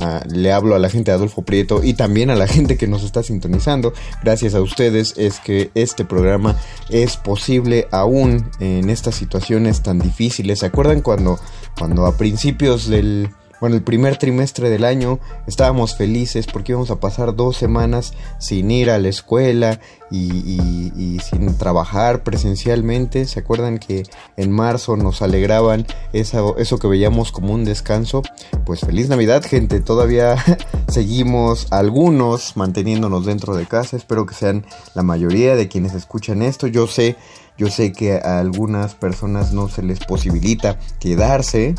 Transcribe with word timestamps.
Ah, 0.00 0.22
le 0.30 0.52
hablo 0.52 0.76
a 0.76 0.78
la 0.78 0.90
gente 0.90 1.10
de 1.10 1.16
Adolfo 1.16 1.42
Prieto 1.42 1.82
y 1.82 1.94
también 1.94 2.30
a 2.30 2.36
la 2.36 2.46
gente 2.46 2.76
que 2.76 2.86
nos 2.86 3.02
está 3.02 3.24
sintonizando. 3.24 3.92
Gracias 4.22 4.54
a 4.54 4.60
ustedes 4.60 5.14
es 5.16 5.40
que 5.40 5.72
este 5.74 6.04
programa 6.04 6.54
es 6.88 7.16
posible 7.16 7.88
aún 7.90 8.48
en 8.60 8.90
estas 8.90 9.16
situaciones 9.16 9.82
tan 9.82 9.98
difíciles. 9.98 10.60
¿Se 10.60 10.66
acuerdan 10.66 11.00
cuando, 11.00 11.40
cuando 11.76 12.06
a 12.06 12.16
principios 12.16 12.88
del, 12.88 13.30
bueno, 13.60 13.76
el 13.76 13.82
primer 13.82 14.16
trimestre 14.16 14.70
del 14.70 14.84
año 14.84 15.18
estábamos 15.46 15.96
felices 15.96 16.46
porque 16.46 16.72
íbamos 16.72 16.90
a 16.90 17.00
pasar 17.00 17.34
dos 17.34 17.56
semanas 17.56 18.12
sin 18.38 18.70
ir 18.70 18.90
a 18.90 18.98
la 18.98 19.08
escuela 19.08 19.80
y, 20.10 21.18
sin 21.28 21.56
trabajar 21.58 22.22
presencialmente. 22.22 23.26
¿Se 23.26 23.40
acuerdan 23.40 23.78
que 23.78 24.04
en 24.36 24.52
marzo 24.52 24.96
nos 24.96 25.22
alegraban 25.22 25.86
eso, 26.12 26.56
eso 26.58 26.78
que 26.78 26.88
veíamos 26.88 27.32
como 27.32 27.52
un 27.52 27.64
descanso? 27.64 28.22
Pues 28.64 28.80
feliz 28.80 29.08
Navidad, 29.08 29.44
gente. 29.44 29.80
Todavía 29.80 30.36
seguimos 30.88 31.66
algunos 31.70 32.56
manteniéndonos 32.56 33.26
dentro 33.26 33.56
de 33.56 33.66
casa. 33.66 33.96
Espero 33.96 34.26
que 34.26 34.34
sean 34.34 34.64
la 34.94 35.02
mayoría 35.02 35.56
de 35.56 35.68
quienes 35.68 35.94
escuchan 35.94 36.42
esto. 36.42 36.66
Yo 36.68 36.86
sé, 36.86 37.16
yo 37.56 37.68
sé 37.68 37.92
que 37.92 38.14
a 38.14 38.38
algunas 38.38 38.94
personas 38.94 39.52
no 39.52 39.68
se 39.68 39.82
les 39.82 39.98
posibilita 40.00 40.78
quedarse 41.00 41.74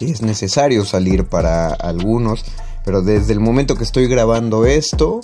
es 0.00 0.22
necesario 0.22 0.84
salir 0.84 1.24
para 1.26 1.68
algunos, 1.68 2.44
pero 2.84 3.02
desde 3.02 3.32
el 3.32 3.40
momento 3.40 3.76
que 3.76 3.84
estoy 3.84 4.06
grabando 4.06 4.66
esto, 4.66 5.20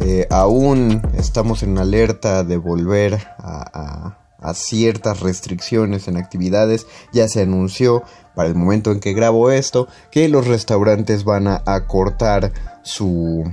eh, 0.00 0.26
aún 0.30 1.02
estamos 1.16 1.62
en 1.62 1.78
alerta 1.78 2.44
de 2.44 2.56
volver 2.56 3.26
a, 3.38 4.18
ciertas 4.54 5.20
restricciones 5.20 6.06
en 6.06 6.16
actividades. 6.16 6.86
Ya 7.12 7.26
se 7.26 7.42
anunció 7.42 8.04
para 8.36 8.48
el 8.48 8.54
momento 8.54 8.92
en 8.92 9.00
que 9.00 9.12
grabo 9.12 9.50
esto 9.50 9.88
que 10.12 10.28
los 10.28 10.46
restaurantes 10.46 11.24
van 11.24 11.48
a 11.48 11.62
acortar 11.66 12.52
su 12.84 13.44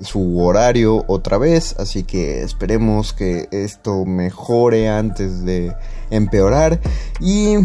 su 0.00 0.40
horario 0.40 1.04
otra 1.06 1.38
vez, 1.38 1.76
así 1.78 2.02
que 2.02 2.42
esperemos 2.42 3.12
que 3.12 3.48
esto 3.52 4.04
mejore 4.04 4.88
antes 4.88 5.44
de 5.44 5.72
empeorar 6.10 6.80
y 7.20 7.58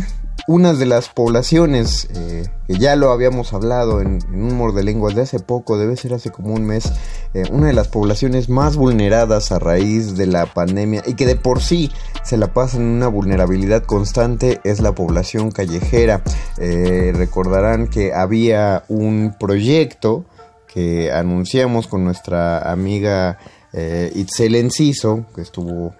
una 0.47 0.73
de 0.73 0.85
las 0.85 1.09
poblaciones 1.09 2.07
eh, 2.15 2.45
que 2.65 2.77
ya 2.77 2.95
lo 2.95 3.11
habíamos 3.11 3.53
hablado 3.53 3.99
en, 3.99 4.19
un 4.33 4.55
mordelenguas 4.55 5.13
de 5.13 5.23
hace 5.23 5.39
poco, 5.39 5.77
debe 5.77 5.97
ser 5.97 6.13
hace 6.13 6.31
como 6.31 6.53
un 6.53 6.65
mes, 6.65 6.91
eh, 7.33 7.43
una 7.51 7.67
de 7.67 7.73
las 7.73 7.89
poblaciones 7.89 8.47
más 8.47 8.77
vulneradas 8.77 9.51
a 9.51 9.59
raíz 9.59 10.15
de 10.15 10.25
la 10.25 10.45
pandemia 10.45 11.03
y 11.05 11.15
que 11.15 11.25
de 11.25 11.35
por 11.35 11.61
sí 11.61 11.91
se 12.23 12.37
la 12.37 12.53
pasa 12.53 12.77
en 12.77 12.83
una 12.83 13.09
vulnerabilidad 13.09 13.83
constante 13.83 14.61
es 14.63 14.79
la 14.79 14.93
población 14.95 15.51
callejera. 15.51 16.23
Eh, 16.57 17.11
recordarán 17.13 17.87
que 17.87 18.13
había 18.13 18.83
un 18.87 19.35
proyecto 19.37 20.25
que 20.73 21.11
anunciamos 21.11 21.87
con 21.87 22.05
nuestra 22.05 22.71
amiga 22.71 23.37
Itzel 23.73 24.55
Enciso, 24.55 25.25
que 25.35 25.41
estuvo 25.41 25.93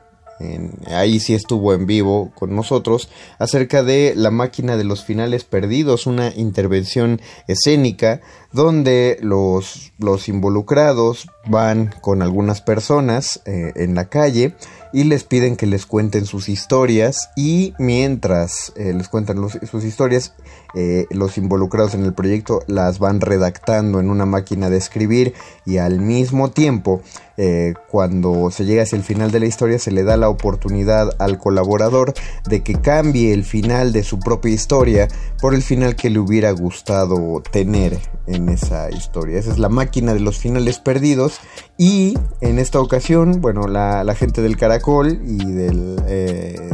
ahí 0.87 1.19
sí 1.19 1.33
estuvo 1.33 1.73
en 1.73 1.85
vivo 1.85 2.31
con 2.35 2.55
nosotros, 2.55 3.09
acerca 3.39 3.83
de 3.83 4.13
la 4.15 4.31
máquina 4.31 4.77
de 4.77 4.83
los 4.83 5.03
finales 5.03 5.43
perdidos, 5.43 6.07
una 6.07 6.33
intervención 6.35 7.21
escénica 7.47 8.21
donde 8.51 9.17
los, 9.21 9.91
los 9.99 10.29
involucrados 10.29 11.27
van 11.47 11.93
con 12.01 12.21
algunas 12.21 12.61
personas 12.61 13.41
eh, 13.45 13.73
en 13.75 13.95
la 13.95 14.09
calle 14.09 14.55
y 14.93 15.03
les 15.03 15.23
piden 15.23 15.57
que 15.57 15.65
les 15.65 15.85
cuenten 15.85 16.25
sus 16.25 16.49
historias 16.49 17.29
y 17.35 17.73
mientras 17.77 18.73
eh, 18.77 18.93
les 18.93 19.09
cuentan 19.09 19.37
sus 19.49 19.83
historias, 19.83 20.33
eh, 20.79 21.07
los 21.09 21.39
involucrados 21.39 21.95
en 21.95 22.05
el 22.05 22.13
proyecto 22.13 22.61
las 22.67 22.99
van 22.99 23.19
redactando 23.19 23.99
en 23.99 24.11
una 24.11 24.27
máquina 24.27 24.69
de 24.69 24.77
escribir 24.77 25.33
y 25.65 25.77
al 25.77 25.99
mismo 25.99 26.51
tiempo 26.51 27.01
eh, 27.35 27.73
cuando 27.89 28.51
se 28.51 28.63
llega 28.63 28.83
hacia 28.83 28.95
el 28.95 29.03
final 29.03 29.31
de 29.31 29.39
la 29.39 29.47
historia 29.47 29.79
se 29.79 29.89
le 29.89 30.03
da 30.03 30.17
la 30.17 30.29
oportunidad 30.29 31.15
al 31.17 31.39
colaborador 31.39 32.13
de 32.47 32.61
que 32.61 32.75
cambie 32.75 33.33
el 33.33 33.43
final 33.43 33.91
de 33.91 34.03
su 34.03 34.19
propia 34.19 34.53
historia 34.53 35.07
por 35.41 35.55
el 35.55 35.63
final 35.63 35.95
que 35.95 36.11
le 36.11 36.19
hubiera 36.19 36.51
gustado 36.51 37.41
tener 37.51 37.97
en 38.27 38.47
esa 38.47 38.91
historia. 38.91 39.39
Esa 39.39 39.53
es 39.53 39.57
la 39.57 39.69
máquina 39.69 40.13
de 40.13 40.19
los 40.19 40.37
finales 40.37 40.77
perdidos 40.77 41.39
y 41.75 42.19
en 42.39 42.59
esta 42.59 42.79
ocasión, 42.79 43.41
bueno, 43.41 43.67
la, 43.67 44.13
gente 44.13 44.43
del 44.43 44.57
Caracol 44.57 45.21
y 45.25 45.43
del... 45.43 46.03
Eh, 46.05 46.69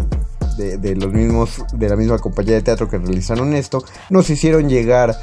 de, 0.77 0.95
los 0.95 1.12
mismos 1.13 1.63
de 1.74 1.89
la 1.89 1.95
misma 1.95 2.19
compañía 2.19 2.56
de 2.56 2.62
teatro 2.62 2.89
que 2.89 2.98
realizaron 2.98 3.54
esto 3.54 3.83
nos 4.10 4.30
hicieron 4.30 4.69
llegar 4.69 5.15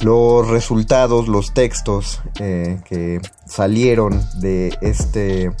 los 0.00 0.48
resultados, 0.48 1.28
los 1.28 1.54
textos 1.54 2.20
eh, 2.40 2.80
que 2.84 3.20
salieron 3.46 4.20
de 4.40 4.76
este, 4.80 5.52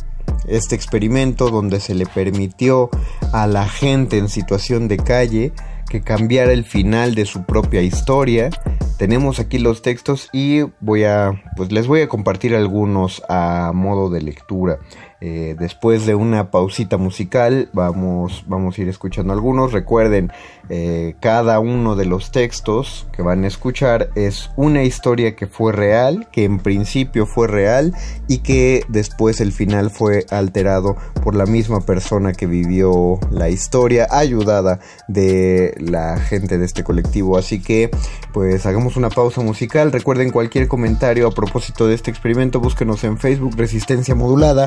este 0.46 0.74
experimento 0.74 1.48
donde 1.48 1.80
se 1.80 1.94
le 1.94 2.06
permitió 2.06 2.90
a 3.32 3.46
la 3.46 3.68
gente 3.68 4.18
en 4.18 4.28
situación 4.28 4.88
de 4.88 4.96
calle 4.96 5.52
que 5.88 6.00
cambiara 6.00 6.52
el 6.52 6.64
final 6.64 7.14
de 7.14 7.26
su 7.26 7.44
propia 7.44 7.82
historia. 7.82 8.50
Tenemos 8.96 9.38
aquí 9.40 9.58
los 9.58 9.82
textos 9.82 10.28
y 10.32 10.62
voy 10.80 11.04
a 11.04 11.42
pues 11.56 11.70
les 11.70 11.86
voy 11.86 12.00
a 12.00 12.08
compartir 12.08 12.54
algunos 12.54 13.22
a 13.28 13.72
modo 13.74 14.08
de 14.08 14.22
lectura. 14.22 14.78
Eh, 15.24 15.54
después 15.56 16.04
de 16.04 16.16
una 16.16 16.50
pausita 16.50 16.96
musical 16.96 17.68
vamos, 17.72 18.42
vamos 18.48 18.76
a 18.76 18.82
ir 18.82 18.88
escuchando 18.88 19.32
algunos. 19.32 19.70
Recuerden, 19.70 20.32
eh, 20.68 21.14
cada 21.20 21.60
uno 21.60 21.94
de 21.94 22.06
los 22.06 22.32
textos 22.32 23.06
que 23.12 23.22
van 23.22 23.44
a 23.44 23.46
escuchar 23.46 24.10
es 24.16 24.50
una 24.56 24.82
historia 24.82 25.36
que 25.36 25.46
fue 25.46 25.70
real, 25.70 26.28
que 26.32 26.42
en 26.42 26.58
principio 26.58 27.24
fue 27.24 27.46
real 27.46 27.94
y 28.26 28.38
que 28.38 28.82
después 28.88 29.40
el 29.40 29.52
final 29.52 29.90
fue 29.90 30.26
alterado 30.28 30.96
por 31.22 31.36
la 31.36 31.46
misma 31.46 31.82
persona 31.82 32.32
que 32.32 32.46
vivió 32.46 33.20
la 33.30 33.48
historia, 33.48 34.08
ayudada 34.10 34.80
de 35.06 35.72
la 35.78 36.18
gente 36.18 36.58
de 36.58 36.64
este 36.64 36.82
colectivo. 36.82 37.38
Así 37.38 37.62
que 37.62 37.90
pues 38.32 38.66
hagamos 38.66 38.96
una 38.96 39.08
pausa 39.08 39.40
musical. 39.40 39.92
Recuerden 39.92 40.32
cualquier 40.32 40.66
comentario 40.66 41.28
a 41.28 41.30
propósito 41.30 41.86
de 41.86 41.94
este 41.94 42.10
experimento, 42.10 42.58
búsquenos 42.58 43.04
en 43.04 43.18
Facebook 43.18 43.54
Resistencia 43.56 44.16
Modulada 44.16 44.66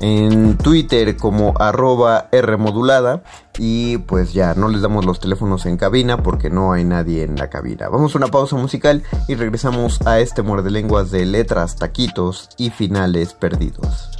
en 0.00 0.56
Twitter 0.58 1.16
como 1.16 1.54
arroba 1.58 2.28
Rmodulada 2.32 3.22
y 3.58 3.98
pues 3.98 4.32
ya 4.32 4.54
no 4.54 4.68
les 4.68 4.82
damos 4.82 5.04
los 5.04 5.20
teléfonos 5.20 5.66
en 5.66 5.76
cabina 5.76 6.22
porque 6.22 6.50
no 6.50 6.72
hay 6.72 6.84
nadie 6.84 7.22
en 7.22 7.36
la 7.36 7.48
cabina. 7.50 7.88
Vamos 7.88 8.14
a 8.14 8.18
una 8.18 8.28
pausa 8.28 8.56
musical 8.56 9.02
y 9.28 9.34
regresamos 9.34 10.00
a 10.06 10.20
este 10.20 10.42
muerde 10.42 10.70
lenguas 10.70 11.10
de 11.10 11.24
letras, 11.24 11.76
taquitos 11.76 12.50
y 12.56 12.70
finales 12.70 13.34
perdidos. 13.34 14.10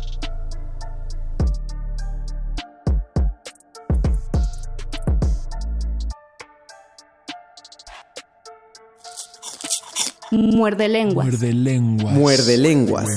Muerde 10.33 10.89
lenguas. 10.89 11.27
Muerde 11.27 11.53
lenguas. 11.53 12.15
Muerde 12.15 12.59
lenguas. 12.59 13.09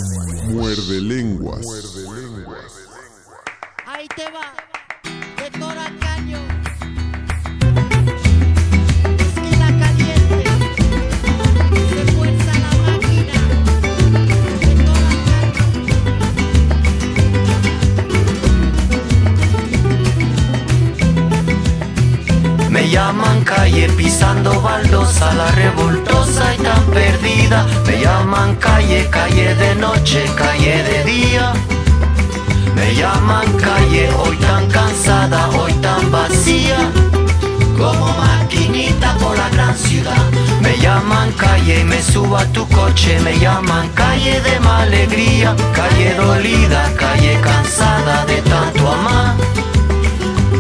Muerde 0.48 1.02
lenguas. 1.02 1.66
Ahí 1.66 1.99
te 4.16 4.24
va, 4.32 4.54
de 5.38 5.50
Tora 5.60 5.92
Caño. 6.00 6.40
Caliente, 9.80 10.44
se 11.90 12.02
fuerza 12.14 12.54
la 12.66 12.72
máquina. 12.86 13.38
Me 22.70 22.90
llaman 22.90 23.44
calle 23.44 23.90
pisando 23.90 24.62
baldosa, 24.62 25.34
la 25.34 25.52
revoltosa 25.52 26.56
y 26.56 26.58
tan 26.58 26.84
perdida. 26.86 27.66
Me 27.86 28.00
llaman 28.00 28.56
calle, 28.56 29.08
calle 29.10 29.56
de 29.56 29.76
noche, 29.76 30.26
calle 30.36 30.84
de 30.84 31.04
día. 31.04 31.54
Me 32.80 32.96
llaman 32.96 33.46
calle, 33.58 34.10
hoy 34.24 34.38
tan 34.38 34.66
cansada, 34.70 35.50
hoy 35.50 35.74
tan 35.82 36.10
vacía. 36.12 36.78
Como 37.78 38.08
maquinita 38.14 39.16
por 39.16 39.38
la 39.38 39.50
gran 39.50 39.78
ciudad. 39.78 40.24
Me 40.62 40.78
llaman 40.78 41.30
calle 41.34 41.84
me 41.84 42.02
subo 42.02 42.38
a 42.38 42.46
tu 42.54 42.66
coche. 42.70 43.20
Me 43.20 43.38
llaman 43.38 43.90
calle 43.90 44.40
de 44.40 44.60
mala 44.62 44.84
alegría. 44.84 45.54
Calle 45.76 46.14
dolida, 46.16 46.90
calle 46.96 47.38
cansada 47.42 48.26
de 48.26 48.42
tanto 48.44 48.90
amar. 48.90 49.36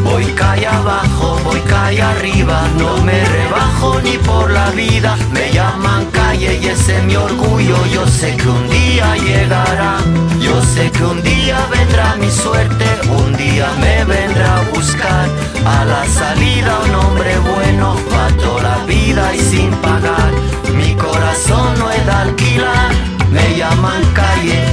Voy 0.03 0.25
calle 0.33 0.67
abajo, 0.67 1.39
voy 1.43 1.59
calle 1.61 2.01
arriba, 2.01 2.61
no 2.77 2.97
me 3.03 3.23
rebajo 3.25 3.99
ni 4.01 4.17
por 4.17 4.51
la 4.51 4.69
vida. 4.71 5.17
Me 5.31 5.51
llaman 5.51 6.05
calle 6.11 6.59
y 6.61 6.67
ese 6.67 6.97
es 6.97 7.03
mi 7.03 7.15
orgullo. 7.15 7.77
Yo 7.87 8.07
sé 8.07 8.35
que 8.35 8.47
un 8.47 8.69
día 8.69 9.15
llegará, 9.17 9.97
yo 10.39 10.61
sé 10.61 10.89
que 10.91 11.03
un 11.03 11.21
día 11.21 11.57
vendrá 11.69 12.15
mi 12.15 12.29
suerte, 12.31 12.85
un 13.09 13.35
día 13.35 13.67
me 13.79 14.03
vendrá 14.05 14.57
a 14.57 14.61
buscar. 14.73 15.27
A 15.65 15.85
la 15.85 16.05
salida 16.05 16.79
un 16.85 16.95
hombre 16.95 17.37
bueno, 17.39 17.95
pa' 18.09 18.29
toda 18.41 18.63
la 18.63 18.85
vida 18.85 19.35
y 19.35 19.39
sin 19.39 19.71
pagar. 19.75 20.31
Mi 20.75 20.95
corazón 20.95 21.77
no 21.77 21.91
es 21.91 22.05
de 22.05 22.11
alquilar, 22.11 22.91
me 23.31 23.57
llaman 23.57 24.01
calle, 24.13 24.63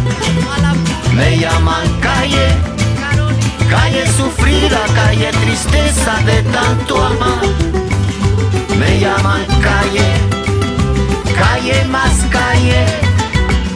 me 1.15 1.39
llaman 1.39 1.87
calle. 2.01 2.77
Calle 3.71 4.07
sufrida, 4.07 4.81
calle 4.95 5.31
tristeza 5.33 6.15
de 6.25 6.43
tanto 6.45 7.03
amar. 7.03 7.43
Me 8.79 9.01
llaman 9.01 9.45
calle, 9.61 10.09
calle 11.37 11.85
más 11.87 12.15
calle. 12.31 12.85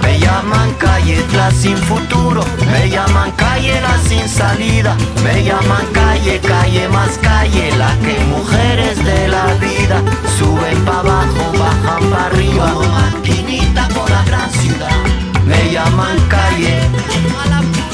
Me 0.03 0.19
llaman 0.19 0.73
calle 0.79 1.25
la 1.35 1.51
sin 1.51 1.77
futuro. 1.77 2.43
Me 2.71 2.89
llaman 2.89 3.31
calle 3.33 3.81
la 3.81 3.99
sin 4.09 4.29
salida. 4.29 4.97
Me 5.25 5.43
llaman 5.45 5.87
calle, 5.93 6.41
calle 6.41 6.89
más 6.89 7.19
calle. 7.19 7.71
La 7.77 7.97
que 8.05 8.19
mujeres 8.25 9.05
de 9.05 9.29
la 9.29 9.47
vida 9.55 10.03
suben 10.39 10.85
para 10.85 11.01
abajo, 11.01 11.53
bajan 11.59 12.11
para 12.11 12.27
arriba. 12.27 12.73
Como 12.73 12.89
maquinita 12.89 13.89
por 13.89 14.09
la 14.11 14.23
gran 14.25 14.51
ciudad. 14.51 14.97
Me 15.45 15.73
llaman 15.73 16.17
calle, 16.29 16.79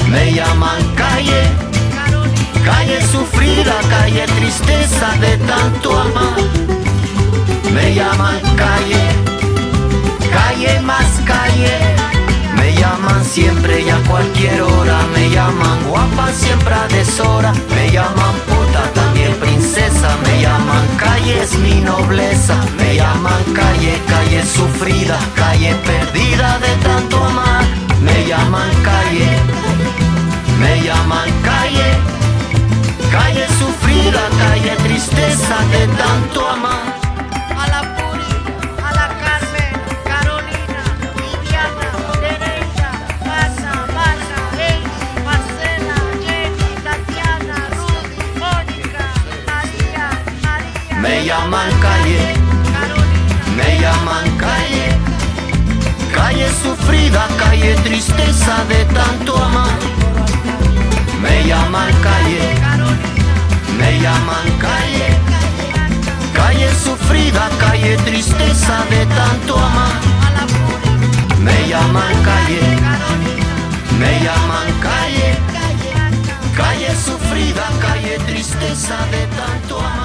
me 0.09 0.31
llaman 0.33 0.81
calle. 0.95 1.76
Calle 2.65 3.01
sufrida, 3.01 3.75
calle 3.89 4.25
tristeza 4.37 5.11
de 5.19 5.37
tanto 5.45 5.97
amar. 5.97 6.37
Me 7.73 7.93
llaman 7.93 8.39
calle, 8.55 9.03
calle 10.31 10.79
más 10.81 11.05
calle. 11.25 11.77
Me 12.55 12.73
llaman 12.75 13.23
siempre 13.23 13.81
y 13.81 13.89
a 13.89 13.97
cualquier 14.09 14.61
hora. 14.61 14.99
Me 15.13 15.29
llaman 15.29 15.83
guapa 15.87 16.31
siempre 16.33 16.73
a 16.73 16.87
deshora. 16.87 17.53
Me 17.75 17.91
llaman 17.91 18.35
puta 18.47 18.83
también 18.93 19.33
princesa. 19.35 20.09
Me 20.25 20.41
llaman 20.41 20.87
calle 20.97 21.43
es 21.43 21.57
mi 21.59 21.75
nobleza. 21.81 22.55
Me 22.77 22.95
llaman 22.95 23.43
calle, 23.53 23.93
calle 24.07 24.43
sufrida, 24.45 25.17
calle 25.35 25.75
perdida 25.85 26.59
de 26.59 26.73
tanto 26.83 27.23
amar. 27.23 27.63
Me 28.01 28.25
llaman 28.27 28.71
calle, 28.83 29.29
me 30.59 30.81
llaman 30.83 31.29
calle. 31.43 31.86
Calle 33.11 33.47
sufrida, 33.59 34.21
calle 34.37 34.75
tristeza 34.83 35.57
de 35.71 35.87
tanto 35.97 36.47
amar. 36.47 36.83
A 37.61 37.67
la 37.67 37.81
Puri, 37.95 38.33
a 38.83 38.91
la 38.93 39.07
Carmen, 39.21 39.73
Carolina, 40.03 40.83
Viviana, 41.15 41.89
Teresa, 42.21 42.89
Casa, 43.23 43.73
Masa, 43.95 44.39
Elsie, 44.71 45.11
Marcela, 45.27 45.97
Jenny, 46.23 46.69
Tatiana, 46.85 47.57
Rudy, 47.77 48.21
Mónica, 48.41 49.05
María, 49.49 50.05
María. 50.43 50.97
Me 51.01 51.25
llaman 51.25 51.71
calle, 51.81 52.25
me 53.57 53.79
llaman 53.81 54.27
calle. 54.37 54.87
Calle 56.13 56.49
sufrida, 56.63 57.27
calle 57.37 57.75
tristeza 57.83 58.63
de 58.69 58.85
tanto 58.85 59.37
amar. 59.37 59.77
Me 61.21 61.43
llaman 61.47 61.93
calle, 62.01 62.56
me 63.97 64.03
llaman 64.03 64.47
calle. 64.59 65.09
Calle 66.33 66.69
sufrida, 66.75 67.49
calle 67.59 67.97
tristeza 68.05 68.85
de 68.89 69.05
tanto 69.05 69.55
amar. 69.57 70.01
Me 71.39 71.51
me 71.51 71.67
llaman 71.67 72.15
calle, 72.23 72.61
me 73.99 74.11
llaman 74.23 74.69
calle, 74.87 75.29
calle 76.55 76.95
sufrida, 76.95 77.65
calle 77.81 78.17
tristeza 78.27 78.97
de 79.11 79.25
tanto 79.35 79.79
amar. 79.79 79.96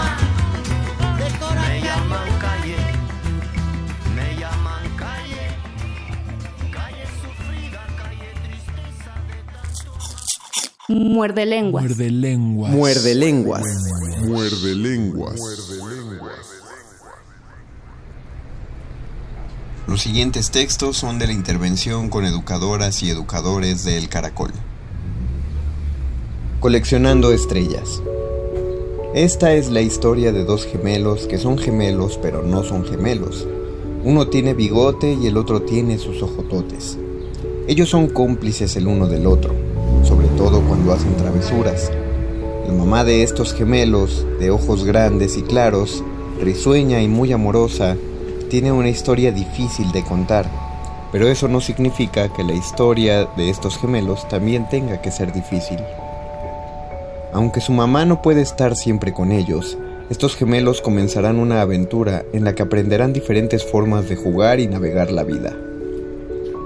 Muerde 10.95 11.47
lenguas. 11.47 11.85
Muerde 11.85 12.11
lenguas. 12.11 12.73
Muerde 12.73 13.15
lenguas. 13.15 13.63
Muerde 14.27 14.75
lenguas. 14.75 15.37
Los 19.87 20.03
siguientes 20.03 20.51
textos 20.51 20.97
son 20.97 21.19
de 21.19 21.27
la 21.27 21.33
intervención 21.33 22.09
con 22.09 22.25
educadoras 22.25 23.03
y 23.03 23.11
educadores 23.11 23.85
de 23.85 23.99
El 23.99 24.09
Caracol. 24.09 24.53
Coleccionando 26.61 27.33
estrellas. 27.33 28.03
Esta 29.15 29.55
es 29.55 29.71
la 29.71 29.81
historia 29.81 30.33
de 30.33 30.45
dos 30.45 30.67
gemelos 30.67 31.27
que 31.27 31.39
son 31.39 31.59
gemelos 31.59 32.19
pero 32.23 32.43
no 32.43 32.63
son 32.65 32.85
gemelos. 32.85 33.47
Uno 34.05 34.29
tiene 34.29 34.55
bigote 34.55 35.15
y 35.15 35.27
el 35.27 35.37
otro 35.37 35.63
tiene 35.63 35.99
sus 35.99 36.23
ojototes. 36.23 36.99
Ellos 37.67 37.89
son 37.89 38.09
cómplices 38.09 38.77
el 38.77 38.87
uno 38.87 39.07
del 39.07 39.27
otro, 39.27 39.55
sobre 40.03 40.29
todo 40.29 40.61
cuando 40.63 40.93
hacen 40.93 41.17
travesuras. 41.17 41.91
La 42.67 42.73
mamá 42.73 43.05
de 43.05 43.23
estos 43.23 43.55
gemelos, 43.55 44.27
de 44.39 44.51
ojos 44.51 44.85
grandes 44.85 45.37
y 45.37 45.43
claros, 45.43 46.05
risueña 46.41 47.01
y 47.01 47.09
muy 47.09 47.33
amorosa, 47.33 47.97
tiene 48.49 48.73
una 48.73 48.89
historia 48.89 49.33
difícil 49.33 49.91
de 49.93 50.05
contar, 50.05 50.47
pero 51.11 51.29
eso 51.29 51.49
no 51.49 51.61
significa 51.61 52.33
que 52.33 52.45
la 52.45 52.53
historia 52.53 53.25
de 53.37 53.51
estos 53.51 53.79
gemelos 53.79 54.29
también 54.29 54.69
tenga 54.69 55.01
que 55.01 55.11
ser 55.11 55.33
difícil. 55.33 55.79
Aunque 57.33 57.61
su 57.61 57.73
mamá 57.73 58.05
no 58.05 58.21
puede 58.21 58.43
estar 58.43 58.77
siempre 58.77 59.13
con 59.13 59.33
ellos, 59.33 59.79
estos 60.11 60.37
gemelos 60.37 60.83
comenzarán 60.83 61.39
una 61.39 61.63
aventura 61.63 62.25
en 62.35 62.45
la 62.45 62.55
que 62.55 62.63
aprenderán 62.63 63.15
diferentes 63.15 63.65
formas 63.65 64.09
de 64.09 64.17
jugar 64.17 64.61
y 64.61 64.67
navegar 64.67 65.11
la 65.11 65.25
vida. 65.25 65.57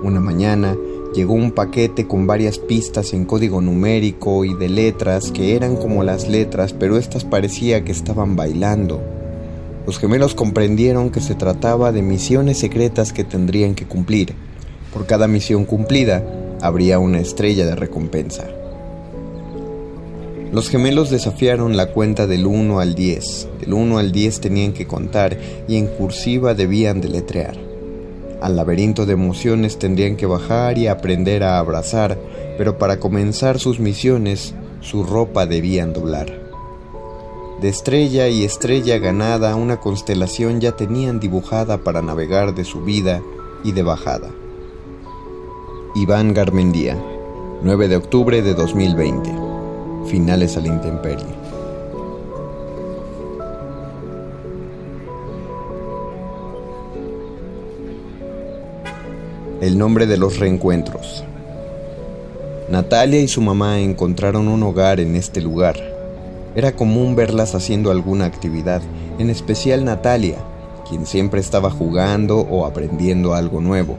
Una 0.02 0.20
mañana 0.20 0.76
llegó 1.16 1.32
un 1.32 1.50
paquete 1.50 2.06
con 2.06 2.26
varias 2.26 2.58
pistas 2.58 3.14
en 3.14 3.24
código 3.24 3.62
numérico 3.62 4.44
y 4.44 4.52
de 4.54 4.68
letras 4.68 5.30
que 5.32 5.56
eran 5.56 5.76
como 5.76 6.04
las 6.04 6.28
letras, 6.28 6.74
pero 6.74 6.98
estas 6.98 7.24
parecía 7.24 7.84
que 7.84 7.92
estaban 7.92 8.36
bailando. 8.36 9.02
Los 9.86 9.98
gemelos 9.98 10.34
comprendieron 10.34 11.08
que 11.08 11.20
se 11.20 11.34
trataba 11.34 11.90
de 11.90 12.02
misiones 12.02 12.58
secretas 12.58 13.14
que 13.14 13.24
tendrían 13.24 13.74
que 13.74 13.86
cumplir. 13.86 14.34
Por 14.92 15.06
cada 15.06 15.26
misión 15.26 15.64
cumplida, 15.64 16.22
habría 16.60 16.98
una 16.98 17.20
estrella 17.20 17.64
de 17.64 17.76
recompensa. 17.76 18.46
Los 20.52 20.68
gemelos 20.68 21.08
desafiaron 21.08 21.78
la 21.78 21.92
cuenta 21.92 22.26
del 22.26 22.46
1 22.46 22.78
al 22.78 22.94
10. 22.94 23.48
Del 23.60 23.72
1 23.72 23.98
al 23.98 24.12
10 24.12 24.40
tenían 24.40 24.74
que 24.74 24.86
contar 24.86 25.38
y 25.66 25.76
en 25.76 25.86
cursiva 25.86 26.52
debían 26.52 27.00
deletrear. 27.00 27.65
Al 28.40 28.56
laberinto 28.56 29.06
de 29.06 29.14
emociones 29.14 29.78
tendrían 29.78 30.16
que 30.16 30.26
bajar 30.26 30.78
y 30.78 30.88
aprender 30.88 31.42
a 31.42 31.58
abrazar, 31.58 32.18
pero 32.58 32.78
para 32.78 32.98
comenzar 32.98 33.58
sus 33.58 33.80
misiones, 33.80 34.54
su 34.80 35.04
ropa 35.04 35.46
debían 35.46 35.92
doblar. 35.92 36.46
De 37.60 37.70
estrella 37.70 38.28
y 38.28 38.44
estrella 38.44 38.98
ganada, 38.98 39.56
una 39.56 39.78
constelación 39.78 40.60
ya 40.60 40.72
tenían 40.72 41.20
dibujada 41.20 41.78
para 41.78 42.02
navegar 42.02 42.54
de 42.54 42.64
subida 42.64 43.22
y 43.64 43.72
de 43.72 43.82
bajada. 43.82 44.30
Iván 45.94 46.34
Garmendía, 46.34 47.02
9 47.62 47.88
de 47.88 47.96
octubre 47.96 48.42
de 48.42 48.52
2020. 48.52 49.32
Finales 50.06 50.58
a 50.58 50.60
la 50.60 50.68
intemperie. 50.68 51.45
El 59.66 59.78
nombre 59.78 60.06
de 60.06 60.16
los 60.16 60.38
reencuentros. 60.38 61.24
Natalia 62.70 63.20
y 63.20 63.26
su 63.26 63.40
mamá 63.40 63.80
encontraron 63.80 64.46
un 64.46 64.62
hogar 64.62 65.00
en 65.00 65.16
este 65.16 65.40
lugar. 65.40 65.74
Era 66.54 66.76
común 66.76 67.16
verlas 67.16 67.56
haciendo 67.56 67.90
alguna 67.90 68.26
actividad, 68.26 68.80
en 69.18 69.28
especial 69.28 69.84
Natalia, 69.84 70.38
quien 70.88 71.04
siempre 71.04 71.40
estaba 71.40 71.68
jugando 71.68 72.38
o 72.38 72.64
aprendiendo 72.64 73.34
algo 73.34 73.60
nuevo. 73.60 73.96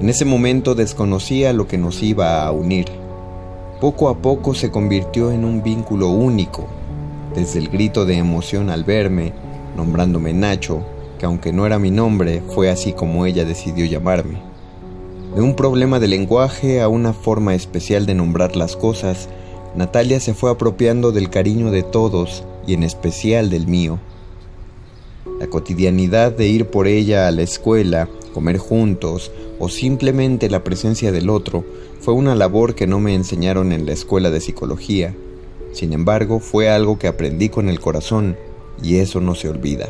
En 0.00 0.08
ese 0.08 0.24
momento 0.24 0.74
desconocía 0.74 1.52
lo 1.52 1.68
que 1.68 1.78
nos 1.78 2.02
iba 2.02 2.44
a 2.44 2.50
unir. 2.50 2.86
Poco 3.80 4.08
a 4.08 4.18
poco 4.18 4.52
se 4.52 4.72
convirtió 4.72 5.30
en 5.30 5.44
un 5.44 5.62
vínculo 5.62 6.08
único, 6.08 6.66
desde 7.36 7.60
el 7.60 7.68
grito 7.68 8.04
de 8.04 8.16
emoción 8.16 8.68
al 8.68 8.82
verme, 8.82 9.32
nombrándome 9.76 10.32
Nacho, 10.32 10.82
que 11.20 11.26
aunque 11.26 11.52
no 11.52 11.66
era 11.66 11.78
mi 11.78 11.92
nombre, 11.92 12.42
fue 12.48 12.68
así 12.68 12.92
como 12.92 13.26
ella 13.26 13.44
decidió 13.44 13.84
llamarme. 13.84 14.51
De 15.34 15.40
un 15.40 15.56
problema 15.56 15.98
de 15.98 16.08
lenguaje 16.08 16.82
a 16.82 16.88
una 16.88 17.14
forma 17.14 17.54
especial 17.54 18.04
de 18.04 18.14
nombrar 18.14 18.54
las 18.54 18.76
cosas, 18.76 19.30
Natalia 19.74 20.20
se 20.20 20.34
fue 20.34 20.50
apropiando 20.50 21.10
del 21.10 21.30
cariño 21.30 21.70
de 21.70 21.82
todos 21.82 22.44
y 22.66 22.74
en 22.74 22.82
especial 22.82 23.48
del 23.48 23.66
mío. 23.66 23.98
La 25.40 25.46
cotidianidad 25.46 26.32
de 26.32 26.48
ir 26.48 26.66
por 26.66 26.86
ella 26.86 27.28
a 27.28 27.30
la 27.30 27.40
escuela, 27.40 28.10
comer 28.34 28.58
juntos 28.58 29.32
o 29.58 29.70
simplemente 29.70 30.50
la 30.50 30.64
presencia 30.64 31.12
del 31.12 31.30
otro 31.30 31.64
fue 32.00 32.12
una 32.12 32.34
labor 32.34 32.74
que 32.74 32.86
no 32.86 33.00
me 33.00 33.14
enseñaron 33.14 33.72
en 33.72 33.86
la 33.86 33.92
escuela 33.92 34.30
de 34.30 34.40
psicología. 34.40 35.14
Sin 35.72 35.94
embargo, 35.94 36.40
fue 36.40 36.68
algo 36.68 36.98
que 36.98 37.08
aprendí 37.08 37.48
con 37.48 37.70
el 37.70 37.80
corazón 37.80 38.36
y 38.82 38.96
eso 38.96 39.22
no 39.22 39.34
se 39.34 39.48
olvida. 39.48 39.88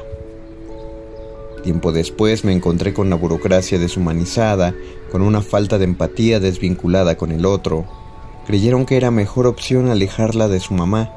Tiempo 1.62 1.92
después 1.92 2.44
me 2.44 2.52
encontré 2.52 2.92
con 2.92 3.08
la 3.08 3.16
burocracia 3.16 3.78
deshumanizada, 3.78 4.75
con 5.12 5.21
una 5.23 5.42
falta 5.42 5.78
de 5.78 5.85
empatía 5.85 6.40
desvinculada 6.40 7.16
con 7.16 7.31
el 7.31 7.45
otro. 7.45 7.85
Creyeron 8.47 8.87
que 8.87 8.97
era 8.97 9.11
mejor 9.11 9.47
opción 9.47 9.88
alejarla 9.88 10.49
de 10.49 10.59
su 10.59 10.73
mamá, 10.73 11.12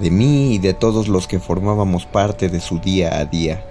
de 0.00 0.10
mí 0.10 0.52
y 0.52 0.58
de 0.58 0.74
todos 0.74 1.06
los 1.06 1.28
que 1.28 1.38
formábamos 1.38 2.04
parte 2.04 2.48
de 2.48 2.60
su 2.60 2.80
día 2.80 3.18
a 3.18 3.24
día. 3.24 3.64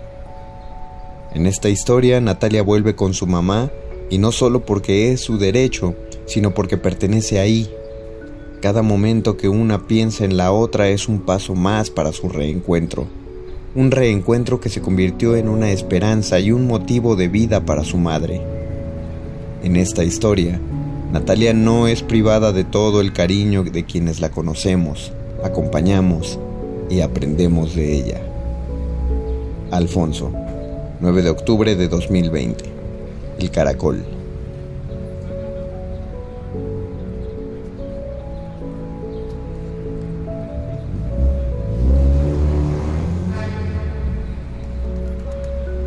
En 1.33 1.45
esta 1.45 1.67
historia, 1.67 2.21
Natalia 2.21 2.63
vuelve 2.63 2.95
con 2.95 3.13
su 3.13 3.27
mamá 3.27 3.69
y 4.09 4.17
no 4.17 4.31
solo 4.31 4.65
porque 4.65 5.11
es 5.11 5.19
su 5.19 5.37
derecho, 5.37 5.93
sino 6.25 6.53
porque 6.53 6.77
pertenece 6.77 7.39
ahí. 7.39 7.69
Cada 8.61 8.81
momento 8.81 9.35
que 9.35 9.49
una 9.49 9.85
piensa 9.85 10.23
en 10.23 10.37
la 10.37 10.53
otra 10.53 10.87
es 10.87 11.09
un 11.09 11.19
paso 11.19 11.53
más 11.53 11.89
para 11.89 12.13
su 12.13 12.29
reencuentro 12.29 13.07
un 13.75 13.91
reencuentro 13.91 14.61
que 14.61 14.69
se 14.69 14.81
convirtió 14.81 15.35
en 15.35 15.49
una 15.49 15.69
esperanza 15.71 16.39
y 16.39 16.53
un 16.53 16.65
motivo 16.65 17.17
de 17.17 17.27
vida 17.27 17.65
para 17.65 17.83
su 17.83 17.97
madre. 17.97 18.64
En 19.65 19.77
esta 19.77 20.03
historia, 20.03 20.61
Natalia 21.11 21.51
no 21.51 21.87
es 21.87 22.03
privada 22.03 22.51
de 22.51 22.63
todo 22.63 23.01
el 23.01 23.13
cariño 23.13 23.63
de 23.63 23.83
quienes 23.83 24.19
la 24.19 24.29
conocemos, 24.29 25.11
acompañamos 25.43 26.37
y 26.87 26.99
aprendemos 27.01 27.73
de 27.73 27.93
ella. 27.93 28.21
Alfonso, 29.71 30.31
9 30.99 31.23
de 31.23 31.29
octubre 31.31 31.75
de 31.75 31.87
2020. 31.87 32.63
El 33.39 33.49
Caracol. 33.49 34.05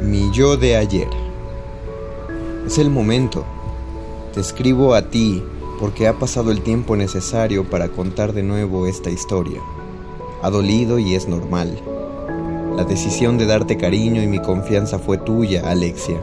Mi 0.02 0.32
yo 0.35 0.56
de 0.56 0.75
ayer. 0.75 1.06
Es 2.66 2.78
el 2.78 2.90
momento. 2.90 3.47
Te 4.38 4.42
escribo 4.42 4.95
a 4.95 5.02
ti 5.02 5.42
porque 5.80 6.07
ha 6.07 6.12
pasado 6.12 6.52
el 6.52 6.62
tiempo 6.62 6.95
necesario 6.95 7.68
para 7.68 7.88
contar 7.88 8.33
de 8.33 8.45
nuevo 8.45 8.87
esta 8.87 9.11
historia. 9.11 9.61
Ha 10.42 10.49
dolido 10.49 11.00
y 11.00 11.16
es 11.16 11.26
normal. 11.26 11.76
La 12.76 12.85
decisión 12.85 13.37
de 13.37 13.47
darte 13.47 13.76
cariño 13.76 14.23
y 14.23 14.28
mi 14.28 14.40
confianza 14.40 15.00
fue 15.00 15.18
tuya, 15.18 15.68
Alexia. 15.68 16.21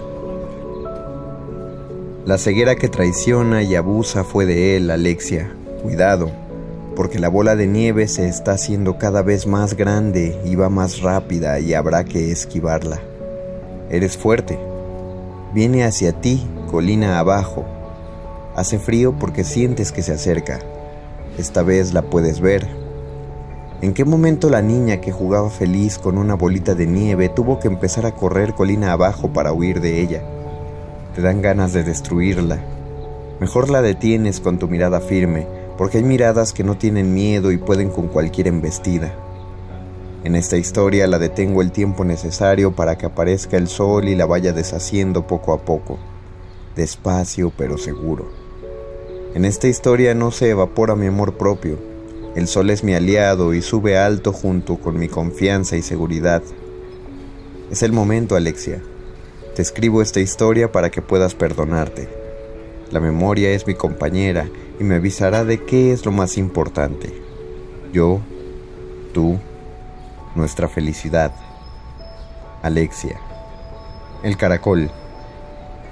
La 2.26 2.38
ceguera 2.38 2.78
que 2.78 2.88
traiciona 2.88 3.64
y 3.64 3.76
abusa 3.76 4.24
fue 4.24 4.46
de 4.46 4.78
él, 4.78 4.92
Alexia. 4.92 5.54
Cuidado, 5.84 6.32
porque 6.96 7.20
la 7.20 7.28
bola 7.28 7.58
de 7.58 7.68
nieve 7.68 8.08
se 8.08 8.30
está 8.30 8.54
haciendo 8.54 8.98
cada 8.98 9.24
vez 9.24 9.46
más 9.46 9.76
grande 9.76 10.40
y 10.46 10.56
va 10.56 10.70
más 10.70 11.02
rápida 11.02 11.60
y 11.60 11.74
habrá 11.74 12.06
que 12.06 12.32
esquivarla. 12.32 13.02
Eres 13.90 14.16
fuerte. 14.16 14.58
Viene 15.54 15.84
hacia 15.84 16.14
ti, 16.22 16.42
colina 16.72 17.20
abajo. 17.20 17.66
Hace 18.56 18.80
frío 18.80 19.14
porque 19.20 19.44
sientes 19.44 19.92
que 19.92 20.02
se 20.02 20.14
acerca. 20.14 20.60
Esta 21.38 21.64
vez 21.64 21.94
la 21.94 22.04
puedes 22.04 22.40
ver. 22.40 22.68
¿En 23.82 23.94
qué 23.94 24.06
momento 24.06 24.50
la 24.50 24.62
niña 24.62 25.02
que 25.02 25.12
jugaba 25.12 25.50
feliz 25.50 25.98
con 25.98 26.18
una 26.18 26.36
bolita 26.36 26.76
de 26.76 26.88
nieve 26.88 27.30
tuvo 27.30 27.60
que 27.60 27.68
empezar 27.68 28.06
a 28.06 28.14
correr 28.14 28.54
colina 28.54 28.94
abajo 28.94 29.34
para 29.34 29.52
huir 29.52 29.82
de 29.82 30.02
ella? 30.02 30.24
te 31.16 31.22
dan 31.22 31.42
ganas 31.42 31.72
de 31.72 31.84
destruirla. 31.84 32.60
Mejor 33.40 33.70
la 33.70 33.82
detienes 33.82 34.42
con 34.42 34.60
tu 34.60 34.68
mirada 34.68 35.00
firme, 35.00 35.48
porque 35.78 36.00
hay 36.00 36.04
miradas 36.04 36.52
que 36.52 36.66
no 36.66 36.78
tienen 36.78 37.14
miedo 37.14 37.54
y 37.54 37.58
pueden 37.58 37.90
con 37.90 38.10
cualquier 38.10 38.48
embestida. 38.48 39.14
En 40.26 40.36
esta 40.36 40.58
historia 40.58 41.08
la 41.08 41.18
detengo 41.18 41.62
el 41.62 41.72
tiempo 41.72 42.04
necesario 42.04 42.76
para 42.76 42.98
que 42.98 43.06
aparezca 43.06 43.56
el 43.56 43.70
sol 43.70 44.10
y 44.10 44.16
la 44.16 44.26
vaya 44.26 44.52
deshaciendo 44.52 45.26
poco 45.26 45.54
a 45.54 45.60
poco, 45.60 45.98
despacio 46.76 47.52
pero 47.56 47.78
seguro. 47.78 48.45
En 49.36 49.44
esta 49.44 49.68
historia 49.68 50.16
no 50.16 50.32
se 50.32 50.50
evapora 50.50 50.96
mi 50.96 51.08
amor 51.08 51.34
propio, 51.34 51.78
el 52.38 52.48
sol 52.48 52.70
es 52.70 52.86
mi 52.86 52.94
aliado 52.96 53.54
y 53.54 53.62
sube 53.62 53.98
alto 53.98 54.32
junto 54.32 54.78
con 54.78 54.98
mi 54.98 55.10
confianza 55.10 55.76
y 55.76 55.82
seguridad. 55.82 56.42
Es 57.70 57.84
el 57.84 57.92
momento, 57.92 58.38
Alexia. 58.38 58.82
Te 59.54 59.62
escribo 59.62 60.02
esta 60.02 60.22
historia 60.22 60.72
para 60.72 60.90
que 60.90 61.02
puedas 61.02 61.36
perdonarte. 61.36 62.08
La 62.92 63.02
memoria 63.02 63.52
es 63.52 63.68
mi 63.68 63.76
compañera 63.76 64.48
y 64.80 64.86
me 64.86 64.96
avisará 64.96 65.44
de 65.44 65.62
qué 65.66 65.92
es 65.92 66.06
lo 66.06 66.14
más 66.14 66.38
importante. 66.38 67.14
Yo, 67.92 68.22
tú, 69.14 69.38
nuestra 70.34 70.70
felicidad. 70.70 71.34
Alexia. 72.62 73.20
El 74.24 74.38
Caracol. 74.38 74.90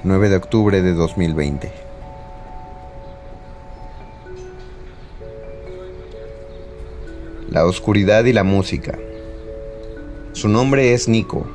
9 0.06 0.30
de 0.30 0.36
octubre 0.38 0.82
de 0.82 0.94
2020. 0.94 1.83
La 7.54 7.68
oscuridad 7.68 8.26
y 8.26 8.34
la 8.34 8.44
música. 8.44 8.98
Su 10.32 10.50
nombre 10.50 10.96
es 10.96 11.08
Nico. 11.08 11.46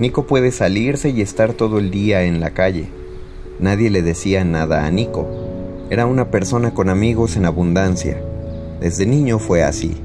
Nico 0.00 0.26
puede 0.26 0.50
salirse 0.50 1.10
y 1.10 1.20
estar 1.20 1.52
todo 1.52 1.78
el 1.78 1.90
día 1.90 2.22
en 2.22 2.40
la 2.40 2.52
calle. 2.54 2.86
Nadie 3.60 3.90
le 3.90 4.00
decía 4.00 4.42
nada 4.42 4.86
a 4.86 4.90
Nico. 4.90 5.28
Era 5.90 6.06
una 6.06 6.30
persona 6.30 6.72
con 6.72 6.88
amigos 6.88 7.36
en 7.36 7.44
abundancia. 7.44 8.18
Desde 8.80 9.04
niño 9.04 9.38
fue 9.38 9.62
así. 9.62 10.00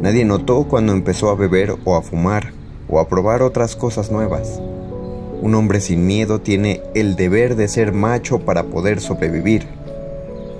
Nadie 0.00 0.24
notó 0.24 0.64
cuando 0.64 0.94
empezó 0.94 1.28
a 1.28 1.34
beber 1.34 1.76
o 1.84 1.94
a 1.94 2.00
fumar 2.00 2.54
o 2.88 3.00
a 3.00 3.06
probar 3.06 3.42
otras 3.42 3.76
cosas 3.76 4.10
nuevas. 4.10 4.62
Un 5.42 5.54
hombre 5.56 5.82
sin 5.82 6.06
miedo 6.06 6.40
tiene 6.40 6.80
el 6.94 7.16
deber 7.16 7.54
de 7.54 7.68
ser 7.68 7.92
macho 7.92 8.38
para 8.38 8.62
poder 8.62 9.02
sobrevivir. 9.02 9.66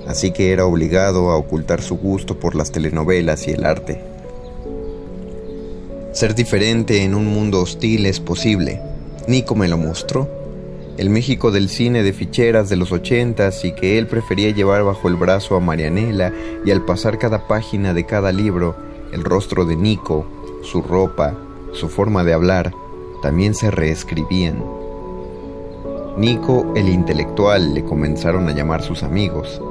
Así 0.09 0.31
que 0.31 0.51
era 0.51 0.65
obligado 0.65 1.29
a 1.29 1.37
ocultar 1.37 1.83
su 1.83 1.95
gusto 1.95 2.39
por 2.39 2.55
las 2.55 2.71
telenovelas 2.71 3.47
y 3.47 3.51
el 3.51 3.63
arte. 3.63 4.01
Ser 6.13 6.33
diferente 6.33 7.03
en 7.03 7.13
un 7.13 7.27
mundo 7.27 7.61
hostil 7.61 8.07
es 8.07 8.19
posible. 8.19 8.81
Nico 9.27 9.53
me 9.53 9.67
lo 9.67 9.77
mostró. 9.77 10.27
El 10.97 11.11
México 11.11 11.51
del 11.51 11.69
cine 11.69 12.01
de 12.01 12.11
ficheras 12.11 12.69
de 12.69 12.75
los 12.75 12.91
ochentas 12.91 13.63
y 13.63 13.71
que 13.73 13.99
él 13.99 14.07
prefería 14.07 14.49
llevar 14.49 14.83
bajo 14.83 15.07
el 15.09 15.15
brazo 15.15 15.55
a 15.55 15.59
Marianela 15.59 16.33
y 16.65 16.71
al 16.71 16.83
pasar 16.83 17.19
cada 17.19 17.47
página 17.47 17.93
de 17.93 18.07
cada 18.07 18.31
libro, 18.31 18.75
el 19.13 19.23
rostro 19.23 19.63
de 19.65 19.75
Nico, 19.75 20.25
su 20.63 20.81
ropa, 20.81 21.37
su 21.73 21.87
forma 21.87 22.23
de 22.23 22.33
hablar, 22.33 22.73
también 23.21 23.53
se 23.53 23.69
reescribían. 23.69 24.63
Nico 26.17 26.73
el 26.75 26.89
intelectual 26.89 27.75
le 27.75 27.85
comenzaron 27.85 28.49
a 28.49 28.55
llamar 28.55 28.81
sus 28.81 29.03
amigos, 29.03 29.61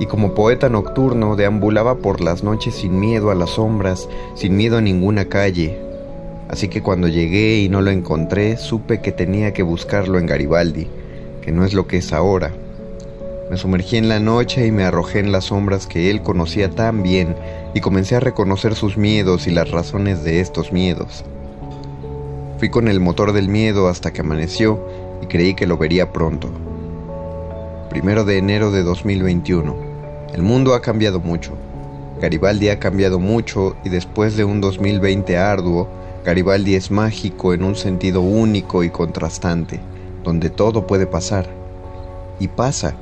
y 0.00 0.06
como 0.06 0.34
poeta 0.34 0.68
nocturno 0.68 1.36
deambulaba 1.36 1.96
por 1.96 2.20
las 2.20 2.42
noches 2.42 2.76
sin 2.76 3.00
miedo 3.00 3.30
a 3.30 3.34
las 3.34 3.50
sombras, 3.50 4.08
sin 4.34 4.56
miedo 4.56 4.78
a 4.78 4.80
ninguna 4.80 5.26
calle. 5.26 5.78
Así 6.48 6.68
que 6.68 6.82
cuando 6.82 7.08
llegué 7.08 7.58
y 7.58 7.68
no 7.68 7.82
lo 7.82 7.90
encontré, 7.90 8.56
supe 8.56 9.00
que 9.00 9.12
tenía 9.12 9.52
que 9.52 9.62
buscarlo 9.62 10.18
en 10.18 10.26
Garibaldi, 10.26 10.86
que 11.42 11.52
no 11.52 11.64
es 11.64 11.74
lo 11.74 11.86
que 11.86 11.98
es 11.98 12.12
ahora. 12.12 12.52
Me 13.50 13.56
sumergí 13.56 13.96
en 13.96 14.08
la 14.08 14.20
noche 14.20 14.66
y 14.66 14.70
me 14.70 14.84
arrojé 14.84 15.20
en 15.20 15.32
las 15.32 15.46
sombras 15.46 15.86
que 15.86 16.10
él 16.10 16.22
conocía 16.22 16.70
tan 16.70 17.02
bien 17.02 17.34
y 17.74 17.80
comencé 17.80 18.16
a 18.16 18.20
reconocer 18.20 18.74
sus 18.74 18.96
miedos 18.96 19.46
y 19.46 19.50
las 19.50 19.70
razones 19.70 20.22
de 20.22 20.40
estos 20.40 20.72
miedos. 20.72 21.24
Fui 22.58 22.70
con 22.70 22.88
el 22.88 23.00
motor 23.00 23.32
del 23.32 23.48
miedo 23.48 23.88
hasta 23.88 24.12
que 24.12 24.20
amaneció 24.20 24.84
y 25.22 25.26
creí 25.26 25.54
que 25.54 25.66
lo 25.66 25.78
vería 25.78 26.12
pronto. 26.12 26.50
Primero 27.88 28.24
de 28.24 28.36
enero 28.36 28.70
de 28.70 28.82
2021. 28.82 29.87
El 30.34 30.42
mundo 30.42 30.74
ha 30.74 30.82
cambiado 30.82 31.20
mucho. 31.20 31.52
Garibaldi 32.20 32.68
ha 32.68 32.78
cambiado 32.78 33.18
mucho 33.18 33.76
y 33.84 33.88
después 33.88 34.36
de 34.36 34.44
un 34.44 34.60
2020 34.60 35.38
arduo, 35.38 35.88
Garibaldi 36.24 36.74
es 36.74 36.90
mágico 36.90 37.54
en 37.54 37.64
un 37.64 37.76
sentido 37.76 38.20
único 38.20 38.84
y 38.84 38.90
contrastante, 38.90 39.80
donde 40.24 40.50
todo 40.50 40.86
puede 40.86 41.06
pasar. 41.06 41.48
Y 42.38 42.48
pasa. 42.48 42.94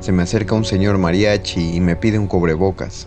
Se 0.00 0.12
me 0.12 0.22
acerca 0.22 0.54
un 0.54 0.64
señor 0.64 0.96
mariachi 0.96 1.76
y 1.76 1.80
me 1.80 1.96
pide 1.96 2.18
un 2.18 2.26
cobrebocas. 2.26 3.06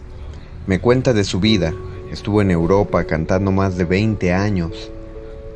Me 0.67 0.79
cuenta 0.79 1.13
de 1.13 1.23
su 1.23 1.39
vida. 1.39 1.73
Estuvo 2.11 2.41
en 2.43 2.51
Europa 2.51 3.05
cantando 3.05 3.51
más 3.51 3.75
de 3.75 3.85
20 3.85 4.31
años. 4.33 4.91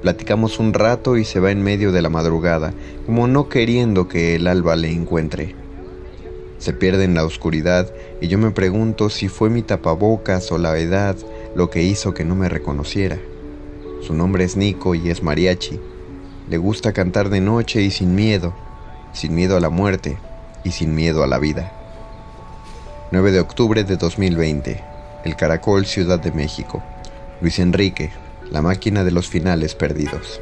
Platicamos 0.01 0.57
un 0.57 0.73
rato 0.73 1.17
y 1.17 1.23
se 1.23 1.39
va 1.39 1.51
en 1.51 1.61
medio 1.61 1.91
de 1.91 2.01
la 2.01 2.09
madrugada, 2.09 2.73
como 3.05 3.27
no 3.27 3.49
queriendo 3.49 4.07
que 4.07 4.35
el 4.35 4.47
alba 4.47 4.75
le 4.75 4.91
encuentre. 4.91 5.66
Se 6.59 6.73
pierde 6.73 7.03
en 7.03 7.13
la 7.13 7.25
oscuridad 7.25 7.91
y 8.19 8.27
yo 8.27 8.37
me 8.37 8.51
pregunto 8.51 9.09
si 9.09 9.27
fue 9.27 9.49
mi 9.49 9.61
tapabocas 9.61 10.51
o 10.51 10.57
la 10.57 10.77
edad 10.77 11.15
lo 11.55 11.69
que 11.69 11.83
hizo 11.83 12.13
que 12.13 12.25
no 12.25 12.35
me 12.35 12.49
reconociera. 12.49 13.17
Su 14.01 14.13
nombre 14.13 14.43
es 14.43 14.57
Nico 14.57 14.95
y 14.95 15.09
es 15.09 15.23
mariachi. 15.23 15.79
Le 16.49 16.57
gusta 16.57 16.93
cantar 16.93 17.29
de 17.29 17.41
noche 17.41 17.81
y 17.81 17.91
sin 17.91 18.15
miedo, 18.15 18.53
sin 19.13 19.35
miedo 19.35 19.57
a 19.57 19.59
la 19.59 19.69
muerte 19.69 20.17
y 20.63 20.71
sin 20.71 20.95
miedo 20.95 21.23
a 21.23 21.27
la 21.27 21.39
vida. 21.39 21.71
9 23.11 23.31
de 23.31 23.39
octubre 23.39 23.83
de 23.83 23.97
2020. 23.97 24.83
El 25.23 25.35
Caracol, 25.35 25.85
Ciudad 25.85 26.19
de 26.19 26.31
México. 26.31 26.83
Luis 27.41 27.59
Enrique, 27.59 28.11
la 28.51 28.61
máquina 28.61 29.03
de 29.03 29.11
los 29.11 29.27
finales 29.27 29.75
perdidos. 29.75 30.41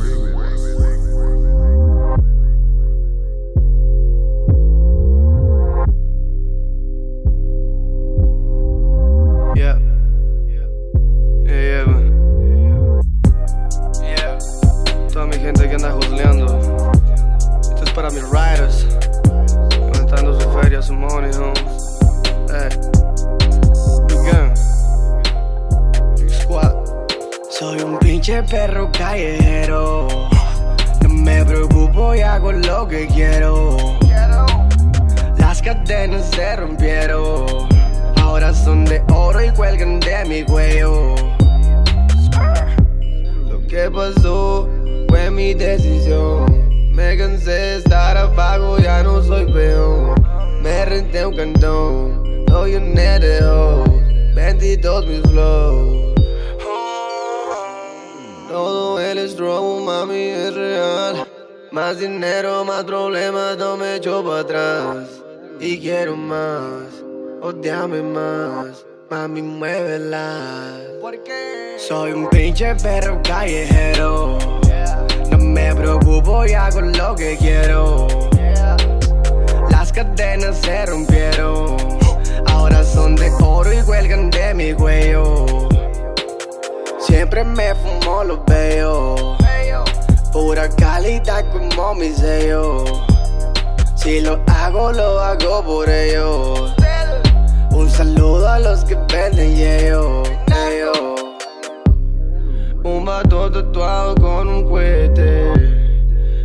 Un 28.41 28.47
perro 28.47 28.91
callejero. 28.91 30.07
No 31.01 31.09
me 31.09 31.45
preocupo 31.45 32.15
y 32.15 32.21
hago 32.21 32.51
lo 32.51 32.87
que 32.87 33.07
quiero. 33.07 33.77
Las 35.37 35.61
cadenas 35.61 36.29
se 36.31 36.55
rompieron. 36.55 37.45
Ahora 38.17 38.53
son 38.53 38.85
de 38.85 39.01
oro 39.13 39.43
y 39.43 39.51
cuelgan 39.51 39.99
de 39.99 40.25
mi 40.25 40.43
cuello. 40.43 41.15
Lo 43.49 43.67
que 43.67 43.89
pasó 43.91 44.67
fue 45.09 45.29
mi 45.29 45.53
decisión. 45.53 46.45
Me 46.93 47.17
cansé 47.17 47.51
de 47.51 47.77
estar 47.77 48.17
abajo, 48.17 48.77
ya 48.79 49.03
no 49.03 49.21
soy 49.23 49.51
peón. 49.51 50.15
Me 50.61 50.85
renté 50.85 51.25
un 51.25 51.35
cantón, 51.35 52.45
lo 52.47 52.65
llené 52.65 53.19
de 53.19 53.43
hoes. 53.43 54.35
22 54.35 55.07
mis 55.07 55.21
flows. 55.21 56.00
Todo 58.51 58.99
el 58.99 59.29
strobo, 59.29 59.79
mami, 59.79 60.19
es 60.19 60.53
real. 60.53 61.25
Más 61.71 61.99
dinero, 61.99 62.65
más 62.65 62.83
problemas, 62.83 63.57
no 63.57 63.77
me 63.77 63.95
echo 63.95 64.21
para 64.25 64.41
atrás. 64.41 65.07
Y 65.57 65.79
quiero 65.79 66.17
más, 66.17 67.01
odiame 67.41 68.01
más. 68.01 68.85
Mami, 69.09 69.41
muévela. 69.41 70.77
Soy 71.77 72.11
un 72.11 72.29
pinche 72.29 72.75
perro 72.75 73.21
callejero. 73.23 74.37
No 75.29 75.37
me 75.37 75.73
preocupo 75.73 76.45
y 76.45 76.51
hago 76.51 76.81
lo 76.81 77.15
que 77.15 77.37
quiero. 77.37 78.07
Las 79.69 79.93
cadenas 79.93 80.57
se 80.57 80.85
rompieron. 80.87 81.77
Ahora 82.47 82.83
son 82.83 83.15
de 83.15 83.31
oro 83.41 83.71
y 83.71 83.81
cuelgan 83.83 84.29
de 84.29 84.53
mi 84.53 84.73
cuello. 84.73 85.70
Siempre 87.11 87.43
me 87.43 87.75
fumo 87.75 88.23
los 88.23 88.39
veo. 88.45 89.35
Pura 90.31 90.69
calidad 90.69 91.43
como 91.51 91.93
mi 91.95 92.07
sello. 92.13 92.85
Si 93.95 94.21
lo 94.21 94.41
hago, 94.47 94.93
lo 94.93 95.19
hago 95.19 95.61
por 95.61 95.89
ellos. 95.89 96.73
Un 97.71 97.89
saludo 97.89 98.47
a 98.47 98.59
los 98.59 98.85
que 98.85 98.95
venden 99.13 99.57
yeo. 99.57 100.23
Un 102.81 103.03
vato 103.03 103.51
tatuado 103.51 104.15
con 104.15 104.47
un 104.47 104.69
cohete. 104.69 105.51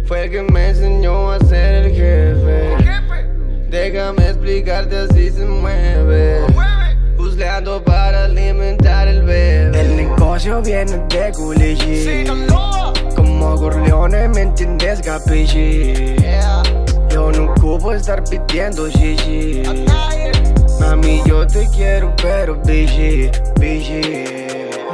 Fue 0.04 0.24
el 0.24 0.30
que 0.32 0.42
me 0.42 0.70
enseñó 0.70 1.30
a 1.30 1.38
ser 1.38 1.84
el 1.84 1.94
jefe. 1.94 2.76
Déjame 3.70 4.30
explicarte 4.30 4.96
así 4.98 5.30
se 5.30 5.44
mueve. 5.44 6.44
Busleando 7.16 7.82
para 7.82 8.24
alimentar 8.24 9.08
el 9.08 9.22
bebé. 9.22 9.80
El 9.80 9.96
negocio 9.96 10.62
viene 10.62 10.98
de 11.08 11.32
Culichi. 11.32 12.24
Como 13.14 13.56
Corleone, 13.56 14.28
¿me 14.28 14.42
entiendes, 14.42 15.00
capichi? 15.00 16.16
Yo 17.10 17.32
no 17.32 17.52
ocupo 17.52 17.92
estar 17.92 18.22
pidiendo 18.24 18.88
shishi. 18.88 19.62
Mami, 20.80 21.22
yo 21.26 21.46
te 21.46 21.66
quiero, 21.68 22.14
pero 22.16 22.56
bichi, 22.64 23.30
bichi. 23.58 24.45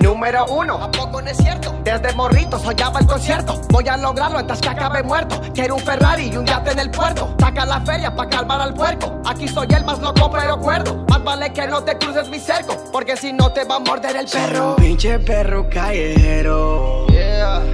Número 0.02 0.44
uno, 0.46 0.78
tampoco 0.78 1.22
no 1.22 1.30
es 1.30 1.36
cierto. 1.36 1.72
Desde 1.84 2.12
morrito 2.14 2.58
soñaba 2.58 2.98
el 2.98 3.06
concierto. 3.06 3.60
Voy 3.70 3.86
a 3.86 3.96
lograrlo 3.96 4.38
antes 4.38 4.60
que 4.60 4.68
acabe 4.68 5.00
muerto. 5.04 5.40
Quiero 5.54 5.76
un 5.76 5.80
Ferrari 5.80 6.28
y 6.28 6.36
un 6.36 6.44
yate 6.44 6.72
en 6.72 6.80
el 6.80 6.90
puerto. 6.90 7.32
Saca 7.38 7.64
la 7.64 7.80
feria 7.82 8.12
pa' 8.12 8.28
calmar 8.28 8.60
al 8.60 8.74
puerco. 8.74 9.22
Aquí 9.24 9.46
soy 9.46 9.68
el 9.70 9.84
más 9.84 10.00
loco 10.00 10.28
pero 10.32 10.58
cuerdo. 10.58 11.04
Más 11.08 11.22
vale 11.22 11.52
que 11.52 11.68
no 11.68 11.84
te 11.84 11.96
cruces 11.98 12.28
mi 12.28 12.40
cerco. 12.40 12.76
Porque 12.90 13.16
si 13.16 13.32
no 13.32 13.52
te 13.52 13.62
va 13.62 13.76
a 13.76 13.78
morder 13.78 14.16
el 14.16 14.26
perro. 14.26 14.74
Pinche 14.74 15.20
perro 15.20 15.68
callejero. 15.70 17.06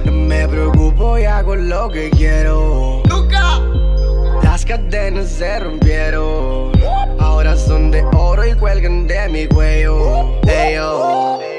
No 0.05 0.11
me 0.11 0.47
preocupo 0.47 1.17
y 1.17 1.25
hago 1.25 1.55
lo 1.55 1.89
que 1.89 2.11
quiero. 2.11 3.01
¡Nunca! 3.09 3.59
Las 4.43 4.63
cadenas 4.63 5.29
se 5.29 5.59
rompieron. 5.59 6.73
Ahora 7.19 7.57
son 7.57 7.89
de 7.89 8.03
oro 8.15 8.45
y 8.45 8.53
cuelgan 8.53 9.07
de 9.07 9.29
mi 9.29 9.47
cuello. 9.47 10.39
Eyo. 10.47 11.58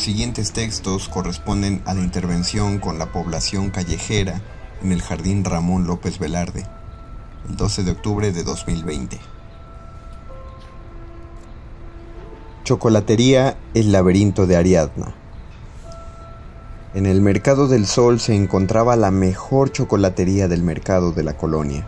Los 0.00 0.06
siguientes 0.06 0.52
textos 0.52 1.10
corresponden 1.10 1.82
a 1.84 1.92
la 1.92 2.00
intervención 2.00 2.78
con 2.78 2.98
la 2.98 3.12
población 3.12 3.68
callejera 3.68 4.40
en 4.82 4.92
el 4.92 5.02
Jardín 5.02 5.44
Ramón 5.44 5.86
López 5.86 6.18
Velarde, 6.18 6.64
el 7.46 7.56
12 7.56 7.82
de 7.82 7.90
octubre 7.90 8.32
de 8.32 8.42
2020. 8.42 9.18
Chocolatería 12.64 13.58
El 13.74 13.92
laberinto 13.92 14.46
de 14.46 14.56
Ariadna. 14.56 15.12
En 16.94 17.04
el 17.04 17.20
Mercado 17.20 17.68
del 17.68 17.86
Sol 17.86 18.20
se 18.20 18.34
encontraba 18.34 18.96
la 18.96 19.10
mejor 19.10 19.70
chocolatería 19.70 20.48
del 20.48 20.62
mercado 20.62 21.12
de 21.12 21.24
la 21.24 21.36
colonia, 21.36 21.86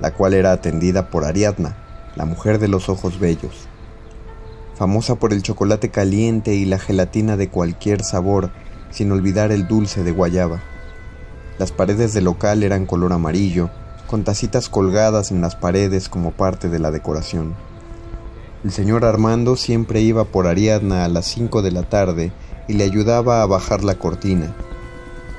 la 0.00 0.12
cual 0.12 0.34
era 0.34 0.50
atendida 0.50 1.08
por 1.08 1.24
Ariadna, 1.24 1.76
la 2.16 2.24
mujer 2.24 2.58
de 2.58 2.66
los 2.66 2.88
ojos 2.88 3.20
bellos 3.20 3.68
famosa 4.78 5.16
por 5.16 5.32
el 5.32 5.42
chocolate 5.42 5.88
caliente 5.88 6.54
y 6.54 6.64
la 6.64 6.78
gelatina 6.78 7.36
de 7.36 7.48
cualquier 7.48 8.04
sabor, 8.04 8.50
sin 8.92 9.10
olvidar 9.10 9.50
el 9.50 9.66
dulce 9.66 10.04
de 10.04 10.12
guayaba. 10.12 10.62
Las 11.58 11.72
paredes 11.72 12.14
del 12.14 12.26
local 12.26 12.62
eran 12.62 12.86
color 12.86 13.12
amarillo, 13.12 13.70
con 14.06 14.22
tacitas 14.22 14.68
colgadas 14.68 15.32
en 15.32 15.40
las 15.40 15.56
paredes 15.56 16.08
como 16.08 16.30
parte 16.30 16.68
de 16.68 16.78
la 16.78 16.92
decoración. 16.92 17.56
El 18.62 18.70
señor 18.70 19.04
Armando 19.04 19.56
siempre 19.56 20.00
iba 20.00 20.22
por 20.22 20.46
Ariadna 20.46 21.04
a 21.04 21.08
las 21.08 21.26
5 21.26 21.60
de 21.60 21.72
la 21.72 21.82
tarde 21.82 22.30
y 22.68 22.74
le 22.74 22.84
ayudaba 22.84 23.42
a 23.42 23.46
bajar 23.46 23.82
la 23.82 23.96
cortina. 23.96 24.54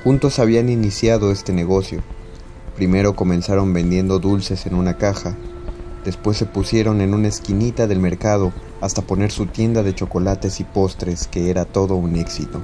Juntos 0.04 0.38
habían 0.38 0.68
iniciado 0.68 1.32
este 1.32 1.54
negocio. 1.54 2.02
Primero 2.76 3.16
comenzaron 3.16 3.72
vendiendo 3.72 4.18
dulces 4.18 4.66
en 4.66 4.74
una 4.74 4.98
caja, 4.98 5.34
después 6.04 6.36
se 6.36 6.44
pusieron 6.44 7.00
en 7.00 7.14
una 7.14 7.28
esquinita 7.28 7.86
del 7.86 8.00
mercado 8.00 8.52
hasta 8.80 9.02
poner 9.02 9.30
su 9.30 9.46
tienda 9.46 9.82
de 9.82 9.94
chocolates 9.94 10.60
y 10.60 10.64
postres 10.64 11.26
que 11.26 11.50
era 11.50 11.64
todo 11.64 11.96
un 11.96 12.16
éxito. 12.16 12.60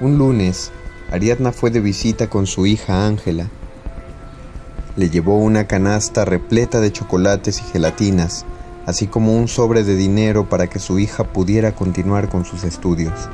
Un 0.00 0.18
lunes, 0.18 0.70
Ariadna 1.10 1.52
fue 1.52 1.70
de 1.70 1.80
visita 1.80 2.28
con 2.28 2.46
su 2.46 2.66
hija 2.66 3.06
Ángela. 3.06 3.48
Le 4.96 5.10
llevó 5.10 5.38
una 5.38 5.66
canasta 5.66 6.24
repleta 6.24 6.80
de 6.80 6.92
chocolates 6.92 7.60
y 7.60 7.62
gelatinas, 7.72 8.44
así 8.86 9.06
como 9.06 9.36
un 9.36 9.48
sobre 9.48 9.84
de 9.84 9.96
dinero 9.96 10.48
para 10.48 10.66
que 10.66 10.78
su 10.78 10.98
hija 10.98 11.24
pudiera 11.24 11.74
continuar 11.74 12.28
con 12.28 12.44
sus 12.44 12.64
estudios. 12.64 13.28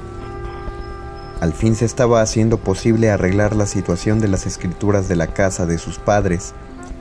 Al 1.40 1.52
fin 1.52 1.74
se 1.74 1.84
estaba 1.84 2.22
haciendo 2.22 2.58
posible 2.58 3.10
arreglar 3.10 3.54
la 3.54 3.66
situación 3.66 4.20
de 4.20 4.28
las 4.28 4.46
escrituras 4.46 5.08
de 5.08 5.16
la 5.16 5.26
casa 5.26 5.66
de 5.66 5.78
sus 5.78 5.98
padres. 5.98 6.54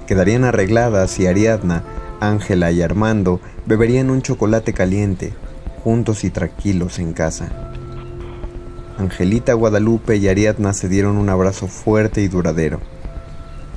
Quedarían 0.07 0.43
arregladas 0.43 1.11
si 1.11 1.27
Ariadna 1.27 1.83
Ángela 2.19 2.71
y 2.71 2.81
Armando 2.81 3.39
beberían 3.65 4.09
un 4.09 4.21
chocolate 4.21 4.73
caliente, 4.73 5.33
juntos 5.83 6.23
y 6.23 6.29
tranquilos 6.29 6.99
en 6.99 7.13
casa. 7.13 7.49
Angelita 8.97 9.53
Guadalupe 9.53 10.17
y 10.17 10.27
Ariadna 10.27 10.73
se 10.73 10.87
dieron 10.87 11.17
un 11.17 11.29
abrazo 11.29 11.67
fuerte 11.67 12.21
y 12.21 12.27
duradero. 12.27 12.79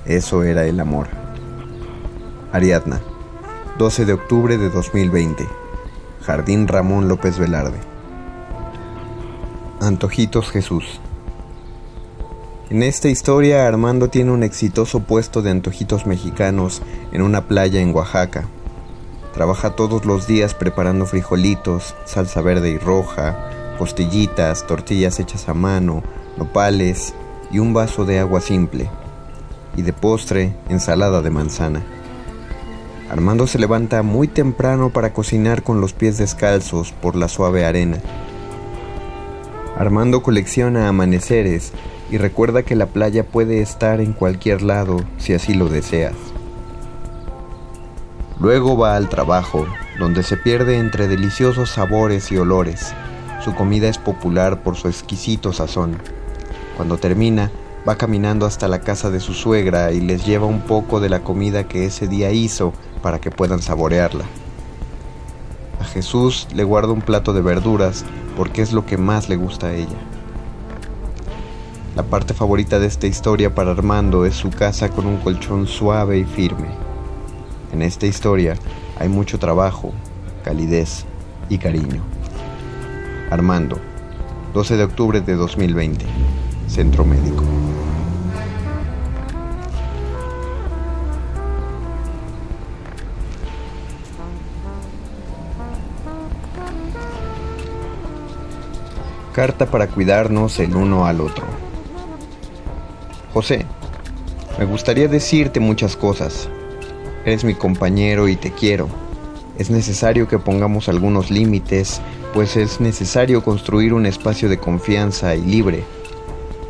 Eso 0.05 0.44
era 0.44 0.66
el 0.66 0.79
amor. 0.79 1.09
Ariadna, 2.53 3.01
12 3.79 4.05
de 4.05 4.12
octubre 4.12 4.57
de 4.59 4.70
2020. 4.70 5.46
Jardín 6.22 6.68
Ramón 6.68 7.09
López 7.09 7.38
Velarde. 7.38 7.79
Antojitos 9.81 10.51
Jesús. 10.51 11.01
En 12.69 12.83
esta 12.83 13.09
historia 13.09 13.69
Armando 13.69 14.09
tiene 14.09 14.33
un 14.33 14.43
exitoso 14.43 14.99
puesto 14.99 15.41
de 15.41 15.53
antojitos 15.53 16.05
mexicanos 16.05 16.83
en 17.13 17.23
una 17.23 17.47
playa 17.47 17.81
en 17.81 17.95
Oaxaca. 17.95 18.49
Trabaja 19.33 19.77
todos 19.77 20.05
los 20.05 20.27
días 20.27 20.53
preparando 20.55 21.07
frijolitos, 21.07 21.95
salsa 22.07 22.41
verde 22.41 22.71
y 22.71 22.79
roja, 22.79 23.77
costillitas, 23.79 24.67
tortillas 24.67 25.21
hechas 25.21 25.49
a 25.49 25.55
mano, 25.55 26.03
nopales 26.39 27.15
y 27.53 27.61
un 27.61 27.73
vaso 27.73 28.05
de 28.05 28.19
agua 28.19 28.41
simple. 28.41 28.91
Y 29.77 29.83
de 29.83 29.93
postre, 29.93 30.53
ensalada 30.69 31.23
de 31.23 31.31
manzana. 31.31 31.85
Armando 33.09 33.47
se 33.47 33.61
levanta 33.61 34.03
muy 34.03 34.27
temprano 34.27 34.91
para 34.91 35.13
cocinar 35.13 35.63
con 35.63 35.81
los 35.81 35.93
pies 35.93 36.19
descalzos 36.19 36.91
por 36.91 37.15
la 37.15 37.29
suave 37.29 37.65
arena. 37.65 37.99
Armando 39.77 40.25
colecciona 40.25 40.89
amaneceres 40.89 41.73
y 42.11 42.19
recuerda 42.19 42.62
que 42.62 42.77
la 42.77 42.87
playa 42.87 43.25
puede 43.25 43.61
estar 43.61 44.01
en 44.01 44.12
cualquier 44.12 44.62
lado 44.62 44.99
si 45.19 45.35
así 45.35 45.55
lo 45.55 45.69
deseas. 45.69 46.14
Luego 48.38 48.77
va 48.77 48.97
al 48.97 49.09
trabajo, 49.09 49.66
donde 49.99 50.23
se 50.23 50.37
pierde 50.37 50.79
entre 50.79 51.09
deliciosos 51.09 51.71
sabores 51.71 52.31
y 52.31 52.37
olores. 52.37 52.92
Su 53.42 53.55
comida 53.55 53.88
es 53.88 53.99
popular 53.99 54.62
por 54.62 54.77
su 54.77 54.88
exquisito 54.88 55.53
sazón. 55.53 55.97
Cuando 56.77 56.99
termina, 56.99 57.51
va 57.88 57.97
caminando 57.97 58.45
hasta 58.45 58.69
la 58.69 58.81
casa 58.81 59.11
de 59.11 59.21
su 59.21 59.33
suegra 59.33 59.92
y 59.92 60.01
les 60.01 60.27
lleva 60.27 60.47
un 60.47 60.61
poco 60.61 61.01
de 61.01 61.09
la 61.09 61.21
comida 61.21 61.64
que 61.64 61.87
ese 61.87 62.09
día 62.09 62.31
hizo 62.31 62.73
para 63.03 63.21
que 63.21 63.31
puedan 63.31 63.62
saborearla. 63.62 64.25
A 65.81 65.85
Jesús 65.85 66.49
le 66.55 66.64
guarda 66.64 66.92
un 66.92 67.03
plato 67.03 67.33
de 67.33 67.42
verduras 67.42 68.05
porque 68.37 68.61
es 68.61 68.73
lo 68.73 68.85
que 68.85 68.97
más 68.97 69.29
le 69.29 69.37
gusta 69.37 69.69
a 69.69 69.75
ella. 69.75 69.97
La 71.97 72.03
parte 72.03 72.35
favorita 72.35 72.79
de 72.79 72.87
esta 72.87 73.07
historia 73.07 73.55
para 73.55 73.71
Armando 73.71 74.27
es 74.27 74.35
su 74.35 74.51
casa 74.51 74.91
con 74.91 75.07
un 75.07 75.17
colchón 75.17 75.67
suave 75.67 76.19
y 76.19 76.25
firme. 76.25 76.69
En 77.73 77.81
esta 77.81 78.05
historia 78.05 78.55
hay 78.99 79.09
mucho 79.09 79.39
trabajo, 79.39 79.95
calidez 80.45 81.07
y 81.49 81.57
cariño. 81.57 82.03
Armando, 83.31 83.79
12 84.53 84.77
de 84.77 84.85
octubre 84.85 85.21
de 85.23 85.37
2020. 85.37 86.05
Centro 86.69 87.07
Médico. 87.07 87.43
Carta 99.33 99.65
para 99.65 99.87
cuidarnos 99.89 100.59
el 100.59 100.77
uno 100.77 101.07
al 101.07 101.23
otro. 101.23 101.66
José, 103.37 103.66
me 104.59 104.64
gustaría 104.64 105.09
decirte 105.09 105.61
muchas 105.61 105.94
cosas. 105.94 106.49
Eres 107.27 107.44
mi 107.44 107.53
compañero 107.53 108.29
y 108.29 108.37
te 108.37 108.51
quiero. 108.51 108.88
Es 109.59 109.68
necesario 109.68 110.27
que 110.27 110.38
pongamos 110.38 110.88
algunos 110.88 111.31
límites, 111.31 112.01
pues 112.33 112.57
es 112.57 112.81
necesario 112.81 113.44
construir 113.44 113.92
un 113.92 114.07
espacio 114.07 114.49
de 114.49 114.57
confianza 114.57 115.35
y 115.35 115.42
libre. 115.42 115.85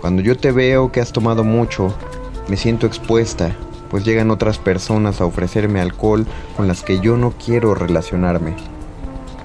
Cuando 0.00 0.22
yo 0.22 0.36
te 0.36 0.50
veo 0.50 0.90
que 0.90 1.00
has 1.00 1.12
tomado 1.12 1.44
mucho, 1.44 1.94
me 2.48 2.56
siento 2.56 2.88
expuesta, 2.88 3.54
pues 3.88 4.04
llegan 4.04 4.32
otras 4.32 4.58
personas 4.58 5.20
a 5.20 5.24
ofrecerme 5.24 5.80
alcohol 5.80 6.26
con 6.56 6.66
las 6.66 6.82
que 6.82 6.98
yo 6.98 7.16
no 7.16 7.30
quiero 7.30 7.76
relacionarme. 7.76 8.56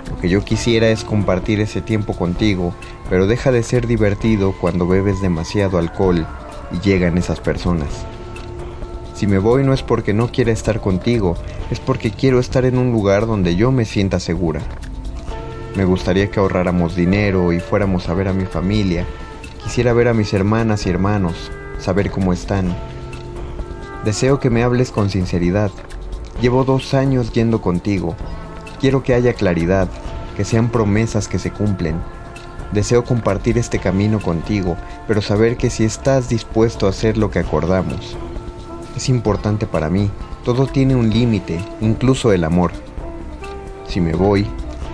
Lo 0.10 0.18
que 0.18 0.28
yo 0.28 0.44
quisiera 0.44 0.90
es 0.90 1.04
compartir 1.04 1.60
ese 1.60 1.82
tiempo 1.82 2.16
contigo, 2.16 2.74
pero 3.12 3.28
deja 3.28 3.52
de 3.52 3.62
ser 3.62 3.86
divertido 3.86 4.56
cuando 4.60 4.88
bebes 4.88 5.22
demasiado 5.22 5.78
alcohol 5.78 6.26
y 6.74 6.80
llegan 6.80 7.18
esas 7.18 7.40
personas. 7.40 8.06
Si 9.14 9.28
me 9.28 9.38
voy 9.38 9.64
no 9.64 9.74
es 9.74 9.84
porque 9.84 10.14
no 10.14 10.32
quiera 10.32 10.52
estar 10.52 10.82
contigo, 10.82 11.36
es 11.70 11.80
porque 11.80 12.12
quiero 12.12 12.40
estar 12.40 12.66
en 12.66 12.78
un 12.78 12.92
lugar 12.92 13.28
donde 13.28 13.56
yo 13.56 13.72
me 13.72 13.86
sienta 13.86 14.20
segura. 14.20 14.62
Me 15.76 15.86
gustaría 15.86 16.30
que 16.30 16.40
ahorráramos 16.40 16.96
dinero 16.96 17.54
y 17.54 17.60
fuéramos 17.60 18.10
a 18.10 18.14
ver 18.14 18.28
a 18.28 18.34
mi 18.34 18.46
familia. 18.46 19.06
Quisiera 19.64 19.94
ver 19.94 20.08
a 20.08 20.14
mis 20.14 20.34
hermanas 20.34 20.86
y 20.86 20.90
hermanos, 20.90 21.52
saber 21.80 22.12
cómo 22.12 22.34
están. 22.34 22.76
Deseo 24.04 24.40
que 24.40 24.50
me 24.50 24.64
hables 24.64 24.92
con 24.92 25.10
sinceridad. 25.10 25.72
Llevo 26.42 26.64
dos 26.64 26.94
años 26.96 27.32
yendo 27.32 27.62
contigo. 27.62 28.16
Quiero 28.80 29.04
que 29.04 29.14
haya 29.14 29.34
claridad, 29.34 29.88
que 30.36 30.44
sean 30.44 30.70
promesas 30.70 31.28
que 31.28 31.38
se 31.38 31.52
cumplen. 31.52 32.02
Deseo 32.72 33.04
compartir 33.04 33.58
este 33.58 33.80
camino 33.80 34.22
contigo, 34.22 34.78
pero 35.08 35.22
saber 35.22 35.58
que 35.58 35.70
si 35.70 35.84
estás 35.84 36.30
dispuesto 36.30 36.88
a 36.88 36.92
hacer 36.92 37.18
lo 37.18 37.30
que 37.30 37.40
acordamos. 37.40 38.16
Es 38.96 39.10
importante 39.10 39.68
para 39.68 39.90
mí, 39.90 40.10
todo 40.46 40.68
tiene 40.68 40.96
un 40.96 41.10
límite, 41.10 41.60
incluso 41.82 42.32
el 42.32 42.44
amor. 42.46 42.72
Si 43.88 44.00
me 44.00 44.14
voy, 44.14 44.48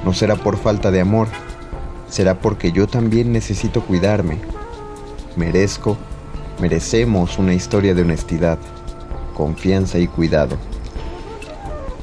no 0.04 0.14
será 0.14 0.36
por 0.36 0.58
falta 0.58 0.90
de 0.90 1.02
amor, 1.02 1.28
será 2.10 2.40
porque 2.40 2.72
yo 2.72 2.88
también 2.88 3.32
necesito 3.32 3.82
cuidarme. 3.82 4.40
Merezco, 5.36 5.98
merecemos 6.60 7.38
una 7.38 7.54
historia 7.54 7.94
de 7.94 8.02
honestidad, 8.02 8.58
confianza 9.36 10.00
y 10.00 10.08
cuidado. 10.08 10.58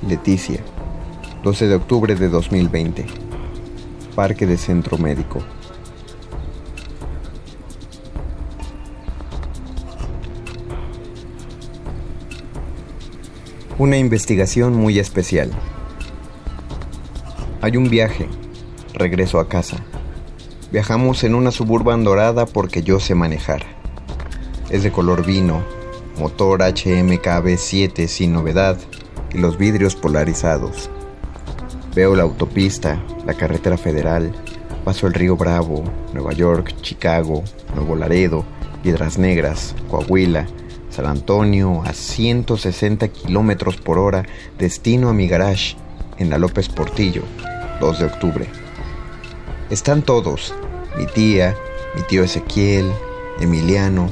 Leticia, 0.06 0.60
12 1.42 1.66
de 1.66 1.74
octubre 1.74 2.14
de 2.14 2.28
2020. 2.28 3.06
Parque 4.14 4.46
de 4.46 4.56
Centro 4.56 4.98
Médico. 4.98 5.42
Una 13.76 13.96
investigación 13.96 14.76
muy 14.76 15.00
especial. 15.00 15.50
Hay 17.60 17.76
un 17.76 17.90
viaje. 17.90 18.28
Regreso 18.92 19.40
a 19.40 19.48
casa. 19.48 19.78
Viajamos 20.70 21.24
en 21.24 21.34
una 21.34 21.50
suburban 21.50 22.04
dorada 22.04 22.46
porque 22.46 22.84
yo 22.84 23.00
sé 23.00 23.16
manejar. 23.16 23.64
Es 24.70 24.84
de 24.84 24.92
color 24.92 25.26
vino, 25.26 25.64
motor 26.20 26.60
HMKB7 26.60 28.06
sin 28.06 28.32
novedad 28.32 28.78
y 29.32 29.38
los 29.38 29.58
vidrios 29.58 29.96
polarizados. 29.96 30.88
Veo 31.96 32.14
la 32.14 32.22
autopista, 32.22 33.02
la 33.26 33.34
carretera 33.34 33.76
federal, 33.76 34.32
paso 34.84 35.08
el 35.08 35.14
río 35.14 35.37
Bravo, 35.37 35.82
Nueva 36.12 36.32
York, 36.32 36.76
Chicago, 36.80 37.42
Nuevo 37.74 37.96
Laredo, 37.96 38.44
Piedras 38.84 39.18
Negras, 39.18 39.74
Coahuila, 39.90 40.46
San 40.94 41.07
Antonio 41.07 41.83
a 41.85 41.92
160 41.92 43.09
kilómetros 43.09 43.78
por 43.78 43.98
hora, 43.98 44.26
destino 44.59 45.09
a 45.09 45.12
mi 45.12 45.26
garage 45.26 45.74
en 46.18 46.30
la 46.30 46.38
López 46.38 46.68
Portillo, 46.68 47.24
2 47.80 47.98
de 47.98 48.04
octubre. 48.04 48.46
Están 49.70 50.02
todos, 50.02 50.54
mi 50.96 51.07
tía, 51.07 51.57
mi 51.96 52.02
tío 52.02 52.22
Ezequiel, 52.22 52.92
Emiliano, 53.40 54.09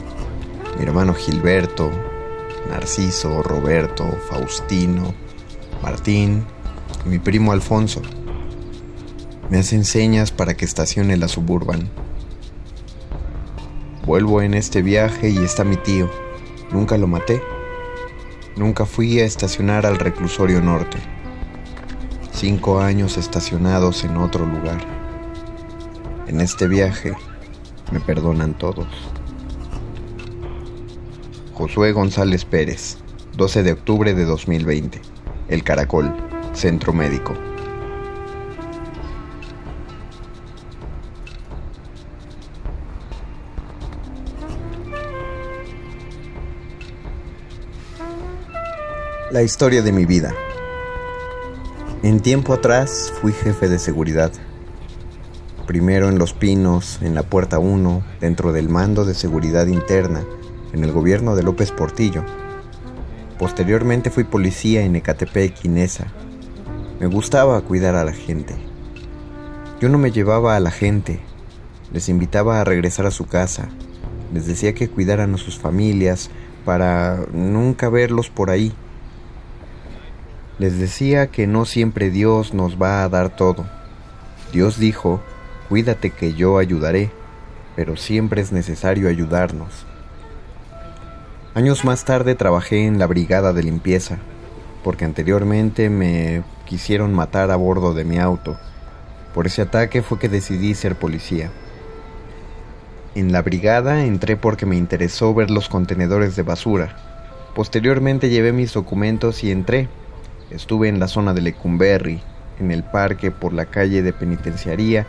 mi 0.77 0.83
hermano 0.83 1.15
Gilberto, 1.15 1.89
Narciso, 2.69 3.45
Roberto, 3.45 4.05
Faustino, 4.29 5.15
Martín 5.85 6.45
y 7.07 7.11
mi 7.11 7.21
primo 7.21 7.53
Alfonso. 7.53 8.03
Me 9.51 9.59
hacen 9.61 9.85
señas 9.85 10.33
para 10.33 10.57
que 10.57 10.65
estacione 10.65 11.17
la 11.17 11.29
suburban. 11.29 11.89
Vuelvo 14.05 14.43
en 14.43 14.55
este 14.55 14.83
viaje 14.83 15.31
y 15.31 15.39
está 15.39 15.63
mi 15.63 15.77
tío. 15.77 16.11
Nunca 16.73 16.97
lo 16.97 17.07
maté. 17.07 17.43
Nunca 18.57 18.87
fui 18.87 19.21
a 19.21 19.25
estacionar 19.25 19.85
al 19.85 19.99
reclusorio 19.99 20.63
norte. 20.63 20.99
Cinco 22.33 22.81
años 22.81 23.19
estacionados 23.19 24.05
en 24.05 24.17
otro 24.17 24.47
lugar. 24.47 24.79
En 26.27 26.41
este 26.41 26.67
viaje 26.69 27.13
me 27.91 28.01
perdonan 28.01 28.57
todos. 28.57 28.87
Josué 31.53 31.93
González 31.93 32.47
Pérez, 32.47 32.97
12 33.37 33.63
de 33.63 33.73
octubre 33.73 34.15
de 34.15 34.25
2020. 34.25 35.01
El 35.49 35.63
Caracol, 35.63 36.15
Centro 36.55 36.95
Médico. 36.95 37.35
La 49.33 49.43
historia 49.43 49.81
de 49.81 49.93
mi 49.93 50.05
vida. 50.05 50.35
En 52.03 52.21
tiempo 52.21 52.53
atrás 52.53 53.11
fui 53.23 53.33
jefe 53.33 53.67
de 53.67 53.79
seguridad. 53.79 54.31
Primero 55.67 56.11
en 56.11 56.19
Los 56.19 56.35
Pinos, 56.35 56.99
en 57.01 57.15
la 57.15 57.23
Puerta 57.23 57.59
1, 57.59 58.05
dentro 58.21 58.53
del 58.53 58.69
mando 58.69 59.07
de 59.07 59.15
seguridad 59.15 59.69
interna, 59.69 60.23
en 60.75 60.85
el 60.85 60.93
gobierno 60.93 61.35
de 61.35 61.45
López 61.45 61.73
Portillo. 61.73 62.23
Posteriormente 63.39 64.11
fui 64.11 64.25
policía 64.25 64.83
en 64.83 64.97
Ecatepec 64.97 65.65
y 65.65 65.69
Nesa. 65.69 66.09
Me 67.01 67.07
gustaba 67.07 67.59
cuidar 67.63 67.95
a 67.97 68.05
la 68.05 68.13
gente. 68.13 68.55
Yo 69.81 69.89
no 69.89 69.97
me 69.97 70.13
llevaba 70.13 70.57
a 70.57 70.61
la 70.61 70.71
gente, 70.71 71.21
les 71.91 72.11
invitaba 72.11 72.61
a 72.61 72.65
regresar 72.65 73.07
a 73.07 73.11
su 73.11 73.25
casa, 73.25 73.71
les 74.35 74.47
decía 74.47 74.75
que 74.75 74.91
cuidaran 74.91 75.35
a 75.35 75.39
sus 75.39 75.59
familias 75.59 76.29
para 76.67 77.25
nunca 77.33 77.89
verlos 77.89 78.29
por 78.29 78.51
ahí. 78.51 78.75
Les 80.63 80.79
decía 80.79 81.27
que 81.27 81.49
no 81.49 81.65
siempre 81.65 82.09
Dios 82.09 82.55
nos 82.55 82.81
va 82.81 83.03
a 83.03 83.09
dar 83.09 83.35
todo. 83.35 83.67
Dios 84.53 84.79
dijo, 84.79 85.21
cuídate 85.69 86.11
que 86.11 86.35
yo 86.35 86.57
ayudaré, 86.57 87.11
pero 87.75 87.97
siempre 87.97 88.43
es 88.43 88.53
necesario 88.53 89.09
ayudarnos. 89.09 89.87
Años 91.55 91.85
más 91.85 92.05
tarde 92.05 92.37
trabajé 92.37 92.87
en 92.87 93.01
la 93.01 93.09
brigada 93.09 93.53
de 93.53 93.65
limpieza, 93.65 94.19
porque 94.85 95.05
anteriormente 95.05 95.91
me 95.91 96.45
quisieron 96.65 97.13
matar 97.13 97.51
a 97.51 97.57
bordo 97.57 97.93
de 97.93 98.05
mi 98.05 98.21
auto. 98.21 98.57
Por 99.35 99.49
ese 99.49 99.63
ataque 99.63 100.01
fue 100.01 100.21
que 100.21 100.29
decidí 100.29 100.75
ser 100.75 100.95
policía. 100.95 101.51
En 103.17 103.33
la 103.33 103.43
brigada 103.43 104.05
entré 104.05 104.37
porque 104.37 104.65
me 104.65 104.77
interesó 104.77 105.35
ver 105.35 105.51
los 105.51 105.69
contenedores 105.69 106.37
de 106.37 106.45
basura. 106.45 106.95
Posteriormente 107.53 108.29
llevé 108.29 108.53
mis 108.53 108.73
documentos 108.73 109.43
y 109.43 109.51
entré. 109.51 109.89
Estuve 110.55 110.89
en 110.89 111.01
la 111.01 111.09
zona 111.09 111.33
de 111.33 111.41
Lecumberri, 111.41 112.21
en 112.61 112.71
el 112.71 112.83
parque 112.83 113.31
por 113.31 113.53
la 113.53 113.67
calle 113.67 114.03
de 114.03 114.13
penitenciaría. 114.13 115.07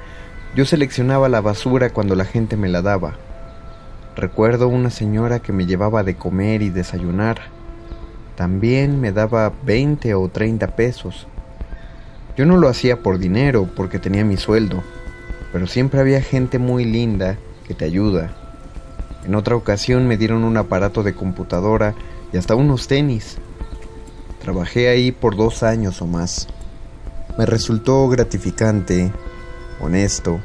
Yo 0.55 0.65
seleccionaba 0.65 1.27
la 1.27 1.41
basura 1.41 1.89
cuando 1.89 2.15
la 2.15 2.25
gente 2.25 2.55
me 2.55 2.69
la 2.69 2.81
daba. 2.81 3.15
Recuerdo 4.15 4.67
una 4.67 4.89
señora 4.89 5.39
que 5.39 5.51
me 5.51 5.65
llevaba 5.65 6.03
de 6.03 6.15
comer 6.15 6.61
y 6.61 6.69
desayunar. 6.69 7.41
También 8.35 9.01
me 9.01 9.11
daba 9.11 9.51
20 9.65 10.13
o 10.15 10.29
30 10.29 10.75
pesos. 10.75 11.27
Yo 12.37 12.45
no 12.45 12.57
lo 12.57 12.69
hacía 12.69 13.01
por 13.01 13.19
dinero, 13.19 13.67
porque 13.75 13.99
tenía 13.99 14.23
mi 14.23 14.37
sueldo, 14.37 14.81
pero 15.51 15.67
siempre 15.67 15.99
había 15.99 16.21
gente 16.21 16.57
muy 16.57 16.85
linda 16.85 17.37
que 17.67 17.73
te 17.73 17.85
ayuda. 17.85 18.31
En 19.25 19.35
otra 19.35 19.55
ocasión 19.55 20.07
me 20.07 20.17
dieron 20.17 20.43
un 20.43 20.57
aparato 20.57 21.03
de 21.03 21.13
computadora 21.13 21.93
y 22.31 22.37
hasta 22.37 22.55
unos 22.55 22.87
tenis. 22.87 23.37
Trabajé 24.43 24.89
ahí 24.89 25.11
por 25.11 25.35
dos 25.35 25.63
años 25.63 26.01
o 26.03 26.05
más. 26.05 26.47
Me 27.37 27.47
resultó 27.47 28.07
gratificante, 28.09 29.11
honesto. 29.81 30.39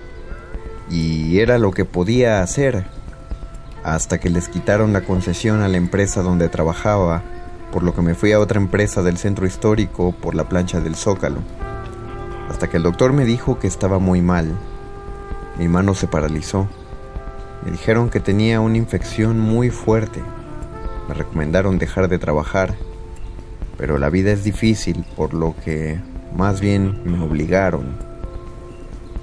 y 0.90 1.40
era 1.40 1.58
lo 1.58 1.72
que 1.72 1.84
podía 1.84 2.40
hacer 2.40 2.86
hasta 3.84 4.18
que 4.18 4.30
les 4.30 4.48
quitaron 4.48 4.92
la 4.92 5.02
concesión 5.02 5.62
a 5.62 5.68
la 5.68 5.76
empresa 5.76 6.22
donde 6.22 6.48
trabajaba, 6.48 7.22
por 7.72 7.82
lo 7.82 7.94
que 7.94 8.02
me 8.02 8.14
fui 8.14 8.32
a 8.32 8.40
otra 8.40 8.60
empresa 8.60 9.02
del 9.02 9.18
centro 9.18 9.46
histórico 9.46 10.12
por 10.12 10.34
la 10.34 10.48
plancha 10.48 10.80
del 10.80 10.94
Zócalo, 10.94 11.40
hasta 12.48 12.68
que 12.68 12.76
el 12.76 12.82
doctor 12.82 13.12
me 13.12 13.24
dijo 13.24 13.58
que 13.58 13.66
estaba 13.66 13.98
muy 13.98 14.22
mal. 14.22 14.52
Mi 15.58 15.68
mano 15.68 15.94
se 15.94 16.06
paralizó. 16.06 16.68
Me 17.64 17.72
dijeron 17.72 18.10
que 18.10 18.20
tenía 18.20 18.60
una 18.60 18.76
infección 18.76 19.40
muy 19.40 19.70
fuerte. 19.70 20.22
Me 21.08 21.14
recomendaron 21.14 21.78
dejar 21.78 22.08
de 22.08 22.18
trabajar, 22.18 22.74
pero 23.78 23.96
la 23.96 24.10
vida 24.10 24.32
es 24.32 24.44
difícil, 24.44 25.04
por 25.16 25.32
lo 25.32 25.54
que 25.64 25.98
más 26.36 26.60
bien 26.60 27.00
me 27.04 27.24
obligaron. 27.24 27.86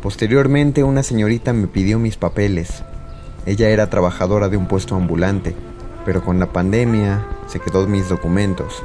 Posteriormente 0.01 0.83
una 0.83 1.03
señorita 1.03 1.51
me 1.51 1.67
pidió 1.67 1.99
mis 1.99 2.15
papeles. 2.15 2.83
Ella 3.45 3.69
era 3.69 3.89
trabajadora 3.89 4.47
de 4.49 4.57
un 4.57 4.67
puesto 4.67 4.95
ambulante, 4.95 5.55
pero 6.05 6.23
con 6.23 6.39
la 6.39 6.47
pandemia 6.47 7.27
se 7.47 7.59
quedó 7.59 7.85
mis 7.85 8.07
documentos, 8.07 8.81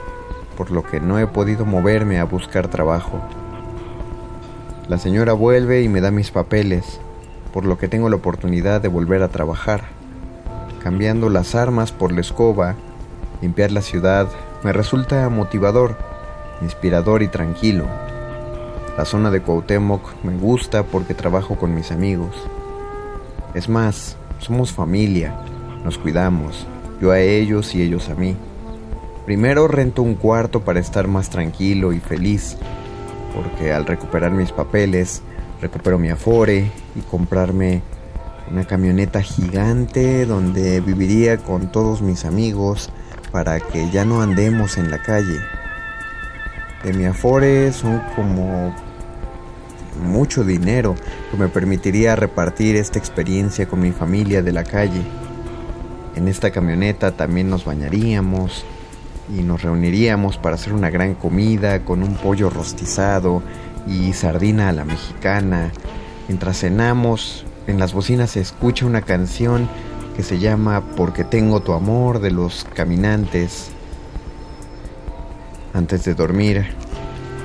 por 0.57 0.73
lo 0.73 0.83
que 0.83 1.01
no 1.01 1.19
he 1.19 1.27
podido 1.27 1.65
moverme 1.65 2.19
a 2.19 2.25
buscar 2.25 2.69
trabajo. 2.69 3.21
La 4.89 4.99
señora 4.99 5.35
vuelve 5.35 5.83
y 5.83 5.89
me 5.89 6.01
da 6.01 6.11
mis 6.11 6.33
papeles, 6.33 7.01
por 7.53 7.65
lo 7.65 7.79
que 7.79 7.87
tengo 7.87 8.09
la 8.09 8.17
oportunidad 8.17 8.81
de 8.81 8.89
volver 8.89 9.23
a 9.23 9.29
trabajar. 9.29 9.85
Cambiando 10.83 11.29
las 11.29 11.55
armas 11.55 11.93
por 11.93 12.11
la 12.11 12.23
escoba, 12.23 12.75
limpiar 13.41 13.71
la 13.71 13.83
ciudad 13.83 14.29
me 14.63 14.73
resulta 14.73 15.29
motivador, 15.29 15.97
inspirador 16.61 17.23
y 17.23 17.29
tranquilo. 17.29 17.87
La 18.97 19.05
zona 19.05 19.31
de 19.31 19.41
Cuauhtémoc 19.41 20.23
me 20.23 20.37
gusta 20.37 20.83
porque 20.83 21.15
trabajo 21.15 21.57
con 21.57 21.75
mis 21.75 21.91
amigos. 21.91 22.37
Es 23.55 23.69
más, 23.69 24.17
somos 24.39 24.73
familia, 24.73 25.35
nos 25.85 25.97
cuidamos, 25.97 26.67
yo 27.01 27.11
a 27.11 27.21
ellos 27.21 27.75
y 27.75 27.83
ellos 27.83 28.11
a 28.11 28.15
mí. 28.15 28.37
Primero 29.25 29.69
rento 29.69 30.03
un 30.03 30.15
cuarto 30.15 30.61
para 30.61 30.81
estar 30.81 31.09
más 31.09 31.31
tranquilo 31.31 31.93
y 31.93 32.01
feliz, 32.01 32.59
porque 33.35 33.73
al 33.73 33.87
recuperar 33.87 34.33
mis 34.33 34.53
papeles, 34.53 35.23
recupero 35.63 35.99
mi 35.99 36.11
afore 36.11 36.71
y 36.95 37.01
comprarme 37.01 37.83
una 38.51 38.65
camioneta 38.65 39.23
gigante 39.23 40.27
donde 40.27 40.81
viviría 40.81 41.39
con 41.39 41.73
todos 41.73 42.03
mis 42.03 42.25
amigos 42.25 42.91
para 43.33 43.61
que 43.61 43.91
ya 43.91 44.05
no 44.05 44.23
andemos 44.23 44.79
en 44.79 44.91
la 44.91 44.99
calle. 44.99 45.41
De 46.85 46.93
mi 46.93 47.05
afore 47.05 47.73
son 47.73 48.01
como 48.17 48.75
mucho 50.03 50.45
dinero 50.45 50.95
que 51.31 51.37
me 51.37 51.49
permitiría 51.49 52.17
repartir 52.17 52.77
esta 52.77 52.99
experiencia 52.99 53.67
con 53.67 53.81
mi 53.81 53.93
familia 53.93 54.43
de 54.43 54.53
la 54.53 54.65
calle. 54.65 55.03
En 56.17 56.29
esta 56.29 56.51
camioneta 56.51 57.13
también 57.13 57.51
nos 57.51 57.65
bañaríamos 57.65 58.65
y 59.37 59.43
nos 59.43 59.63
reuniríamos 59.63 60.39
para 60.39 60.57
hacer 60.57 60.73
una 60.73 60.91
gran 60.91 61.15
comida 61.15 61.85
con 61.85 62.03
un 62.03 62.15
pollo 62.15 62.51
rostizado 62.51 63.43
y 63.87 64.13
sardina 64.13 64.69
a 64.69 64.73
la 64.73 64.85
mexicana. 64.85 65.71
Mientras 66.29 66.59
cenamos, 66.61 67.45
en 67.67 67.79
las 67.79 67.93
bocinas 67.93 68.31
se 68.31 68.41
escucha 68.41 68.87
una 68.87 69.03
canción 69.03 69.69
que 70.21 70.25
se 70.25 70.39
llama 70.39 70.83
Porque 70.99 71.25
tengo 71.25 71.61
tu 71.61 71.73
amor 71.73 72.21
de 72.21 72.31
los 72.31 72.67
caminantes. 72.75 73.71
Antes 75.73 76.05
de 76.05 76.13
dormir, 76.13 76.75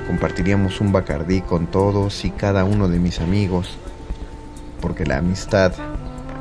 compartiríamos 0.06 0.82
un 0.82 0.92
bacardí 0.92 1.40
con 1.40 1.68
todos 1.68 2.26
y 2.26 2.30
cada 2.30 2.64
uno 2.66 2.86
de 2.88 2.98
mis 2.98 3.18
amigos, 3.20 3.78
porque 4.82 5.06
la 5.06 5.16
amistad 5.16 5.72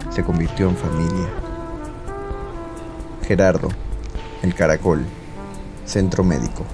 se 0.09 0.25
convirtió 0.25 0.67
en 0.67 0.75
familia. 0.75 1.29
Gerardo, 3.25 3.69
el 4.41 4.53
caracol, 4.53 5.05
centro 5.85 6.25
médico. 6.25 6.65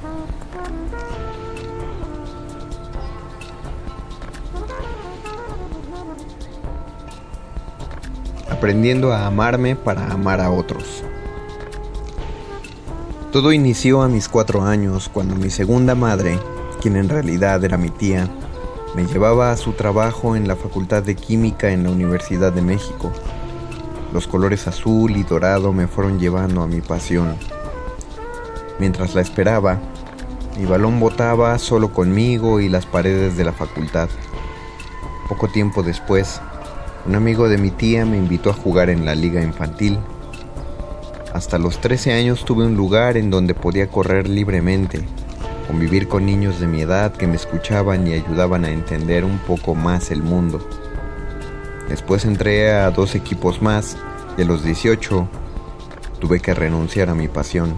Aprendiendo 8.61 9.11
a 9.11 9.25
amarme 9.25 9.75
para 9.75 10.11
amar 10.11 10.39
a 10.39 10.51
otros. 10.51 11.03
Todo 13.31 13.53
inició 13.53 14.03
a 14.03 14.07
mis 14.07 14.29
cuatro 14.29 14.61
años 14.61 15.09
cuando 15.11 15.33
mi 15.33 15.49
segunda 15.49 15.95
madre, 15.95 16.37
quien 16.79 16.95
en 16.95 17.09
realidad 17.09 17.63
era 17.65 17.79
mi 17.79 17.89
tía, 17.89 18.29
me 18.95 19.07
llevaba 19.07 19.49
a 19.49 19.57
su 19.57 19.73
trabajo 19.73 20.35
en 20.35 20.47
la 20.47 20.55
Facultad 20.55 21.01
de 21.01 21.15
Química 21.15 21.71
en 21.71 21.85
la 21.85 21.89
Universidad 21.89 22.53
de 22.53 22.61
México. 22.61 23.11
Los 24.13 24.27
colores 24.27 24.67
azul 24.67 25.17
y 25.17 25.23
dorado 25.23 25.73
me 25.73 25.87
fueron 25.87 26.19
llevando 26.19 26.61
a 26.61 26.67
mi 26.67 26.81
pasión. 26.81 27.37
Mientras 28.77 29.15
la 29.15 29.21
esperaba, 29.21 29.79
mi 30.55 30.65
balón 30.65 30.99
botaba 30.99 31.57
solo 31.57 31.91
conmigo 31.91 32.59
y 32.59 32.69
las 32.69 32.85
paredes 32.85 33.37
de 33.37 33.43
la 33.43 33.53
facultad. 33.53 34.07
Poco 35.27 35.47
tiempo 35.47 35.81
después, 35.81 36.39
un 37.05 37.15
amigo 37.15 37.49
de 37.49 37.57
mi 37.57 37.71
tía 37.71 38.05
me 38.05 38.17
invitó 38.17 38.51
a 38.51 38.53
jugar 38.53 38.89
en 38.89 39.05
la 39.05 39.15
liga 39.15 39.41
infantil. 39.41 39.97
Hasta 41.33 41.57
los 41.57 41.81
13 41.81 42.13
años 42.13 42.45
tuve 42.45 42.65
un 42.65 42.75
lugar 42.75 43.17
en 43.17 43.31
donde 43.31 43.55
podía 43.55 43.87
correr 43.87 44.29
libremente, 44.29 45.01
convivir 45.67 46.07
con 46.07 46.25
niños 46.25 46.59
de 46.59 46.67
mi 46.67 46.81
edad 46.81 47.13
que 47.13 47.25
me 47.25 47.37
escuchaban 47.37 48.05
y 48.05 48.13
ayudaban 48.13 48.65
a 48.65 48.69
entender 48.69 49.25
un 49.25 49.39
poco 49.39 49.73
más 49.73 50.11
el 50.11 50.21
mundo. 50.21 50.67
Después 51.89 52.25
entré 52.25 52.71
a 52.71 52.91
dos 52.91 53.15
equipos 53.15 53.61
más 53.61 53.97
y 54.37 54.43
a 54.43 54.45
los 54.45 54.63
18 54.63 55.27
tuve 56.19 56.39
que 56.39 56.53
renunciar 56.53 57.09
a 57.09 57.15
mi 57.15 57.27
pasión. 57.27 57.73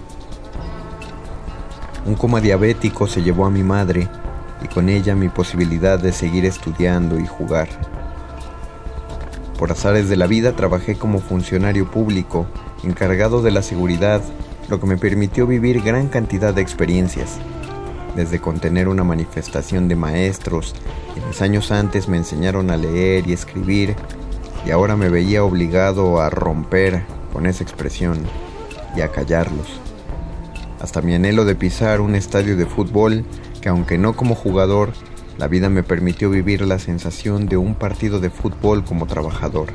Un 2.06 2.16
coma 2.16 2.42
diabético 2.42 3.08
se 3.08 3.24
llevó 3.24 3.46
a 3.46 3.50
mi 3.50 3.64
madre 3.64 4.10
y 4.62 4.68
con 4.68 4.90
ella 4.90 5.16
mi 5.16 5.30
posibilidad 5.30 5.98
de 5.98 6.12
seguir 6.12 6.46
estudiando 6.46 7.18
y 7.18 7.26
jugar. 7.26 7.70
Por 9.58 9.72
azares 9.72 10.10
de 10.10 10.18
la 10.18 10.28
vida 10.28 10.56
trabajé 10.56 10.96
como 10.96 11.20
funcionario 11.20 11.90
público, 11.90 12.48
encargado 12.84 13.42
de 13.42 13.52
la 13.52 13.62
seguridad, 13.62 14.22
lo 14.70 14.80
que 14.80 14.88
me 14.88 14.98
permitió 14.98 15.48
vivir 15.48 15.82
gran 15.82 16.08
cantidad 16.08 16.54
de 16.54 16.62
experiencias 16.62 17.40
desde 18.16 18.40
contener 18.40 18.88
una 18.88 19.04
manifestación 19.04 19.88
de 19.88 19.96
maestros 19.96 20.76
que 21.14 21.22
mis 21.22 21.42
años 21.42 21.72
antes 21.72 22.08
me 22.08 22.18
enseñaron 22.18 22.70
a 22.70 22.78
leer 22.78 23.28
y 23.28 23.34
escribir 23.34 23.96
y 24.66 24.72
ahora 24.72 24.96
me 24.96 25.10
veía 25.10 25.44
obligado 25.44 26.22
a 26.22 26.30
romper 26.30 27.04
con 27.32 27.46
esa 27.46 27.64
expresión 27.64 28.20
y 28.96 29.02
a 29.02 29.10
callarlos. 29.10 29.80
Hasta 30.80 31.02
mi 31.02 31.16
anhelo 31.16 31.46
de 31.46 31.56
pisar 31.56 32.02
un 32.02 32.16
estadio 32.16 32.56
de 32.56 32.66
fútbol 32.66 33.26
que 33.62 33.70
aunque 33.70 33.98
no 33.98 34.14
como 34.16 34.36
jugador, 34.36 34.92
la 35.38 35.48
vida 35.48 35.70
me 35.70 35.84
permitió 35.84 36.30
vivir 36.30 36.62
la 36.62 36.80
sensación 36.80 37.48
de 37.48 37.58
un 37.58 37.76
partido 37.76 38.20
de 38.20 38.30
fútbol 38.30 38.84
como 38.84 39.08
trabajador. 39.08 39.68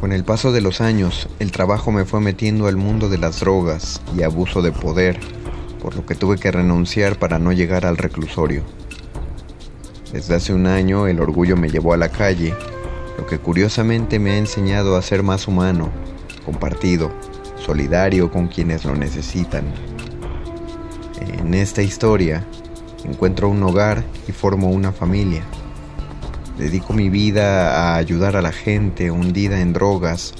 Con 0.00 0.12
el 0.12 0.24
paso 0.24 0.52
de 0.52 0.60
los 0.60 0.80
años, 0.80 1.28
el 1.38 1.52
trabajo 1.52 1.90
me 1.92 2.04
fue 2.04 2.20
metiendo 2.20 2.66
al 2.66 2.76
mundo 2.76 3.08
de 3.08 3.18
las 3.18 3.40
drogas 3.40 4.00
y 4.16 4.22
abuso 4.22 4.62
de 4.62 4.72
poder, 4.72 5.18
por 5.82 5.94
lo 5.96 6.06
que 6.06 6.14
tuve 6.14 6.36
que 6.36 6.50
renunciar 6.50 7.18
para 7.18 7.38
no 7.38 7.52
llegar 7.52 7.86
al 7.86 7.96
reclusorio. 7.96 8.62
Desde 10.12 10.34
hace 10.34 10.52
un 10.52 10.66
año 10.66 11.06
el 11.06 11.20
orgullo 11.20 11.56
me 11.56 11.68
llevó 11.68 11.92
a 11.94 11.96
la 11.96 12.08
calle, 12.10 12.54
lo 13.16 13.26
que 13.26 13.38
curiosamente 13.38 14.18
me 14.18 14.32
ha 14.32 14.38
enseñado 14.38 14.96
a 14.96 15.02
ser 15.02 15.22
más 15.22 15.48
humano, 15.48 15.90
compartido, 16.44 17.10
solidario 17.56 18.30
con 18.30 18.48
quienes 18.48 18.84
lo 18.84 18.94
necesitan. 18.94 19.64
En 21.20 21.54
esta 21.54 21.82
historia 21.82 22.46
encuentro 23.04 23.48
un 23.48 23.62
hogar 23.62 24.04
y 24.26 24.32
formo 24.32 24.70
una 24.70 24.92
familia. 24.92 25.42
Dedico 26.58 26.92
mi 26.92 27.08
vida 27.08 27.94
a 27.94 27.96
ayudar 27.96 28.36
a 28.36 28.42
la 28.42 28.52
gente 28.52 29.10
hundida 29.10 29.60
en 29.60 29.72
drogas 29.72 30.34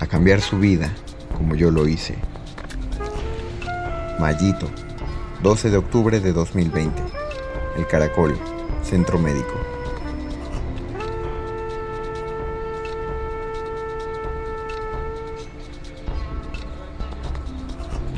a 0.00 0.06
cambiar 0.06 0.40
su 0.40 0.58
vida 0.58 0.94
como 1.36 1.54
yo 1.54 1.70
lo 1.70 1.86
hice. 1.86 2.16
Mallito, 4.18 4.68
12 5.42 5.70
de 5.70 5.76
octubre 5.76 6.20
de 6.20 6.32
2020. 6.32 7.02
El 7.76 7.86
Caracol, 7.86 8.38
Centro 8.82 9.18
Médico. 9.18 9.54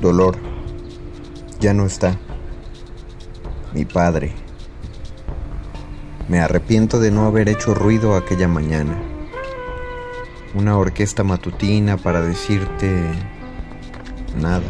Dolor. 0.01 0.37
Ya 1.59 1.73
no 1.73 1.87
está. 1.87 2.17
Mi 3.77 3.85
padre. 3.85 4.33
Me 6.31 6.41
arrepiento 6.41 6.99
de 6.99 7.11
no 7.11 7.27
haber 7.27 7.51
hecho 7.51 7.75
ruido 7.75 8.17
aquella 8.17 8.49
mañana. 8.49 8.97
Una 10.55 10.79
orquesta 10.79 11.25
matutina 11.25 11.99
para 11.99 12.23
decirte 12.23 13.03
nada. 14.41 14.65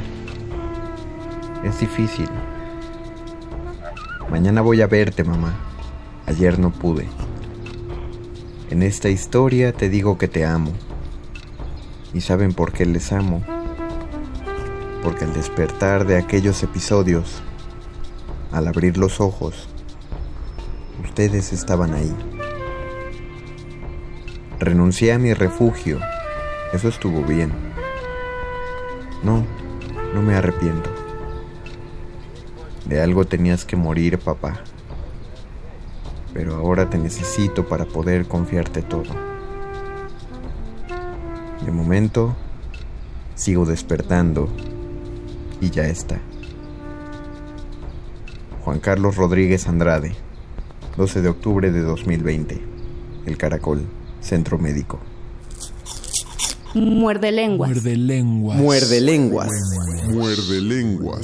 Es 1.62 1.78
difícil. 1.78 2.28
Mañana 4.28 4.61
voy 4.61 4.82
a 4.82 4.88
verte, 4.88 5.22
mamá. 5.22 5.54
Ayer 6.26 6.59
no 6.59 6.72
pude. 6.72 7.07
En 8.70 8.82
esta 8.82 9.09
historia 9.09 9.72
te 9.72 9.88
digo 9.88 10.18
que 10.18 10.26
te 10.26 10.44
amo. 10.44 10.72
¿Y 12.12 12.22
saben 12.22 12.52
por 12.52 12.72
qué 12.72 12.84
les 12.84 13.12
amo? 13.12 13.40
Porque 15.04 15.26
al 15.26 15.32
despertar 15.32 16.09
de 16.09 16.16
aquellos 16.16 16.61
episodios, 16.64 17.40
al 18.57 18.68
abrir 18.68 18.96
los 18.96 19.20
ojos, 19.20 19.68
ustedes 21.04 21.52
estaban 21.52 21.92
ahí. 21.92 22.11
Renuncié 24.59 25.12
a 25.12 25.18
mi 25.18 25.34
refugio. 25.34 26.00
Eso 26.72 26.88
estuvo 26.88 27.22
bien. 27.22 27.52
No, 29.22 29.44
no 30.14 30.22
me 30.22 30.34
arrepiento. 30.34 30.88
De 32.86 33.02
algo 33.02 33.26
tenías 33.26 33.66
que 33.66 33.76
morir, 33.76 34.18
papá. 34.18 34.62
Pero 36.32 36.54
ahora 36.54 36.88
te 36.88 36.96
necesito 36.96 37.68
para 37.68 37.84
poder 37.84 38.26
confiarte 38.26 38.80
todo. 38.80 39.12
De 41.62 41.70
momento, 41.70 42.34
sigo 43.34 43.66
despertando 43.66 44.48
y 45.61 45.68
ya 45.68 45.88
está. 45.88 46.18
Juan 48.66 48.80
Carlos 48.80 49.14
Rodríguez 49.14 49.68
Andrade, 49.68 50.16
12 50.96 51.22
de 51.22 51.28
octubre 51.28 51.70
de 51.70 51.82
2020. 51.82 52.60
El 53.24 53.36
Caracol, 53.38 53.86
Centro 54.20 54.58
Médico. 54.58 54.98
Muerde 56.74 57.30
lenguas. 57.30 57.70
Muerde 57.70 57.96
lenguas. 57.96 58.58
Muerde 58.58 59.00
lenguas. 59.00 59.50
Muerde 60.08 60.60
lenguas. 60.62 61.22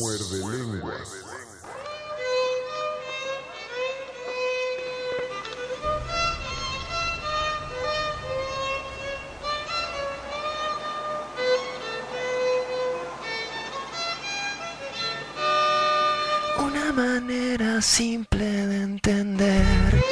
Simple 17.83 18.45
de 18.45 18.83
entender. 18.83 20.05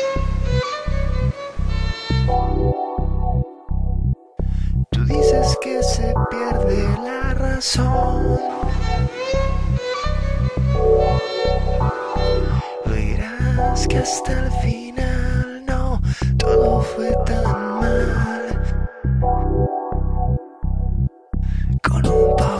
Tú 4.90 5.04
dices 5.04 5.56
que 5.62 5.80
se 5.82 6.12
pierde 6.30 6.82
la 7.04 7.34
razón. 7.34 8.40
Verás 12.86 13.86
que 13.86 13.98
hasta 13.98 14.32
el 14.32 14.50
final 14.62 15.64
no 15.66 16.02
todo 16.38 16.80
fue 16.82 17.14
tan 17.24 17.80
mal. 17.80 18.80
Con 21.82 22.06
un 22.06 22.36
poco 22.36 22.59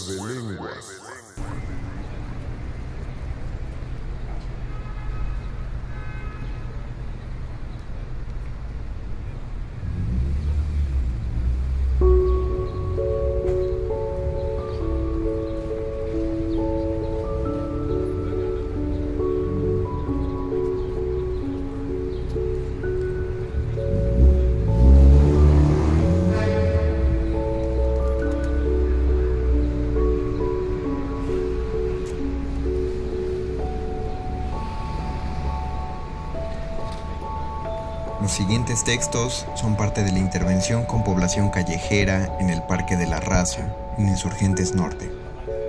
Siguientes 38.71 38.83
textos 38.85 39.45
son 39.55 39.75
parte 39.75 40.01
de 40.01 40.13
la 40.13 40.19
intervención 40.19 40.85
con 40.85 41.03
población 41.03 41.49
callejera 41.49 42.37
en 42.39 42.49
el 42.49 42.61
Parque 42.63 42.95
de 42.95 43.05
la 43.05 43.19
Raza, 43.19 43.75
en 43.97 44.07
Insurgentes 44.07 44.73
Norte, 44.75 45.11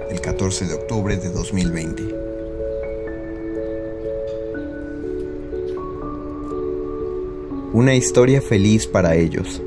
el 0.09 0.21
14 0.21 0.67
de 0.67 0.75
octubre 0.75 1.17
de 1.17 1.31
2020. 1.31 2.03
Una 7.73 7.95
historia 7.95 8.41
feliz 8.41 8.87
para 8.87 9.17
ellos. 9.17 9.61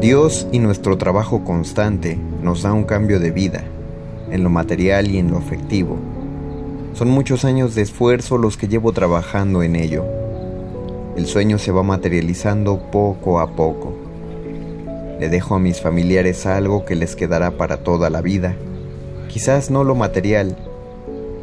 Dios 0.00 0.48
y 0.50 0.58
nuestro 0.58 0.98
trabajo 0.98 1.44
constante 1.44 2.18
nos 2.42 2.62
da 2.62 2.72
un 2.72 2.82
cambio 2.82 3.20
de 3.20 3.30
vida, 3.30 3.62
en 4.30 4.42
lo 4.42 4.50
material 4.50 5.08
y 5.08 5.18
en 5.18 5.30
lo 5.30 5.38
afectivo. 5.38 5.98
Son 6.94 7.08
muchos 7.08 7.44
años 7.44 7.76
de 7.76 7.82
esfuerzo 7.82 8.38
los 8.38 8.56
que 8.56 8.66
llevo 8.66 8.92
trabajando 8.92 9.62
en 9.62 9.76
ello. 9.76 10.21
El 11.14 11.26
sueño 11.26 11.58
se 11.58 11.72
va 11.72 11.82
materializando 11.82 12.90
poco 12.90 13.38
a 13.38 13.54
poco. 13.54 13.92
Le 15.20 15.28
dejo 15.28 15.54
a 15.54 15.58
mis 15.58 15.78
familiares 15.78 16.46
algo 16.46 16.86
que 16.86 16.96
les 16.96 17.16
quedará 17.16 17.50
para 17.58 17.84
toda 17.84 18.08
la 18.08 18.22
vida. 18.22 18.56
Quizás 19.28 19.70
no 19.70 19.84
lo 19.84 19.94
material. 19.94 20.56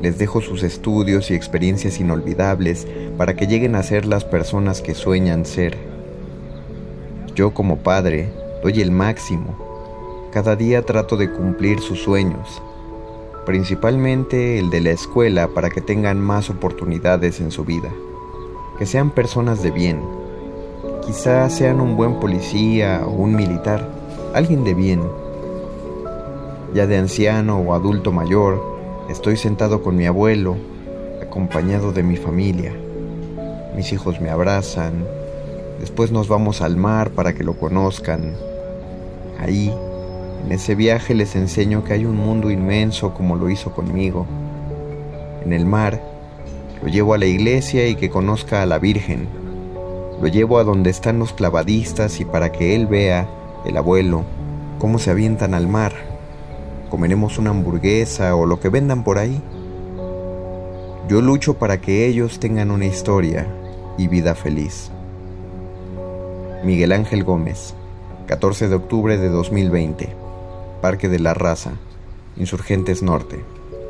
Les 0.02 0.18
dejo 0.18 0.42
sus 0.42 0.64
estudios 0.64 1.30
y 1.30 1.36
experiencias 1.36 2.00
inolvidables 2.00 2.88
para 3.16 3.36
que 3.36 3.46
lleguen 3.46 3.76
a 3.76 3.84
ser 3.84 4.08
las 4.08 4.26
personas 4.26 4.82
que 4.82 4.96
sueñan 4.96 5.46
ser. 5.46 5.78
Yo 7.36 7.54
como 7.54 7.78
padre 7.78 8.28
doy 8.64 8.82
el 8.82 8.90
máximo. 8.90 9.56
Cada 10.32 10.56
día 10.56 10.82
trato 10.82 11.16
de 11.16 11.32
cumplir 11.32 11.80
sus 11.80 12.02
sueños, 12.02 12.60
principalmente 13.46 14.58
el 14.58 14.72
de 14.72 14.82
la 14.82 14.92
escuela 14.92 15.48
para 15.50 15.70
que 15.70 15.82
tengan 15.82 16.20
más 16.20 16.50
oportunidades 16.50 17.40
en 17.40 17.52
su 17.52 17.66
vida 17.66 17.92
que 18.80 18.86
sean 18.86 19.12
personas 19.12 19.62
de 19.62 19.72
bien. 19.72 20.00
Quizás 21.06 21.54
sean 21.54 21.82
un 21.82 21.98
buen 21.98 22.22
policía 22.22 23.04
o 23.06 23.10
un 23.10 23.36
militar, 23.36 23.86
alguien 24.34 24.64
de 24.64 24.74
bien. 24.74 25.02
Ya 26.74 26.88
de 26.88 26.98
anciano 26.98 27.60
o 27.60 27.74
adulto 27.74 28.14
mayor, 28.14 28.64
estoy 29.10 29.36
sentado 29.36 29.84
con 29.84 29.98
mi 29.98 30.06
abuelo, 30.06 30.56
acompañado 31.22 31.92
de 31.92 32.04
mi 32.04 32.16
familia. 32.16 32.74
Mis 33.76 33.92
hijos 33.92 34.22
me 34.22 34.30
abrazan, 34.30 35.04
después 35.82 36.14
nos 36.14 36.30
vamos 36.30 36.62
al 36.62 36.78
mar 36.78 37.10
para 37.10 37.34
que 37.34 37.44
lo 37.44 37.56
conozcan. 37.56 38.34
Ahí, 39.40 39.74
en 40.46 40.54
ese 40.54 40.76
viaje 40.76 41.16
les 41.16 41.36
enseño 41.36 41.84
que 41.84 41.92
hay 41.92 42.06
un 42.06 42.16
mundo 42.16 42.50
inmenso 42.50 43.14
como 43.14 43.36
lo 43.36 43.50
hizo 43.50 43.74
conmigo. 43.74 44.26
En 45.44 45.52
el 45.52 45.66
mar, 45.66 46.02
lo 46.82 46.88
llevo 46.88 47.14
a 47.14 47.18
la 47.18 47.26
iglesia 47.26 47.88
y 47.88 47.96
que 47.96 48.10
conozca 48.10 48.62
a 48.62 48.66
la 48.66 48.80
Virgen. 48.80 49.28
Lo 50.22 50.28
llevo 50.28 50.60
a 50.60 50.64
donde 50.64 50.90
están 50.90 51.20
los 51.20 51.34
clavadistas 51.34 52.20
y 52.20 52.26
para 52.26 52.52
que 52.52 52.76
él 52.76 52.88
vea, 52.88 53.30
el 53.66 53.76
abuelo, 53.76 54.24
cómo 54.80 54.98
se 55.00 55.12
avientan 55.12 55.54
al 55.54 55.68
mar. 55.68 55.94
Comeremos 56.90 57.38
una 57.38 57.50
hamburguesa 57.50 58.36
o 58.36 58.46
lo 58.46 58.60
que 58.60 58.70
vendan 58.70 59.04
por 59.04 59.18
ahí. 59.18 59.42
Yo 61.08 61.22
lucho 61.22 61.56
para 61.56 61.82
que 61.82 62.08
ellos 62.08 62.40
tengan 62.40 62.72
una 62.72 62.86
historia 62.86 63.48
y 63.98 64.08
vida 64.08 64.36
feliz. 64.36 64.92
Miguel 66.64 66.92
Ángel 66.92 67.24
Gómez, 67.24 67.74
14 68.28 68.70
de 68.70 68.76
octubre 68.76 69.18
de 69.18 69.30
2020, 69.30 70.10
Parque 70.82 71.10
de 71.10 71.20
la 71.20 71.34
Raza, 71.34 71.72
Insurgentes 72.38 73.02
Norte, 73.02 73.40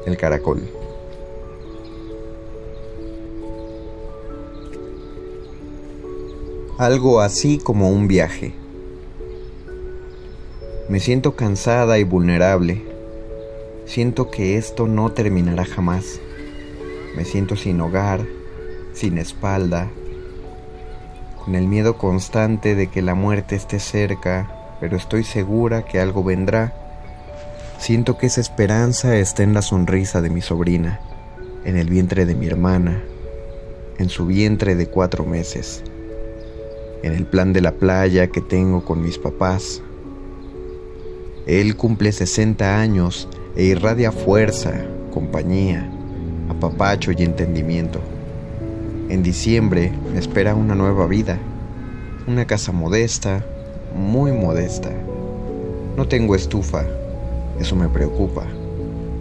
El 0.06 0.18
Caracol. 0.18 0.79
Algo 6.80 7.20
así 7.20 7.58
como 7.58 7.90
un 7.90 8.08
viaje. 8.08 8.54
Me 10.88 11.02
siento 11.02 11.36
cansada 11.36 12.00
y 12.00 12.06
vulnerable. 12.06 12.82
Siento 13.86 14.32
que 14.32 14.56
esto 14.56 14.88
no 14.88 15.12
terminará 15.12 15.66
jamás. 15.66 16.22
Me 17.18 17.26
siento 17.26 17.58
sin 17.58 17.82
hogar, 17.82 18.26
sin 18.94 19.18
espalda, 19.18 19.90
con 21.44 21.56
el 21.56 21.68
miedo 21.68 21.98
constante 21.98 22.76
de 22.76 22.88
que 22.88 23.02
la 23.02 23.14
muerte 23.14 23.58
esté 23.58 23.80
cerca, 23.80 24.50
pero 24.80 24.96
estoy 24.96 25.26
segura 25.26 25.84
que 25.84 26.00
algo 26.00 26.24
vendrá. 26.24 26.74
Siento 27.78 28.18
que 28.18 28.28
esa 28.28 28.40
esperanza 28.40 29.18
está 29.18 29.44
en 29.44 29.54
la 29.54 29.64
sonrisa 29.64 30.22
de 30.22 30.30
mi 30.30 30.40
sobrina, 30.40 31.02
en 31.66 31.76
el 31.76 31.90
vientre 31.90 32.26
de 32.26 32.36
mi 32.36 32.48
hermana, 32.48 33.04
en 33.98 34.08
su 34.08 34.26
vientre 34.26 34.76
de 34.76 34.88
cuatro 34.88 35.26
meses 35.26 35.84
en 37.04 37.14
el 37.14 37.26
plan 37.26 37.54
de 37.54 37.62
la 37.62 37.72
playa 37.72 38.28
que 38.28 38.42
tengo 38.42 38.84
con 38.84 39.02
mis 39.02 39.18
papás. 39.18 39.82
Él 41.46 41.76
cumple 41.76 42.12
60 42.12 42.80
años 42.80 43.28
e 43.56 43.64
irradia 43.64 44.12
fuerza, 44.12 44.74
compañía, 45.14 45.90
apapacho 46.50 47.12
y 47.12 47.24
entendimiento. 47.24 48.00
En 49.10 49.24
diciembre 49.24 49.92
me 50.14 50.20
espera 50.20 50.54
una 50.56 50.76
nueva 50.76 51.08
vida, 51.08 51.40
una 52.28 52.46
casa 52.46 52.72
modesta, 52.72 53.44
muy 53.96 54.32
modesta. 54.32 54.92
No 55.98 56.08
tengo 56.08 56.36
estufa, 56.36 56.86
eso 57.60 57.76
me 57.76 57.90
preocupa, 57.90 58.44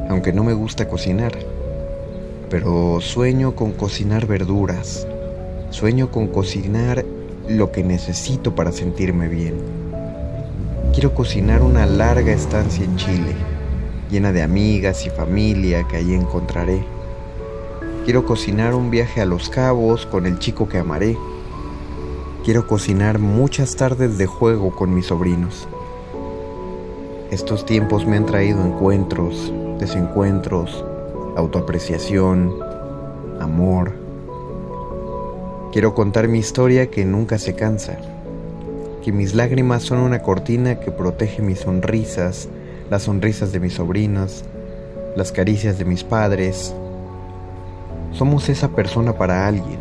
aunque 0.08 0.32
no 0.32 0.44
me 0.44 0.52
gusta 0.52 0.88
cocinar. 0.88 1.32
Pero 2.50 3.00
sueño 3.00 3.54
con 3.54 3.72
cocinar 3.72 4.26
verduras, 4.26 5.06
sueño 5.70 6.10
con 6.10 6.28
cocinar 6.28 7.04
lo 7.48 7.72
que 7.72 7.82
necesito 7.82 8.54
para 8.54 8.72
sentirme 8.72 9.28
bien. 9.28 9.56
Quiero 10.92 11.14
cocinar 11.14 11.62
una 11.62 11.86
larga 11.86 12.32
estancia 12.32 12.84
en 12.84 12.96
Chile, 12.96 13.34
llena 14.10 14.32
de 14.32 14.42
amigas 14.42 15.06
y 15.06 15.10
familia 15.10 15.86
que 15.88 15.96
allí 15.96 16.14
encontraré. 16.14 16.84
Quiero 18.04 18.24
cocinar 18.24 18.74
un 18.74 18.90
viaje 18.90 19.20
a 19.20 19.26
Los 19.26 19.48
Cabos 19.48 20.06
con 20.06 20.26
el 20.26 20.38
chico 20.38 20.68
que 20.68 20.78
amaré. 20.78 21.16
Quiero 22.44 22.66
cocinar 22.66 23.18
muchas 23.18 23.76
tardes 23.76 24.18
de 24.18 24.26
juego 24.26 24.74
con 24.74 24.94
mis 24.94 25.06
sobrinos. 25.06 25.68
Estos 27.30 27.66
tiempos 27.66 28.06
me 28.06 28.16
han 28.16 28.26
traído 28.26 28.64
encuentros, 28.64 29.52
desencuentros, 29.78 30.84
autoapreciación, 31.36 32.54
amor 33.38 34.07
Quiero 35.78 35.94
contar 35.94 36.26
mi 36.26 36.40
historia 36.40 36.90
que 36.90 37.04
nunca 37.04 37.38
se 37.38 37.54
cansa, 37.54 37.98
que 39.04 39.12
mis 39.12 39.36
lágrimas 39.36 39.84
son 39.84 40.00
una 40.00 40.22
cortina 40.22 40.80
que 40.80 40.90
protege 40.90 41.40
mis 41.40 41.60
sonrisas, 41.60 42.48
las 42.90 43.04
sonrisas 43.04 43.52
de 43.52 43.60
mis 43.60 43.74
sobrinos, 43.74 44.44
las 45.14 45.30
caricias 45.30 45.78
de 45.78 45.84
mis 45.84 46.02
padres. 46.02 46.74
Somos 48.10 48.48
esa 48.48 48.70
persona 48.70 49.16
para 49.16 49.46
alguien, 49.46 49.78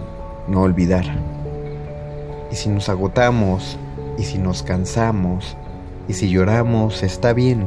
no 0.47 0.61
olvidar. 0.61 1.05
Y 2.51 2.55
si 2.55 2.69
nos 2.69 2.89
agotamos, 2.89 3.79
y 4.19 4.23
si 4.23 4.37
nos 4.37 4.61
cansamos, 4.61 5.57
y 6.07 6.13
si 6.13 6.29
lloramos, 6.29 7.01
está 7.01 7.33
bien. 7.33 7.65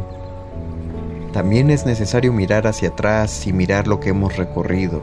También 1.32 1.68
es 1.68 1.84
necesario 1.84 2.32
mirar 2.32 2.68
hacia 2.68 2.90
atrás 2.90 3.48
y 3.48 3.52
mirar 3.52 3.88
lo 3.88 3.98
que 3.98 4.10
hemos 4.10 4.36
recorrido 4.36 5.02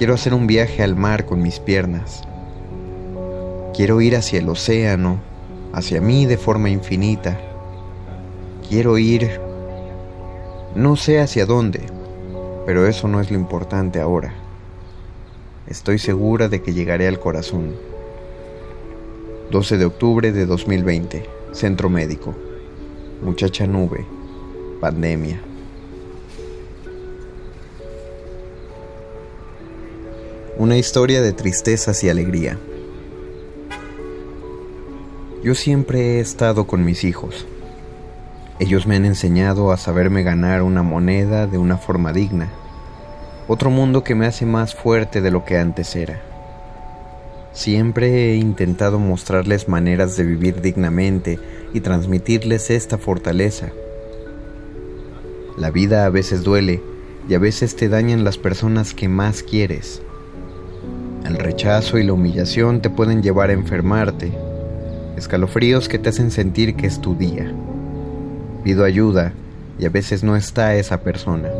Quiero 0.00 0.14
hacer 0.14 0.32
un 0.32 0.46
viaje 0.46 0.82
al 0.82 0.96
mar 0.96 1.26
con 1.26 1.42
mis 1.42 1.60
piernas. 1.60 2.22
Quiero 3.74 4.00
ir 4.00 4.16
hacia 4.16 4.40
el 4.40 4.48
océano, 4.48 5.20
hacia 5.72 6.00
mí 6.00 6.26
de 6.26 6.36
forma 6.36 6.70
infinita. 6.70 7.38
Quiero 8.68 8.98
ir... 8.98 9.40
No 10.74 10.96
sé 10.96 11.20
hacia 11.20 11.46
dónde, 11.46 11.80
pero 12.66 12.86
eso 12.86 13.08
no 13.08 13.20
es 13.20 13.30
lo 13.30 13.36
importante 13.36 14.00
ahora. 14.00 14.32
Estoy 15.66 15.98
segura 15.98 16.48
de 16.48 16.62
que 16.62 16.72
llegaré 16.72 17.08
al 17.08 17.18
corazón. 17.18 17.74
12 19.50 19.78
de 19.78 19.84
octubre 19.84 20.32
de 20.32 20.46
2020, 20.46 21.26
Centro 21.52 21.88
Médico. 21.88 22.34
Muchacha 23.22 23.66
nube, 23.66 24.04
pandemia. 24.80 25.40
Una 30.58 30.76
historia 30.76 31.22
de 31.22 31.32
tristezas 31.32 32.04
y 32.04 32.08
alegría. 32.08 32.58
Yo 35.42 35.54
siempre 35.54 36.00
he 36.00 36.20
estado 36.20 36.66
con 36.66 36.84
mis 36.84 37.02
hijos. 37.02 37.46
Ellos 38.58 38.86
me 38.86 38.96
han 38.96 39.06
enseñado 39.06 39.72
a 39.72 39.78
saberme 39.78 40.22
ganar 40.22 40.62
una 40.62 40.82
moneda 40.82 41.46
de 41.46 41.56
una 41.56 41.78
forma 41.78 42.12
digna. 42.12 42.50
Otro 43.48 43.70
mundo 43.70 44.04
que 44.04 44.14
me 44.14 44.26
hace 44.26 44.44
más 44.44 44.74
fuerte 44.74 45.22
de 45.22 45.30
lo 45.30 45.46
que 45.46 45.56
antes 45.56 45.96
era. 45.96 46.20
Siempre 47.54 48.32
he 48.32 48.36
intentado 48.36 48.98
mostrarles 48.98 49.66
maneras 49.66 50.14
de 50.18 50.24
vivir 50.24 50.60
dignamente 50.60 51.38
y 51.72 51.80
transmitirles 51.80 52.68
esta 52.68 52.98
fortaleza. 52.98 53.70
La 55.56 55.70
vida 55.70 56.04
a 56.04 56.10
veces 56.10 56.42
duele 56.42 56.82
y 57.30 57.34
a 57.34 57.38
veces 57.38 57.76
te 57.76 57.88
dañan 57.88 58.24
las 58.24 58.36
personas 58.36 58.92
que 58.92 59.08
más 59.08 59.42
quieres. 59.42 60.02
El 61.24 61.38
rechazo 61.38 61.96
y 61.96 62.04
la 62.04 62.12
humillación 62.12 62.82
te 62.82 62.90
pueden 62.90 63.22
llevar 63.22 63.48
a 63.48 63.54
enfermarte, 63.54 64.32
escalofríos 65.20 65.88
que 65.88 65.98
te 65.98 66.08
hacen 66.08 66.30
sentir 66.30 66.74
que 66.76 66.86
es 66.86 67.00
tu 67.00 67.14
día. 67.14 67.52
Pido 68.64 68.84
ayuda 68.84 69.32
y 69.78 69.84
a 69.84 69.90
veces 69.90 70.24
no 70.24 70.34
está 70.34 70.74
esa 70.74 71.02
persona. 71.02 71.50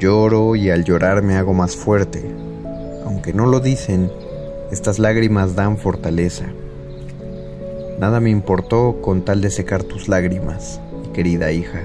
Lloro 0.00 0.56
y 0.56 0.70
al 0.70 0.84
llorar 0.84 1.22
me 1.22 1.36
hago 1.36 1.54
más 1.54 1.76
fuerte. 1.76 2.24
Aunque 3.04 3.32
no 3.32 3.46
lo 3.46 3.60
dicen, 3.60 4.10
estas 4.72 4.98
lágrimas 4.98 5.54
dan 5.54 5.78
fortaleza. 5.78 6.46
Nada 8.00 8.20
me 8.20 8.30
importó 8.30 9.00
con 9.00 9.24
tal 9.24 9.40
de 9.40 9.50
secar 9.50 9.84
tus 9.84 10.08
lágrimas, 10.08 10.80
mi 11.00 11.12
querida 11.12 11.52
hija. 11.52 11.80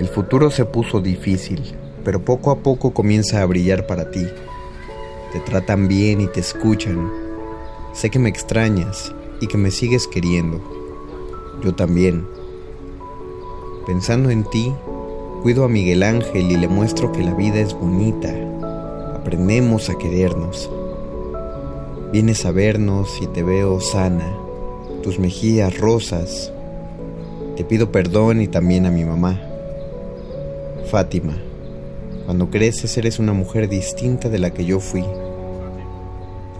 El 0.00 0.08
futuro 0.08 0.50
se 0.50 0.64
puso 0.64 1.00
difícil, 1.00 1.76
pero 2.04 2.24
poco 2.24 2.50
a 2.50 2.58
poco 2.58 2.92
comienza 2.92 3.40
a 3.40 3.46
brillar 3.46 3.86
para 3.86 4.10
ti. 4.10 4.26
Te 5.32 5.38
tratan 5.40 5.86
bien 5.86 6.20
y 6.20 6.26
te 6.26 6.40
escuchan. 6.40 7.23
Sé 7.94 8.10
que 8.10 8.18
me 8.18 8.28
extrañas 8.28 9.14
y 9.40 9.46
que 9.46 9.56
me 9.56 9.70
sigues 9.70 10.06
queriendo 10.06 10.60
yo 11.64 11.74
también. 11.74 12.26
Pensando 13.86 14.30
en 14.30 14.44
ti, 14.44 14.72
cuido 15.42 15.64
a 15.64 15.68
Miguel 15.68 16.02
Ángel 16.02 16.50
y 16.50 16.56
le 16.56 16.68
muestro 16.68 17.10
que 17.12 17.22
la 17.22 17.34
vida 17.34 17.60
es 17.60 17.74
bonita. 17.74 18.32
Aprendemos 19.14 19.88
a 19.88 19.96
querernos. 19.96 20.70
Vienes 22.12 22.44
a 22.44 22.52
vernos 22.52 23.18
y 23.20 23.26
te 23.26 23.42
veo 23.42 23.80
sana, 23.80 24.36
tus 25.02 25.18
mejillas 25.18 25.78
rosas. 25.78 26.52
Te 27.56 27.64
pido 27.64 27.90
perdón 27.90 28.40
y 28.40 28.48
también 28.48 28.86
a 28.86 28.90
mi 28.90 29.04
mamá. 29.04 29.40
Fátima, 30.90 31.36
cuando 32.26 32.50
creces 32.50 32.96
eres 32.98 33.18
una 33.18 33.32
mujer 33.32 33.68
distinta 33.68 34.28
de 34.28 34.38
la 34.38 34.50
que 34.50 34.64
yo 34.64 34.80
fui. 34.80 35.04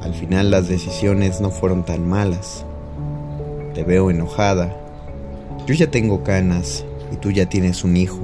Al 0.05 0.12
final 0.12 0.50
las 0.50 0.68
decisiones 0.68 1.40
no 1.40 1.50
fueron 1.50 1.82
tan 1.82 2.07
malas. 2.07 2.66
Te 3.72 3.84
veo 3.84 4.11
enojada, 4.11 4.76
yo 5.66 5.72
ya 5.72 5.90
tengo 5.90 6.22
canas 6.22 6.84
y 7.11 7.16
tú 7.16 7.30
ya 7.30 7.46
tienes 7.46 7.84
un 7.84 7.96
hijo. 7.96 8.18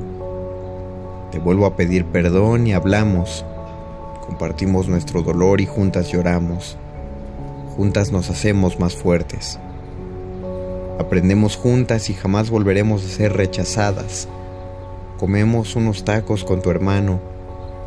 Te 1.33 1.39
vuelvo 1.39 1.65
a 1.65 1.77
pedir 1.77 2.05
perdón 2.05 2.67
y 2.67 2.75
hablamos. 2.75 3.47
Compartimos 4.27 4.89
nuestro 4.89 5.23
dolor 5.23 5.63
y 5.63 5.67
juntas 5.67 6.13
lloramos. 6.13 6.77
Juntas 7.77 8.13
nos 8.13 8.29
hacemos 8.29 8.79
más 8.79 8.95
fuertes. 8.95 9.59
Aprendemos 10.99 11.57
juntas 11.57 12.11
y 12.11 12.15
jamás 12.15 12.51
volveremos 12.51 13.03
a 13.07 13.09
ser 13.09 13.33
rechazadas. 13.33 14.29
Comemos 15.19 15.77
unos 15.77 16.05
tacos 16.05 16.45
con 16.45 16.61
tu 16.61 16.71
hermano, 16.71 17.21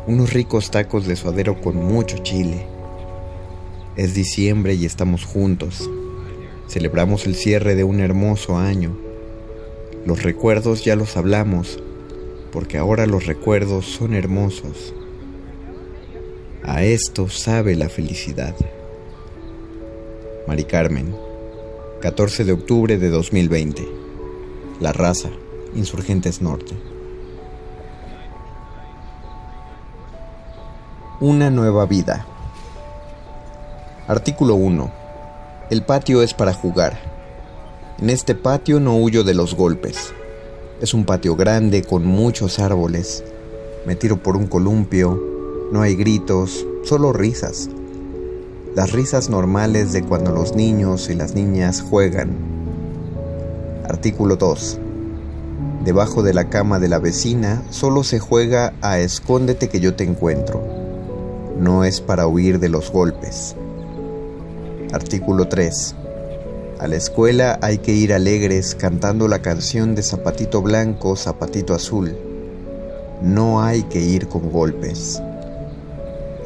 unos 0.08 0.32
ricos 0.32 0.72
tacos 0.72 1.06
de 1.06 1.14
suadero 1.14 1.60
con 1.60 1.76
mucho 1.76 2.18
chile. 2.18 2.73
Es 3.96 4.12
diciembre 4.12 4.74
y 4.74 4.86
estamos 4.86 5.24
juntos. 5.24 5.88
Celebramos 6.68 7.26
el 7.26 7.36
cierre 7.36 7.76
de 7.76 7.84
un 7.84 8.00
hermoso 8.00 8.56
año. 8.58 8.96
Los 10.04 10.24
recuerdos 10.24 10.84
ya 10.84 10.96
los 10.96 11.16
hablamos, 11.16 11.78
porque 12.50 12.76
ahora 12.76 13.06
los 13.06 13.26
recuerdos 13.26 13.86
son 13.86 14.14
hermosos. 14.14 14.92
A 16.64 16.82
esto 16.82 17.28
sabe 17.28 17.76
la 17.76 17.88
felicidad. 17.88 18.56
Mari 20.48 20.64
Carmen, 20.64 21.14
14 22.00 22.44
de 22.44 22.52
octubre 22.52 22.98
de 22.98 23.10
2020. 23.10 23.86
La 24.80 24.92
raza, 24.92 25.30
Insurgentes 25.76 26.42
Norte. 26.42 26.74
Una 31.20 31.48
nueva 31.50 31.86
vida. 31.86 32.26
Artículo 34.06 34.54
1. 34.56 34.90
El 35.70 35.82
patio 35.82 36.20
es 36.20 36.34
para 36.34 36.52
jugar. 36.52 36.98
En 37.98 38.10
este 38.10 38.34
patio 38.34 38.78
no 38.78 38.98
huyo 38.98 39.24
de 39.24 39.32
los 39.32 39.54
golpes. 39.54 40.12
Es 40.82 40.92
un 40.92 41.06
patio 41.06 41.36
grande 41.36 41.82
con 41.82 42.04
muchos 42.04 42.58
árboles. 42.58 43.24
Me 43.86 43.96
tiro 43.96 44.22
por 44.22 44.36
un 44.36 44.46
columpio. 44.46 45.18
No 45.72 45.80
hay 45.80 45.96
gritos, 45.96 46.66
solo 46.82 47.14
risas. 47.14 47.70
Las 48.76 48.92
risas 48.92 49.30
normales 49.30 49.94
de 49.94 50.02
cuando 50.02 50.32
los 50.32 50.54
niños 50.54 51.08
y 51.08 51.14
las 51.14 51.34
niñas 51.34 51.80
juegan. 51.80 52.36
Artículo 53.88 54.36
2. 54.36 54.80
Debajo 55.82 56.22
de 56.22 56.34
la 56.34 56.50
cama 56.50 56.78
de 56.78 56.88
la 56.88 56.98
vecina 56.98 57.62
solo 57.70 58.04
se 58.04 58.18
juega 58.18 58.74
a 58.82 58.98
escóndete 58.98 59.70
que 59.70 59.80
yo 59.80 59.94
te 59.94 60.04
encuentro. 60.04 60.62
No 61.58 61.84
es 61.84 62.02
para 62.02 62.26
huir 62.26 62.58
de 62.58 62.68
los 62.68 62.90
golpes. 62.92 63.56
Artículo 64.94 65.48
3. 65.48 65.96
A 66.78 66.86
la 66.86 66.94
escuela 66.94 67.58
hay 67.62 67.78
que 67.78 67.90
ir 67.90 68.12
alegres 68.12 68.76
cantando 68.76 69.26
la 69.26 69.42
canción 69.42 69.96
de 69.96 70.04
Zapatito 70.04 70.62
Blanco, 70.62 71.16
Zapatito 71.16 71.74
Azul. 71.74 72.16
No 73.20 73.60
hay 73.60 73.82
que 73.82 73.98
ir 73.98 74.28
con 74.28 74.52
golpes. 74.52 75.20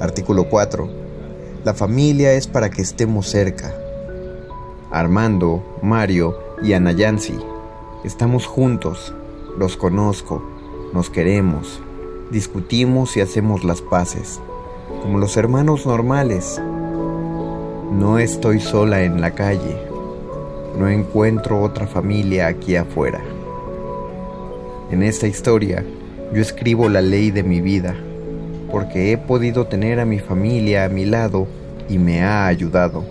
Artículo 0.01 0.49
4. 0.49 0.89
La 1.63 1.75
familia 1.75 2.33
es 2.33 2.47
para 2.47 2.71
que 2.71 2.81
estemos 2.81 3.29
cerca. 3.29 3.75
Armando, 4.91 5.63
Mario 5.83 6.39
y 6.63 6.73
Anayansi. 6.73 7.39
Estamos 8.03 8.47
juntos. 8.47 9.13
Los 9.59 9.77
conozco. 9.77 10.43
Nos 10.95 11.11
queremos. 11.11 11.83
Discutimos 12.31 13.15
y 13.19 13.21
hacemos 13.21 13.63
las 13.63 13.83
paces. 13.83 14.41
Como 15.03 15.19
los 15.19 15.37
hermanos 15.37 15.85
normales. 15.85 16.59
No 17.91 18.19
estoy 18.19 18.61
sola 18.61 19.03
en 19.03 19.23
la 19.23 19.31
calle. 19.31 19.77
No 20.79 20.89
encuentro 20.89 21.63
otra 21.63 21.87
familia 21.87 22.47
aquí 22.47 22.77
afuera. 22.77 23.21
En 24.91 25.03
esta 25.03 25.27
historia, 25.27 25.83
yo 26.35 26.43
escribo 26.43 26.91
la 26.91 27.01
ley 27.01 27.31
de 27.31 27.43
mi 27.43 27.63
vida, 27.63 27.97
porque 28.71 29.11
he 29.11 29.17
podido 29.17 29.67
tener 29.67 30.01
a 30.01 30.05
mi 30.05 30.19
familia 30.19 30.85
a 30.85 30.91
mi 30.91 31.07
lado 31.07 31.47
y 31.89 31.97
me 31.97 32.23
ha 32.23 32.47
ayudado. 32.47 33.07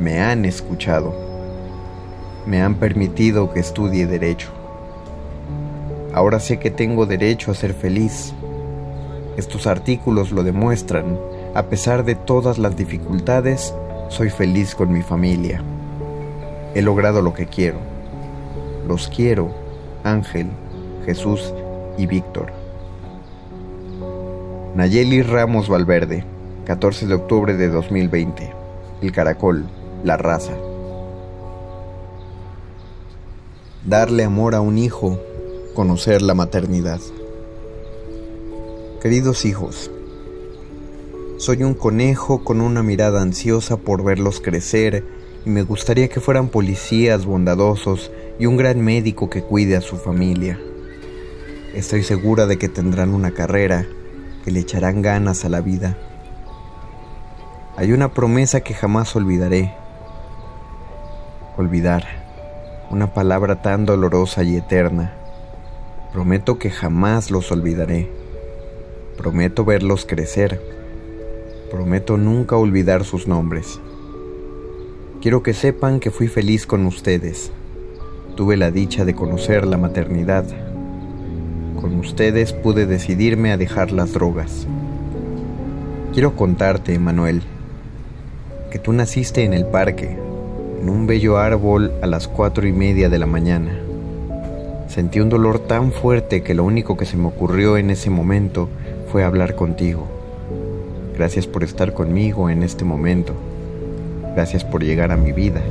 Me 0.00 0.22
han 0.22 0.46
escuchado. 0.46 1.14
Me 2.46 2.62
han 2.62 2.76
permitido 2.76 3.52
que 3.52 3.60
estudie 3.60 4.06
derecho. 4.06 4.48
Ahora 6.14 6.40
sé 6.40 6.58
que 6.58 6.70
tengo 6.70 7.04
derecho 7.04 7.50
a 7.50 7.54
ser 7.54 7.74
feliz. 7.74 8.32
Estos 9.36 9.66
artículos 9.66 10.32
lo 10.32 10.42
demuestran. 10.42 11.18
A 11.56 11.70
pesar 11.70 12.04
de 12.04 12.16
todas 12.16 12.58
las 12.58 12.76
dificultades, 12.76 13.72
soy 14.10 14.28
feliz 14.28 14.74
con 14.74 14.92
mi 14.92 15.00
familia. 15.00 15.62
He 16.74 16.82
logrado 16.82 17.22
lo 17.22 17.32
que 17.32 17.46
quiero. 17.46 17.78
Los 18.86 19.08
quiero, 19.08 19.54
Ángel, 20.04 20.48
Jesús 21.06 21.54
y 21.96 22.06
Víctor. 22.06 22.52
Nayeli 24.74 25.22
Ramos 25.22 25.70
Valverde, 25.70 26.26
14 26.66 27.06
de 27.06 27.14
octubre 27.14 27.54
de 27.54 27.68
2020. 27.68 28.52
El 29.00 29.12
caracol, 29.12 29.64
la 30.04 30.18
raza. 30.18 30.52
Darle 33.86 34.24
amor 34.24 34.54
a 34.54 34.60
un 34.60 34.76
hijo, 34.76 35.18
conocer 35.74 36.20
la 36.20 36.34
maternidad. 36.34 37.00
Queridos 39.00 39.46
hijos, 39.46 39.90
soy 41.38 41.62
un 41.64 41.74
conejo 41.74 42.42
con 42.42 42.62
una 42.62 42.82
mirada 42.82 43.20
ansiosa 43.20 43.76
por 43.76 44.02
verlos 44.02 44.40
crecer 44.40 45.04
y 45.44 45.50
me 45.50 45.62
gustaría 45.62 46.08
que 46.08 46.20
fueran 46.20 46.48
policías 46.48 47.26
bondadosos 47.26 48.10
y 48.38 48.46
un 48.46 48.56
gran 48.56 48.80
médico 48.80 49.28
que 49.28 49.42
cuide 49.42 49.76
a 49.76 49.82
su 49.82 49.96
familia. 49.96 50.58
Estoy 51.74 52.02
segura 52.04 52.46
de 52.46 52.56
que 52.56 52.70
tendrán 52.70 53.12
una 53.12 53.32
carrera, 53.32 53.86
que 54.44 54.50
le 54.50 54.60
echarán 54.60 55.02
ganas 55.02 55.44
a 55.44 55.50
la 55.50 55.60
vida. 55.60 55.98
Hay 57.76 57.92
una 57.92 58.14
promesa 58.14 58.62
que 58.62 58.72
jamás 58.72 59.14
olvidaré. 59.14 59.74
Olvidar. 61.58 62.24
Una 62.90 63.12
palabra 63.12 63.60
tan 63.60 63.84
dolorosa 63.84 64.42
y 64.42 64.56
eterna. 64.56 65.12
Prometo 66.14 66.58
que 66.58 66.70
jamás 66.70 67.30
los 67.30 67.52
olvidaré. 67.52 68.10
Prometo 69.18 69.66
verlos 69.66 70.06
crecer. 70.06 70.85
Prometo 71.70 72.16
nunca 72.16 72.56
olvidar 72.56 73.04
sus 73.04 73.26
nombres. 73.26 73.80
Quiero 75.20 75.42
que 75.42 75.52
sepan 75.52 75.98
que 75.98 76.12
fui 76.12 76.28
feliz 76.28 76.64
con 76.64 76.86
ustedes. 76.86 77.50
Tuve 78.36 78.56
la 78.56 78.70
dicha 78.70 79.04
de 79.04 79.16
conocer 79.16 79.66
la 79.66 79.76
maternidad. 79.76 80.44
Con 81.80 81.98
ustedes 81.98 82.52
pude 82.52 82.86
decidirme 82.86 83.50
a 83.50 83.56
dejar 83.56 83.90
las 83.90 84.12
drogas. 84.12 84.68
Quiero 86.12 86.36
contarte, 86.36 86.96
Manuel, 87.00 87.42
que 88.70 88.78
tú 88.78 88.92
naciste 88.92 89.42
en 89.42 89.52
el 89.52 89.66
parque, 89.66 90.16
en 90.80 90.88
un 90.88 91.08
bello 91.08 91.36
árbol 91.36 91.92
a 92.00 92.06
las 92.06 92.28
cuatro 92.28 92.64
y 92.68 92.72
media 92.72 93.08
de 93.08 93.18
la 93.18 93.26
mañana. 93.26 93.76
Sentí 94.86 95.18
un 95.18 95.30
dolor 95.30 95.58
tan 95.58 95.90
fuerte 95.90 96.44
que 96.44 96.54
lo 96.54 96.62
único 96.62 96.96
que 96.96 97.06
se 97.06 97.16
me 97.16 97.26
ocurrió 97.26 97.76
en 97.76 97.90
ese 97.90 98.08
momento 98.08 98.68
fue 99.10 99.24
hablar 99.24 99.56
contigo. 99.56 100.15
Gracias 101.16 101.46
por 101.46 101.64
estar 101.64 101.94
conmigo 101.94 102.50
en 102.50 102.62
este 102.62 102.84
momento. 102.84 103.32
Gracias 104.34 104.64
por 104.64 104.84
llegar 104.84 105.12
a 105.12 105.16
mi 105.16 105.32
vida. 105.32 105.62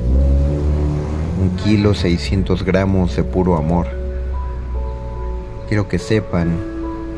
Un 1.40 1.56
kilo 1.58 1.94
600 1.94 2.66
gramos 2.66 3.16
de 3.16 3.24
puro 3.24 3.56
amor. 3.56 3.86
Quiero 5.68 5.88
que 5.88 6.00
sepan 6.00 6.50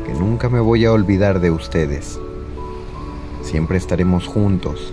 que 0.04 0.12
nunca 0.12 0.50
me 0.50 0.60
voy 0.60 0.84
a 0.84 0.92
olvidar 0.92 1.40
de 1.40 1.50
ustedes. 1.50 2.20
Siempre 3.42 3.78
estaremos 3.78 4.26
juntos. 4.26 4.92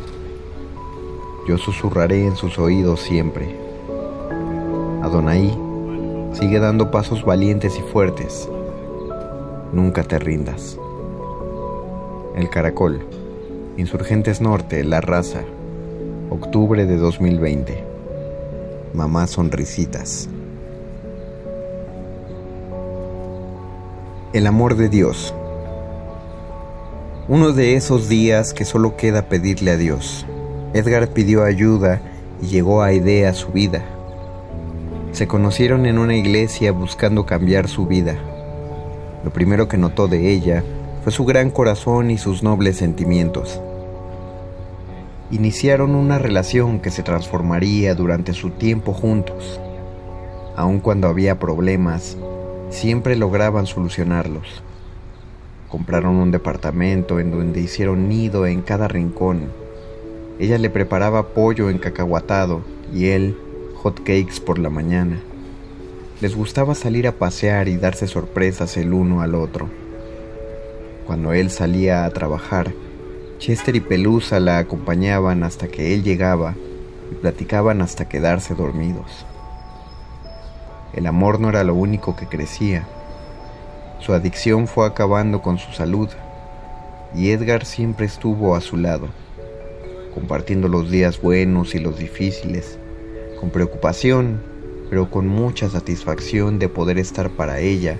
Yo 1.46 1.58
susurraré 1.58 2.26
en 2.26 2.38
sus 2.38 2.58
oídos 2.58 3.02
siempre. 3.02 3.54
Adonai, 5.04 5.54
sigue 6.32 6.60
dando 6.60 6.90
pasos 6.90 7.26
valientes 7.26 7.78
y 7.78 7.82
fuertes. 7.82 8.48
Nunca 9.74 10.04
te 10.04 10.20
rindas. 10.20 10.80
El 12.38 12.50
Caracol, 12.50 13.02
Insurgentes 13.78 14.39
Norte, 14.39 14.86
La 14.86 15.01
Raza, 15.01 15.41
octubre 16.30 16.86
de 16.86 16.95
2020. 16.95 17.84
Mamá 18.93 19.28
Sonrisitas. 19.28 20.30
El 24.32 24.47
amor 24.47 24.78
de 24.78 24.88
Dios. 24.88 25.34
Uno 27.28 27.51
de 27.51 27.76
esos 27.76 28.07
días 28.07 28.53
que 28.53 28.63
solo 28.63 28.95
queda 28.95 29.23
pedirle 29.23 29.71
a 29.71 29.78
Dios. 29.78 30.26
Edgar 30.73 31.09
pidió 31.09 31.43
ayuda 31.43 31.99
y 32.41 32.45
llegó 32.47 32.82
a 32.82 32.93
idea 32.93 33.34
su 33.34 33.49
vida. 33.49 33.84
Se 35.11 35.28
conocieron 35.28 35.86
en 35.86 35.97
una 35.97 36.15
iglesia 36.15 36.71
buscando 36.71 37.26
cambiar 37.26 37.67
su 37.67 37.88
vida. 37.88 38.15
Lo 39.26 39.32
primero 39.32 39.67
que 39.67 39.76
notó 39.76 40.07
de 40.07 40.32
ella 40.32 40.63
fue 41.06 41.12
su 41.12 41.24
gran 41.24 41.51
corazón 41.51 42.10
y 42.10 42.18
sus 42.18 42.41
nobles 42.41 42.78
sentimientos. 42.78 43.62
Iniciaron 45.30 45.93
una 45.93 46.18
relación 46.18 46.80
que 46.80 46.89
se 46.89 47.03
transformaría 47.03 47.93
durante 47.93 48.34
su 48.34 48.49
tiempo 48.49 48.91
juntos. 48.91 49.62
Aun 50.56 50.80
cuando 50.80 51.08
había 51.08 51.38
problemas, 51.38 52.18
siempre 52.72 53.16
lograban 53.16 53.68
solucionarlos. 53.68 54.64
Compraron 55.70 56.16
un 56.16 56.32
departamento 56.32 57.20
en 57.20 57.30
donde 57.30 57.62
hicieron 57.62 58.10
nido 58.10 58.47
en 58.47 58.64
cada 58.64 58.88
rincón. 58.88 59.51
Ella 60.39 60.58
le 60.58 60.72
preparaba 60.72 61.36
pollo 61.36 61.70
encacahuatado 61.70 62.62
y 62.91 63.10
él 63.10 63.38
hot 63.76 63.99
cakes 63.99 64.41
por 64.43 64.58
la 64.58 64.72
mañana. 64.72 65.20
Les 66.20 66.36
gustaba 66.36 66.74
salir 66.74 67.08
a 67.08 67.12
pasear 67.12 67.68
y 67.68 67.78
darse 67.78 68.08
sorpresas 68.08 68.76
el 68.78 68.91
uno 68.91 69.22
al 69.22 69.36
otro. 69.36 69.85
Cuando 71.06 71.34
él 71.34 71.51
salía 71.51 72.03
a 72.03 72.10
trabajar, 72.10 72.74
Chester 73.38 73.76
y 73.76 73.80
Pelusa 73.80 74.39
la 74.39 74.58
acompañaban 74.58 75.43
hasta 75.43 75.68
que 75.68 75.93
él 75.93 76.03
llegaba 76.03 76.56
y 77.12 77.16
platicaban 77.16 77.82
hasta 77.82 78.10
quedarse 78.10 78.56
dormidos. 78.56 79.26
El 80.93 81.06
amor 81.06 81.39
no 81.39 81.49
era 81.49 81.64
lo 81.64 81.76
único 81.76 82.16
que 82.16 82.26
crecía. 82.26 82.88
Su 83.99 84.14
adicción 84.14 84.68
fue 84.68 84.88
acabando 84.88 85.43
con 85.43 85.60
su 85.60 85.74
salud 85.74 86.10
y 87.14 87.30
Edgar 87.30 87.66
siempre 87.66 88.08
estuvo 88.08 88.56
a 88.56 88.62
su 88.62 88.76
lado, 88.76 89.10
compartiendo 90.16 90.68
los 90.70 90.89
días 90.89 91.22
buenos 91.22 91.76
y 91.76 91.80
los 91.80 91.99
difíciles, 91.99 92.80
con 93.39 93.51
preocupación, 93.51 94.41
pero 94.89 95.12
con 95.12 95.28
mucha 95.28 95.70
satisfacción 95.70 96.58
de 96.58 96.68
poder 96.68 96.97
estar 96.97 97.30
para 97.30 97.60
ella 97.60 97.99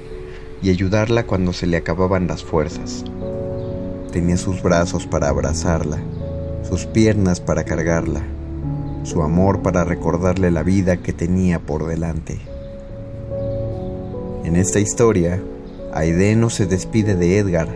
y 0.62 0.70
ayudarla 0.70 1.26
cuando 1.26 1.54
se 1.54 1.68
le 1.68 1.78
acababan 1.78 2.28
las 2.28 2.44
fuerzas. 2.44 3.04
Tenía 4.12 4.38
sus 4.38 4.62
brazos 4.62 5.06
para 5.06 5.30
abrazarla, 5.30 6.00
sus 6.64 6.86
piernas 6.86 7.40
para 7.40 7.64
cargarla, 7.64 8.22
su 9.04 9.22
amor 9.22 9.62
para 9.62 9.84
recordarle 9.84 10.52
la 10.52 10.64
vida 10.64 10.98
que 10.98 11.14
tenía 11.14 11.60
por 11.60 11.86
delante. 11.86 12.40
En 14.44 14.56
esta 14.56 14.80
historia, 14.80 15.42
Aide 15.94 16.36
no 16.36 16.50
se 16.50 16.66
despide 16.66 17.16
de 17.16 17.38
Edgar, 17.38 17.68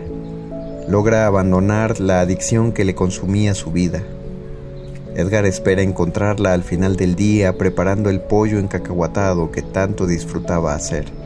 logra 0.88 1.26
abandonar 1.26 2.00
la 2.00 2.20
adicción 2.20 2.72
que 2.72 2.84
le 2.84 2.94
consumía 2.94 3.54
su 3.54 3.70
vida. 3.70 4.02
Edgar 5.14 5.46
espera 5.46 5.82
encontrarla 5.82 6.52
al 6.52 6.62
final 6.62 6.96
del 6.96 7.16
día 7.16 7.56
preparando 7.56 8.10
el 8.10 8.20
pollo 8.20 8.58
encacahuatado 8.58 9.50
que 9.50 9.62
tanto 9.62 10.06
disfrutaba 10.06 10.74
hacer. 10.74 11.19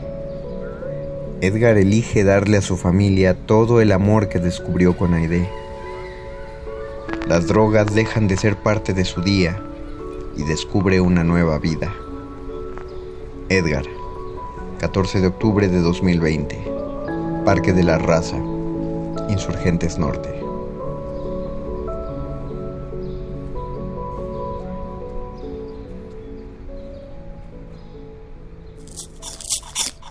Edgar 1.41 1.77
elige 1.77 2.23
darle 2.23 2.57
a 2.57 2.61
su 2.61 2.77
familia 2.77 3.33
todo 3.33 3.81
el 3.81 3.91
amor 3.91 4.29
que 4.29 4.39
descubrió 4.39 4.95
con 4.95 5.13
Aide. 5.13 5.49
Las 7.27 7.47
drogas 7.47 7.93
dejan 7.93 8.27
de 8.27 8.37
ser 8.37 8.55
parte 8.55 8.93
de 8.93 9.03
su 9.03 9.21
día 9.21 9.61
y 10.37 10.43
descubre 10.43 11.01
una 11.01 11.23
nueva 11.23 11.59
vida. 11.59 11.93
Edgar, 13.49 13.85
14 14.79 15.19
de 15.19 15.27
octubre 15.27 15.67
de 15.67 15.81
2020, 15.81 16.57
Parque 17.43 17.73
de 17.73 17.83
la 17.83 17.97
Raza, 17.97 18.37
Insurgentes 19.29 19.97
Norte. 19.97 20.34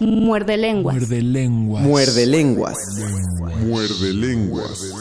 Muerde 0.00 0.56
lenguas. 0.56 0.96
Muerde 0.96 1.22
lenguas. 1.22 1.82
Muerde 1.84 2.26
lenguas. 2.26 2.78
Muerde 3.64 4.12
lenguas. 4.12 4.92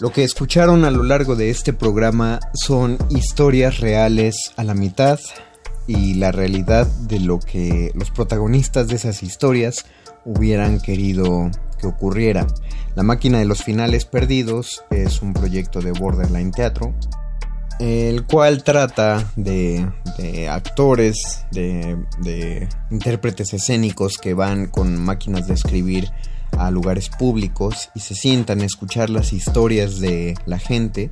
Lo 0.00 0.10
que 0.12 0.24
escucharon 0.24 0.84
a 0.84 0.90
lo 0.90 1.02
largo 1.04 1.36
de 1.36 1.50
este 1.50 1.72
programa 1.72 2.40
son 2.54 2.98
historias 3.10 3.80
reales 3.80 4.52
a 4.56 4.64
la 4.64 4.74
mitad 4.74 5.20
y 5.86 6.14
la 6.14 6.32
realidad 6.32 6.86
de 6.86 7.20
lo 7.20 7.38
que 7.38 7.92
los 7.94 8.10
protagonistas 8.10 8.88
de 8.88 8.96
esas 8.96 9.22
historias 9.22 9.84
hubieran 10.24 10.80
querido 10.80 11.50
que 11.78 11.86
ocurriera. 11.86 12.46
La 12.94 13.02
máquina 13.02 13.38
de 13.38 13.44
los 13.44 13.62
finales 13.62 14.06
perdidos 14.06 14.84
es 14.90 15.22
un 15.22 15.34
proyecto 15.34 15.80
de 15.80 15.92
Borderline 15.92 16.50
Teatro, 16.50 16.94
el 17.80 18.24
cual 18.26 18.62
trata 18.62 19.32
de, 19.36 19.90
de 20.18 20.48
actores, 20.48 21.46
de, 21.50 21.96
de 22.20 22.68
intérpretes 22.90 23.54
escénicos 23.54 24.18
que 24.18 24.34
van 24.34 24.66
con 24.66 24.96
máquinas 25.02 25.48
de 25.48 25.54
escribir 25.54 26.10
a 26.58 26.70
lugares 26.70 27.08
públicos 27.08 27.88
y 27.94 28.00
se 28.00 28.14
sientan 28.14 28.60
a 28.60 28.66
escuchar 28.66 29.08
las 29.08 29.32
historias 29.32 29.98
de 29.98 30.34
la 30.44 30.58
gente 30.58 31.10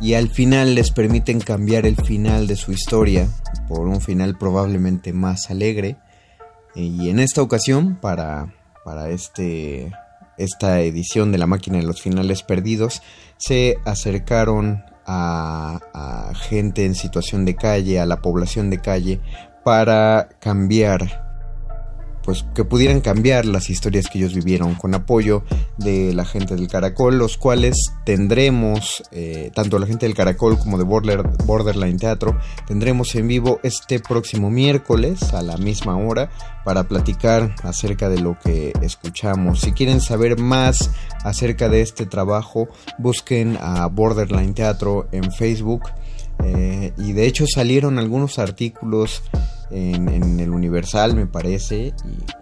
y 0.00 0.14
al 0.14 0.30
final 0.30 0.74
les 0.74 0.92
permiten 0.92 1.40
cambiar 1.40 1.86
el 1.86 1.96
final 1.96 2.46
de 2.46 2.56
su 2.56 2.72
historia 2.72 3.28
por 3.68 3.86
un 3.86 4.00
final 4.00 4.38
probablemente 4.38 5.12
más 5.12 5.50
alegre. 5.50 5.96
Y 6.74 7.10
en 7.10 7.18
esta 7.18 7.42
ocasión 7.42 7.96
para, 7.96 8.54
para 8.84 9.10
este, 9.10 9.92
esta 10.38 10.80
edición 10.80 11.32
de 11.32 11.38
la 11.38 11.46
máquina 11.46 11.78
de 11.78 11.84
los 11.84 12.00
finales 12.00 12.42
perdidos 12.42 13.02
se 13.36 13.76
acercaron 13.84 14.84
a, 15.10 16.32
gente 16.34 16.84
en 16.84 16.94
situación 16.94 17.44
de 17.44 17.56
calle, 17.56 18.00
a 18.00 18.06
la 18.06 18.20
población 18.22 18.70
de 18.70 18.80
calle 18.80 19.20
para 19.64 20.28
cambiar 20.40 21.29
pues 22.22 22.44
que 22.54 22.64
pudieran 22.64 23.00
cambiar 23.00 23.46
las 23.46 23.70
historias 23.70 24.08
que 24.08 24.18
ellos 24.18 24.34
vivieron 24.34 24.74
con 24.74 24.94
apoyo 24.94 25.42
de 25.78 26.12
la 26.14 26.24
gente 26.24 26.54
del 26.54 26.68
Caracol, 26.68 27.18
los 27.18 27.36
cuales 27.36 27.92
tendremos, 28.04 29.02
eh, 29.12 29.50
tanto 29.54 29.78
la 29.78 29.86
gente 29.86 30.06
del 30.06 30.14
Caracol 30.14 30.58
como 30.58 30.78
de 30.78 30.84
Border, 30.84 31.22
Borderline 31.44 31.98
Teatro, 31.98 32.38
tendremos 32.66 33.14
en 33.14 33.28
vivo 33.28 33.60
este 33.62 34.00
próximo 34.00 34.50
miércoles 34.50 35.32
a 35.32 35.42
la 35.42 35.56
misma 35.56 35.96
hora 35.96 36.30
para 36.64 36.84
platicar 36.84 37.54
acerca 37.62 38.08
de 38.08 38.20
lo 38.20 38.38
que 38.38 38.72
escuchamos. 38.82 39.60
Si 39.60 39.72
quieren 39.72 40.00
saber 40.00 40.38
más 40.38 40.90
acerca 41.24 41.68
de 41.68 41.82
este 41.82 42.06
trabajo, 42.06 42.68
busquen 42.98 43.58
a 43.60 43.86
Borderline 43.86 44.54
Teatro 44.54 45.08
en 45.12 45.32
Facebook. 45.32 45.82
Eh, 46.42 46.92
y 46.96 47.12
de 47.12 47.26
hecho 47.26 47.44
salieron 47.46 47.98
algunos 47.98 48.38
artículos 48.38 49.22
en, 49.70 50.40
el 50.40 50.50
Universal, 50.50 51.14
me 51.14 51.26
parece, 51.26 51.94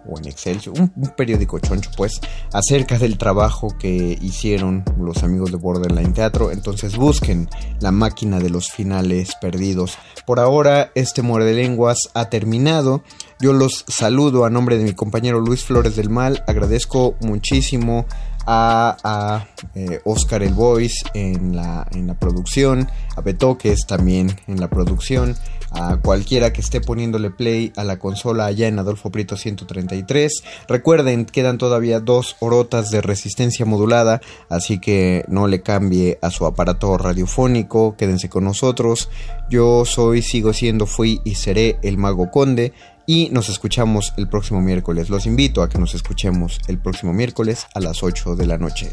o 0.07 0.17
en 0.17 0.27
Excelsior, 0.27 0.79
un, 0.79 0.91
periódico 1.15 1.59
choncho, 1.59 1.91
pues, 1.95 2.19
acerca 2.53 2.97
del 2.97 3.17
trabajo 3.17 3.69
que 3.77 4.17
hicieron 4.21 4.83
los 4.99 5.23
amigos 5.23 5.51
de 5.51 5.57
Borderline 5.57 6.13
Teatro. 6.13 6.51
Entonces 6.51 6.95
busquen 6.95 7.49
la 7.79 7.91
máquina 7.91 8.39
de 8.39 8.49
los 8.49 8.71
finales 8.71 9.33
perdidos. 9.39 9.97
Por 10.25 10.39
ahora, 10.39 10.91
este 10.95 11.21
muerde 11.21 11.53
lenguas 11.53 11.97
ha 12.13 12.29
terminado. 12.29 13.03
Yo 13.39 13.53
los 13.53 13.85
saludo 13.87 14.45
a 14.45 14.49
nombre 14.49 14.77
de 14.77 14.83
mi 14.83 14.93
compañero 14.93 15.39
Luis 15.39 15.63
Flores 15.63 15.95
del 15.95 16.09
Mal. 16.09 16.43
Agradezco 16.47 17.15
muchísimo 17.21 18.05
a, 18.45 18.97
a 19.03 19.47
eh, 19.75 20.01
Oscar 20.05 20.43
el 20.43 20.53
Voice 20.53 21.05
en 21.13 21.55
la, 21.55 21.87
en 21.91 22.07
la 22.07 22.15
producción, 22.15 22.89
a 23.15 23.21
Betoques 23.21 23.85
también 23.85 24.35
en 24.47 24.59
la 24.59 24.69
producción, 24.69 25.35
a 25.71 25.97
cualquiera 25.97 26.53
que 26.53 26.61
esté 26.61 26.81
poniéndole 26.81 27.29
play 27.29 27.71
a 27.75 27.83
la 27.83 27.99
consola 27.99 28.45
allá 28.45 28.67
en 28.67 28.79
Adolfo 28.79 29.11
Prieto 29.11 29.37
133. 29.37 30.43
Recuerden, 30.67 31.25
quedan 31.25 31.57
todavía 31.57 31.99
dos 31.99 32.35
orotas 32.39 32.91
de 32.91 33.01
resistencia 33.01 33.65
modulada, 33.65 34.21
así 34.49 34.79
que 34.79 35.25
no 35.27 35.47
le 35.47 35.61
cambie 35.61 36.19
a 36.21 36.29
su 36.31 36.45
aparato 36.45 36.97
radiofónico, 36.97 37.95
quédense 37.97 38.29
con 38.29 38.43
nosotros. 38.43 39.09
Yo 39.49 39.85
soy, 39.85 40.21
sigo 40.21 40.53
siendo, 40.53 40.85
fui 40.85 41.21
y 41.23 41.35
seré 41.35 41.77
el 41.83 41.97
Mago 41.97 42.31
Conde 42.31 42.73
y 43.05 43.29
nos 43.31 43.49
escuchamos 43.49 44.13
el 44.17 44.29
próximo 44.29 44.61
miércoles. 44.61 45.09
Los 45.09 45.25
invito 45.25 45.63
a 45.63 45.69
que 45.69 45.79
nos 45.79 45.95
escuchemos 45.95 46.59
el 46.67 46.77
próximo 46.77 47.11
miércoles 47.11 47.65
a 47.73 47.79
las 47.79 48.03
8 48.03 48.35
de 48.35 48.45
la 48.45 48.59
noche. 48.59 48.91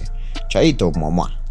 Chaito, 0.48 0.90
mamá. 0.92 1.45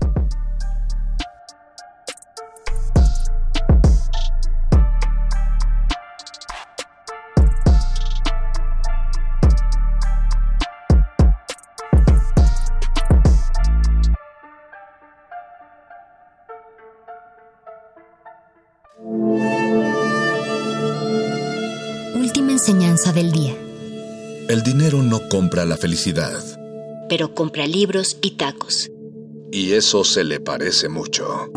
Compra 25.56 25.70
la 25.70 25.78
felicidad. 25.78 26.43
Pero 27.08 27.34
compra 27.34 27.66
libros 27.66 28.18
y 28.22 28.32
tacos. 28.32 28.91
Y 29.53 29.72
eso 29.72 30.03
se 30.03 30.26
le 30.26 30.41
parece 30.41 30.89
mucho. 30.89 31.49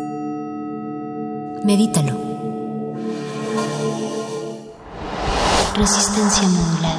Medítalo. 1.65 2.17
Resistencia 5.75 6.43
modulada. 6.47 6.98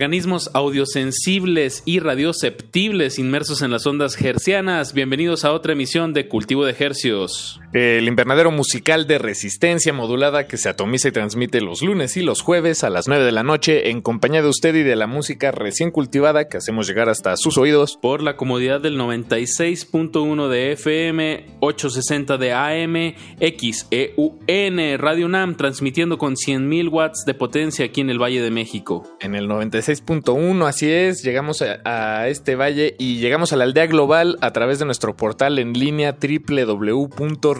Organismos 0.00 0.50
audiosensibles 0.54 1.82
y 1.84 2.00
radioceptibles 2.00 3.18
inmersos 3.18 3.60
en 3.60 3.70
las 3.70 3.86
ondas 3.86 4.18
hercianas. 4.18 4.94
Bienvenidos 4.94 5.44
a 5.44 5.52
otra 5.52 5.74
emisión 5.74 6.14
de 6.14 6.26
Cultivo 6.26 6.64
de 6.64 6.74
Hercios. 6.78 7.60
El 7.72 8.08
invernadero 8.08 8.50
musical 8.50 9.06
de 9.06 9.18
resistencia 9.18 9.92
modulada 9.92 10.48
que 10.48 10.56
se 10.56 10.68
atomiza 10.68 11.06
y 11.06 11.12
transmite 11.12 11.60
los 11.60 11.82
lunes 11.82 12.16
y 12.16 12.22
los 12.22 12.42
jueves 12.42 12.82
a 12.82 12.90
las 12.90 13.06
9 13.06 13.24
de 13.24 13.30
la 13.30 13.44
noche 13.44 13.90
en 13.90 14.00
compañía 14.00 14.42
de 14.42 14.48
usted 14.48 14.74
y 14.74 14.82
de 14.82 14.96
la 14.96 15.06
música 15.06 15.52
recién 15.52 15.92
cultivada 15.92 16.48
que 16.48 16.56
hacemos 16.56 16.88
llegar 16.88 17.08
hasta 17.08 17.36
sus 17.36 17.58
oídos. 17.58 17.96
Por 18.02 18.22
la 18.22 18.36
comodidad 18.36 18.80
del 18.80 18.98
96.1 18.98 20.48
de 20.48 20.72
FM, 20.72 21.46
860 21.60 22.38
de 22.38 22.52
AM, 22.52 23.14
XEUN, 23.38 24.98
Radio 24.98 25.26
UNAM, 25.26 25.54
transmitiendo 25.54 26.18
con 26.18 26.34
100.000 26.34 26.90
watts 26.90 27.24
de 27.24 27.34
potencia 27.34 27.84
aquí 27.84 28.00
en 28.00 28.10
el 28.10 28.20
Valle 28.20 28.42
de 28.42 28.50
México. 28.50 29.16
En 29.20 29.36
el 29.36 29.48
96.1, 29.48 30.66
así 30.66 30.90
es, 30.90 31.22
llegamos 31.22 31.62
a, 31.62 31.78
a, 31.84 32.26
este 32.26 32.56
valle 32.56 32.96
y 32.98 33.18
llegamos 33.18 33.52
a 33.52 33.56
la 33.56 33.62
aldea 33.62 33.86
global 33.86 34.38
a 34.40 34.52
través 34.52 34.80
de 34.80 34.86
nuestro 34.86 35.16
portal 35.16 35.60
en 35.60 35.72
línea 35.74 36.16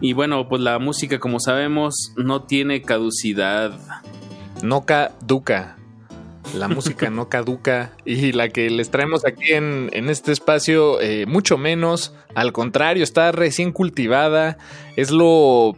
Y 0.00 0.12
bueno, 0.12 0.48
pues 0.48 0.60
la 0.60 0.78
música, 0.78 1.18
como 1.18 1.40
sabemos, 1.40 2.12
no 2.16 2.42
tiene 2.42 2.82
caducidad. 2.82 3.78
No 4.62 4.84
caduca. 4.84 5.76
La 6.54 6.68
música 6.68 7.10
no 7.10 7.28
caduca 7.28 7.92
y 8.04 8.32
la 8.32 8.48
que 8.48 8.70
les 8.70 8.90
traemos 8.90 9.26
aquí 9.26 9.52
en, 9.52 9.90
en 9.92 10.08
este 10.08 10.32
espacio, 10.32 11.00
eh, 11.00 11.26
mucho 11.26 11.58
menos. 11.58 12.14
Al 12.34 12.52
contrario, 12.52 13.02
está 13.02 13.32
recién 13.32 13.72
cultivada. 13.72 14.56
Es 14.96 15.10
lo 15.10 15.76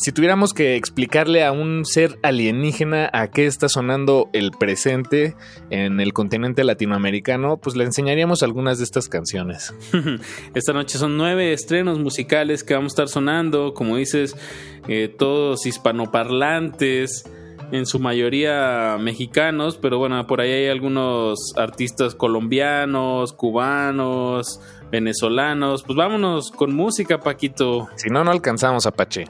si 0.00 0.12
tuviéramos 0.12 0.54
que 0.54 0.76
explicarle 0.76 1.44
a 1.44 1.52
un 1.52 1.84
ser 1.84 2.18
alienígena 2.22 3.10
a 3.12 3.30
qué 3.30 3.44
está 3.44 3.68
sonando 3.68 4.30
el 4.32 4.50
presente 4.50 5.36
en 5.68 6.00
el 6.00 6.14
continente 6.14 6.64
latinoamericano, 6.64 7.58
pues 7.58 7.76
le 7.76 7.84
enseñaríamos 7.84 8.42
algunas 8.42 8.78
de 8.78 8.84
estas 8.84 9.10
canciones. 9.10 9.74
Esta 10.54 10.72
noche 10.72 10.96
son 10.96 11.18
nueve 11.18 11.52
estrenos 11.52 11.98
musicales 11.98 12.64
que 12.64 12.72
vamos 12.72 12.92
a 12.92 12.94
estar 12.94 13.08
sonando, 13.08 13.74
como 13.74 13.98
dices, 13.98 14.36
eh, 14.88 15.14
todos 15.18 15.66
hispanoparlantes 15.66 17.30
en 17.72 17.86
su 17.86 17.98
mayoría 17.98 18.96
mexicanos, 19.00 19.76
pero 19.76 19.98
bueno, 19.98 20.26
por 20.26 20.40
ahí 20.40 20.50
hay 20.50 20.68
algunos 20.68 21.54
artistas 21.56 22.14
colombianos, 22.14 23.32
cubanos, 23.32 24.60
venezolanos. 24.90 25.82
Pues 25.82 25.96
vámonos 25.96 26.50
con 26.50 26.74
música, 26.74 27.20
Paquito. 27.20 27.88
Si 27.96 28.10
no, 28.10 28.24
no 28.24 28.30
alcanzamos, 28.30 28.86
Apache. 28.86 29.26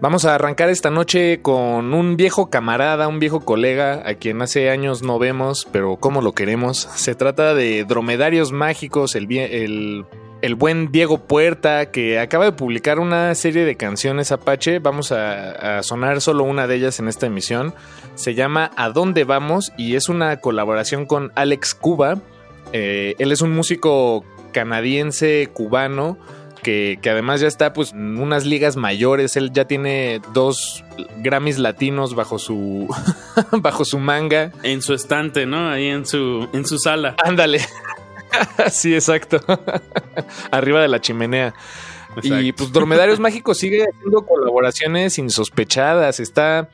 Vamos 0.00 0.24
a 0.24 0.36
arrancar 0.36 0.68
esta 0.68 0.90
noche 0.90 1.42
con 1.42 1.92
un 1.92 2.16
viejo 2.16 2.50
camarada, 2.50 3.08
un 3.08 3.18
viejo 3.18 3.40
colega 3.40 4.08
a 4.08 4.14
quien 4.14 4.40
hace 4.42 4.70
años 4.70 5.02
no 5.02 5.18
vemos, 5.18 5.66
pero 5.72 5.96
como 5.96 6.22
lo 6.22 6.32
queremos. 6.32 6.88
Se 6.94 7.16
trata 7.16 7.52
de 7.52 7.84
Dromedarios 7.84 8.52
Mágicos, 8.52 9.16
el, 9.16 9.26
el 9.36 10.04
el 10.42 10.54
buen 10.54 10.92
Diego 10.92 11.18
Puerta, 11.18 11.90
que 11.90 12.18
acaba 12.18 12.44
de 12.44 12.52
publicar 12.52 12.98
una 12.98 13.34
serie 13.34 13.64
de 13.64 13.76
canciones 13.76 14.32
Apache. 14.32 14.78
Vamos 14.78 15.12
a, 15.12 15.78
a, 15.78 15.82
sonar 15.82 16.20
solo 16.20 16.44
una 16.44 16.66
de 16.66 16.76
ellas 16.76 16.98
en 17.00 17.08
esta 17.08 17.26
emisión. 17.26 17.74
Se 18.14 18.34
llama 18.34 18.70
¿A 18.76 18.90
dónde 18.90 19.24
vamos? 19.24 19.72
y 19.76 19.96
es 19.96 20.08
una 20.08 20.38
colaboración 20.40 21.06
con 21.06 21.32
Alex 21.34 21.74
Cuba. 21.74 22.18
Eh, 22.72 23.14
él 23.18 23.32
es 23.32 23.40
un 23.40 23.52
músico 23.52 24.24
canadiense 24.52 25.48
cubano. 25.52 26.18
Que, 26.62 26.98
que, 27.00 27.10
además 27.10 27.40
ya 27.40 27.46
está 27.46 27.72
pues 27.72 27.92
en 27.92 28.18
unas 28.18 28.44
ligas 28.44 28.76
mayores. 28.76 29.36
Él 29.36 29.52
ya 29.52 29.66
tiene 29.66 30.20
dos 30.34 30.84
Grammys 31.18 31.58
latinos 31.58 32.16
bajo 32.16 32.40
su 32.40 32.88
bajo 33.52 33.84
su 33.84 34.00
manga. 34.00 34.50
En 34.64 34.82
su 34.82 34.92
estante, 34.92 35.46
¿no? 35.46 35.70
Ahí 35.70 35.86
en 35.86 36.04
su, 36.04 36.48
en 36.52 36.66
su 36.66 36.78
sala. 36.78 37.14
Ándale. 37.24 37.60
sí, 38.70 38.94
exacto. 38.94 39.40
Arriba 40.50 40.80
de 40.80 40.88
la 40.88 41.00
chimenea. 41.00 41.54
Exacto. 42.16 42.40
Y 42.40 42.52
pues 42.52 42.72
Dormedarios 42.72 43.20
Mágicos 43.20 43.58
sigue 43.58 43.84
haciendo 43.84 44.24
colaboraciones 44.26 45.18
insospechadas. 45.18 46.20
Está. 46.20 46.70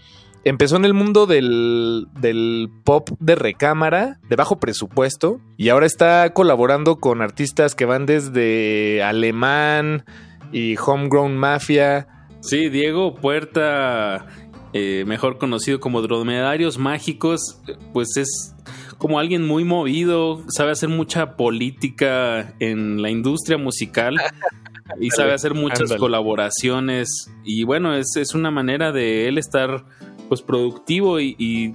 Empezó 0.47 0.77
en 0.77 0.85
el 0.85 0.93
mundo 0.93 1.25
del, 1.25 2.07
del, 2.21 2.69
pop 2.85 3.09
de 3.19 3.35
recámara, 3.35 4.21
de 4.29 4.37
bajo 4.37 4.61
presupuesto, 4.61 5.41
y 5.57 5.71
ahora 5.71 5.87
está 5.87 6.35
colaborando 6.35 6.97
con 6.97 7.23
artistas 7.23 7.75
que 7.75 7.87
van 7.87 8.05
desde 8.05 9.03
Alemán 9.03 10.05
y 10.53 10.77
Homegrown 10.77 11.35
Mafia. 11.35 12.29
Sí, 12.41 12.69
Diego 12.69 13.15
Puerta, 13.15 14.27
eh, 14.75 15.05
mejor 15.07 15.39
conocido 15.39 15.81
como 15.81 16.03
Dromedarios 16.03 16.77
Mágicos, 16.77 17.63
pues 17.95 18.19
es 18.19 18.55
como 18.99 19.19
alguien 19.19 19.47
muy 19.47 19.65
movido, 19.65 20.43
sabe 20.49 20.73
hacer 20.73 20.89
mucha 20.89 21.37
política 21.37 22.55
en 22.61 23.03
la 23.03 23.11
industria 23.11 23.59
musical 23.59 24.17
y 25.01 25.11
sabe 25.11 25.33
hacer 25.33 25.55
muchas 25.55 25.95
colaboraciones 25.95 27.31
y 27.45 27.65
bueno, 27.65 27.95
es, 27.95 28.17
es, 28.17 28.35
una 28.35 28.51
manera 28.51 28.93
de 28.93 29.29
él 29.29 29.39
estar 29.39 29.85
pues 30.29 30.43
productivo 30.43 31.21
y, 31.21 31.37
y, 31.39 31.75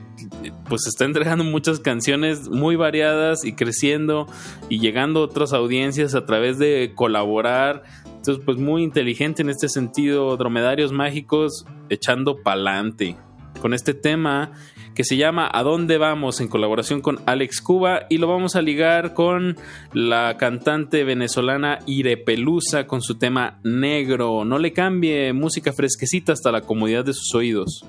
pues 0.67 0.87
está 0.87 1.05
entregando 1.05 1.43
muchas 1.43 1.79
canciones 1.79 2.49
muy 2.49 2.75
variadas 2.75 3.45
y 3.45 3.53
creciendo 3.53 4.27
y 4.69 4.79
llegando 4.79 5.21
a 5.21 5.23
otras 5.23 5.53
audiencias 5.53 6.15
a 6.15 6.25
través 6.25 6.57
de 6.57 6.93
colaborar. 6.95 7.83
Entonces 8.05 8.43
pues 8.43 8.57
muy 8.57 8.83
inteligente 8.83 9.41
en 9.41 9.49
este 9.49 9.69
sentido, 9.69 10.35
Dromedarios 10.37 10.91
Mágicos 10.91 11.65
echando 11.89 12.41
pa'lante 12.41 13.17
con 13.61 13.73
este 13.73 13.93
tema 13.93 14.51
que 14.95 15.03
se 15.03 15.17
llama 15.17 15.49
¿A 15.51 15.63
dónde 15.63 15.97
vamos? 15.97 16.41
en 16.41 16.47
colaboración 16.47 17.01
con 17.01 17.19
Alex 17.25 17.61
Cuba 17.61 18.05
y 18.09 18.17
lo 18.17 18.27
vamos 18.27 18.55
a 18.55 18.61
ligar 18.61 19.13
con 19.13 19.57
la 19.93 20.37
cantante 20.37 21.03
venezolana 21.03 21.79
Irepelusa 21.85 22.87
con 22.87 23.01
su 23.01 23.17
tema 23.17 23.59
Negro. 23.63 24.45
No 24.45 24.59
le 24.59 24.73
cambie 24.73 25.33
música 25.33 25.73
fresquecita 25.73 26.33
hasta 26.33 26.51
la 26.51 26.61
comodidad 26.61 27.05
de 27.05 27.13
sus 27.13 27.33
oídos. 27.35 27.85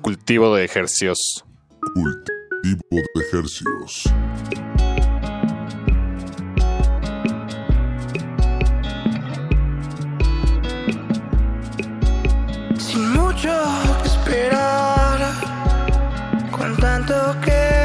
Cultivo 0.00 0.54
de 0.54 0.64
ejercios. 0.64 1.44
Cultivo 1.94 2.80
de 2.92 3.22
ejercios. 3.22 4.04
Sin 12.78 13.12
mucho 13.12 13.52
que 14.02 14.08
esperar, 14.08 15.03
tanto 17.06 17.38
que 17.40 17.83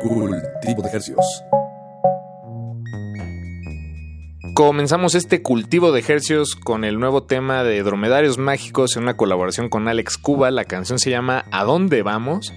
Cultivo 0.00 0.82
de 0.82 0.88
ejercicios. 0.88 1.44
Comenzamos 4.54 5.16
este 5.16 5.42
cultivo 5.42 5.90
de 5.90 5.98
ejercios 5.98 6.54
con 6.54 6.84
el 6.84 7.00
nuevo 7.00 7.24
tema 7.24 7.64
de 7.64 7.82
Dromedarios 7.82 8.38
Mágicos 8.38 8.96
en 8.96 9.02
una 9.02 9.16
colaboración 9.16 9.68
con 9.68 9.88
Alex 9.88 10.16
Cuba. 10.18 10.52
La 10.52 10.64
canción 10.64 11.00
se 11.00 11.10
llama 11.10 11.46
¿A 11.50 11.64
dónde 11.64 12.02
vamos? 12.02 12.52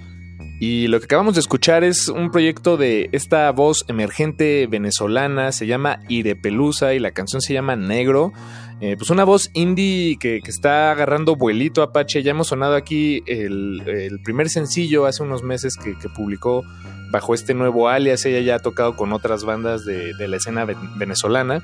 Y 0.60 0.86
lo 0.88 1.00
que 1.00 1.06
acabamos 1.06 1.34
de 1.34 1.40
escuchar 1.40 1.84
es 1.84 2.10
un 2.10 2.30
proyecto 2.30 2.78
de 2.78 3.10
esta 3.12 3.50
voz 3.52 3.86
emergente 3.88 4.68
venezolana, 4.68 5.52
se 5.52 5.66
llama 5.66 6.02
Irepelusa 6.08 6.94
y 6.94 7.00
la 7.00 7.10
canción 7.10 7.42
se 7.42 7.54
llama 7.56 7.76
Negro. 7.76 8.34
Eh, 8.82 8.96
pues 8.98 9.10
una 9.10 9.24
voz 9.24 9.50
indie 9.54 10.18
que, 10.20 10.42
que 10.44 10.52
está 10.52 10.92
agarrando 10.92 11.36
vuelito 11.36 11.82
Apache. 11.82 12.22
Ya 12.22 12.32
hemos 12.32 12.48
sonado 12.48 12.76
aquí 12.76 13.24
el, 13.26 13.82
el 13.88 14.22
primer 14.22 14.50
sencillo 14.50 15.08
hace 15.08 15.24
unos 15.24 15.42
meses 15.42 15.76
que, 15.76 15.98
que 15.98 16.10
publicó 16.10 16.64
bajo 17.12 17.34
este 17.36 17.54
nuevo 17.54 17.90
alias. 17.90 18.26
Ella 18.26 18.40
ya 18.40 18.56
ha 18.56 18.60
tocado 18.60 18.96
con 18.96 19.14
otras 19.14 19.44
bandas 19.44 19.86
de, 19.86 20.14
de 20.16 20.28
la 20.28 20.38
escena 20.38 20.66
ve- 20.66 20.76
venezolana, 20.96 21.62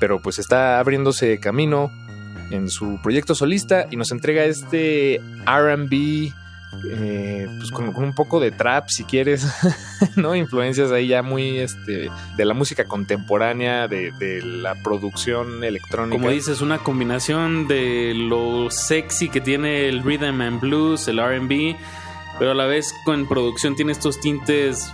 pero 0.00 0.20
pues 0.20 0.38
está 0.38 0.80
abriéndose 0.80 1.38
camino 1.38 1.92
en 2.50 2.68
su 2.70 2.98
proyecto 3.02 3.34
solista 3.34 3.86
y 3.90 3.96
nos 3.96 4.10
entrega 4.10 4.44
este 4.44 5.20
RB. 5.46 6.32
eh, 6.90 7.46
pues 7.58 7.70
con, 7.70 7.92
con 7.92 8.04
un 8.04 8.14
poco 8.14 8.40
de 8.40 8.50
trap 8.50 8.88
si 8.88 9.04
quieres, 9.04 9.46
¿no? 10.16 10.34
Influencias 10.36 10.90
ahí 10.92 11.08
ya 11.08 11.22
muy 11.22 11.58
este, 11.58 12.10
de 12.36 12.44
la 12.44 12.52
música 12.54 12.84
contemporánea, 12.84 13.88
de, 13.88 14.12
de 14.12 14.42
la 14.42 14.74
producción 14.82 15.64
electrónica. 15.64 16.16
Como 16.18 16.30
dices, 16.30 16.60
una 16.60 16.78
combinación 16.78 17.68
de 17.68 18.12
lo 18.14 18.70
sexy 18.70 19.28
que 19.30 19.40
tiene 19.40 19.88
el 19.88 20.02
rhythm 20.02 20.40
and 20.42 20.60
blues, 20.60 21.08
el 21.08 21.18
RB, 21.20 21.74
pero 22.38 22.52
a 22.52 22.54
la 22.54 22.66
vez 22.66 22.94
con 23.04 23.26
producción 23.26 23.76
tiene 23.76 23.92
estos 23.92 24.20
tintes 24.20 24.92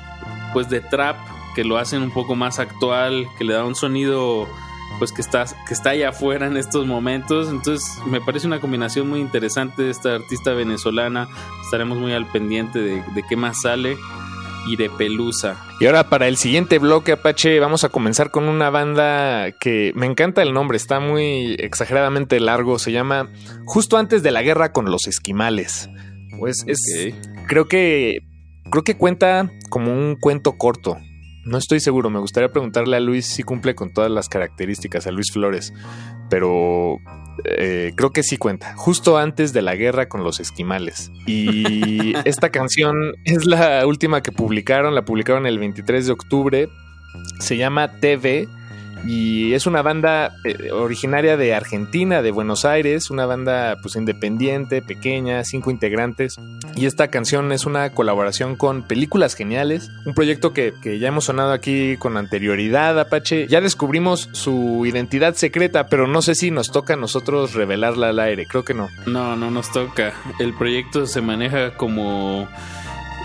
pues 0.53 0.69
de 0.69 0.81
trap 0.81 1.17
que 1.55 1.65
lo 1.65 1.79
hacen 1.79 2.03
un 2.03 2.11
poco 2.11 2.35
más 2.35 2.59
actual, 2.59 3.27
que 3.39 3.45
le 3.45 3.55
da 3.55 3.65
un 3.65 3.75
sonido 3.75 4.49
pues 4.99 5.13
que 5.13 5.23
está, 5.23 5.45
que 5.67 5.75
está 5.75 5.91
allá 5.91 6.11
afuera 6.11 6.47
en 6.47 6.57
estos 6.57 6.87
momentos. 6.87 7.49
Entonces 7.49 7.99
me 8.07 8.21
parece 8.21 8.47
una 8.47 8.61
combinación 8.61 9.09
muy 9.09 9.21
interesante 9.21 9.83
de 9.83 9.91
esta 9.91 10.15
artista 10.15 10.53
venezolana. 10.53 11.29
Estaremos 11.65 11.99
muy 11.99 12.13
al 12.13 12.27
pendiente 12.31 12.79
de, 12.81 13.03
de 13.15 13.23
qué 13.29 13.37
más 13.37 13.63
sale. 13.63 13.97
Y 14.67 14.77
de 14.77 14.89
Pelusa. 14.89 15.63
Y 15.79 15.85
ahora 15.85 16.09
para 16.09 16.27
el 16.27 16.39
siguiente 16.39 16.79
bloque 16.79 17.13
Apache 17.13 17.61
vamos 17.61 17.85
a 17.85 17.91
comenzar 17.91 18.31
con 18.31 18.49
una 18.49 18.71
banda 18.71 19.53
que 19.53 19.93
me 19.95 20.07
encanta 20.07 20.41
el 20.41 20.55
nombre, 20.55 20.79
está 20.79 21.01
muy 21.01 21.55
exageradamente 21.59 22.41
largo, 22.41 22.79
se 22.79 22.91
llama 22.91 23.31
Justo 23.67 23.99
antes 23.99 24.23
de 24.23 24.31
la 24.31 24.41
guerra 24.41 24.73
con 24.73 24.87
los 24.91 25.07
esquimales. 25.07 25.91
Pues 26.39 26.65
es 26.67 26.81
creo 27.47 27.67
que 27.67 28.19
creo 28.71 28.85
que 28.85 28.97
cuenta 28.97 29.51
como 29.71 29.93
un 29.93 30.17
cuento 30.17 30.57
corto. 30.57 30.97
No 31.45 31.59
estoy 31.59 31.81
seguro, 31.81 32.09
me 32.09 32.21
gustaría 32.21 32.51
preguntarle 32.51 32.97
a 32.97 33.01
Luis 33.01 33.27
si 33.27 33.43
cumple 33.43 33.75
con 33.75 33.93
todas 33.93 34.11
las 34.11 34.31
características, 34.31 35.07
a 35.07 35.11
Luis 35.11 35.31
Flores, 35.31 35.75
pero 36.31 36.97
eh, 37.45 37.93
creo 37.97 38.11
que 38.11 38.23
sí 38.23 38.39
cuenta, 38.39 38.75
justo 38.77 39.19
antes 39.19 39.53
de 39.53 39.61
la 39.61 39.75
guerra 39.75 40.09
con 40.09 40.25
los 40.25 40.41
esquimales. 40.41 41.11
Y 41.27 42.15
esta 42.25 42.49
canción 42.49 43.13
es 43.25 43.45
la 43.45 43.87
última 43.87 44.23
que 44.23 44.33
publicaron, 44.33 44.95
la 44.95 45.05
publicaron 45.05 45.47
el 45.47 45.59
23 45.59 46.07
de 46.07 46.13
octubre, 46.13 46.69
se 47.41 47.59
llama 47.59 48.01
TV 48.01 48.49
y 49.07 49.55
es 49.55 49.67
una 49.67 49.83
banda 49.83 50.35
eh, 50.45 50.71
originaria 50.73 51.37
de 51.37 51.55
Argentina, 51.55 52.23
de 52.23 52.31
Buenos 52.31 52.65
Aires, 52.65 53.11
una 53.11 53.27
banda 53.27 53.77
pues 53.83 53.97
independiente, 53.97 54.83
pequeña, 54.83 55.45
cinco 55.45 55.71
integrantes. 55.71 56.39
Y 56.77 56.87
esta 56.87 57.09
canción 57.09 57.53
es 57.53 57.67
una 57.67 57.91
colaboración 57.91 58.57
con 58.57 58.83
Películas 58.83 59.35
Geniales, 59.35 59.91
un 60.07 60.15
proyecto 60.15 60.53
que, 60.53 60.73
que 60.83 60.99
ya 60.99 61.09
hemos 61.09 61.25
sonado 61.25 61.53
aquí 61.53 61.97
con 61.99 62.17
anterioridad, 62.17 62.99
Apache. 62.99 63.47
Ya 63.49 63.61
descubrimos 63.61 64.29
su 64.33 64.85
identidad 64.87 65.35
secreta, 65.35 65.87
pero 65.89 66.07
no 66.07 66.23
sé 66.23 66.35
si 66.35 66.51
nos 66.51 66.71
toca 66.71 66.95
a 66.95 66.97
nosotros 66.97 67.55
revelarla 67.55 68.09
al 68.09 68.19
aire, 68.19 68.47
creo 68.47 68.65
que 68.65 68.75
no. 68.75 68.89
No, 69.07 69.37
no 69.37 69.51
nos 69.51 69.71
toca. 69.71 70.15
El 70.39 70.55
proyecto 70.55 71.07
se 71.07 71.21
maneja 71.21 71.77
como 71.77 72.49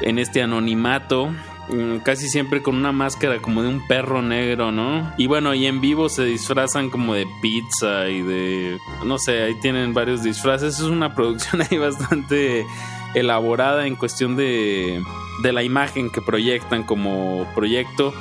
en 0.02 0.20
este 0.20 0.42
anonimato. 0.42 1.30
Mm, 1.70 1.98
Casi 2.00 2.30
siempre 2.30 2.62
con 2.62 2.76
una 2.76 2.92
máscara 2.92 3.42
como 3.42 3.62
de 3.62 3.70
un 3.70 3.88
perro 3.88 4.22
negro, 4.22 4.72
¿no? 4.72 5.14
Y 5.18 5.28
bueno, 5.28 5.54
y 5.54 5.66
en 5.66 5.82
vivo 5.82 6.10
se 6.10 6.26
disfrazan 6.26 6.90
como 6.90 7.14
de 7.14 7.28
pizza 7.42 8.10
y 8.10 8.22
de... 8.22 8.78
No 9.06 9.18
sé, 9.18 9.44
ahí 9.44 9.56
tienen 9.62 9.94
varios 9.94 10.24
disfraces. 10.24 10.76
Es 10.80 10.86
una 10.86 11.16
producción 11.16 11.62
ahí 11.62 11.78
bastante 11.78 12.66
elaborada 13.14 13.88
en 13.88 13.96
cuestión 13.96 14.36
de, 14.36 15.04
de 15.42 15.54
la 15.54 15.64
imagen 15.64 16.10
que 16.10 16.22
proyectan 16.22 16.84
como 16.84 17.48
proyecto 17.56 18.14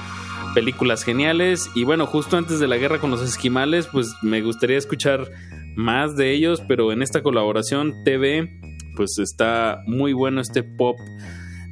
películas 0.54 1.04
geniales. 1.04 1.70
Y 1.74 1.84
bueno, 1.84 2.06
justo 2.06 2.36
antes 2.36 2.58
de 2.58 2.68
la 2.68 2.76
guerra 2.76 2.98
con 2.98 3.10
los 3.10 3.22
esquimales, 3.22 3.86
pues 3.86 4.14
me 4.22 4.40
gustaría 4.42 4.78
escuchar 4.78 5.30
más 5.76 6.16
de 6.16 6.32
ellos, 6.32 6.62
pero 6.66 6.90
en 6.90 7.02
esta 7.02 7.22
colaboración 7.22 8.02
TV, 8.04 8.50
pues 8.96 9.18
está 9.18 9.82
muy 9.86 10.12
bueno 10.12 10.40
este 10.40 10.64
pop 10.64 10.98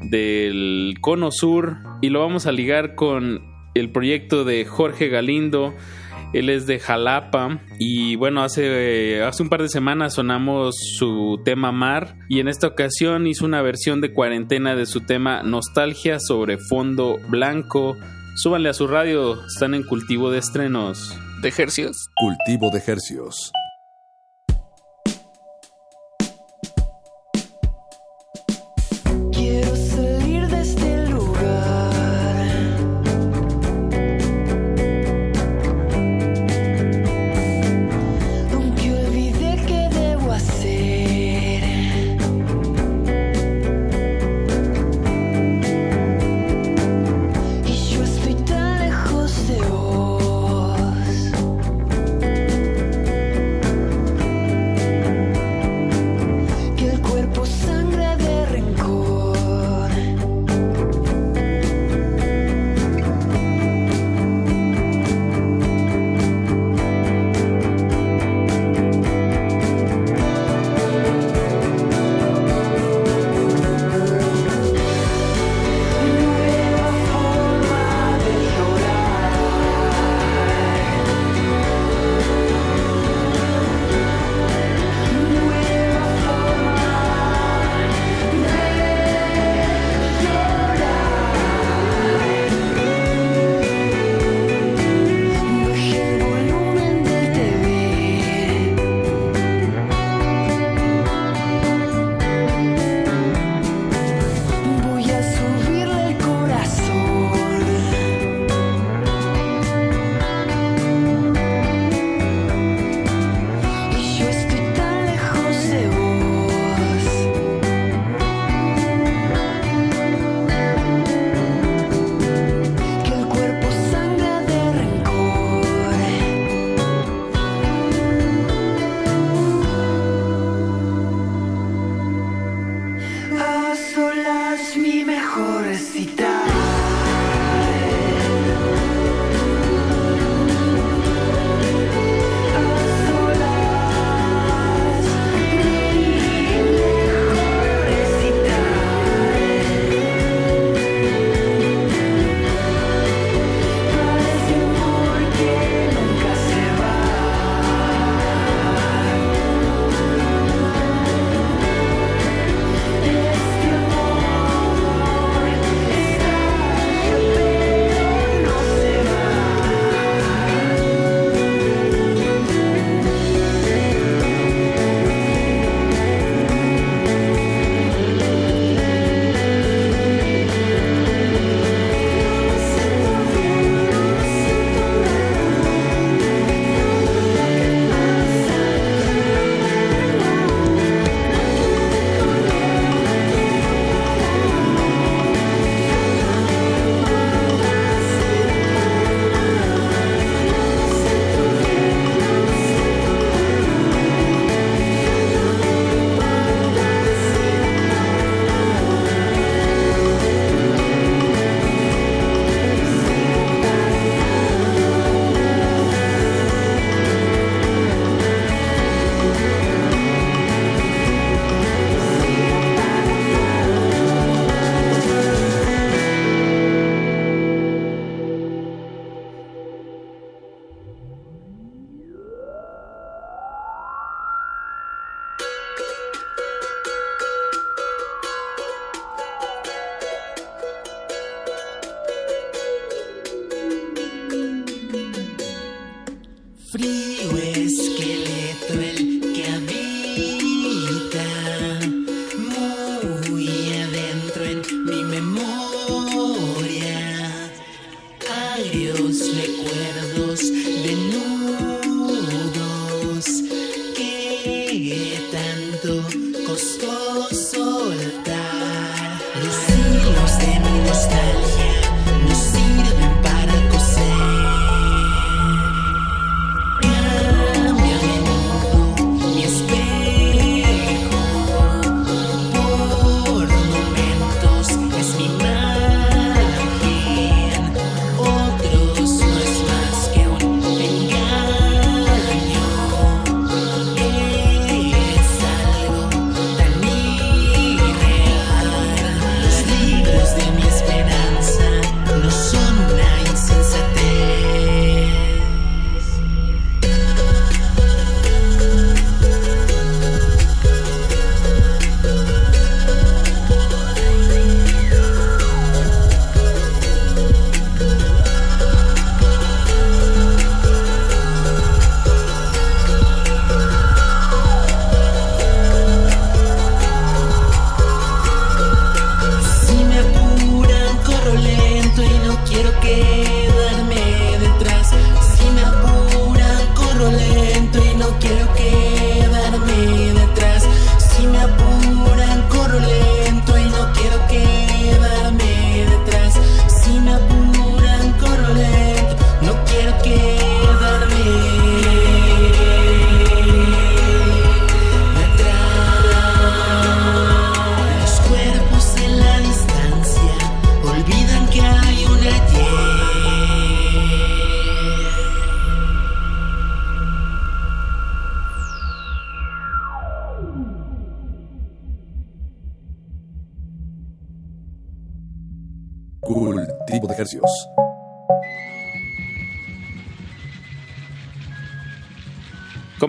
del 0.00 0.94
Cono 1.00 1.30
Sur 1.30 1.78
y 2.02 2.10
lo 2.10 2.20
vamos 2.20 2.46
a 2.46 2.52
ligar 2.52 2.94
con 2.94 3.42
el 3.74 3.90
proyecto 3.90 4.44
de 4.44 4.64
Jorge 4.64 5.08
Galindo 5.08 5.74
Él 6.32 6.48
es 6.48 6.66
de 6.66 6.78
Jalapa 6.78 7.60
y 7.78 8.16
bueno, 8.16 8.42
hace, 8.42 9.22
hace 9.22 9.42
un 9.42 9.48
par 9.48 9.62
de 9.62 9.68
semanas 9.68 10.14
sonamos 10.14 10.76
su 10.98 11.40
tema 11.44 11.72
Mar 11.72 12.16
y 12.28 12.40
en 12.40 12.48
esta 12.48 12.66
ocasión 12.66 13.26
hizo 13.26 13.44
una 13.44 13.62
versión 13.62 14.00
de 14.00 14.12
cuarentena 14.12 14.74
de 14.74 14.86
su 14.86 15.00
tema 15.00 15.42
Nostalgia 15.42 16.18
sobre 16.20 16.58
fondo 16.58 17.18
blanco. 17.28 17.96
Súbanle 18.36 18.68
a 18.68 18.74
su 18.74 18.86
radio, 18.86 19.46
están 19.46 19.74
en 19.74 19.82
cultivo 19.82 20.30
de 20.30 20.38
estrenos. 20.38 21.16
¿De 21.40 21.48
ejercicios? 21.48 22.10
Cultivo 22.16 22.70
de 22.70 22.78
ejercicios. 22.78 23.52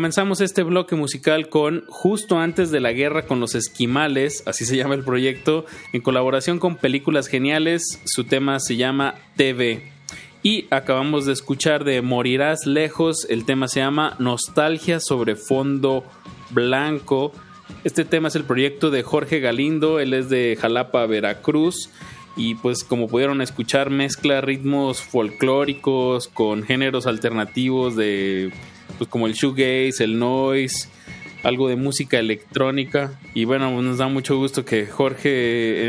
Comenzamos 0.08 0.40
este 0.40 0.64
bloque 0.64 0.96
musical 0.96 1.50
con 1.50 1.84
Justo 1.90 2.40
antes 2.40 2.72
de 2.72 2.80
la 2.80 2.94
guerra 2.94 3.26
con 3.26 3.42
los 3.42 3.56
esquimales, 3.56 4.42
así 4.46 4.64
se 4.64 4.78
llama 4.78 4.96
el 4.96 5.04
proyecto, 5.04 5.66
en 5.92 6.00
colaboración 6.00 6.60
con 6.60 6.78
Películas 6.78 7.28
Geniales, 7.28 8.02
su 8.06 8.24
tema 8.24 8.62
se 8.62 8.78
llama 8.78 9.16
TV. 9.36 9.92
Y 10.44 10.66
acabamos 10.70 11.26
de 11.26 11.34
escuchar 11.34 11.84
de 11.84 12.02
Morirás 12.02 12.66
Lejos, 12.66 13.28
el 13.30 13.44
tema 13.44 13.68
se 13.68 13.82
llama 13.82 14.16
Nostalgia 14.18 15.02
sobre 15.02 15.36
fondo 15.36 16.06
blanco. 16.52 17.34
Este 17.84 18.06
tema 18.06 18.30
es 18.30 18.38
el 18.38 18.46
proyecto 18.46 18.92
de 18.92 19.04
Jorge 19.04 19.42
Galindo, 19.42 20.00
él 20.00 20.14
es 20.14 20.30
de 20.30 20.58
Jalapa, 20.58 21.06
Veracruz. 21.06 21.90
Y 22.38 22.56
pues 22.56 22.86
como 22.86 23.10
pudieron 23.10 23.42
escuchar, 23.42 23.90
mezcla 23.90 24.40
ritmos 24.40 25.02
folclóricos 25.02 26.30
con 26.30 26.64
géneros 26.64 27.08
alternativos 27.08 27.98
de 27.98 28.54
pues 28.98 29.10
como 29.10 29.28
el 29.28 29.34
shoegaze, 29.34 30.04
el 30.04 30.20
noise, 30.20 30.90
algo 31.44 31.70
de 31.70 31.76
música 31.76 32.20
electrónica. 32.20 33.20
Y 33.34 33.46
bueno, 33.46 33.72
pues, 33.72 33.86
nos 33.86 33.98
da 33.98 34.08
mucho 34.08 34.38
gusto 34.38 34.66
que 34.66 34.86
Jorge 34.86 35.30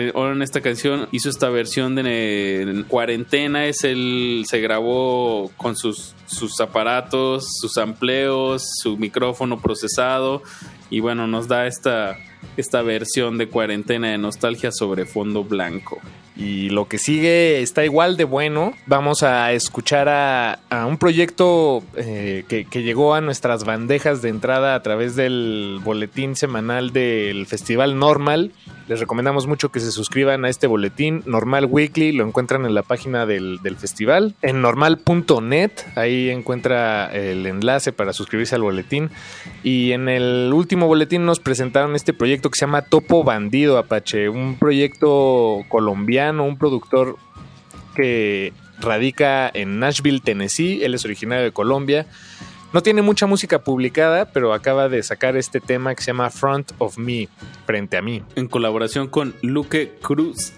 eh, 0.09 0.13
ahora 0.15 0.33
en 0.33 0.43
esta 0.43 0.61
canción 0.61 1.09
hizo 1.13 1.29
esta 1.31 1.49
versión 1.49 1.95
de 1.95 2.63
en 2.63 2.83
cuarentena. 2.85 3.67
Es 3.67 3.85
el 3.85 4.45
se 4.47 4.61
grabó 4.61 5.51
con 5.57 5.77
sus, 5.77 6.15
sus 6.27 6.61
aparatos, 6.61 7.47
sus 7.61 7.77
amplios, 7.79 8.69
su 8.83 8.97
micrófono 8.97 9.61
procesado. 9.61 10.43
Y 10.91 11.01
bueno, 11.01 11.27
nos 11.27 11.49
da 11.49 11.67
esta, 11.67 12.17
esta 12.57 12.83
versión 12.83 13.39
de 13.39 13.49
cuarentena 13.49 14.09
de 14.09 14.19
nostalgia 14.19 14.71
sobre 14.73 15.07
fondo 15.07 15.45
blanco. 15.45 16.01
Y 16.39 16.71
lo 16.71 16.87
que 16.87 16.99
sigue 16.99 17.61
está 17.63 17.85
igual 17.85 18.17
de 18.17 18.23
bueno. 18.23 18.73
Vamos 18.87 19.25
a 19.25 19.53
escuchar 19.53 20.09
a, 20.09 20.87
un 20.87 20.97
proyecto 20.97 21.83
eh, 21.97 22.45
que, 22.49 22.83
llegó 22.83 23.15
a 23.15 23.21
nuestras 23.21 23.65
bandejas 23.65 24.23
de 24.23 24.29
entrada 24.29 24.77
a 24.77 24.83
través 24.83 25.17
del 25.17 25.81
boletín 25.83 26.37
semanal 26.37 26.93
del 26.93 27.47
Festival 27.47 27.99
Normal. 27.99 28.53
Les 28.87 29.01
recomendamos 29.01 29.47
mucho 29.47 29.71
que 29.71 29.81
se 29.81 29.91
suscriban 29.91 30.45
a 30.45 30.49
este 30.49 30.67
boletín 30.69 31.23
Normal 31.27 31.67
Weekly. 31.67 32.13
Lo 32.13 32.25
encuentran 32.25 32.65
en 32.65 32.75
la 32.75 32.83
página 32.83 33.27
del 33.27 33.59
festival. 33.77 34.35
En 34.41 34.63
normal.net, 34.63 35.73
ahí 35.97 36.31
encuentra 36.31 37.13
el 37.13 37.47
enlace 37.47 37.93
para 37.93 38.13
suscribirse 38.13 38.55
al 38.55 38.63
boletín. 38.63 39.11
Y 39.63 39.93
en 39.93 40.09
el 40.09 40.53
último 40.55 40.87
boletín 40.87 41.27
nos 41.27 41.41
presentaron 41.41 41.97
este 41.97 42.15
proyecto 42.15 42.49
que 42.49 42.59
se 42.59 42.65
llama 42.65 42.83
Topo 42.83 43.25
Bandido 43.25 43.77
Apache. 43.77 44.29
Un 44.29 44.57
proyecto 44.57 45.65
colombiano, 45.69 46.28
un 46.31 46.59
productor 46.59 47.17
que 47.95 48.53
radica 48.81 49.51
en 49.53 49.79
Nashville, 49.81 50.21
Tennessee. 50.21 50.83
Él 50.85 50.95
es 50.95 51.05
originario 51.05 51.45
de 51.45 51.53
Colombia. 51.53 52.07
No 52.73 52.83
tiene 52.83 53.01
mucha 53.01 53.27
música 53.27 53.65
publicada, 53.65 54.27
pero 54.27 54.53
acaba 54.53 54.89
de 54.89 55.03
sacar 55.03 55.37
este 55.37 55.61
tema 55.61 55.95
que 55.95 56.03
se 56.03 56.09
llama 56.09 56.29
Front 56.29 56.73
of 56.79 56.99
Me, 56.99 57.29
frente 57.67 57.97
a 57.97 58.03
mí. 58.03 58.23
En 58.37 58.47
colaboración 58.47 59.09
con 59.09 59.35
Luque 59.41 59.95
Cruz. 60.03 60.53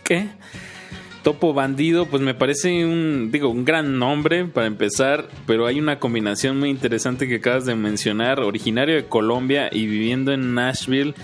Topo 1.22 1.52
Bandido, 1.52 2.06
pues 2.06 2.22
me 2.22 2.32
parece 2.32 2.86
un, 2.86 3.30
digo, 3.30 3.50
un 3.50 3.66
gran 3.66 3.98
nombre 3.98 4.46
para 4.46 4.66
empezar, 4.66 5.28
pero 5.46 5.66
hay 5.66 5.78
una 5.78 5.98
combinación 5.98 6.58
muy 6.58 6.70
interesante 6.70 7.28
que 7.28 7.36
acabas 7.36 7.66
de 7.66 7.74
mencionar, 7.74 8.40
originario 8.40 8.94
de 8.94 9.04
Colombia 9.04 9.68
y 9.70 9.86
viviendo 9.86 10.32
en 10.32 10.54
Nashville. 10.54 11.14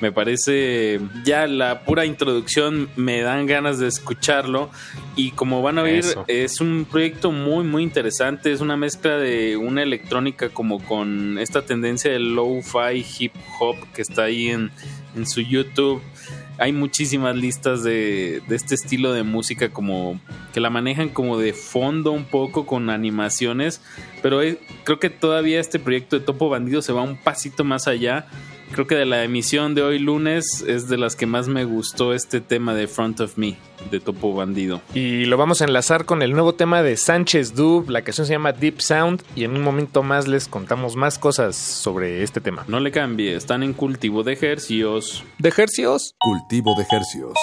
Me 0.00 0.10
parece 0.10 1.00
ya 1.24 1.46
la 1.46 1.84
pura 1.84 2.06
introducción 2.06 2.88
me 2.96 3.20
dan 3.20 3.46
ganas 3.46 3.78
de 3.78 3.88
escucharlo. 3.88 4.70
Y 5.16 5.32
como 5.32 5.60
van 5.60 5.78
a 5.78 5.82
oír 5.82 6.04
es 6.28 6.60
un 6.60 6.86
proyecto 6.90 7.30
muy 7.30 7.64
muy 7.64 7.82
interesante, 7.82 8.52
es 8.52 8.60
una 8.62 8.78
mezcla 8.78 9.18
de 9.18 9.58
una 9.58 9.82
electrónica 9.82 10.48
como 10.48 10.82
con 10.82 11.38
esta 11.38 11.62
tendencia 11.62 12.10
del 12.10 12.34
lo-fi 12.34 13.04
hip 13.18 13.34
hop 13.60 13.76
que 13.94 14.00
está 14.00 14.24
ahí 14.24 14.48
en, 14.48 14.70
en 15.14 15.26
su 15.26 15.42
YouTube 15.42 16.00
hay 16.62 16.72
muchísimas 16.72 17.34
listas 17.34 17.82
de, 17.82 18.40
este 18.48 18.76
estilo 18.76 19.12
de 19.12 19.24
música 19.24 19.72
como 19.72 20.20
que 20.54 20.60
la 20.60 20.70
manejan 20.70 21.08
como 21.08 21.36
de 21.36 21.54
fondo 21.54 22.12
un 22.12 22.24
poco 22.24 22.66
con 22.66 22.88
animaciones, 22.88 23.80
pero 24.22 24.38
creo 24.84 25.00
que 25.00 25.10
todavía 25.10 25.58
este 25.58 25.80
proyecto 25.80 26.16
de 26.16 26.24
Topo 26.24 26.48
Bandido 26.48 26.80
se 26.80 26.92
va 26.92 27.02
un 27.02 27.16
pasito 27.16 27.64
más 27.64 27.88
allá. 27.88 28.28
Creo 28.72 28.86
que 28.86 28.94
de 28.94 29.04
la 29.04 29.22
emisión 29.22 29.74
de 29.74 29.82
hoy 29.82 29.98
lunes 29.98 30.64
es 30.66 30.88
de 30.88 30.96
las 30.96 31.14
que 31.14 31.26
más 31.26 31.46
me 31.46 31.66
gustó 31.66 32.14
este 32.14 32.40
tema 32.40 32.74
de 32.74 32.88
Front 32.88 33.20
of 33.20 33.36
Me 33.36 33.58
de 33.90 34.00
Topo 34.00 34.32
Bandido. 34.34 34.80
Y 34.94 35.26
lo 35.26 35.36
vamos 35.36 35.60
a 35.60 35.64
enlazar 35.66 36.06
con 36.06 36.22
el 36.22 36.32
nuevo 36.32 36.54
tema 36.54 36.82
de 36.82 36.96
Sánchez 36.96 37.54
Dub. 37.54 37.90
La 37.90 38.00
canción 38.00 38.26
se 38.26 38.32
llama 38.32 38.52
Deep 38.52 38.80
Sound 38.80 39.22
y 39.36 39.44
en 39.44 39.54
un 39.54 39.60
momento 39.60 40.02
más 40.02 40.26
les 40.26 40.48
contamos 40.48 40.96
más 40.96 41.18
cosas 41.18 41.54
sobre 41.54 42.22
este 42.22 42.40
tema. 42.40 42.64
No 42.66 42.80
le 42.80 42.90
cambie, 42.90 43.36
están 43.36 43.62
en 43.62 43.74
cultivo 43.74 44.22
de 44.22 44.32
ejercios. 44.32 45.22
¿De 45.38 45.50
ejercios? 45.50 46.14
Cultivo 46.18 46.74
de 46.74 46.86
hercios. 46.90 47.36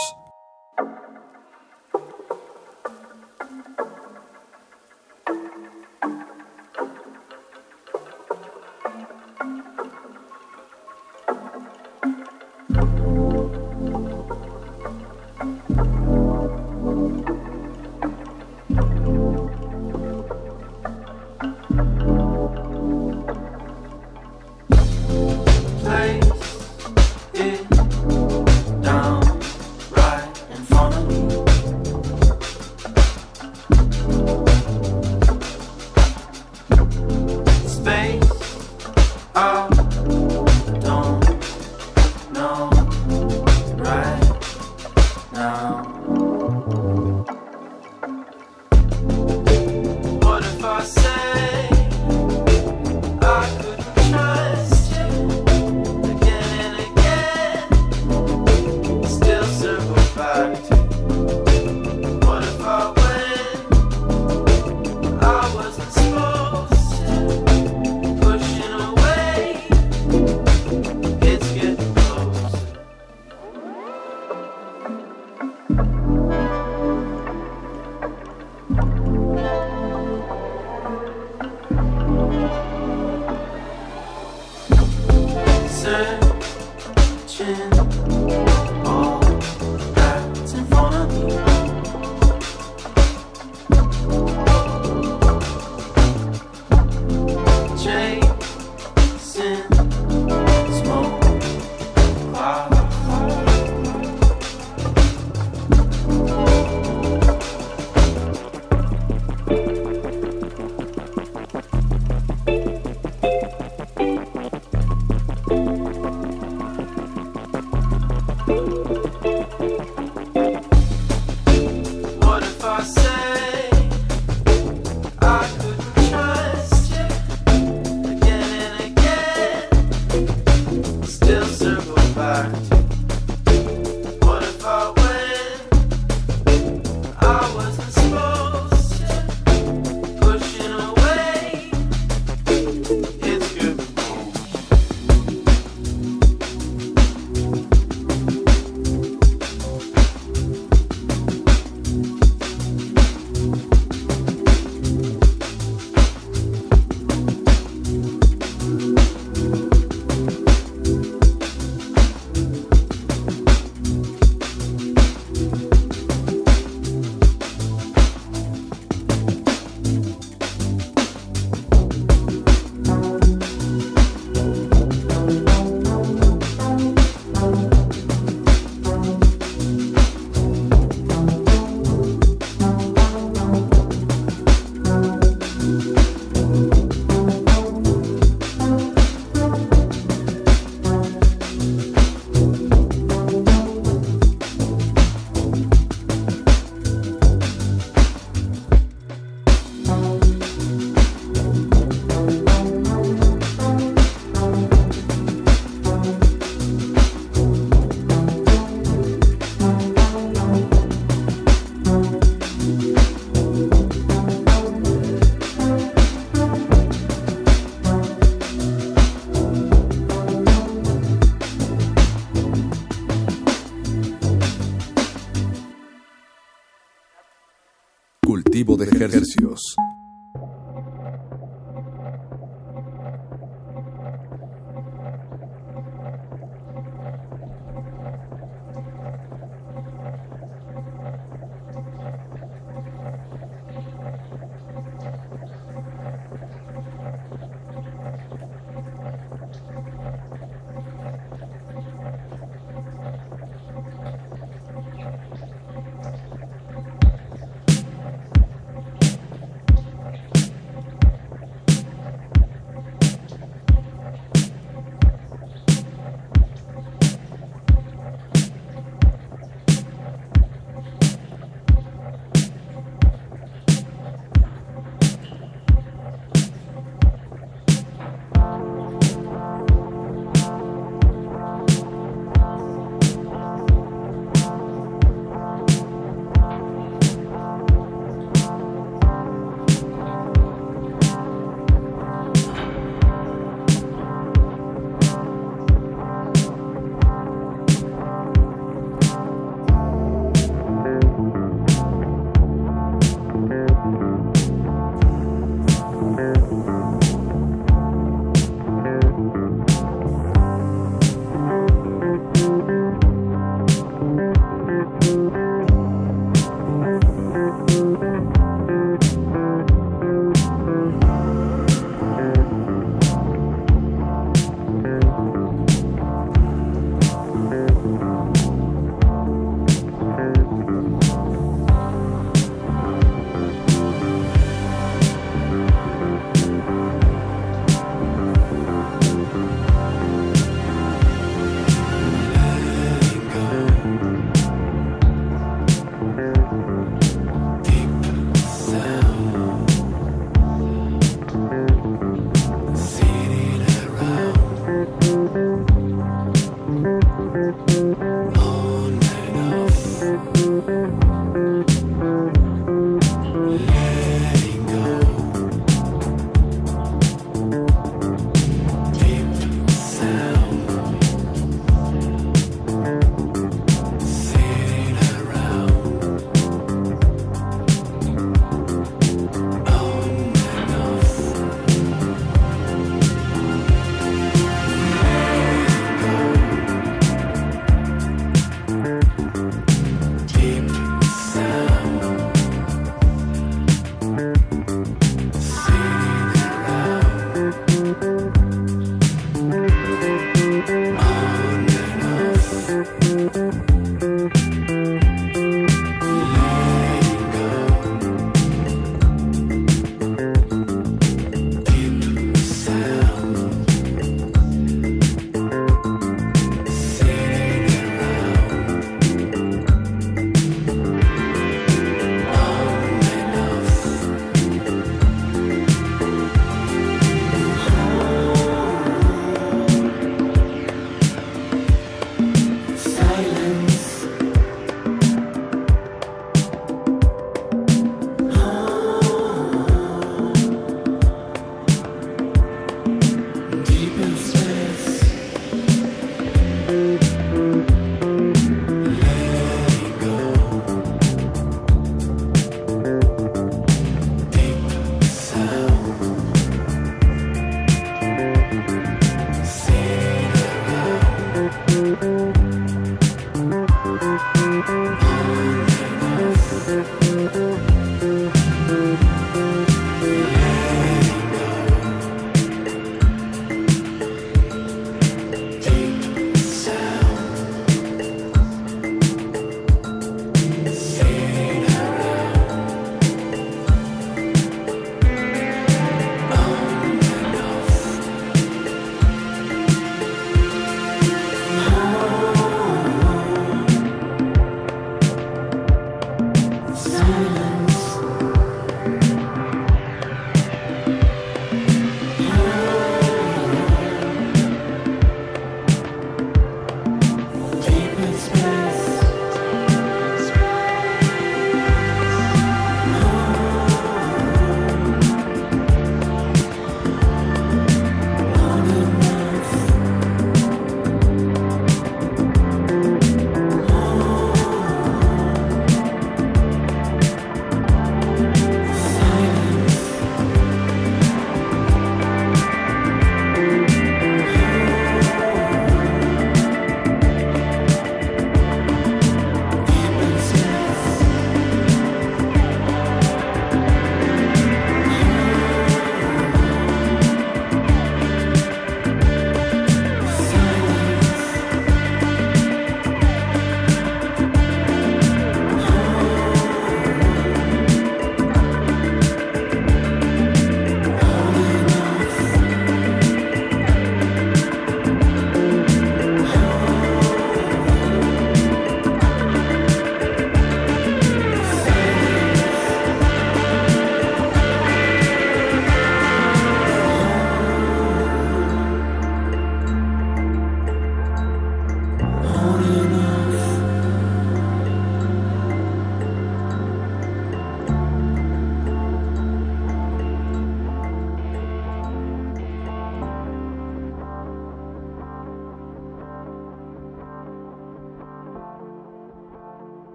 Ejercicios. 229.05 229.76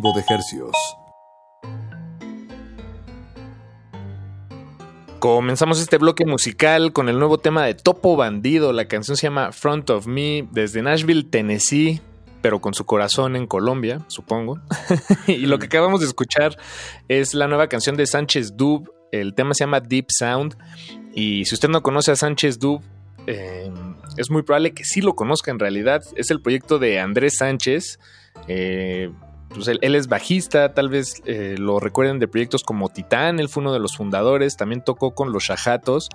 De 0.00 0.24
Hercios. 0.28 0.74
Comenzamos 5.20 5.80
este 5.80 5.98
bloque 5.98 6.26
musical 6.26 6.92
con 6.92 7.08
el 7.08 7.18
nuevo 7.18 7.38
tema 7.38 7.64
de 7.64 7.74
Topo 7.74 8.16
Bandido. 8.16 8.72
La 8.72 8.88
canción 8.88 9.16
se 9.16 9.28
llama 9.28 9.52
Front 9.52 9.90
of 9.90 10.08
Me 10.08 10.48
desde 10.50 10.82
Nashville, 10.82 11.22
Tennessee, 11.22 12.00
pero 12.42 12.60
con 12.60 12.74
su 12.74 12.84
corazón 12.84 13.36
en 13.36 13.46
Colombia, 13.46 14.00
supongo. 14.08 14.58
y 15.28 15.46
lo 15.46 15.60
que 15.60 15.66
acabamos 15.66 16.00
de 16.00 16.06
escuchar 16.06 16.56
es 17.06 17.32
la 17.32 17.46
nueva 17.46 17.68
canción 17.68 17.96
de 17.96 18.06
Sánchez 18.06 18.56
Dub. 18.56 18.92
El 19.12 19.34
tema 19.34 19.54
se 19.54 19.62
llama 19.62 19.78
Deep 19.78 20.06
Sound. 20.08 20.56
Y 21.14 21.44
si 21.44 21.54
usted 21.54 21.68
no 21.68 21.84
conoce 21.84 22.10
a 22.10 22.16
Sánchez 22.16 22.58
Dub, 22.58 22.82
eh, 23.28 23.70
es 24.16 24.28
muy 24.28 24.42
probable 24.42 24.74
que 24.74 24.84
sí 24.84 25.00
lo 25.00 25.14
conozca 25.14 25.52
en 25.52 25.60
realidad. 25.60 26.02
Es 26.16 26.32
el 26.32 26.40
proyecto 26.40 26.80
de 26.80 26.98
Andrés 26.98 27.36
Sánchez. 27.36 28.00
Eh, 28.48 29.10
pues 29.54 29.68
él, 29.68 29.78
él, 29.82 29.94
es 29.94 30.08
bajista, 30.08 30.74
tal 30.74 30.88
vez 30.88 31.22
eh, 31.24 31.56
lo 31.58 31.80
recuerden 31.80 32.18
de 32.18 32.28
proyectos 32.28 32.62
como 32.62 32.88
Titán, 32.88 33.40
él 33.40 33.48
fue 33.48 33.62
uno 33.62 33.72
de 33.72 33.78
los 33.78 33.96
fundadores, 33.96 34.56
también 34.56 34.82
tocó 34.82 35.14
con 35.14 35.32
los 35.32 35.44
Shajatos. 35.44 36.08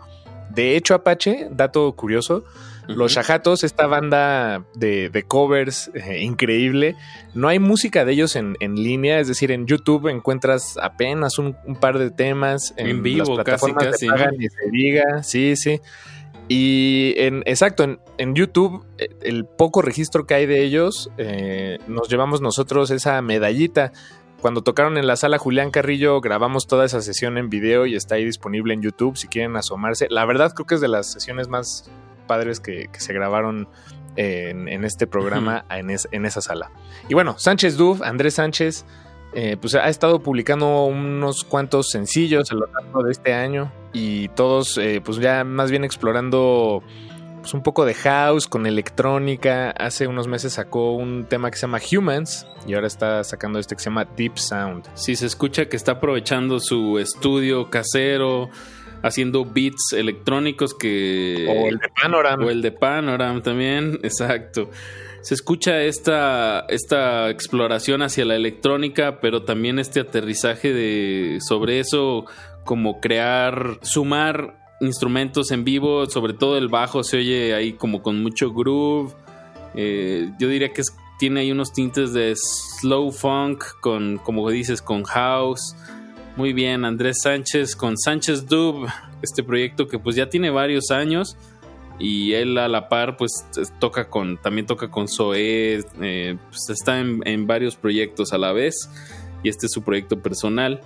De 0.49 0.75
hecho, 0.75 0.95
Apache, 0.95 1.47
dato 1.51 1.91
curioso, 1.93 2.37
uh 2.37 2.91
-huh. 2.91 2.95
los 2.95 3.11
Shajatos, 3.13 3.63
esta 3.63 3.85
banda 3.85 4.63
de, 4.73 5.09
de 5.09 5.23
covers 5.23 5.91
eh, 5.93 6.21
increíble, 6.21 6.95
no 7.35 7.47
hay 7.47 7.59
música 7.59 8.03
de 8.03 8.13
ellos 8.13 8.35
en, 8.35 8.55
en, 8.59 8.75
línea, 8.75 9.19
es 9.19 9.27
decir, 9.27 9.51
en 9.51 9.67
YouTube 9.67 10.07
encuentras 10.07 10.77
apenas 10.81 11.37
un, 11.37 11.55
un 11.65 11.75
par 11.75 11.99
de 11.99 12.09
temas 12.09 12.73
en, 12.77 12.87
en 12.87 13.03
vivo, 13.03 13.35
las 13.35 13.45
plataformas 13.45 13.85
casi, 13.85 13.91
casi. 13.91 14.05
de 14.07 14.11
paga, 14.11 14.31
ni 14.31 14.49
se 14.49 14.71
diga, 14.71 15.23
sí, 15.23 15.55
sí. 15.55 15.79
Y 16.49 17.13
en, 17.17 17.43
exacto, 17.45 17.83
en, 17.83 17.99
en, 18.17 18.33
YouTube, 18.33 18.83
eh, 18.97 19.09
el 19.21 19.45
poco 19.45 19.83
registro 19.83 20.25
que 20.25 20.33
hay 20.33 20.47
de 20.47 20.63
ellos, 20.63 21.11
eh, 21.17 21.77
nos 21.87 22.09
llevamos 22.09 22.41
nosotros 22.41 22.89
esa 22.89 23.21
medallita. 23.21 23.93
Cuando 24.41 24.63
tocaron 24.63 24.97
en 24.97 25.05
la 25.05 25.15
sala 25.15 25.37
Julián 25.37 25.69
Carrillo, 25.69 26.19
grabamos 26.21 26.65
toda 26.65 26.85
esa 26.85 27.01
sesión 27.01 27.37
en 27.37 27.51
video 27.51 27.85
y 27.85 27.95
está 27.95 28.15
ahí 28.15 28.25
disponible 28.25 28.73
en 28.73 28.81
YouTube 28.81 29.15
si 29.15 29.27
quieren 29.27 29.55
asomarse. 29.57 30.07
La 30.09 30.25
verdad 30.25 30.51
creo 30.55 30.65
que 30.65 30.75
es 30.75 30.81
de 30.81 30.87
las 30.87 31.11
sesiones 31.11 31.49
más 31.49 31.89
padres 32.25 32.59
que, 32.59 32.87
que 32.91 32.99
se 32.99 33.13
grabaron 33.13 33.67
en, 34.15 34.67
en 34.67 34.85
este 34.85 35.05
programa 35.05 35.65
uh 35.67 35.71
-huh. 35.73 35.79
en, 35.79 35.89
es, 35.91 36.07
en, 36.11 36.25
esa 36.25 36.41
sala. 36.41 36.71
Y 37.09 37.13
bueno, 37.13 37.37
Sánchez 37.37 37.77
Duf, 37.77 38.01
Andrés 38.01 38.35
Sánchez, 38.35 38.85
eh, 39.33 39.57
pues 39.59 39.75
ha 39.75 39.89
estado 39.89 40.19
publicando 40.21 40.85
unos 40.85 41.43
cuantos 41.43 41.89
sencillos 41.89 42.51
a 42.51 42.55
lo 42.55 42.67
largo 42.67 43.03
de 43.03 43.11
este 43.11 43.33
año 43.33 43.71
y 43.93 44.27
todos 44.29 44.77
eh, 44.79 45.01
pues 45.03 45.19
ya 45.19 45.43
más 45.43 45.69
bien 45.69 45.83
explorando 45.83 46.81
pues 47.39 47.53
un 47.53 47.61
poco 47.61 47.85
de 47.85 47.93
house 47.93 48.47
con 48.47 48.65
electrónica. 48.65 49.69
Hace 49.71 50.07
unos 50.07 50.27
meses 50.27 50.53
sacó 50.53 50.93
un 50.93 51.25
tema 51.25 51.51
que 51.51 51.57
se 51.57 51.61
llama 51.61 51.79
Humans 51.79 52.47
y 52.67 52.73
ahora 52.73 52.87
está 52.87 53.23
sacando 53.23 53.59
este 53.59 53.75
que 53.75 53.81
se 53.81 53.89
llama 53.89 54.05
Deep 54.05 54.37
Sound. 54.37 54.87
Sí, 54.95 55.15
se 55.15 55.27
escucha 55.27 55.67
que 55.67 55.77
está 55.77 55.93
aprovechando 55.93 56.59
su 56.59 56.97
estudio 56.97 57.69
casero 57.69 58.49
haciendo 59.03 59.45
beats 59.45 59.93
electrónicos 59.93 60.73
que... 60.73 61.47
O 61.47 61.67
el 61.69 61.77
de 61.77 61.89
Panorama. 62.01 62.45
O 62.45 62.49
el 62.49 62.61
de 62.61 62.71
Panorama 62.71 63.41
también, 63.41 63.99
exacto 64.03 64.69
se 65.21 65.33
escucha 65.33 65.81
esta, 65.81 66.61
esta 66.69 67.29
exploración 67.29 68.01
hacia 68.01 68.25
la 68.25 68.35
electrónica, 68.35 69.19
pero 69.19 69.43
también 69.43 69.79
este 69.79 69.99
aterrizaje 69.99 70.73
de 70.73 71.39
sobre 71.41 71.79
eso, 71.79 72.25
como 72.63 72.99
crear, 72.99 73.79
sumar 73.81 74.57
instrumentos 74.81 75.51
en 75.51 75.63
vivo, 75.63 76.05
sobre 76.05 76.33
todo 76.33 76.57
el 76.57 76.69
bajo 76.69 77.03
se 77.03 77.17
oye 77.17 77.53
ahí 77.53 77.73
como 77.73 78.01
con 78.01 78.21
mucho 78.21 78.53
groove. 78.53 79.13
Eh, 79.75 80.31
yo 80.39 80.47
diría 80.47 80.71
que 80.71 80.83
tiene 81.19 81.41
ahí 81.41 81.51
unos 81.51 81.73
tintes 81.73 82.13
de 82.13 82.33
slow 82.35 83.11
funk, 83.11 83.63
con, 83.81 84.17
como 84.17 84.49
dices, 84.49 84.81
con 84.81 85.03
house. 85.03 85.75
Muy 86.37 86.53
bien, 86.53 86.85
Andrés 86.85 87.17
Sánchez 87.23 87.75
con 87.75 87.97
Sánchez 87.97 88.47
Dub, 88.47 88.87
este 89.21 89.43
proyecto 89.43 89.87
que 89.87 89.99
pues 89.99 90.15
ya 90.15 90.29
tiene 90.29 90.49
varios 90.49 90.91
años 90.91 91.35
y 91.99 92.33
él 92.33 92.57
a 92.57 92.67
la 92.67 92.87
par 92.89 93.17
pues 93.17 93.45
toca 93.79 94.09
con 94.09 94.37
también 94.37 94.65
toca 94.65 94.89
con 94.89 95.07
Zoé 95.07 95.83
eh, 96.01 96.37
pues 96.49 96.69
está 96.69 96.99
en, 96.99 97.21
en, 97.25 97.45
varios 97.45 97.75
proyectos 97.75 98.31
a 98.33 98.37
la 98.37 98.53
vez 98.53 98.89
y 99.43 99.49
este 99.49 99.67
es 99.67 99.71
su 99.71 99.83
proyecto 99.83 100.21
personal. 100.21 100.81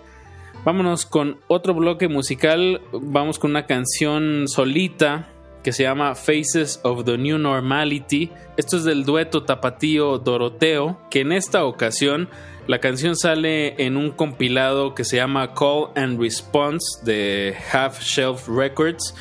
Vámonos 0.65 1.06
con 1.06 1.40
otro 1.48 1.73
bloque 1.73 2.07
musical 2.07 2.81
vamos 2.91 3.38
con 3.38 3.52
una 3.52 3.65
canción 3.65 4.48
solita 4.48 5.30
que 5.64 5.72
se 5.72 5.84
llama 5.84 6.15
Faces 6.15 6.80
of 6.84 7.06
the 7.06 7.18
New 7.18 7.38
Normality. 7.38 8.31
Esto 8.57 8.77
es 8.77 8.84
del 8.84 9.06
dueto 9.06 9.44
tapatío 9.44 10.19
Doroteo 10.19 10.99
que 11.10 11.22
en 11.22 11.31
esta 11.31 11.65
ocasión 11.65 12.30
la 12.68 12.80
canción 12.80 13.15
sale 13.15 13.84
en 13.84 13.98
un 13.98 14.11
compilado 14.11 14.95
que 14.95 15.03
se 15.03 15.18
llama 15.18 15.53
Call 15.53 15.90
and 15.95 16.19
Response 16.19 17.03
de 17.03 17.56
Half 17.72 18.02
Shelf 18.02 18.48
Records 18.48 19.15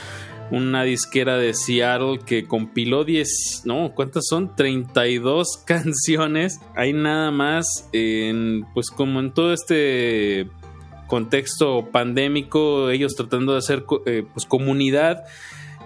una 0.53 0.85
disquera 0.85 1.39
de 1.39 1.55
Seattle 1.55 2.19
que 2.19 2.47
compiló 2.47 3.05
10, 3.05 3.63
no, 3.65 3.93
¿cuántas 3.95 4.27
son? 4.29 4.55
32 4.55 5.57
canciones. 5.67 6.61
Hay 6.77 6.93
nada 6.93 7.31
más 7.31 7.89
en, 7.93 8.67
pues 8.75 8.91
como 8.91 9.21
en 9.21 9.33
todo 9.33 9.55
este 9.55 10.49
contexto 11.07 11.89
pandémico, 11.91 12.91
ellos 12.91 13.15
tratando 13.15 13.53
de 13.53 13.59
hacer 13.59 13.85
eh, 14.05 14.25
pues 14.33 14.45
comunidad, 14.45 15.25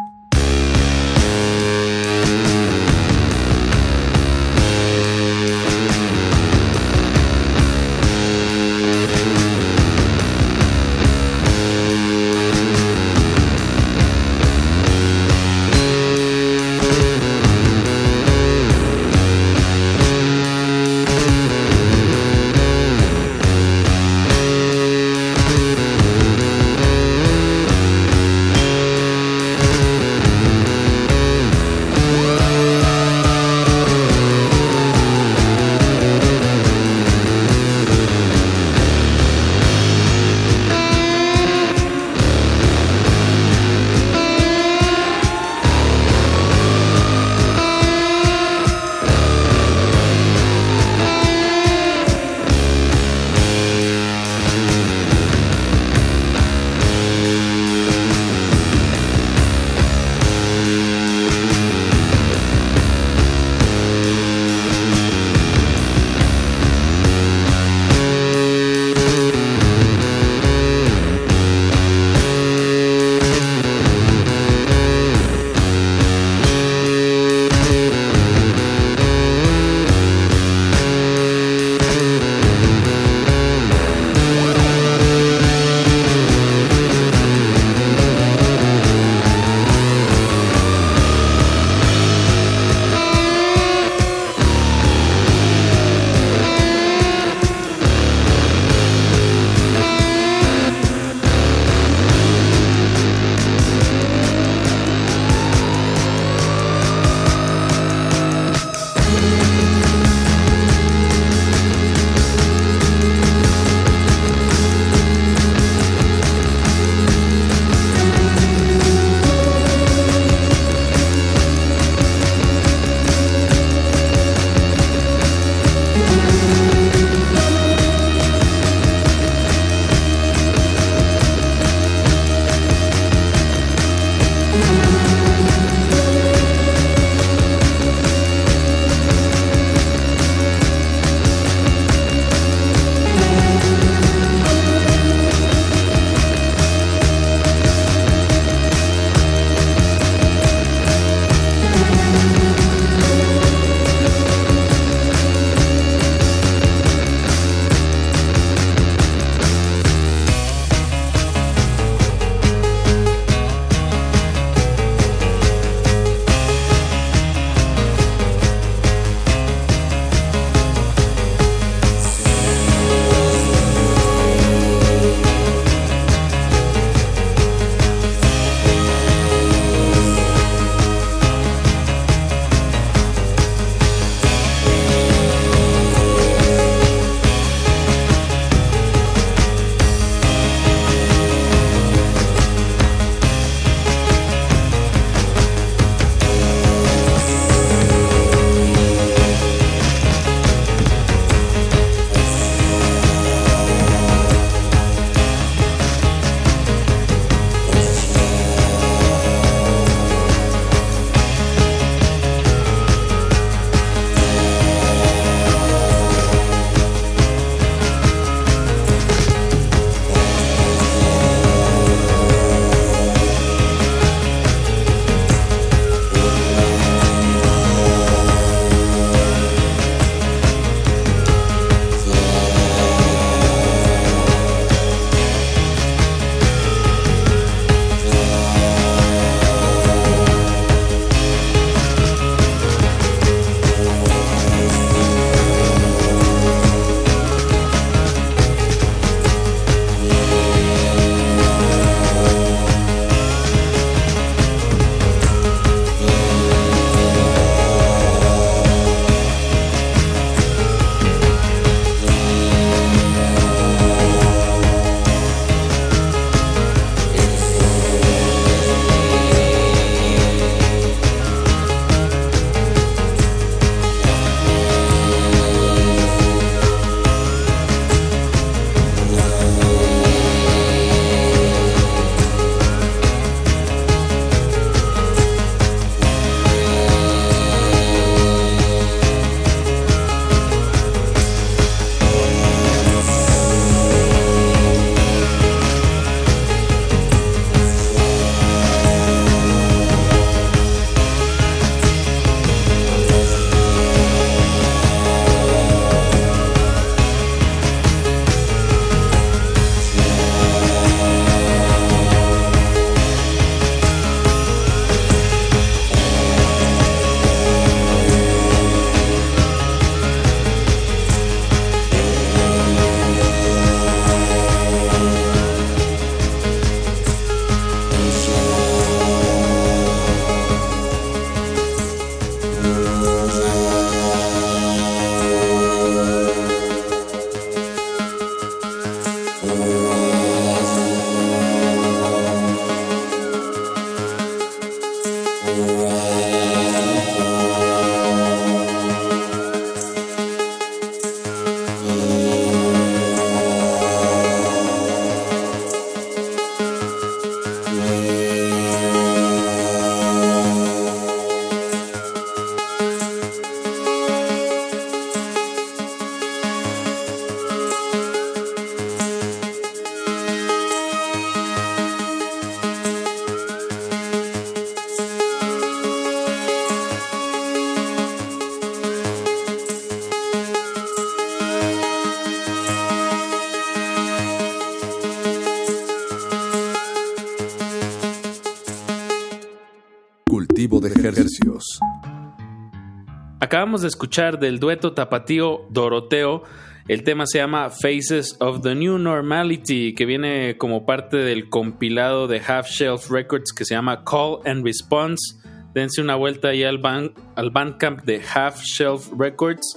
Acabamos 393.50 393.82
de 393.82 393.88
escuchar 393.88 394.38
del 394.38 394.60
dueto 394.60 394.92
tapatío 394.92 395.66
Doroteo. 395.70 396.44
El 396.86 397.02
tema 397.02 397.26
se 397.26 397.38
llama 397.38 397.68
Faces 397.70 398.36
of 398.38 398.62
the 398.62 398.76
New 398.76 398.96
Normality, 398.96 399.92
que 399.92 400.06
viene 400.06 400.56
como 400.56 400.86
parte 400.86 401.16
del 401.16 401.48
compilado 401.48 402.28
de 402.28 402.38
Half 402.38 402.68
Shelf 402.68 403.10
Records 403.10 403.52
que 403.52 403.64
se 403.64 403.74
llama 403.74 404.04
Call 404.04 404.38
and 404.44 404.64
Response. 404.64 405.36
Dense 405.74 406.00
una 406.00 406.14
vuelta 406.14 406.50
ahí 406.50 406.62
al, 406.62 406.78
ban 406.78 407.12
al 407.34 407.50
Bandcamp 407.50 408.04
de 408.04 408.22
Half 408.22 408.62
Shelf 408.62 409.08
Records 409.18 409.76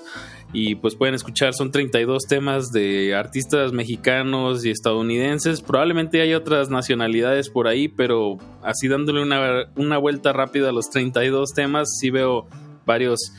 y 0.53 0.75
pues 0.75 0.93
pueden 0.93 1.15
escuchar, 1.15 1.55
son 1.55 1.71
32 1.71 2.25
temas 2.29 2.71
de 2.71 3.15
artistas 3.15 3.71
mexicanos 3.71 4.63
y 4.65 4.69
estadounidenses. 4.69 5.63
Probablemente 5.63 6.21
hay 6.21 6.35
otras 6.35 6.69
nacionalidades 6.69 7.49
por 7.49 7.67
ahí, 7.67 7.87
pero 7.87 8.37
así 8.61 8.87
dándole 8.87 9.23
una, 9.23 9.65
una 9.75 9.97
vuelta 9.97 10.31
rápida 10.31 10.69
a 10.69 10.73
los 10.73 10.91
32 10.91 11.53
temas, 11.55 11.87
sí 11.99 12.11
veo 12.11 12.47
varios 12.85 13.33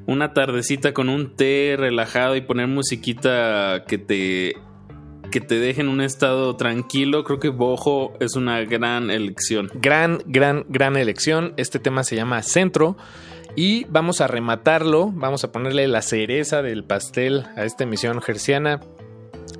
una 0.07 0.35
tardecita 0.35 0.93
con 0.93 1.09
un 1.09 1.37
té 1.37 1.77
relajado 1.79 2.35
y 2.35 2.41
poner 2.41 2.67
musiquita 2.67 3.85
que 3.87 3.99
te 3.99 4.57
que 5.31 5.41
te 5.41 5.59
deje 5.59 5.81
en 5.81 5.89
un 5.89 6.01
estado 6.01 6.57
tranquilo, 6.57 7.25
creo 7.25 7.39
que 7.39 7.49
Bojo 7.49 8.13
es 8.21 8.37
una 8.37 8.61
gran 8.63 9.11
elección. 9.11 9.71
Gran, 9.75 10.23
gran, 10.27 10.65
gran 10.69 10.97
elección. 10.97 11.55
Este 11.57 11.79
tema 11.79 12.05
se 12.05 12.17
llama 12.17 12.43
Centro. 12.43 12.97
Y 13.57 13.85
vamos 13.87 14.21
a 14.21 14.29
rematarlo, 14.29 15.11
vamos 15.13 15.43
a 15.43 15.51
ponerle 15.51 15.89
la 15.89 16.03
cereza 16.03 16.63
del 16.63 16.85
pastel 16.85 17.45
a 17.57 17.65
esta 17.65 17.85
emisión 17.85 18.21
gerciana 18.23 18.81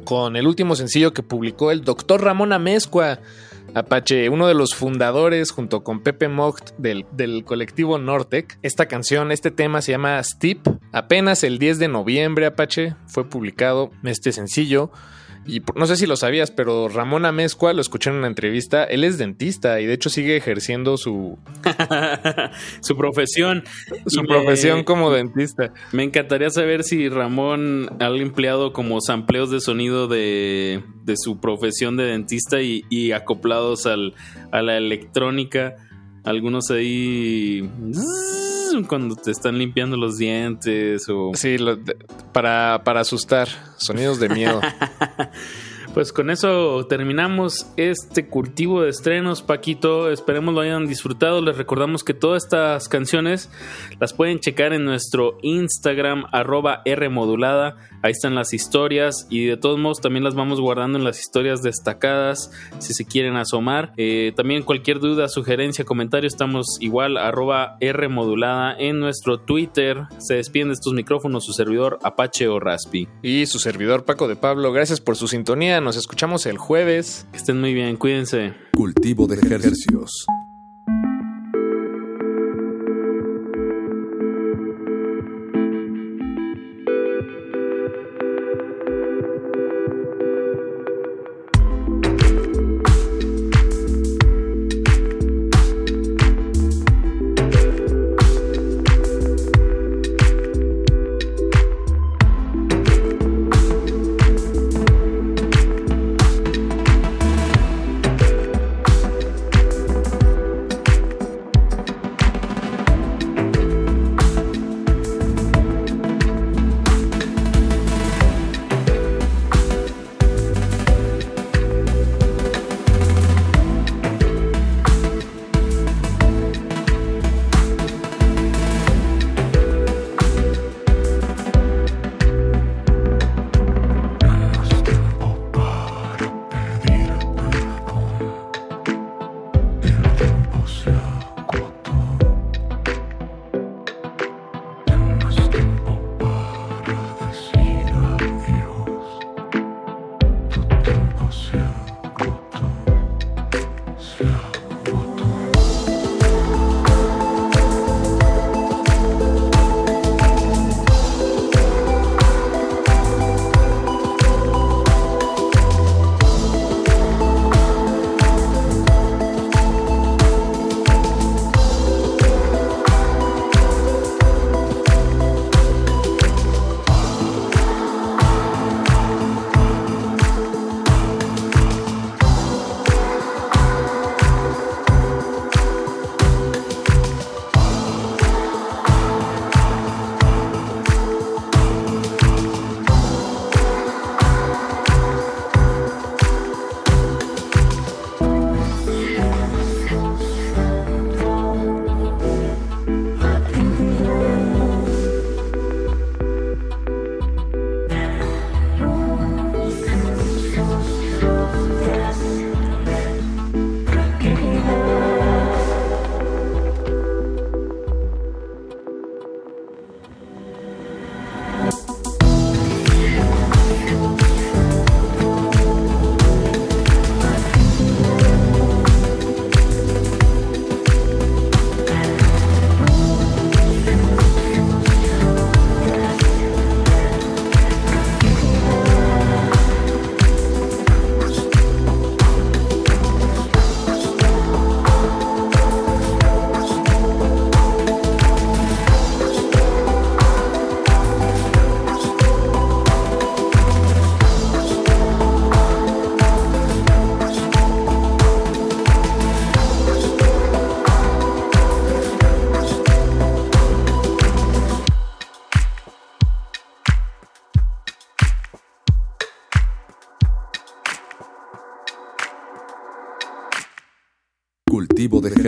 con 0.05 0.37
el 0.37 0.47
último 0.47 0.77
sencillo 0.77 1.13
que 1.13 1.23
publicó 1.23 1.71
el 1.71 1.83
doctor 1.83 2.23
Ramón 2.23 2.53
Amezcua. 2.53 3.19
Apache, 3.75 4.31
uno 4.31 4.47
de 4.47 4.55
los 4.55 4.75
fundadores 4.75 5.51
junto 5.51 5.85
con 5.85 6.01
Pepe 6.01 6.29
Mocht 6.29 6.71
del, 6.79 7.05
del, 7.13 7.45
colectivo 7.45 7.99
Nortec. 7.99 8.59
Esta 8.63 8.87
canción, 8.87 9.31
este 9.31 9.51
tema 9.51 9.83
se 9.83 9.93
llama 9.93 10.23
Steep. 10.23 10.61
Apenas 10.93 11.45
el 11.45 11.59
10 11.59 11.79
de 11.79 11.89
noviembre, 11.89 12.47
Apache, 12.47 12.95
fue 13.07 13.29
publicado 13.29 13.91
este 14.05 14.33
sencillo. 14.33 14.91
Y 15.49 15.63
no 15.75 15.87
sé 15.87 15.97
si 15.97 16.07
lo 16.07 16.17
sabías, 16.17 16.51
pero 16.51 16.89
Ramón 16.89 17.25
Amezcua, 17.25 17.73
lo 17.73 17.81
escuché 17.81 18.11
en 18.11 18.17
una 18.17 18.27
entrevista, 18.27 18.85
él 18.85 19.03
es 19.03 19.17
dentista 19.17 19.81
y 19.81 19.87
de 19.87 19.95
hecho 19.95 20.11
sigue 20.11 20.37
ejerciendo 20.37 20.99
su... 20.99 21.39
su 22.81 22.97
profesión. 22.99 23.65
Su 24.07 24.21
y 24.21 24.27
profesión 24.27 24.79
me, 24.79 24.85
como 24.85 25.11
dentista. 25.11 25.73
Me 25.93 26.03
encantaría 26.03 26.51
saber 26.51 26.85
si 26.85 27.09
Ramón 27.09 27.97
ha 27.99 28.09
empleado 28.09 28.75
como 28.75 29.01
sampleos 29.01 29.51
de 29.51 29.61
sonido 29.61 30.07
de, 30.07 30.83
de 31.05 31.15
su 31.17 31.41
profesión 31.41 31.97
de 31.97 32.05
dentista 32.05 32.61
y, 32.61 32.85
y 32.91 33.13
acoplados 33.13 33.87
al, 33.87 34.15
a 34.53 34.61
la 34.61 34.77
electrónica. 34.77 35.77
Algunos 36.29 36.71
ahí 36.71 37.69
cuando 38.87 39.17
te 39.17 39.31
están 39.31 39.59
limpiando 39.59 39.97
los 39.97 40.19
dientes 40.19 41.09
o... 41.09 41.33
Sí, 41.35 41.57
lo, 41.57 41.79
para, 42.33 42.83
para 42.85 43.01
asustar, 43.01 43.49
sonidos 43.79 44.21
de 44.21 44.29
miedo. 44.29 44.61
Pues 45.95 46.13
con 46.13 46.31
eso 46.31 46.87
terminamos 46.87 47.73
este 47.77 48.29
cultivo 48.29 48.83
de 48.83 48.91
estrenos, 48.91 49.43
Paquito. 49.43 50.13
Esperemos 50.13 50.55
lo 50.55 50.61
hayan 50.61 50.87
disfrutado. 50.87 51.41
Les 51.41 51.57
recordamos 51.57 52.05
que 52.05 52.15
todas 52.15 52.45
estas 52.45 52.89
canciones 52.89 53.51
las 53.99 54.13
pueden 54.13 54.39
checar 54.39 54.73
en 54.73 54.85
nuestro 54.85 55.39
Instagram, 55.43 56.27
arroba 56.31 56.83
Rmodulada. 56.87 57.79
Ahí 58.03 58.13
están 58.13 58.35
las 58.35 58.55
historias 58.55 59.27
y 59.31 59.47
de 59.47 59.57
todos 59.57 59.79
modos 59.79 60.01
también 60.01 60.25
las 60.25 60.35
vamos 60.35 60.61
guardando 60.61 60.99
en 60.99 61.05
las 61.05 61.19
historias 61.19 61.63
destacadas 61.63 62.51
si 62.79 62.95
se 62.95 63.05
quieren 63.05 63.37
asomar. 63.37 63.93
Eh, 63.97 64.33
también 64.37 64.63
cualquier 64.63 65.01
duda, 65.01 65.29
sugerencia, 65.29 65.85
comentario, 65.85 66.29
estamos 66.29 66.79
igual, 66.81 67.17
arroba 67.17 67.77
Rmodulada 67.81 68.75
en 68.79 69.01
nuestro 69.01 69.41
Twitter. 69.41 70.05
Se 70.19 70.35
despiden 70.35 70.69
de 70.69 70.75
estos 70.75 70.93
micrófonos 70.93 71.45
su 71.45 71.53
servidor 71.53 71.99
Apache 72.03 72.49
o 72.49 72.61
Raspi. 72.61 73.09
Y 73.23 73.47
su 73.47 73.59
servidor 73.59 74.05
Paco 74.05 74.29
de 74.29 74.37
Pablo. 74.37 74.73
Gracias 74.73 75.01
por 75.01 75.17
su 75.17 75.29
sintonía. 75.29 75.81
Nos 75.81 75.97
escuchamos 75.97 76.47
el 76.47 76.59
jueves. 76.59 77.27
Que 77.33 77.39
estén 77.39 77.61
muy 77.61 77.75
bien, 77.75 77.97
cuídense. 77.97 78.55
Cultivo 78.73 79.27
de 79.27 79.37
ejercicios. 79.37 80.27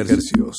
Cultivo 0.06 0.50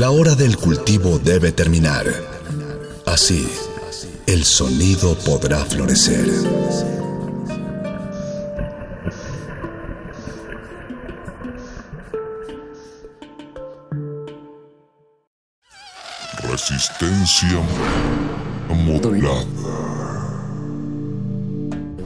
La 0.00 0.12
hora 0.12 0.34
del 0.34 0.56
cultivo 0.56 1.18
debe 1.18 1.52
terminar. 1.52 2.06
Así, 3.04 3.46
el 4.26 4.44
sonido 4.44 5.14
podrá 5.26 5.58
florecer. 5.66 6.26
Resistencia 16.50 17.60
modulada. 18.70 19.44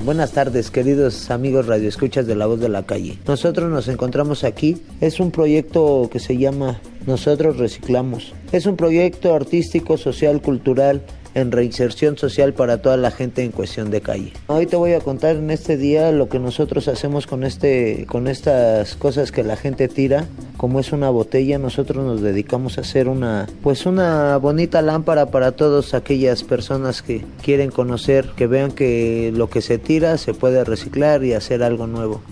Buenas 0.05 0.33
tardes, 0.33 0.73
queridos 0.73 1.31
amigos 1.31 1.67
radioescuchas 1.67 2.27
de 2.27 2.35
La 2.35 2.47
Voz 2.47 2.59
de 2.59 2.69
la 2.71 2.85
Calle. 2.85 3.21
Nosotros 3.25 3.71
nos 3.71 3.87
encontramos 3.87 4.43
aquí. 4.43 4.83
Es 5.01 5.21
un 5.21 5.31
proyecto 5.31 6.09
que 6.11 6.19
se 6.19 6.37
llama 6.37 6.81
Nosotros 7.07 7.59
Reciclamos. 7.59 8.33
Es 8.53 8.67
un 8.67 8.77
proyecto 8.77 9.35
artístico, 9.35 9.97
social, 9.99 10.41
cultural 10.41 11.03
en 11.35 11.51
reinserción 11.53 12.17
social 12.17 12.55
para 12.55 12.81
toda 12.81 12.97
la 12.97 13.11
gente 13.11 13.43
en 13.43 13.51
cuestión 13.51 13.91
de 13.91 14.01
calle. 14.01 14.33
Hoy 14.47 14.67
te 14.67 14.77
voy 14.77 14.93
a 14.93 15.01
contar 15.01 15.37
en 15.37 15.51
este 15.51 15.77
día 15.77 16.13
lo 16.13 16.29
que 16.29 16.39
nosotros 16.39 16.89
hacemos 16.89 17.27
con 17.27 17.45
este 17.45 18.07
con 18.09 18.29
estas 18.29 18.95
cosas 18.95 19.33
que 19.33 19.43
la 19.43 19.57
gente 19.57 19.89
tira, 19.89 20.27
como 20.57 20.81
es 20.81 20.93
una 20.93 21.11
botella, 21.11 21.59
nosotros 21.59 22.05
nos 22.05 22.23
dedicamos 22.23 22.79
a 22.79 22.83
hacer 22.83 23.09
una 23.09 23.47
pues 23.63 23.85
una 23.87 24.37
bonita 24.37 24.81
lámpara 24.81 25.27
para 25.27 25.53
todas 25.53 25.95
aquellas 25.95 26.45
personas 26.45 27.03
que 27.03 27.25
quieren 27.43 27.71
conocer, 27.71 28.31
que 28.37 28.47
vean 28.47 28.71
que 28.71 29.33
lo 29.35 29.51
que 29.51 29.61
se 29.61 29.79
tira 29.79 30.17
se 30.19 30.35
puede 30.35 30.65
reciclar 30.65 31.25
y 31.25 31.33
hacer 31.33 31.63
algo 31.63 31.87
nuevo. 31.87 32.23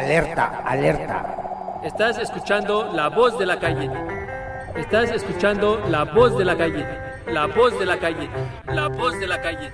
Alerta, 0.00 0.62
alerta. 0.64 1.80
Estás 1.84 2.16
escuchando 2.16 2.90
la 2.90 3.10
voz 3.10 3.38
de 3.38 3.44
la 3.44 3.60
calle. 3.60 3.90
Estás 4.74 5.10
escuchando 5.10 5.78
la 5.90 6.04
voz 6.04 6.38
de 6.38 6.44
la 6.46 6.56
calle. 6.56 6.86
La 7.26 7.46
voz 7.46 7.78
de 7.78 7.84
la 7.84 7.98
calle. 7.98 8.30
La 8.66 8.88
voz 8.88 9.20
de 9.20 9.26
la 9.26 9.42
calle. 9.42 9.70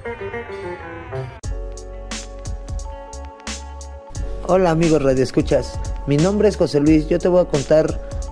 Hola 4.49 4.71
amigos 4.73 5.01
Radio 5.01 5.23
Escuchas, 5.23 5.79
mi 6.09 6.17
nombre 6.17 6.49
es 6.49 6.57
José 6.57 6.81
Luis, 6.81 7.09
yo 7.09 7.21
te 7.21 7.29
voy 7.29 7.43
a 7.43 7.45
contar 7.45 7.87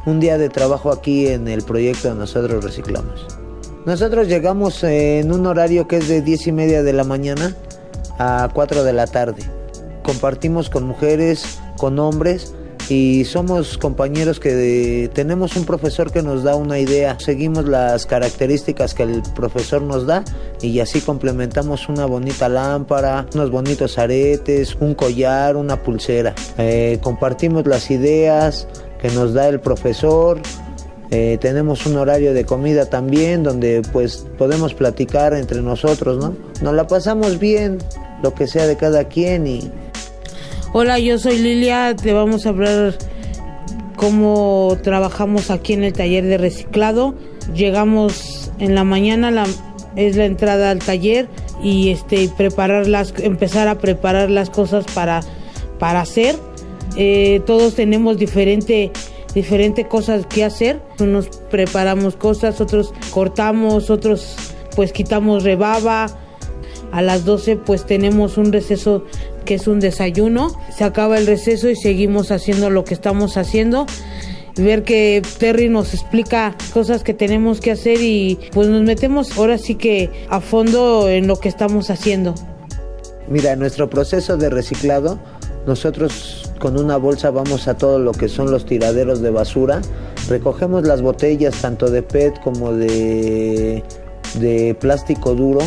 un 0.04 0.18
día 0.18 0.36
de 0.36 0.48
trabajo 0.48 0.90
aquí 0.90 1.28
en 1.28 1.46
el 1.46 1.62
proyecto 1.62 2.08
de 2.08 2.16
Nosotros 2.16 2.64
Reciclamos. 2.64 3.24
Nosotros 3.86 4.26
llegamos 4.26 4.82
en 4.82 5.30
un 5.30 5.46
horario 5.46 5.86
que 5.86 5.98
es 5.98 6.08
de 6.08 6.22
10 6.22 6.48
y 6.48 6.52
media 6.52 6.82
de 6.82 6.92
la 6.92 7.04
mañana 7.04 7.54
a 8.18 8.48
4 8.52 8.82
de 8.82 8.92
la 8.92 9.06
tarde. 9.06 9.44
Compartimos 10.02 10.68
con 10.68 10.84
mujeres, 10.84 11.60
con 11.84 11.98
hombres 11.98 12.54
y 12.88 13.26
somos 13.26 13.76
compañeros 13.76 14.40
que 14.40 15.10
tenemos 15.12 15.54
un 15.54 15.66
profesor 15.66 16.10
que 16.10 16.22
nos 16.22 16.42
da 16.42 16.56
una 16.56 16.78
idea, 16.78 17.18
seguimos 17.20 17.66
las 17.68 18.06
características 18.06 18.94
que 18.94 19.02
el 19.02 19.22
profesor 19.34 19.82
nos 19.82 20.06
da 20.06 20.24
y 20.62 20.80
así 20.80 21.02
complementamos 21.02 21.90
una 21.90 22.06
bonita 22.06 22.48
lámpara, 22.48 23.26
unos 23.34 23.50
bonitos 23.50 23.98
aretes, 23.98 24.78
un 24.80 24.94
collar, 24.94 25.56
una 25.56 25.82
pulsera. 25.82 26.34
Eh, 26.56 27.00
compartimos 27.02 27.66
las 27.66 27.90
ideas 27.90 28.66
que 28.98 29.10
nos 29.10 29.34
da 29.34 29.46
el 29.48 29.60
profesor. 29.60 30.40
Eh, 31.10 31.36
tenemos 31.38 31.84
un 31.84 31.98
horario 31.98 32.32
de 32.32 32.46
comida 32.46 32.86
también 32.86 33.42
donde 33.42 33.82
pues 33.92 34.26
podemos 34.38 34.72
platicar 34.72 35.34
entre 35.34 35.60
nosotros, 35.60 36.16
¿no? 36.16 36.34
Nos 36.62 36.72
la 36.72 36.86
pasamos 36.86 37.38
bien, 37.38 37.76
lo 38.22 38.32
que 38.32 38.46
sea 38.46 38.66
de 38.66 38.78
cada 38.78 39.04
quien 39.04 39.46
y 39.46 39.70
Hola, 40.76 40.98
yo 40.98 41.20
soy 41.20 41.38
Lilia, 41.38 41.94
te 41.94 42.12
vamos 42.12 42.46
a 42.46 42.48
hablar 42.48 42.98
cómo 43.94 44.76
trabajamos 44.82 45.52
aquí 45.52 45.74
en 45.74 45.84
el 45.84 45.92
taller 45.92 46.24
de 46.24 46.36
reciclado. 46.36 47.14
Llegamos 47.54 48.50
en 48.58 48.74
la 48.74 48.82
mañana, 48.82 49.30
la, 49.30 49.46
es 49.94 50.16
la 50.16 50.24
entrada 50.24 50.72
al 50.72 50.80
taller 50.80 51.28
y 51.62 51.90
este 51.90 52.28
preparar 52.36 52.88
las, 52.88 53.14
empezar 53.20 53.68
a 53.68 53.78
preparar 53.78 54.30
las 54.30 54.50
cosas 54.50 54.84
para, 54.92 55.20
para 55.78 56.00
hacer. 56.00 56.34
Eh, 56.96 57.40
todos 57.46 57.76
tenemos 57.76 58.18
diferente 58.18 58.90
diferente 59.32 59.86
cosas 59.86 60.26
que 60.26 60.42
hacer. 60.42 60.82
Unos 60.98 61.28
preparamos 61.52 62.16
cosas, 62.16 62.60
otros 62.60 62.92
cortamos, 63.12 63.90
otros 63.90 64.34
pues 64.74 64.92
quitamos 64.92 65.44
rebaba. 65.44 66.08
A 66.94 67.02
las 67.02 67.24
12 67.24 67.56
pues 67.56 67.84
tenemos 67.86 68.38
un 68.38 68.52
receso 68.52 69.02
que 69.44 69.54
es 69.54 69.66
un 69.66 69.80
desayuno. 69.80 70.52
Se 70.70 70.84
acaba 70.84 71.18
el 71.18 71.26
receso 71.26 71.68
y 71.68 71.74
seguimos 71.74 72.30
haciendo 72.30 72.70
lo 72.70 72.84
que 72.84 72.94
estamos 72.94 73.36
haciendo. 73.36 73.86
Ver 74.56 74.84
que 74.84 75.20
Terry 75.38 75.68
nos 75.68 75.92
explica 75.92 76.56
cosas 76.72 77.02
que 77.02 77.12
tenemos 77.12 77.60
que 77.60 77.72
hacer 77.72 78.00
y 78.00 78.38
pues 78.52 78.68
nos 78.68 78.82
metemos 78.82 79.36
ahora 79.36 79.58
sí 79.58 79.74
que 79.74 80.08
a 80.28 80.38
fondo 80.38 81.08
en 81.08 81.26
lo 81.26 81.34
que 81.40 81.48
estamos 81.48 81.90
haciendo. 81.90 82.36
Mira, 83.26 83.56
nuestro 83.56 83.90
proceso 83.90 84.36
de 84.36 84.48
reciclado, 84.48 85.18
nosotros 85.66 86.52
con 86.60 86.78
una 86.78 86.96
bolsa 86.96 87.30
vamos 87.30 87.66
a 87.66 87.76
todo 87.76 87.98
lo 87.98 88.12
que 88.12 88.28
son 88.28 88.52
los 88.52 88.66
tiraderos 88.66 89.20
de 89.20 89.30
basura, 89.30 89.80
recogemos 90.28 90.86
las 90.86 91.02
botellas 91.02 91.60
tanto 91.60 91.90
de 91.90 92.04
PET 92.04 92.40
como 92.44 92.72
de, 92.72 93.82
de 94.38 94.76
plástico 94.78 95.34
duro 95.34 95.58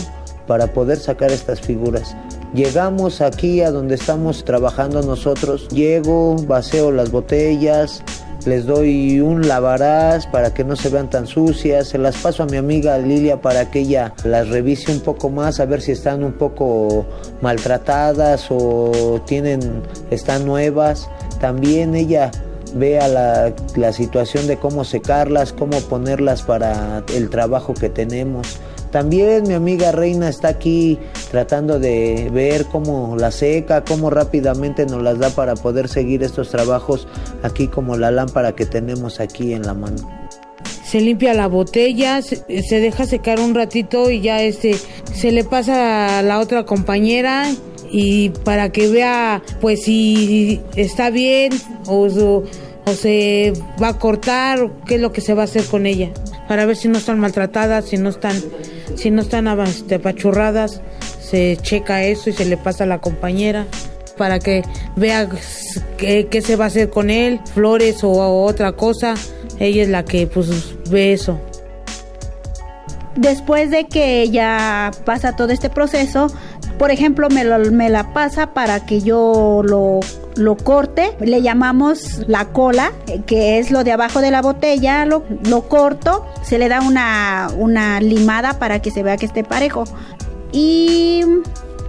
para 0.48 0.74
poder 0.74 0.98
sacar 0.98 1.32
estas 1.32 1.62
figuras. 1.62 2.16
Llegamos 2.54 3.22
aquí 3.22 3.62
a 3.62 3.72
donde 3.72 3.96
estamos 3.96 4.46
trabajando 4.46 5.02
nosotros, 5.02 5.68
llego, 5.68 6.38
vaceo 6.48 6.92
las 6.92 7.12
botellas, 7.12 8.02
les 8.46 8.66
doy 8.66 9.20
un 9.20 9.46
lavarás 9.46 10.26
para 10.28 10.54
que 10.54 10.64
no 10.64 10.78
se 10.78 10.88
vean 10.88 11.10
tan 11.10 11.28
sucias, 11.28 11.90
se 11.90 11.98
las 11.98 12.16
paso 12.18 12.44
a 12.44 12.46
mi 12.46 12.56
amiga 12.56 12.98
Lilia 12.98 13.42
para 13.42 13.70
que 13.70 13.80
ella 13.80 14.14
las 14.24 14.48
revise 14.48 14.92
un 14.94 15.02
poco 15.02 15.30
más, 15.30 15.60
a 15.60 15.66
ver 15.66 15.82
si 15.82 15.92
están 15.92 16.24
un 16.24 16.32
poco 16.32 17.06
maltratadas 17.42 18.48
o 18.50 19.22
tienen, 19.28 19.84
están 20.10 20.46
nuevas. 20.46 21.10
También 21.42 21.94
ella 21.94 22.32
vea 22.74 23.08
la 23.76 23.92
situación 23.92 24.48
de 24.48 24.58
cómo 24.58 24.86
secarlas, 24.86 25.52
cómo 25.52 25.78
ponerlas 25.82 26.42
para 26.44 27.04
el 27.14 27.30
trabajo 27.30 27.74
que 27.74 27.90
tenemos. 27.90 28.60
También 28.92 29.48
mi 29.48 29.54
amiga 29.54 29.92
Reina 29.92 30.30
está 30.30 30.50
aquí 30.50 30.98
tratando 31.32 31.80
de 31.80 32.30
ver 32.32 32.66
cómo 32.66 33.16
la 33.18 33.32
seca, 33.32 33.84
cómo 33.84 34.10
rápidamente 34.10 34.86
nos 34.86 35.04
las 35.04 35.20
da 35.20 35.30
para 35.30 35.56
poder 35.56 35.90
seguir 35.90 36.24
estos 36.24 36.50
trabajos 36.50 37.08
aquí 37.44 37.68
como 37.68 37.98
la 37.98 38.12
lámpara 38.12 38.56
que 38.56 38.66
tenemos 38.66 39.20
aquí 39.20 39.54
en 39.54 39.64
la 39.64 39.74
mano. 39.74 39.98
Se 40.86 41.02
limpia 41.02 41.34
la 41.34 41.48
botella, 41.48 42.22
se, 42.22 42.46
deja 42.48 43.06
secar 43.06 43.42
un 43.42 43.54
ratito 43.54 44.10
y 44.10 44.22
ya 44.22 44.42
este 44.42 44.78
se 45.14 45.32
le 45.32 45.44
pasa 45.44 46.20
a 46.20 46.22
la 46.22 46.40
otra 46.40 46.66
compañera 46.66 47.52
y 47.92 48.30
para 48.30 48.72
que 48.72 48.88
vea 48.88 49.42
pues 49.60 49.84
si 49.84 50.62
está 50.78 51.10
bien 51.10 51.52
o, 51.88 52.08
o, 52.08 52.94
se 52.94 53.52
va 53.82 53.90
a 53.90 54.00
cortar 54.00 54.72
qué 54.86 54.96
es 54.96 55.02
lo 55.02 55.12
que 55.12 55.20
se 55.20 55.34
va 55.34 55.42
a 55.42 55.46
hacer 55.46 55.66
con 55.66 55.86
ella 55.86 56.10
para 56.48 56.66
ver 56.66 56.78
si 56.78 56.88
no 56.88 56.98
están 56.98 57.20
maltratadas, 57.20 57.86
si 57.86 57.98
no 57.98 58.10
están 58.10 58.42
si 58.96 59.12
no 59.12 59.22
están 59.22 59.48
este, 59.62 59.96
apachurradas, 59.96 60.82
se 61.22 61.58
checa 61.62 62.04
eso 62.04 62.30
y 62.30 62.34
se 62.34 62.46
le 62.46 62.58
pasa 62.58 62.84
a 62.86 62.88
la 62.88 63.00
compañera 63.00 63.66
para 64.18 64.40
que 64.40 64.64
vea 64.96 65.28
qué, 65.98 66.28
se 66.42 66.56
va 66.56 66.66
a 66.66 66.68
hacer 66.68 66.90
con 66.90 67.10
él, 67.10 67.40
flores 67.54 68.04
o, 68.04 68.10
o 68.12 68.44
otra 68.46 68.72
cosa. 68.72 69.14
Ella 69.60 69.84
es 69.84 69.90
la 69.90 70.04
que 70.06 70.26
pues 70.28 70.48
ve 70.90 71.14
eso. 71.14 71.40
Después 73.16 73.72
de 73.72 73.86
que 73.88 74.30
ya 74.30 74.92
pasa 75.06 75.36
todo 75.36 75.50
este 75.52 75.70
proceso, 75.70 76.28
por 76.78 76.92
ejemplo, 76.92 77.30
me, 77.30 77.44
lo- 77.44 77.72
me 77.72 77.90
la 77.90 78.14
pasa 78.14 78.54
para 78.54 78.86
que 78.86 79.02
yo 79.02 79.62
lo, 79.66 80.00
lo 80.38 80.56
corte. 80.56 81.16
Le 81.20 81.42
llamamos 81.42 82.24
la 82.28 82.46
cola, 82.46 82.92
eh, 83.08 83.22
que 83.26 83.60
es 83.60 83.72
lo 83.72 83.84
de 83.84 83.92
abajo 83.92 84.22
de 84.22 84.32
la 84.32 84.42
botella. 84.42 85.06
Lo, 85.06 85.24
corto, 85.68 86.26
se 86.44 86.58
le 86.58 86.70
da 86.70 86.82
una, 86.82 87.50
una 87.58 88.00
limada 88.00 88.60
para 88.60 88.82
que 88.82 88.92
se 88.92 89.04
vea 89.04 89.18
que 89.18 89.26
esté 89.26 89.44
parejo. 89.44 89.84
Y 90.52 91.24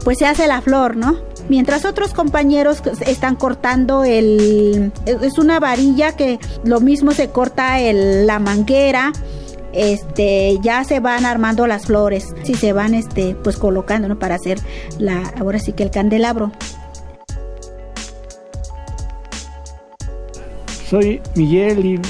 pues 0.05 0.19
se 0.19 0.27
hace 0.27 0.47
la 0.47 0.61
flor, 0.61 0.97
¿no? 0.97 1.17
Mientras 1.49 1.85
otros 1.85 2.13
compañeros 2.13 2.83
están 3.07 3.37
cortando 3.37 4.05
el... 4.05 4.93
Es 5.07 5.39
una 5.39 5.61
varilla 5.61 6.13
que 6.13 6.39
lo 6.65 6.81
mismo 6.81 7.13
se 7.13 7.31
corta 7.31 7.81
el, 7.81 8.27
la 8.27 8.39
manguera 8.39 9.13
este 9.73 10.59
ya 10.63 10.83
se 10.85 10.99
van 10.99 11.27
armando 11.27 11.67
las 11.67 11.87
flores 11.87 12.35
si 12.43 12.55
se 12.55 12.73
van 12.73 12.95
este 12.95 13.35
pues 13.35 13.59
colocando 13.59 14.09
¿no? 14.09 14.19
para 14.19 14.37
hacer 14.37 14.59
la 14.99 15.23
ahora 15.39 15.59
sí 15.59 15.73
que 15.73 15.83
el 15.83 15.91
candelabro 15.91 16.53
Soy 20.89 21.21
Miguel 21.35 21.85
y, 21.85 22.01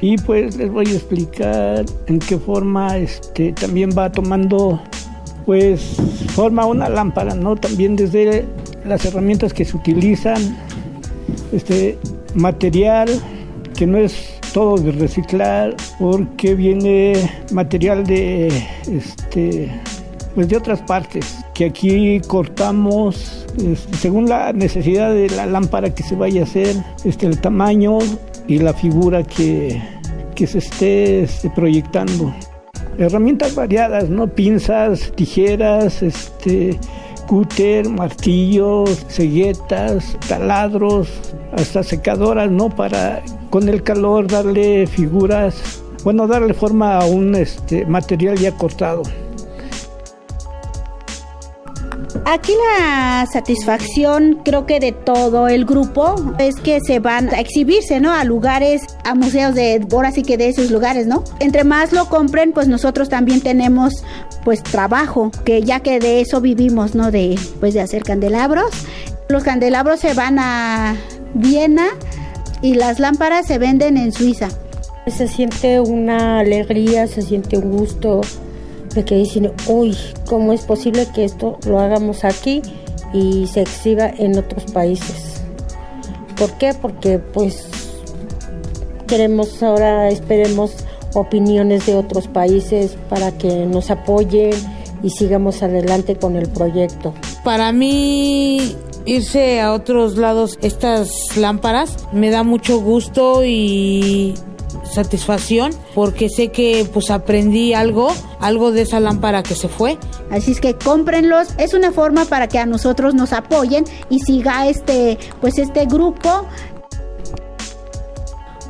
y, 0.00 0.16
pues 0.18 0.56
les 0.56 0.70
voy 0.70 0.86
a 0.86 0.92
explicar 0.92 1.84
en 2.06 2.18
qué 2.18 2.36
forma 2.36 2.96
este 2.96 3.52
también 3.52 3.90
va 3.96 4.10
tomando 4.10 4.82
pues 5.46 5.96
forma 6.34 6.66
una 6.66 6.88
lámpara, 6.88 7.34
¿no? 7.34 7.54
También 7.54 7.94
desde 7.94 8.44
las 8.84 9.04
herramientas 9.04 9.52
que 9.52 9.64
se 9.64 9.76
utilizan, 9.76 10.56
este 11.52 11.96
material 12.34 13.08
que 13.76 13.86
no 13.86 13.98
es 13.98 14.40
todo 14.52 14.78
de 14.78 14.92
reciclar 14.92 15.76
porque 15.98 16.54
viene 16.54 17.30
material 17.52 18.04
de 18.04 18.48
este 18.88 19.70
pues 20.34 20.48
de 20.48 20.56
otras 20.56 20.80
partes 20.82 21.43
que 21.54 21.66
aquí 21.66 22.20
cortamos 22.26 23.46
según 23.98 24.28
la 24.28 24.52
necesidad 24.52 25.12
de 25.14 25.30
la 25.30 25.46
lámpara 25.46 25.94
que 25.94 26.02
se 26.02 26.16
vaya 26.16 26.42
a 26.42 26.44
hacer 26.44 26.76
este 27.04 27.26
el 27.26 27.40
tamaño 27.40 27.98
y 28.48 28.58
la 28.58 28.74
figura 28.74 29.22
que, 29.22 29.80
que 30.34 30.46
se 30.46 30.58
esté 30.58 31.22
este, 31.22 31.48
proyectando 31.50 32.34
herramientas 32.98 33.54
variadas 33.54 34.08
no 34.08 34.26
pinzas 34.26 35.12
tijeras 35.14 36.02
este 36.02 36.78
cúter, 37.26 37.88
martillos, 37.88 39.06
ceguetas, 39.08 40.14
taladros, 40.28 41.08
hasta 41.56 41.82
secadoras, 41.82 42.50
¿no? 42.50 42.68
Para 42.68 43.22
con 43.48 43.66
el 43.70 43.82
calor 43.82 44.26
darle 44.26 44.86
figuras 44.86 45.80
bueno, 46.04 46.26
darle 46.26 46.52
forma 46.52 46.98
a 46.98 47.06
un 47.06 47.34
este, 47.34 47.86
material 47.86 48.36
ya 48.36 48.52
cortado. 48.52 49.02
Aquí 52.26 52.52
la 52.78 53.26
satisfacción 53.30 54.40
creo 54.44 54.64
que 54.64 54.80
de 54.80 54.92
todo 54.92 55.46
el 55.46 55.66
grupo 55.66 56.14
es 56.38 56.56
que 56.56 56.80
se 56.80 56.98
van 56.98 57.28
a 57.28 57.40
exhibirse, 57.40 58.00
¿no? 58.00 58.12
A 58.12 58.24
lugares, 58.24 58.82
a 59.04 59.14
museos 59.14 59.54
de, 59.54 59.86
ahora 59.92 60.10
sí 60.10 60.22
que 60.22 60.38
de 60.38 60.48
esos 60.48 60.70
lugares, 60.70 61.06
¿no? 61.06 61.22
Entre 61.38 61.64
más 61.64 61.92
lo 61.92 62.08
compren, 62.08 62.52
pues 62.52 62.66
nosotros 62.66 63.10
también 63.10 63.42
tenemos 63.42 63.92
pues 64.42 64.62
trabajo, 64.62 65.30
que 65.44 65.62
ya 65.62 65.80
que 65.80 65.98
de 65.98 66.22
eso 66.22 66.40
vivimos, 66.40 66.94
¿no? 66.94 67.10
De 67.10 67.38
pues 67.60 67.74
de 67.74 67.82
hacer 67.82 68.02
candelabros. 68.02 68.70
Los 69.28 69.44
candelabros 69.44 70.00
se 70.00 70.14
van 70.14 70.38
a 70.38 70.96
Viena 71.34 71.88
y 72.62 72.74
las 72.74 73.00
lámparas 73.00 73.46
se 73.46 73.58
venden 73.58 73.98
en 73.98 74.12
Suiza. 74.12 74.48
Se 75.06 75.28
siente 75.28 75.78
una 75.78 76.38
alegría, 76.38 77.06
se 77.06 77.20
siente 77.20 77.58
un 77.58 77.70
gusto 77.70 78.22
de 78.94 79.04
que 79.04 79.16
dicen, 79.16 79.52
uy, 79.66 79.96
¿cómo 80.26 80.52
es 80.52 80.62
posible 80.62 81.06
que 81.14 81.24
esto 81.24 81.58
lo 81.66 81.80
hagamos 81.80 82.24
aquí 82.24 82.62
y 83.12 83.46
se 83.46 83.62
exhiba 83.62 84.08
en 84.08 84.38
otros 84.38 84.64
países? 84.72 85.42
¿Por 86.36 86.52
qué? 86.52 86.74
Porque 86.74 87.18
pues 87.18 87.68
queremos 89.06 89.62
ahora, 89.62 90.08
esperemos 90.08 90.74
opiniones 91.14 91.86
de 91.86 91.96
otros 91.96 92.28
países 92.28 92.96
para 93.08 93.32
que 93.32 93.66
nos 93.66 93.90
apoyen 93.90 94.52
y 95.02 95.10
sigamos 95.10 95.62
adelante 95.62 96.16
con 96.16 96.36
el 96.36 96.48
proyecto. 96.48 97.14
Para 97.44 97.72
mí 97.72 98.74
irse 99.04 99.60
a 99.60 99.72
otros 99.72 100.16
lados 100.16 100.58
estas 100.62 101.36
lámparas 101.36 101.96
me 102.12 102.30
da 102.30 102.42
mucho 102.42 102.80
gusto 102.80 103.44
y 103.44 104.34
satisfacción 104.82 105.72
porque 105.94 106.28
sé 106.28 106.48
que 106.48 106.88
pues 106.92 107.10
aprendí 107.10 107.74
algo, 107.74 108.12
algo 108.40 108.72
de 108.72 108.82
esa 108.82 109.00
lámpara 109.00 109.42
que 109.42 109.54
se 109.54 109.68
fue. 109.68 109.98
Así 110.30 110.52
es 110.52 110.60
que 110.60 110.74
cómprenlos, 110.74 111.48
es 111.58 111.74
una 111.74 111.92
forma 111.92 112.24
para 112.24 112.48
que 112.48 112.58
a 112.58 112.66
nosotros 112.66 113.14
nos 113.14 113.32
apoyen 113.32 113.84
y 114.10 114.20
siga 114.20 114.68
este 114.68 115.18
pues 115.40 115.58
este 115.58 115.86
grupo. 115.86 116.46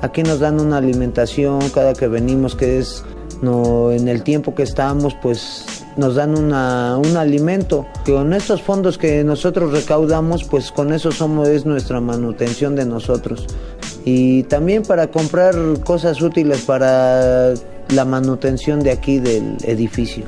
Aquí 0.03 0.23
nos 0.23 0.41
dan 0.41 0.61
una 0.61 0.77
alimentación 0.77 1.61
cada 1.71 1.95
que 1.95 2.09
venimos 2.09 2.55
que 2.55 2.79
es 2.79 3.03
no 3.43 3.91
en 3.91 4.09
el 4.09 4.23
tiempo 4.23 4.55
que 4.55 4.63
estamos 4.63 5.15
pues 5.23 5.65
nos 5.97 6.17
dan 6.17 6.37
una, 6.37 6.99
un 6.99 7.17
alimento. 7.17 7.87
Con 8.05 8.33
estos 8.33 8.63
fondos 8.63 8.99
que 8.99 9.23
nosotros 9.25 9.73
recaudamos, 9.73 10.45
pues 10.45 10.71
con 10.73 10.93
eso 10.93 11.13
somos, 11.13 11.49
es 11.49 11.67
nuestra 11.67 12.01
manutención 12.01 12.75
de 12.75 12.85
nosotros. 12.85 13.47
Y 14.05 14.43
también 14.45 14.83
para 14.83 15.07
comprar 15.09 15.55
cosas 15.85 16.21
útiles 16.21 16.63
para 16.63 17.55
la 17.89 18.05
manutención 18.05 18.81
de 18.81 18.93
aquí 18.93 19.19
del 19.19 19.57
edificio. 19.65 20.25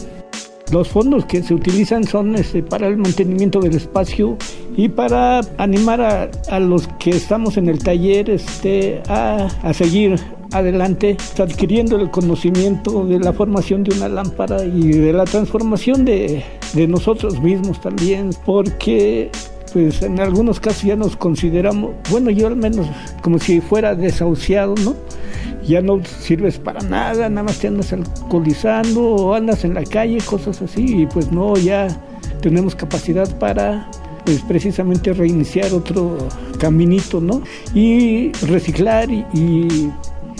Los 0.73 0.89
fondos 0.89 1.27
que 1.27 1.43
se 1.43 1.55
utilizan 1.55 2.05
son 2.05 2.35
este, 2.35 2.63
para 2.63 2.89
el 2.89 2.97
mantenimiento 2.97 3.61
del 3.61 3.77
espacio 3.77 4.37
y 4.77 4.89
para 4.89 5.41
animar 5.59 6.01
a, 6.01 6.31
a 6.49 6.59
los 6.59 6.89
que 6.99 7.11
estamos 7.11 7.57
en 7.57 7.69
el 7.69 7.79
taller 7.79 8.31
este, 8.31 9.01
a, 9.07 9.47
a 9.63 9.73
seguir 9.73 10.19
adelante, 10.53 11.17
adquiriendo 11.39 11.97
el 11.97 12.11
conocimiento 12.11 13.05
de 13.07 13.21
la 13.21 13.33
formación 13.33 13.85
de 13.85 13.97
una 13.97 14.09
lámpara 14.09 14.65
y 14.65 14.89
de 14.89 15.13
la 15.13 15.25
transformación 15.25 16.05
de, 16.05 16.43
de 16.75 16.89
nosotros 16.89 17.41
mismos 17.41 17.81
también, 17.81 18.31
porque 18.45 19.31
pues 19.77 20.01
en 20.01 20.19
algunos 20.21 20.59
casos 20.59 20.85
ya 20.85 20.97
nos 20.97 21.19
consideramos, 21.19 21.91
bueno, 22.11 22.31
yo 22.31 22.47
al 22.47 22.57
menos 22.57 22.87
como 23.21 23.39
si 23.39 23.61
fuera 23.61 23.95
desahuciado, 23.95 24.75
¿no? 24.83 24.95
Ya 25.69 25.83
no 25.83 26.03
sirves 26.03 26.59
para 26.59 26.81
nada, 26.81 27.29
nada 27.29 27.43
más 27.43 27.59
te 27.59 27.69
andas 27.69 27.93
alcoholizando 27.93 29.03
o 29.03 29.35
andas 29.35 29.67
en 29.67 29.75
la 29.75 29.85
calle, 29.85 30.17
cosas 30.25 30.63
así, 30.63 31.03
y 31.03 31.07
pues 31.07 31.31
no, 31.31 31.59
ya 31.59 31.89
tenemos 32.41 32.75
capacidad 32.75 33.29
para 33.39 33.91
pues 34.25 34.41
precisamente 34.49 35.13
reiniciar 35.13 35.71
otro 35.75 36.17
caminito, 36.59 37.21
¿no? 37.21 37.43
Y 37.75 38.33
reciclar 38.47 39.11
y, 39.11 39.91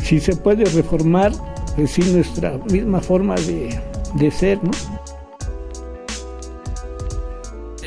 si 0.03 0.19
se 0.19 0.35
puede 0.35 0.65
reformar, 0.65 1.33
pues 1.75 1.91
sí, 1.91 2.01
nuestra 2.11 2.57
misma 2.71 3.03
forma 3.03 3.35
de, 3.35 3.79
de 4.15 4.31
ser, 4.31 4.65
¿no? 4.65 4.71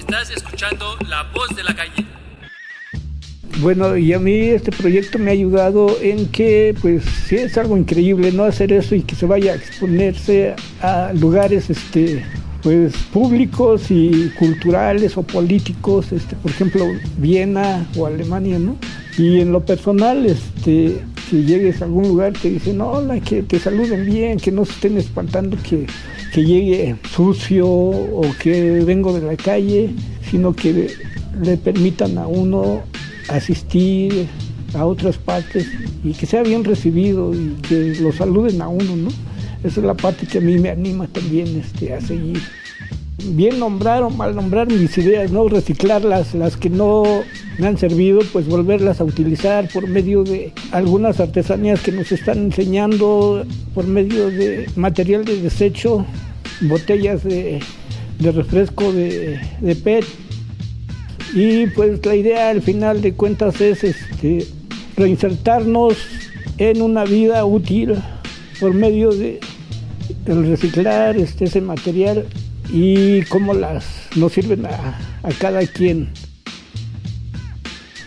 Estás 0.10 0.32
escuchando 0.32 0.98
La 1.08 1.22
Voz 1.22 1.56
de 1.56 1.64
la 1.64 1.76
Calle. 1.76 2.04
Bueno, 3.60 3.96
y 3.96 4.12
a 4.12 4.18
mí 4.18 4.40
este 4.40 4.72
proyecto 4.72 5.20
me 5.20 5.30
ha 5.30 5.34
ayudado 5.34 5.96
en 6.02 6.32
que, 6.32 6.74
pues, 6.82 7.04
sí 7.28 7.36
es 7.36 7.56
algo 7.60 7.78
increíble, 7.78 8.32
¿no? 8.32 8.44
Hacer 8.44 8.74
eso 8.74 8.96
y 8.96 9.04
que 9.04 9.14
se 9.14 9.28
vaya 9.28 9.52
a 9.52 9.56
exponerse 9.56 10.56
a 10.82 11.14
lugares, 11.14 11.70
este, 11.70 12.26
pues, 12.62 12.94
públicos 13.14 13.90
y 13.90 14.30
culturales 14.38 15.18
o 15.18 15.24
políticos, 15.24 16.12
este, 16.12 16.36
por 16.36 16.52
ejemplo, 16.52 16.86
Viena 17.18 17.88
o 17.98 18.06
Alemania, 18.06 18.60
¿no? 18.60 18.76
Y 19.18 19.40
en 19.40 19.52
lo 19.52 19.66
personal, 19.66 20.26
este, 20.26 21.02
que 21.30 21.44
llegues 21.44 21.82
a 21.82 21.86
algún 21.86 22.08
lugar 22.08 22.34
te 22.34 22.50
dicen, 22.50 22.82
hola, 22.82 23.20
que 23.20 23.44
te 23.44 23.60
saluden 23.60 24.06
bien, 24.06 24.40
que 24.40 24.52
no 24.52 24.66
se 24.66 24.74
estén 24.74 24.98
espantando 24.98 25.58
que, 25.62 25.86
que 26.34 26.44
llegue 26.44 26.96
sucio 27.14 27.68
o 27.68 28.22
que 28.42 28.84
vengo 28.86 29.14
de 29.14 29.26
la 29.26 29.36
calle, 29.36 29.90
sino 30.30 30.54
que 30.54 30.92
le 31.42 31.58
permitan 31.58 32.18
a 32.18 32.28
uno 32.28 32.82
asistir 33.30 34.28
a 34.74 34.86
otras 34.86 35.18
partes 35.18 35.68
y 36.04 36.14
que 36.14 36.26
sea 36.26 36.44
bien 36.44 36.64
recibido 36.64 37.34
y 37.34 37.56
que 37.68 37.96
lo 38.00 38.12
saluden 38.12 38.62
a 38.62 38.68
uno, 38.68 38.96
¿no? 38.96 39.10
Esa 39.64 39.80
es 39.82 39.86
la 39.86 39.94
parte 39.94 40.26
que 40.26 40.38
a 40.38 40.42
mí 40.42 40.58
me 40.58 40.70
anima 40.70 41.08
también 41.08 41.60
este, 41.60 41.94
a 41.94 42.02
seguir. 42.02 42.42
Bien 43.32 43.60
nombrar 43.60 44.04
o 44.04 44.10
mal 44.10 44.34
nombrar 44.34 44.68
mis 44.68 44.98
ideas, 44.98 45.30
¿no? 45.32 45.48
Reciclarlas, 45.50 46.34
las 46.34 46.56
que 46.56 46.70
no 46.70 47.04
me 47.58 47.68
han 47.68 47.78
servido, 47.78 48.22
pues 48.32 48.48
volverlas 48.48 49.02
a 49.02 49.04
utilizar 49.04 49.68
por 49.68 49.88
medio 49.88 50.24
de 50.24 50.54
algunas 50.72 51.20
artesanías 51.20 51.82
que 51.82 51.92
nos 51.92 52.14
están 52.14 52.38
enseñando, 52.38 53.46
por 53.74 53.86
medio 53.86 54.30
de 54.30 54.70
material 54.78 55.26
de 55.26 55.42
desecho, 55.42 56.06
botellas 56.62 57.26
de, 57.26 57.60
refresco 58.22 58.94
de, 58.94 59.42
de 59.60 59.76
PET, 59.76 60.06
y 61.34 61.68
pues 61.68 62.04
la 62.06 62.16
idea 62.16 62.50
al 62.50 62.62
final 62.62 63.02
de 63.02 63.14
cuentas 63.14 63.60
es 63.60 63.84
este, 63.84 64.48
reinsertarnos 64.96 65.98
en 66.58 66.82
una 66.82 67.04
vida 67.04 67.46
útil 67.46 67.96
por 68.60 68.74
medio 68.74 69.12
de 69.12 69.40
reciclar 70.26 71.18
este, 71.18 71.46
ese 71.46 71.62
material 71.62 72.26
y 72.72 73.24
cómo 73.24 73.54
las 73.54 73.86
nos 74.16 74.34
sirven 74.34 74.66
a, 74.66 75.00
a 75.24 75.32
cada 75.40 75.66
quien. 75.66 76.10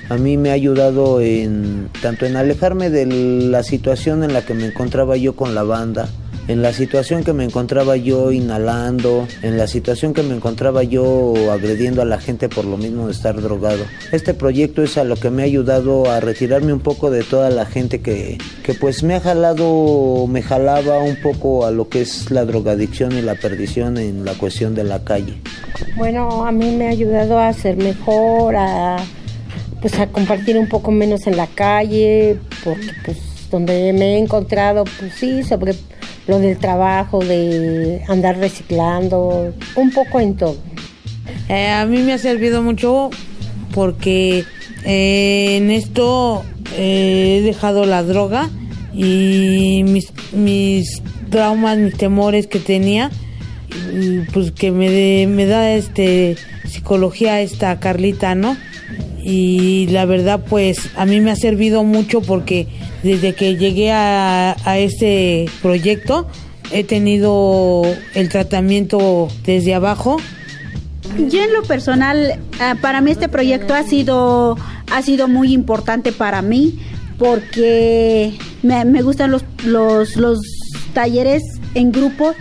A 0.08 0.16
mí 0.16 0.36
me 0.36 0.50
ha 0.50 0.52
ayudado 0.52 1.20
en 1.20 1.88
tanto 2.02 2.26
en 2.26 2.36
alejarme 2.36 2.90
de 2.90 3.06
la 3.06 3.62
situación 3.62 4.22
en 4.24 4.32
la 4.32 4.44
que 4.44 4.52
me 4.52 4.66
encontraba 4.66 5.16
yo 5.16 5.34
con 5.34 5.54
la 5.54 5.62
banda, 5.62 6.08
en 6.48 6.62
la 6.62 6.72
situación 6.72 7.24
que 7.24 7.32
me 7.32 7.44
encontraba 7.44 7.96
yo 7.96 8.32
inhalando, 8.32 9.26
en 9.42 9.58
la 9.58 9.66
situación 9.66 10.14
que 10.14 10.22
me 10.22 10.34
encontraba 10.34 10.82
yo 10.82 11.34
agrediendo 11.50 12.02
a 12.02 12.04
la 12.04 12.18
gente 12.18 12.48
por 12.48 12.64
lo 12.64 12.76
mismo 12.76 13.06
de 13.06 13.12
estar 13.12 13.40
drogado. 13.40 13.84
Este 14.10 14.34
proyecto 14.34 14.82
es 14.82 14.98
a 14.98 15.04
lo 15.04 15.16
que 15.16 15.30
me 15.30 15.42
ha 15.42 15.44
ayudado 15.46 16.10
a 16.10 16.20
retirarme 16.20 16.72
un 16.72 16.80
poco 16.80 17.10
de 17.10 17.22
toda 17.22 17.50
la 17.50 17.66
gente 17.66 18.00
que, 18.00 18.38
que 18.62 18.74
pues 18.74 19.02
me 19.02 19.14
ha 19.14 19.20
jalado, 19.20 20.26
me 20.26 20.42
jalaba 20.42 20.98
un 20.98 21.16
poco 21.16 21.66
a 21.66 21.70
lo 21.70 21.88
que 21.88 22.02
es 22.02 22.30
la 22.30 22.44
drogadicción 22.44 23.12
y 23.16 23.22
la 23.22 23.34
perdición 23.34 23.98
en 23.98 24.24
la 24.24 24.34
cuestión 24.34 24.74
de 24.74 24.84
la 24.84 25.04
calle. 25.04 25.34
Bueno, 25.96 26.44
a 26.44 26.52
mí 26.52 26.70
me 26.76 26.88
ha 26.88 26.90
ayudado 26.90 27.38
a 27.38 27.52
ser 27.52 27.76
mejor, 27.76 28.56
a 28.56 28.96
pues 29.80 29.98
a 29.98 30.06
compartir 30.06 30.56
un 30.56 30.68
poco 30.68 30.92
menos 30.92 31.26
en 31.26 31.36
la 31.36 31.48
calle, 31.48 32.38
porque 32.62 32.86
pues 33.04 33.18
donde 33.50 33.92
me 33.92 34.14
he 34.14 34.18
encontrado, 34.18 34.84
pues 34.98 35.12
sí, 35.14 35.42
sobre 35.42 35.74
lo 36.26 36.38
del 36.38 36.56
trabajo, 36.58 37.18
de 37.24 38.02
andar 38.08 38.38
reciclando, 38.38 39.52
un 39.76 39.90
poco 39.92 40.20
en 40.20 40.36
todo. 40.36 40.56
Eh, 41.48 41.68
a 41.70 41.84
mí 41.86 41.98
me 41.98 42.12
ha 42.12 42.18
servido 42.18 42.62
mucho 42.62 43.10
porque 43.74 44.44
eh, 44.84 45.56
en 45.56 45.70
esto 45.70 46.44
eh, 46.76 47.38
he 47.38 47.42
dejado 47.42 47.84
la 47.86 48.02
droga 48.02 48.48
y 48.94 49.82
mis, 49.86 50.12
mis 50.32 51.02
traumas, 51.30 51.78
mis 51.78 51.96
temores 51.96 52.46
que 52.46 52.58
tenía, 52.58 53.10
pues 54.32 54.52
que 54.52 54.70
me, 54.70 54.90
de- 54.90 55.26
me 55.26 55.46
da 55.46 55.72
este 55.72 56.36
psicología 56.68 57.40
esta 57.40 57.78
Carlita, 57.80 58.34
¿no? 58.34 58.56
Y 59.24 59.86
la 59.88 60.04
verdad 60.04 60.44
pues 60.48 60.90
a 60.96 61.06
mí 61.06 61.20
me 61.20 61.30
ha 61.30 61.36
servido 61.36 61.84
mucho 61.84 62.20
porque 62.20 62.66
desde 63.02 63.34
que 63.34 63.56
llegué 63.56 63.92
a, 63.92 64.56
a 64.64 64.78
este 64.78 65.46
proyecto 65.60 66.26
he 66.72 66.84
tenido 66.84 67.82
el 68.14 68.28
tratamiento 68.28 69.28
desde 69.44 69.74
abajo. 69.74 70.16
Yo 71.28 71.42
en 71.42 71.52
lo 71.52 71.62
personal, 71.62 72.40
ah, 72.60 72.76
para 72.80 73.00
mí 73.00 73.10
este 73.10 73.28
proyecto 73.28 73.74
ha 73.74 73.82
sido, 73.82 74.56
ha 74.90 75.02
sido 75.02 75.28
muy 75.28 75.52
importante 75.52 76.12
para 76.12 76.40
mí 76.42 76.78
porque 77.18 78.32
me, 78.62 78.84
me 78.84 79.02
gustan 79.02 79.30
los, 79.30 79.44
los, 79.64 80.16
los 80.16 80.40
talleres 80.94 81.42
en 81.74 81.92
grupo 81.92 82.34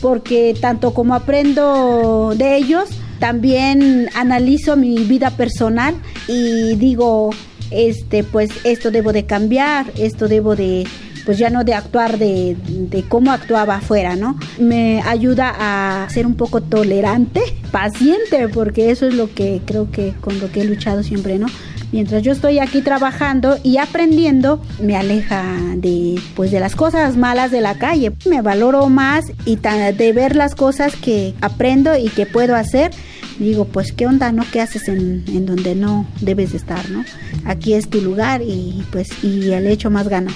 porque 0.00 0.54
tanto 0.60 0.92
como 0.94 1.14
aprendo 1.14 2.34
de 2.36 2.56
ellos, 2.56 2.88
también 3.18 4.08
analizo 4.14 4.76
mi 4.76 4.96
vida 5.04 5.30
personal 5.30 5.94
y 6.26 6.76
digo, 6.76 7.30
este, 7.70 8.24
pues 8.24 8.50
esto 8.64 8.90
debo 8.90 9.12
de 9.12 9.26
cambiar, 9.26 9.86
esto 9.96 10.28
debo 10.28 10.56
de, 10.56 10.86
pues 11.24 11.38
ya 11.38 11.50
no 11.50 11.64
de 11.64 11.74
actuar 11.74 12.18
de, 12.18 12.56
de 12.66 13.02
cómo 13.02 13.32
actuaba 13.32 13.76
afuera, 13.76 14.16
¿no? 14.16 14.38
Me 14.58 15.02
ayuda 15.02 15.54
a 15.58 16.08
ser 16.10 16.26
un 16.26 16.34
poco 16.34 16.62
tolerante, 16.62 17.42
paciente, 17.70 18.48
porque 18.48 18.90
eso 18.90 19.06
es 19.06 19.14
lo 19.14 19.32
que 19.34 19.60
creo 19.64 19.90
que 19.90 20.14
con 20.20 20.40
lo 20.40 20.50
que 20.50 20.62
he 20.62 20.64
luchado 20.64 21.02
siempre, 21.02 21.38
¿no? 21.38 21.46
Mientras 21.90 22.22
yo 22.22 22.32
estoy 22.32 22.58
aquí 22.58 22.82
trabajando 22.82 23.58
y 23.62 23.78
aprendiendo, 23.78 24.60
me 24.80 24.96
aleja 24.96 25.42
de 25.76 26.20
pues 26.36 26.50
de 26.50 26.60
las 26.60 26.76
cosas 26.76 27.16
malas 27.16 27.50
de 27.50 27.62
la 27.62 27.78
calle. 27.78 28.12
Me 28.28 28.42
valoro 28.42 28.88
más 28.88 29.24
y 29.46 29.56
de 29.56 30.12
ver 30.12 30.36
las 30.36 30.54
cosas 30.54 30.94
que 30.96 31.34
aprendo 31.40 31.96
y 31.96 32.08
que 32.10 32.26
puedo 32.26 32.54
hacer. 32.56 32.90
Digo, 33.38 33.64
pues 33.64 33.92
qué 33.92 34.06
onda, 34.06 34.32
¿no? 34.32 34.44
¿Qué 34.52 34.60
haces 34.60 34.88
en, 34.88 35.24
en 35.28 35.46
donde 35.46 35.74
no 35.74 36.06
debes 36.20 36.52
de 36.52 36.58
estar, 36.58 36.90
¿no? 36.90 37.04
Aquí 37.44 37.74
es 37.74 37.88
tu 37.88 38.02
lugar 38.02 38.42
y 38.42 38.84
pues 38.90 39.08
y 39.22 39.52
el 39.52 39.66
hecho 39.66 39.90
más 39.90 40.08
ganas. 40.08 40.34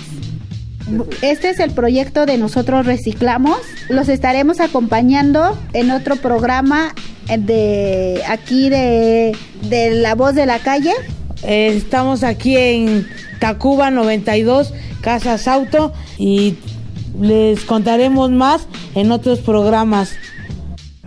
Este 1.20 1.51
es 1.51 1.61
el 1.61 1.70
proyecto 1.73 2.27
de 2.27 2.39
Nosotros 2.39 2.87
Reciclamos. 2.87 3.59
Los 3.89 4.09
estaremos 4.09 4.61
acompañando 4.61 5.59
en 5.73 5.91
otro 5.91 6.16
programa 6.16 6.95
de 7.29 8.23
aquí 8.29 8.69
de, 8.69 9.37
de 9.69 9.91
La 9.91 10.15
Voz 10.15 10.35
de 10.35 10.47
la 10.47 10.59
Calle. 10.59 10.93
Eh, 11.44 11.74
estamos 11.77 12.23
aquí 12.23 12.56
en 12.56 13.06
Tacuba 13.40 13.90
92, 13.90 14.73
Casas 15.01 15.48
Auto, 15.48 15.93
y 16.19 16.56
les 17.20 17.64
contaremos 17.64 18.31
más 18.31 18.66
en 18.94 19.10
otros 19.10 19.40
programas. 19.40 20.12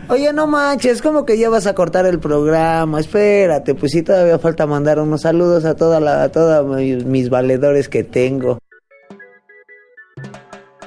Oye, 0.07 0.33
no 0.33 0.45
manches, 0.45 1.01
como 1.01 1.25
que 1.25 1.37
ya 1.39 1.49
vas 1.49 1.65
a 1.65 1.73
cortar 1.73 2.05
el 2.05 2.19
programa. 2.19 2.99
Espérate, 2.99 3.73
pues 3.73 3.91
sí, 3.91 4.03
todavía 4.03 4.37
falta 4.37 4.67
mandar 4.67 4.99
unos 4.99 5.21
saludos 5.21 5.65
a 5.65 5.75
toda 5.75 5.97
a 5.97 6.63
mis 6.63 7.29
valedores 7.29 7.89
que 7.89 8.03
tengo. 8.03 8.59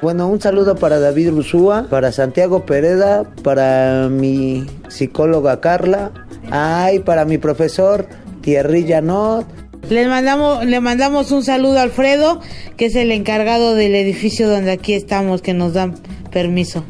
Bueno, 0.00 0.28
un 0.28 0.40
saludo 0.40 0.76
para 0.76 1.00
David 1.00 1.30
Rusúa, 1.30 1.86
para 1.90 2.12
Santiago 2.12 2.64
Pereda, 2.64 3.24
para 3.42 4.08
mi 4.08 4.64
psicóloga 4.86 5.60
Carla, 5.60 6.12
ay, 6.52 7.00
para 7.00 7.24
mi 7.24 7.38
profesor 7.38 8.06
Thierry 8.48 8.86
Janot, 8.88 9.44
Les 9.90 10.08
mandamos, 10.08 10.64
le 10.64 10.80
mandamos 10.80 11.32
un 11.32 11.44
saludo 11.44 11.80
a 11.80 11.82
Alfredo, 11.82 12.40
que 12.78 12.86
es 12.86 12.96
el 12.96 13.12
encargado 13.12 13.74
del 13.74 13.94
edificio 13.94 14.48
donde 14.48 14.70
aquí 14.70 14.94
estamos, 14.94 15.42
que 15.42 15.52
nos 15.52 15.74
dan 15.74 15.96
permiso. 16.32 16.82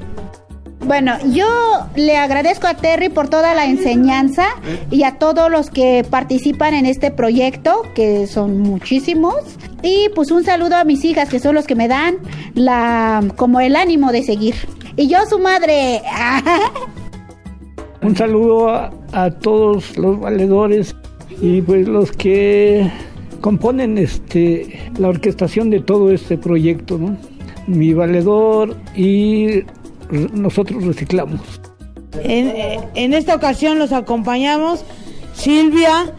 Bueno, 0.86 1.18
yo 1.32 1.48
le 1.96 2.16
agradezco 2.16 2.68
a 2.68 2.74
Terry 2.74 3.08
por 3.08 3.28
toda 3.28 3.56
la 3.56 3.66
enseñanza 3.66 4.46
y 4.92 5.02
a 5.02 5.18
todos 5.18 5.50
los 5.50 5.68
que 5.68 6.06
participan 6.08 6.74
en 6.74 6.86
este 6.86 7.10
proyecto, 7.10 7.82
que 7.96 8.28
son 8.28 8.60
muchísimos. 8.60 9.34
Y 9.82 10.10
pues 10.14 10.30
un 10.30 10.44
saludo 10.44 10.76
a 10.76 10.84
mis 10.84 11.04
hijas, 11.04 11.28
que 11.28 11.40
son 11.40 11.56
los 11.56 11.66
que 11.66 11.74
me 11.74 11.88
dan 11.88 12.18
la 12.54 13.20
como 13.34 13.58
el 13.58 13.74
ánimo 13.74 14.12
de 14.12 14.22
seguir. 14.22 14.54
Y 14.94 15.08
yo 15.08 15.26
su 15.28 15.40
madre. 15.40 16.02
Un 18.00 18.16
saludo 18.16 18.68
a, 18.68 18.92
a 19.12 19.28
todos 19.28 19.98
los 19.98 20.20
valedores 20.20 20.94
y 21.40 21.62
pues 21.62 21.86
los 21.86 22.12
que 22.12 22.90
componen 23.40 23.98
este 23.98 24.90
la 24.98 25.08
orquestación 25.08 25.70
de 25.70 25.80
todo 25.80 26.12
este 26.12 26.36
proyecto, 26.36 26.98
¿no? 26.98 27.16
Mi 27.66 27.92
valedor 27.94 28.76
y 28.96 29.62
nosotros 30.32 30.84
reciclamos. 30.84 31.40
En, 32.22 32.52
en 32.94 33.12
esta 33.12 33.34
ocasión 33.34 33.78
los 33.78 33.92
acompañamos 33.92 34.84
Silvia, 35.34 36.12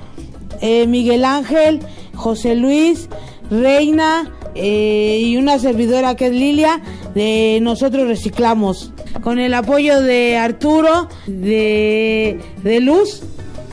eh, 0.62 0.88
Miguel 0.88 1.26
Ángel, 1.26 1.80
José 2.14 2.56
Luis, 2.56 3.10
Reina 3.50 4.32
eh, 4.56 5.20
y 5.24 5.38
una 5.38 5.60
servidora 5.60 6.16
que 6.16 6.28
es 6.28 6.34
Lilia 6.34 6.82
de 7.16 7.60
Nosotros 7.62 8.08
Reciclamos. 8.08 8.94
Con 9.22 9.40
el 9.40 9.54
apoyo 9.54 10.02
de 10.02 10.38
Arturo, 10.38 11.10
de, 11.28 12.40
de 12.64 12.80
Luz 12.80 13.24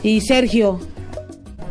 y 0.03 0.21
Sergio. 0.21 0.79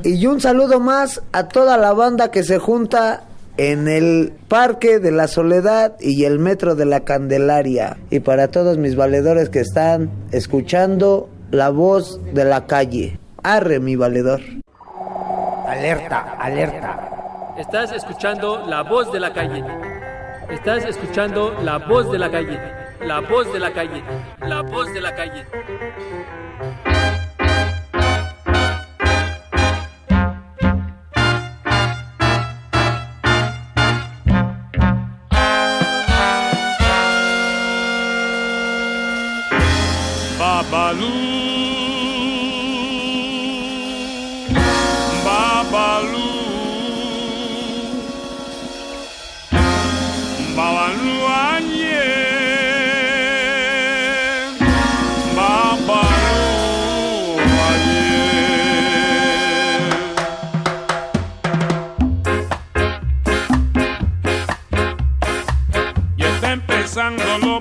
Y 0.07 0.25
un 0.29 0.41
saludo 0.41 0.79
más 0.79 1.21
a 1.33 1.49
toda 1.49 1.77
la 1.77 1.93
banda 1.93 2.31
que 2.31 2.45
se 2.45 2.61
junta 2.61 3.25
en 3.57 3.89
el 3.89 4.33
Parque 4.47 5.01
de 5.01 5.11
la 5.11 5.27
Soledad 5.27 5.97
y 5.99 6.27
el 6.27 6.39
Metro 6.39 6.77
de 6.77 6.85
la 6.85 7.01
Candelaria. 7.01 7.97
Y 8.09 8.21
para 8.21 8.47
todos 8.47 8.79
mis 8.79 8.95
valedores 8.95 9.49
que 9.49 9.59
están 9.59 10.09
escuchando 10.31 11.29
la 11.51 11.71
voz 11.71 12.21
de 12.33 12.45
la 12.45 12.69
calle. 12.69 13.19
Arre 13.43 13.81
mi 13.81 13.97
valedor. 13.97 14.43
Alerta, 15.67 16.37
alerta. 16.39 17.55
Estás 17.59 17.91
escuchando 17.91 18.65
la 18.65 18.85
voz 18.85 19.11
de 19.11 19.19
la 19.19 19.33
calle. 19.33 19.65
Estás 20.49 20.85
escuchando 20.85 21.53
la 21.65 21.79
voz 21.79 22.13
de 22.13 22.19
la 22.21 22.31
calle. 22.31 22.61
La 23.01 23.23
voz 23.23 23.53
de 23.53 23.59
la 23.59 23.73
calle. 23.73 24.05
La 24.41 24.63
voz 24.63 24.87
de 24.95 25.01
la 25.01 25.17
calle. 25.17 25.45
Babalu 40.87 41.11
Babalu 45.27 46.31
Babalu 50.57 51.15
anye 51.27 52.03
Babalu 55.35 56.39
anye 57.67 58.07
Ya 66.17 66.29
está 66.29 66.53
empezando 66.53 67.39
lo 67.39 67.61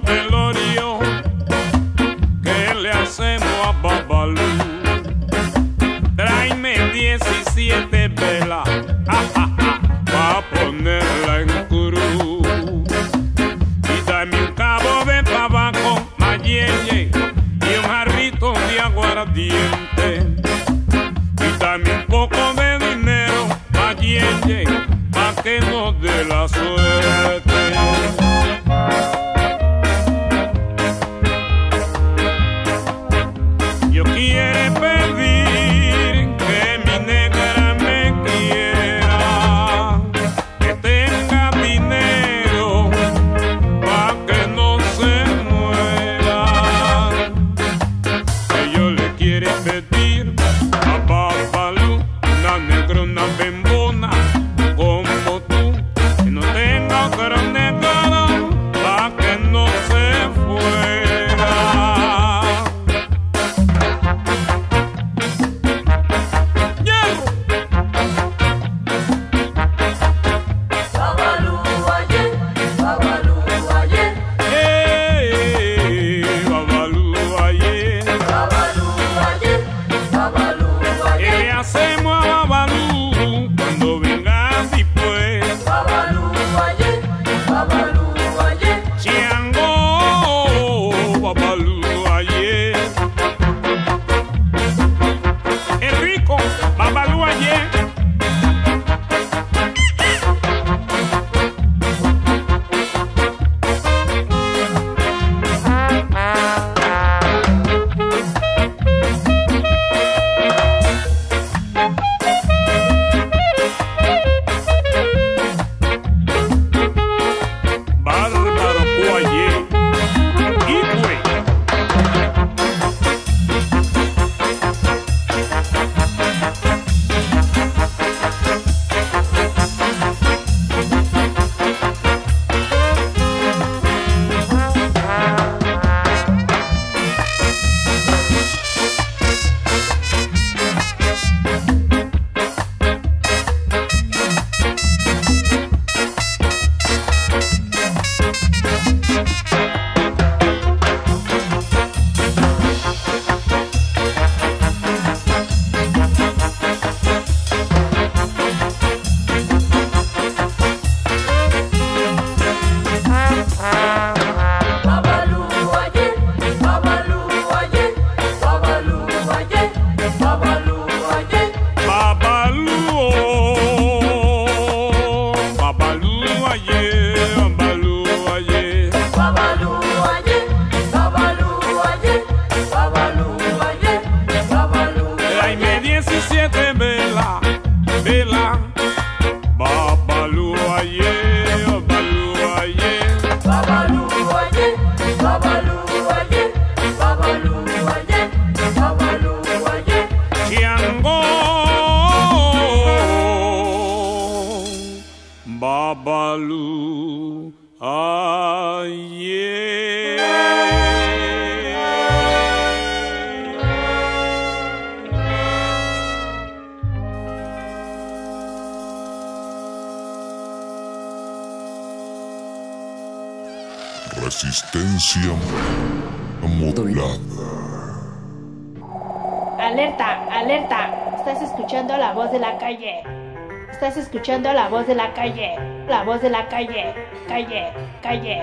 calle. 236.55 236.93
Calle, 237.27 237.63
calle. 238.01 238.37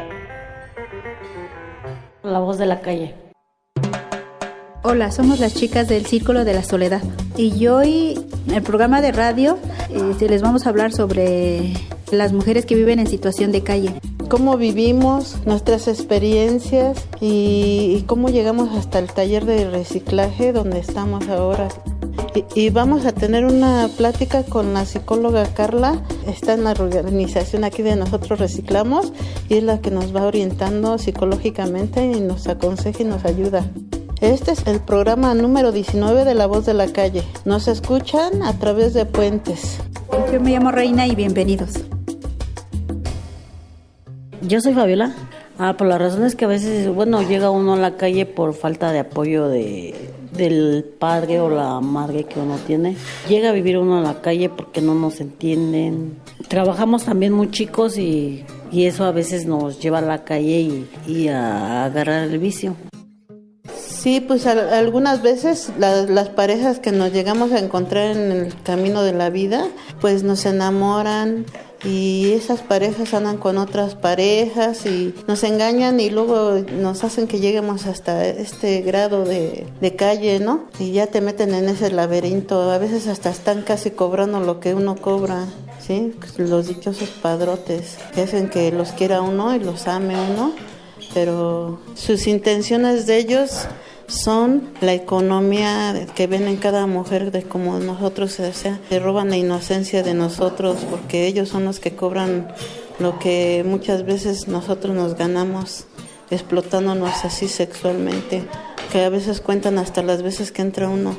La 2.23 2.41
voz 2.41 2.59
de 2.59 2.67
la 2.67 2.81
calle. 2.81 3.15
Hola, 4.83 5.11
somos 5.11 5.41
las 5.41 5.55
chicas 5.55 5.89
del 5.89 6.05
Círculo 6.05 6.45
de 6.45 6.53
la 6.53 6.63
Soledad. 6.63 7.01
Y 7.39 7.67
hoy, 7.69 8.21
en 8.49 8.55
el 8.55 8.63
programa 8.63 9.01
de 9.01 9.13
radio, 9.13 9.59
este, 9.91 10.29
les 10.29 10.43
vamos 10.43 10.67
a 10.67 10.69
hablar 10.69 10.93
sobre 10.93 11.73
las 12.11 12.35
mujeres 12.35 12.67
que 12.67 12.75
viven 12.75 12.99
en 12.99 13.07
situación 13.07 13.51
de 13.51 13.63
calle. 13.63 13.95
cómo 14.29 14.57
vivimos, 14.57 15.39
nuestras 15.47 15.89
experiencias 15.89 17.07
y, 17.21 17.97
y 17.99 18.03
cómo 18.07 18.29
llegamos 18.29 18.77
hasta 18.77 18.99
el 18.99 19.11
taller 19.11 19.47
de 19.47 19.71
reciclaje 19.71 20.53
donde 20.53 20.81
estamos 20.81 21.29
ahora. 21.29 21.69
Y, 22.35 22.67
y 22.67 22.71
vamos 22.71 23.07
a 23.07 23.13
tener 23.13 23.47
una 23.47 23.89
plática 23.97 24.43
con 24.43 24.75
la 24.75 24.85
psicóloga 24.85 25.45
Carla, 25.55 26.03
está 26.27 26.55
en 26.55 26.65
la 26.65 26.73
organización 26.73 27.65
aquí 27.65 27.82
de 27.82 27.97
Nosotros 27.97 28.39
Reciclamos 28.39 29.12
y 29.49 29.57
es 29.57 29.62
la 29.62 29.81
que 29.81 29.90
nos 29.90 30.15
va 30.15 30.23
orientando 30.23 30.99
psicológicamente 30.99 32.05
y 32.05 32.20
nos 32.20 32.49
aconseja 32.49 33.03
y 33.03 33.07
nos 33.07 33.24
ayuda. 33.24 33.65
Este 34.20 34.53
es 34.53 34.66
el 34.66 34.81
programa 34.81 35.35
número 35.35 35.73
19 35.73 36.24
de 36.24 36.35
La 36.35 36.47
Voz 36.47 36.65
de 36.65 36.74
la 36.74 36.86
Calle. 36.86 37.24
Nos 37.44 37.66
escuchan 37.66 38.43
a 38.43 38.57
través 38.59 38.94
de 38.94 39.05
puentes. 39.05 39.78
Yo 40.32 40.40
me 40.40 40.53
llamo 40.53 40.70
Reina 40.70 41.07
y 41.07 41.16
bienvenidos. 41.16 41.73
Yo 44.43 44.61
soy 44.61 44.74
Fabiola. 44.74 45.15
Ah, 45.59 45.77
por 45.77 45.86
las 45.86 46.01
razones 46.01 46.35
que 46.35 46.44
a 46.44 46.49
veces, 46.49 46.89
bueno, 46.93 47.23
llega 47.23 47.51
uno 47.51 47.74
a 47.74 47.77
la 47.77 47.97
calle 47.97 48.27
por 48.27 48.55
falta 48.55 48.90
de 48.90 49.01
apoyo 49.01 49.49
de, 49.49 50.02
del 50.33 50.85
padre 50.99 51.41
o 51.41 51.49
la 51.49 51.81
madre 51.81 52.25
que 52.25 52.41
uno 52.41 52.57
tiene. 52.67 52.97
Llega 53.29 53.51
a 53.51 53.53
vivir 53.53 53.79
uno 53.79 53.99
a 53.99 54.03
la 54.03 54.21
calle 54.21 54.49
porque 54.49 54.81
no 54.81 54.95
nos 54.95 55.21
entienden. 55.21 56.17
Trabajamos 56.49 57.05
también 57.05 57.33
muy 57.33 57.51
chicos 57.51 57.99
y, 57.99 58.45
y 58.71 58.87
eso 58.87 59.05
a 59.05 59.13
veces 59.13 59.47
nos 59.47 59.81
lleva 59.81 59.99
a 59.99 60.03
la 60.03 60.25
calle 60.25 60.87
y, 61.07 61.29
a 61.29 61.85
agarrar 61.85 62.25
el 62.29 62.39
vicio. 62.39 62.75
Sí, 63.77 64.21
pues 64.21 64.47
al- 64.47 64.73
algunas 64.75 65.23
veces 65.23 65.71
la- 65.79 66.03
las 66.07 66.29
parejas 66.29 66.81
que 66.81 66.91
nos 66.91 67.13
llegamos 67.13 67.53
a 67.53 67.59
encontrar 67.61 68.17
en 68.17 68.33
el 68.33 68.55
camino 68.65 69.03
de 69.03 69.13
la 69.13 69.31
vida, 69.31 69.69
pues 70.01 70.25
nos 70.25 70.45
enamoran 70.45 71.45
y 71.85 72.33
esas 72.33 72.61
parejas 72.61 73.13
andan 73.15 73.39
con 73.39 73.59
otras 73.59 73.95
parejas 73.95 74.87
y 74.87 75.15
nos 75.27 75.43
engañan 75.45 76.01
y 76.01 76.11
luego 76.11 76.63
nos 76.73 77.05
hacen 77.05 77.27
que 77.27 77.41
lleguemos 77.41 77.87
hasta 77.87 78.27
este 78.27 78.83
grado 78.83 79.25
de, 79.25 79.67
de 79.81 79.97
calle, 79.97 80.39
¿no? 80.39 80.65
Y 80.79 80.93
ya 80.93 81.07
te 81.07 81.21
meten 81.21 81.55
en 81.55 81.69
ese 81.69 81.91
laberinto, 81.91 82.71
a 82.71 82.79
veces 82.79 83.07
hasta 83.07 83.31
están 83.31 83.63
casi 83.63 83.91
cobrando 83.91 84.41
lo 84.41 84.61
que 84.61 84.75
uno 84.75 84.97
cobra. 84.97 85.47
Sí, 85.81 86.15
los 86.37 86.69
dichosos 86.69 87.09
padrotes 87.09 87.99
que 88.15 88.23
hacen 88.23 88.49
que 88.49 88.71
los 88.71 88.93
quiera 88.93 89.21
uno 89.21 89.57
y 89.57 89.59
los 89.59 89.89
ame 89.89 90.15
uno 90.15 90.53
pero 91.15 91.81
sus 91.95 92.27
intenciones 92.27 93.07
de 93.07 93.19
ellos 93.19 93.67
son 94.13 94.69
la 94.81 94.93
economía 94.93 96.07
que 96.15 96.27
ven 96.27 96.47
en 96.47 96.57
cada 96.57 96.87
mujer 96.87 97.33
de 97.33 97.43
como 97.43 97.79
nosotros, 97.79 98.39
o 98.41 98.53
sea, 98.53 98.79
se 98.89 98.99
roban 98.99 99.31
la 99.31 99.37
inocencia 99.37 100.03
de 100.03 100.15
nosotros 100.15 100.79
porque 100.91 101.27
ellos 101.27 101.49
son 101.49 101.65
los 101.65 101.81
que 101.81 101.97
cobran 101.97 102.49
lo 102.99 103.19
que 103.19 103.65
muchas 103.67 104.05
veces 104.05 104.49
nosotros 104.49 104.95
nos 104.95 105.17
ganamos 105.17 105.87
explotándonos 106.31 107.25
así 107.25 107.49
sexualmente, 107.49 108.45
que 108.91 109.03
a 109.03 109.09
veces 109.09 109.41
cuentan 109.41 109.79
hasta 109.79 110.03
las 110.03 110.23
veces 110.23 110.53
que 110.53 110.63
entra 110.63 110.89
uno 110.89 111.17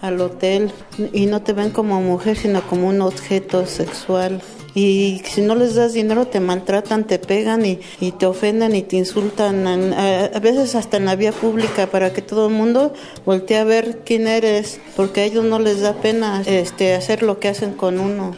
al 0.00 0.20
hotel 0.20 0.72
y 1.12 1.26
no 1.26 1.42
te 1.42 1.52
ven 1.52 1.70
como 1.70 2.00
mujer, 2.00 2.36
sino 2.36 2.62
como 2.62 2.88
un 2.88 3.00
objeto 3.00 3.66
sexual. 3.66 4.40
Y 4.76 5.22
si 5.24 5.40
no 5.40 5.54
les 5.54 5.74
das 5.74 5.94
dinero 5.94 6.26
te 6.26 6.38
maltratan, 6.38 7.04
te 7.04 7.18
pegan 7.18 7.64
y, 7.64 7.78
te 8.18 8.26
ofenden 8.26 8.76
y 8.76 8.82
te 8.82 8.96
insultan, 8.96 9.66
a, 9.66 10.26
a 10.26 10.38
veces 10.38 10.74
hasta 10.74 10.98
en 10.98 11.06
la 11.06 11.16
vía 11.16 11.32
pública 11.32 11.86
para 11.86 12.12
que 12.12 12.20
todo 12.20 12.48
el 12.48 12.52
mundo 12.52 12.92
voltee 13.24 13.56
a 13.56 13.64
ver 13.64 14.00
quién 14.04 14.26
eres, 14.26 14.78
porque 14.94 15.22
a 15.22 15.24
ellos 15.24 15.46
no 15.46 15.58
les 15.60 15.80
da 15.80 15.94
pena 15.94 16.42
este, 16.44 16.92
hacer 16.92 17.22
lo 17.22 17.40
que 17.40 17.48
hacen 17.48 17.72
con 17.72 17.98
uno. 17.98 18.36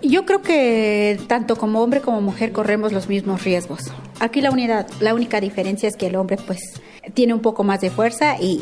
Yo 0.00 0.24
creo 0.24 0.40
que 0.40 1.20
tanto 1.26 1.56
como 1.56 1.82
hombre 1.82 2.00
como 2.00 2.22
mujer 2.22 2.52
corremos 2.52 2.92
los 2.92 3.10
mismos 3.10 3.44
riesgos. 3.44 3.92
Aquí 4.18 4.40
la 4.40 4.50
unidad, 4.50 4.86
la 5.00 5.12
única 5.12 5.42
diferencia 5.42 5.90
es 5.90 5.96
que 5.96 6.06
el 6.06 6.16
hombre 6.16 6.38
pues 6.38 6.80
tiene 7.14 7.34
un 7.34 7.40
poco 7.40 7.64
más 7.64 7.80
de 7.80 7.90
fuerza 7.90 8.36
y, 8.40 8.60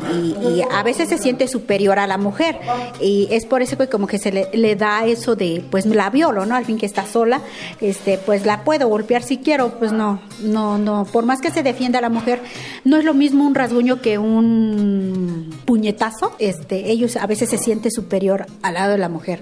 a 0.71 0.83
veces 0.83 1.09
se 1.09 1.17
siente 1.17 1.47
superior 1.47 1.99
a 1.99 2.07
la 2.07 2.17
mujer 2.17 2.59
y 3.01 3.27
es 3.31 3.45
por 3.45 3.61
eso 3.61 3.77
que 3.77 3.87
como 3.87 4.07
que 4.07 4.19
se 4.19 4.31
le, 4.31 4.49
le 4.53 4.75
da 4.75 5.05
eso 5.05 5.35
de 5.35 5.63
pues 5.69 5.85
la 5.85 6.09
violo, 6.09 6.45
¿no? 6.45 6.55
Al 6.55 6.65
fin 6.65 6.77
que 6.77 6.85
está 6.85 7.05
sola, 7.05 7.41
este 7.81 8.17
pues 8.17 8.45
la 8.45 8.63
puedo 8.63 8.87
golpear 8.87 9.23
si 9.23 9.37
quiero, 9.37 9.77
pues 9.79 9.91
no, 9.91 10.21
no, 10.41 10.77
no, 10.77 11.05
por 11.05 11.25
más 11.25 11.41
que 11.41 11.51
se 11.51 11.63
defienda 11.63 11.99
a 11.99 12.01
la 12.01 12.09
mujer, 12.09 12.41
no 12.83 12.97
es 12.97 13.05
lo 13.05 13.13
mismo 13.13 13.45
un 13.45 13.55
rasguño 13.55 14.01
que 14.01 14.17
un 14.17 15.49
puñetazo, 15.65 16.35
este, 16.39 16.91
ellos 16.91 17.15
a 17.17 17.27
veces 17.27 17.49
se 17.49 17.57
siente 17.57 17.91
superior 17.91 18.45
al 18.61 18.75
lado 18.75 18.91
de 18.91 18.97
la 18.97 19.09
mujer. 19.09 19.41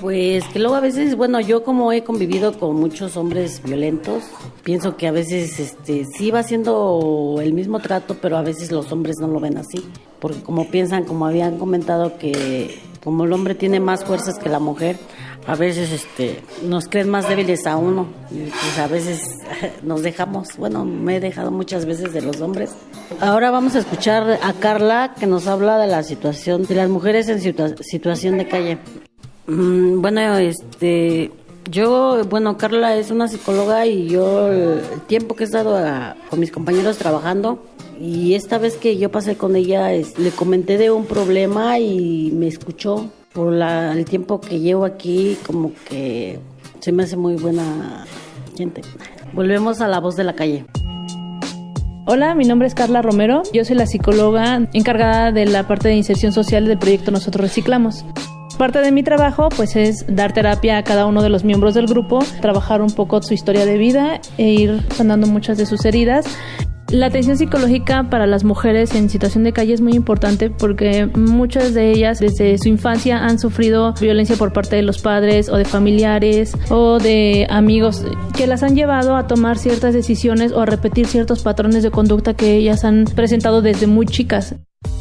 Pues 0.00 0.44
que 0.48 0.58
luego 0.58 0.74
a 0.74 0.80
veces, 0.80 1.16
bueno, 1.16 1.40
yo 1.40 1.62
como 1.62 1.92
he 1.92 2.02
convivido 2.02 2.58
con 2.58 2.74
muchos 2.76 3.16
hombres 3.16 3.62
violentos, 3.62 4.24
pienso 4.64 4.96
que 4.96 5.06
a 5.06 5.12
veces 5.12 5.60
este 5.60 6.04
sí 6.04 6.30
va 6.30 6.42
siendo 6.42 7.38
el 7.40 7.52
mismo 7.52 7.78
trato, 7.78 8.16
pero 8.20 8.33
a 8.36 8.42
veces 8.42 8.70
los 8.72 8.90
hombres 8.92 9.16
no 9.20 9.28
lo 9.28 9.40
ven 9.40 9.56
así, 9.58 9.84
porque 10.20 10.40
como 10.42 10.68
piensan, 10.70 11.04
como 11.04 11.26
habían 11.26 11.58
comentado 11.58 12.18
que 12.18 12.80
como 13.02 13.24
el 13.24 13.32
hombre 13.32 13.54
tiene 13.54 13.80
más 13.80 14.04
fuerzas 14.04 14.38
que 14.38 14.48
la 14.48 14.58
mujer, 14.60 14.96
a 15.46 15.54
veces 15.56 15.92
este 15.92 16.42
nos 16.62 16.88
creen 16.88 17.10
más 17.10 17.28
débiles 17.28 17.66
a 17.66 17.76
uno 17.76 18.06
y 18.30 18.44
pues 18.48 18.78
a 18.78 18.86
veces 18.86 19.20
nos 19.82 20.02
dejamos, 20.02 20.56
bueno, 20.56 20.84
me 20.86 21.16
he 21.16 21.20
dejado 21.20 21.50
muchas 21.50 21.84
veces 21.84 22.12
de 22.14 22.22
los 22.22 22.40
hombres. 22.40 22.70
Ahora 23.20 23.50
vamos 23.50 23.74
a 23.76 23.80
escuchar 23.80 24.38
a 24.42 24.52
Carla 24.54 25.14
que 25.20 25.26
nos 25.26 25.46
habla 25.46 25.76
de 25.78 25.86
la 25.86 26.02
situación 26.02 26.64
de 26.64 26.74
las 26.76 26.88
mujeres 26.88 27.28
en 27.28 27.40
situa- 27.40 27.76
situación 27.82 28.38
de 28.38 28.48
calle. 28.48 28.78
Mm, 29.46 30.00
bueno, 30.00 30.38
este, 30.38 31.30
yo, 31.70 32.22
bueno, 32.28 32.56
Carla 32.56 32.96
es 32.96 33.10
una 33.10 33.28
psicóloga 33.28 33.86
y 33.86 34.08
yo 34.08 34.48
el 34.52 34.80
tiempo 35.06 35.34
que 35.34 35.44
he 35.44 35.46
estado 35.46 35.76
a- 35.76 36.16
con 36.30 36.40
mis 36.40 36.50
compañeros 36.52 36.98
trabajando 36.98 37.62
y 38.00 38.34
esta 38.34 38.58
vez 38.58 38.76
que 38.76 38.96
yo 38.96 39.10
pasé 39.10 39.36
con 39.36 39.56
ella 39.56 39.90
le 39.90 40.30
comenté 40.34 40.78
de 40.78 40.90
un 40.90 41.04
problema 41.06 41.78
y 41.78 42.30
me 42.34 42.48
escuchó 42.48 43.10
por 43.32 43.52
la- 43.52 43.92
el 43.92 44.04
tiempo 44.04 44.40
que 44.40 44.60
llevo 44.60 44.84
aquí, 44.84 45.36
como 45.46 45.72
que 45.88 46.38
se 46.80 46.92
me 46.92 47.04
hace 47.04 47.16
muy 47.16 47.36
buena 47.36 48.04
gente. 48.56 48.82
Volvemos 49.32 49.80
a 49.80 49.88
la 49.88 50.00
voz 50.00 50.16
de 50.16 50.24
la 50.24 50.34
calle. 50.34 50.64
Hola, 52.06 52.34
mi 52.34 52.44
nombre 52.44 52.68
es 52.68 52.74
Carla 52.74 53.00
Romero. 53.00 53.42
Yo 53.54 53.64
soy 53.64 53.76
la 53.76 53.86
psicóloga 53.86 54.68
encargada 54.74 55.32
de 55.32 55.46
la 55.46 55.66
parte 55.66 55.88
de 55.88 55.96
inserción 55.96 56.32
social 56.32 56.66
del 56.66 56.78
proyecto 56.78 57.10
Nosotros 57.10 57.40
Reciclamos. 57.42 58.04
Parte 58.58 58.80
de 58.80 58.92
mi 58.92 59.02
trabajo 59.02 59.48
pues 59.48 59.74
es 59.74 60.04
dar 60.08 60.32
terapia 60.32 60.78
a 60.78 60.84
cada 60.84 61.06
uno 61.06 61.22
de 61.22 61.28
los 61.28 61.42
miembros 61.44 61.74
del 61.74 61.86
grupo, 61.86 62.20
trabajar 62.40 62.82
un 62.82 62.90
poco 62.90 63.20
su 63.20 63.34
historia 63.34 63.66
de 63.66 63.78
vida 63.78 64.20
e 64.38 64.50
ir 64.50 64.80
sanando 64.94 65.26
muchas 65.26 65.58
de 65.58 65.66
sus 65.66 65.84
heridas. 65.84 66.26
La 66.90 67.06
atención 67.06 67.36
psicológica 67.36 68.08
para 68.10 68.28
las 68.28 68.44
mujeres 68.44 68.94
en 68.94 69.10
situación 69.10 69.42
de 69.42 69.52
calle 69.52 69.72
es 69.72 69.80
muy 69.80 69.94
importante 69.94 70.50
porque 70.50 71.06
muchas 71.06 71.74
de 71.74 71.90
ellas 71.90 72.20
desde 72.20 72.56
su 72.58 72.68
infancia 72.68 73.24
han 73.24 73.40
sufrido 73.40 73.94
violencia 74.00 74.36
por 74.36 74.52
parte 74.52 74.76
de 74.76 74.82
los 74.82 74.98
padres 74.98 75.48
o 75.48 75.56
de 75.56 75.64
familiares 75.64 76.56
o 76.70 77.00
de 77.00 77.48
amigos 77.50 78.04
que 78.36 78.46
las 78.46 78.62
han 78.62 78.76
llevado 78.76 79.16
a 79.16 79.26
tomar 79.26 79.58
ciertas 79.58 79.94
decisiones 79.94 80.52
o 80.52 80.60
a 80.60 80.66
repetir 80.66 81.06
ciertos 81.06 81.42
patrones 81.42 81.82
de 81.82 81.90
conducta 81.90 82.34
que 82.34 82.54
ellas 82.54 82.84
han 82.84 83.06
presentado 83.06 83.62
desde 83.62 83.88
muy 83.88 84.06
chicas. 84.06 84.54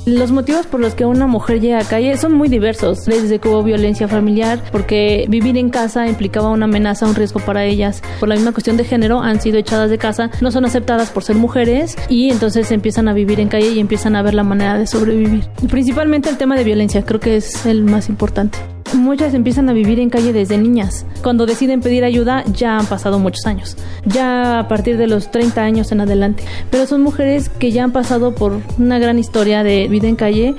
Los 0.06 0.32
motivos 0.32 0.66
por 0.66 0.82
los 0.82 0.96
que 0.96 1.06
una 1.06 1.28
mujer 1.28 1.62
llega 1.62 1.80
a 1.80 1.86
calle 1.86 2.18
son 2.18 2.34
muy 2.34 2.50
diversos, 2.50 3.06
desde 3.06 3.40
que 3.40 3.48
hubo 3.48 3.64
violencia 3.64 4.10
familiar, 4.10 4.62
porque 4.72 5.26
vivir 5.30 5.58
en 5.58 5.70
casa 5.70 6.08
implicaba 6.08 6.50
una 6.50 6.66
amenaza, 6.66 7.06
un 7.06 7.16
riesgo 7.16 7.40
para 7.40 7.64
ellas. 7.64 8.02
Por 8.20 8.28
la 8.28 8.36
misma 8.36 8.52
cuestión 8.52 8.76
de 8.76 8.84
género, 8.84 9.22
han 9.22 9.40
sido 9.40 9.58
echadas 9.58 9.90
de 9.90 9.98
casa, 9.98 10.30
no 10.42 10.52
son 10.52 10.66
aceptadas 10.66 11.10
por 11.10 11.24
ser 11.24 11.38
mujeres 11.38 11.96
y 12.10 12.30
entonces 12.32 12.70
empiezan 12.72 13.08
a 13.08 13.14
vivir 13.14 13.40
en 13.40 13.48
calle 13.48 13.70
y 13.70 13.80
empiezan 13.80 14.18
a 14.18 14.22
ver 14.22 14.34
la 14.34 14.44
manera 14.44 14.78
de 14.78 14.88
sobrevivir. 14.88 15.46
Principalmente 15.70 16.30
el 16.30 16.38
tema 16.38 16.58
de 16.58 16.66
violencia, 16.66 17.06
creo 17.06 17.22
que 17.22 17.38
es 17.38 17.66
el 17.66 17.86
más 17.86 18.10
importante. 18.10 18.60
Muchas 18.94 19.34
empiezan 19.34 19.70
a 19.70 19.74
vivir 19.74 20.00
en 20.00 20.10
calle 20.10 20.34
desde 20.34 20.58
niñas. 20.58 21.06
Cuando 21.24 21.46
deciden 21.46 21.82
pedir 21.82 22.04
ayuda 22.04 22.44
ya 22.54 22.78
han 22.78 22.86
pasado 22.86 23.18
muchos 23.18 23.46
años, 23.48 23.76
ya 24.06 24.60
a 24.60 24.68
partir 24.68 24.98
de 24.98 25.08
los 25.08 25.32
30 25.32 25.62
años 25.62 25.92
en 25.92 26.02
adelante. 26.02 26.44
Pero 26.70 26.86
son 26.86 27.02
mujeres 27.02 27.50
que 27.50 27.72
ya 27.72 27.84
han 27.84 27.92
pasado 27.92 28.36
por 28.36 28.60
una 28.78 29.00
gran 29.00 29.18
historia 29.18 29.64
de 29.64 29.88
vida 29.88 30.08
en 30.08 30.16
calle 30.16 30.56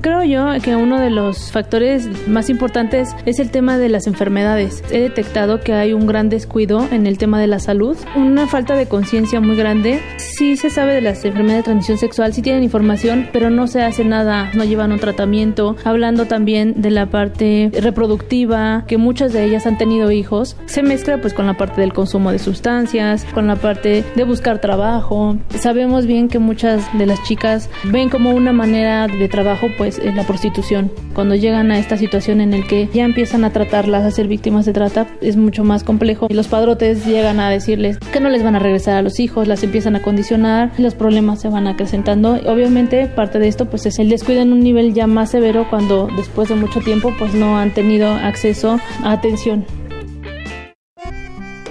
Creo 0.00 0.22
yo 0.22 0.48
que 0.62 0.76
uno 0.76 1.00
de 1.00 1.10
los 1.10 1.50
factores 1.50 2.28
más 2.28 2.50
importantes 2.50 3.16
es 3.26 3.38
el 3.40 3.50
tema 3.50 3.78
de 3.78 3.88
las 3.88 4.06
enfermedades. 4.06 4.84
He 4.90 5.00
detectado 5.00 5.60
que 5.60 5.72
hay 5.72 5.92
un 5.92 6.06
gran 6.06 6.28
descuido 6.28 6.86
en 6.92 7.06
el 7.06 7.18
tema 7.18 7.40
de 7.40 7.46
la 7.46 7.58
salud, 7.58 7.96
una 8.14 8.46
falta 8.46 8.76
de 8.76 8.86
conciencia 8.86 9.40
muy 9.40 9.56
grande. 9.56 10.00
Sí 10.18 10.56
se 10.56 10.70
sabe 10.70 10.94
de 10.94 11.00
las 11.00 11.24
enfermedades 11.24 11.60
de 11.60 11.64
transmisión 11.64 11.98
sexual, 11.98 12.32
sí 12.32 12.42
tienen 12.42 12.62
información, 12.62 13.28
pero 13.32 13.50
no 13.50 13.66
se 13.66 13.82
hace 13.82 14.04
nada, 14.04 14.50
no 14.54 14.64
llevan 14.64 14.92
un 14.92 15.00
tratamiento. 15.00 15.74
Hablando 15.84 16.26
también 16.26 16.80
de 16.80 16.90
la 16.90 17.06
parte 17.06 17.70
reproductiva, 17.80 18.84
que 18.86 18.98
muchas 18.98 19.32
de 19.32 19.44
ellas 19.44 19.66
han 19.66 19.78
tenido 19.78 20.12
hijos, 20.12 20.56
se 20.66 20.82
mezcla 20.82 21.20
pues 21.20 21.34
con 21.34 21.46
la 21.46 21.56
parte 21.56 21.80
del 21.80 21.92
consumo 21.92 22.30
de 22.30 22.38
sustancias, 22.38 23.24
con 23.34 23.46
la 23.46 23.56
parte 23.56 24.04
de 24.14 24.24
buscar 24.24 24.60
trabajo. 24.60 25.38
Sabemos 25.58 26.06
bien 26.06 26.28
que 26.28 26.38
muchas 26.38 26.86
de 26.96 27.06
las 27.06 27.22
chicas 27.24 27.68
ven 27.84 28.10
como 28.10 28.30
una 28.30 28.52
manera 28.52 29.08
de 29.08 29.28
trabajo 29.28 29.68
pues 29.76 29.87
la 29.96 30.24
prostitución. 30.24 30.90
Cuando 31.14 31.34
llegan 31.34 31.70
a 31.70 31.78
esta 31.78 31.96
situación 31.96 32.40
en 32.40 32.52
el 32.52 32.66
que 32.66 32.88
ya 32.92 33.04
empiezan 33.04 33.44
a 33.44 33.52
tratarlas, 33.52 34.04
a 34.04 34.10
ser 34.10 34.28
víctimas 34.28 34.66
de 34.66 34.72
trata, 34.72 35.06
es 35.20 35.36
mucho 35.36 35.64
más 35.64 35.84
complejo. 35.84 36.26
Y 36.28 36.34
los 36.34 36.48
padrotes 36.48 37.06
llegan 37.06 37.40
a 37.40 37.50
decirles 37.50 37.98
que 37.98 38.20
no 38.20 38.28
les 38.28 38.42
van 38.42 38.56
a 38.56 38.58
regresar 38.58 38.96
a 38.96 39.02
los 39.02 39.20
hijos, 39.20 39.48
las 39.48 39.62
empiezan 39.62 39.96
a 39.96 40.02
condicionar, 40.02 40.72
los 40.78 40.94
problemas 40.94 41.40
se 41.40 41.48
van 41.48 41.66
acrecentando. 41.66 42.38
Obviamente 42.46 43.06
parte 43.06 43.38
de 43.38 43.48
esto 43.48 43.70
pues 43.70 43.86
es 43.86 43.98
el 43.98 44.08
descuido 44.08 44.42
en 44.42 44.52
un 44.52 44.60
nivel 44.60 44.94
ya 44.94 45.06
más 45.06 45.30
severo 45.30 45.66
cuando 45.70 46.08
después 46.16 46.48
de 46.48 46.54
mucho 46.54 46.80
tiempo 46.80 47.14
pues 47.18 47.34
no 47.34 47.58
han 47.58 47.72
tenido 47.72 48.08
acceso 48.08 48.78
a 49.02 49.12
atención 49.12 49.64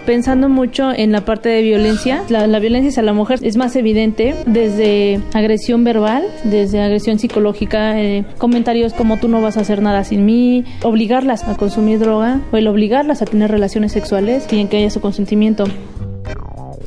pensando 0.08 0.48
mucho 0.48 0.92
en 0.92 1.12
la 1.12 1.26
parte 1.26 1.50
de 1.50 1.62
violencia. 1.62 2.24
La, 2.30 2.60
violencia 2.60 2.90
hacia 2.90 3.04
la 3.04 3.12
mujer 3.12 3.40
es 3.44 3.58
más 3.58 3.76
evidente 3.76 4.36
desde 4.48 5.20
agresión 5.34 5.84
verbal, 5.84 6.24
desde 6.46 6.82
agresión 6.82 7.20
psicológica, 7.20 8.02
eh, 8.02 8.24
comentarios 8.38 8.94
como 8.94 9.18
tú 9.18 9.28
no 9.28 9.42
vas 9.42 9.58
a 9.58 9.62
hacer 9.62 9.82
nada 9.82 10.06
sin 10.06 10.26
mí, 10.26 10.64
obligarlas 10.82 11.44
a 11.44 11.58
consumir 11.58 12.00
droga 12.00 12.40
o 12.54 12.58
el 12.58 12.70
obligarlas 12.70 13.22
a 13.22 13.26
tener 13.26 13.52
relaciones 13.52 13.92
sexuales 13.92 14.46
sin 14.50 14.70
que 14.70 14.78
haya 14.78 14.90
su 14.90 15.02
consentimiento. 15.02 15.66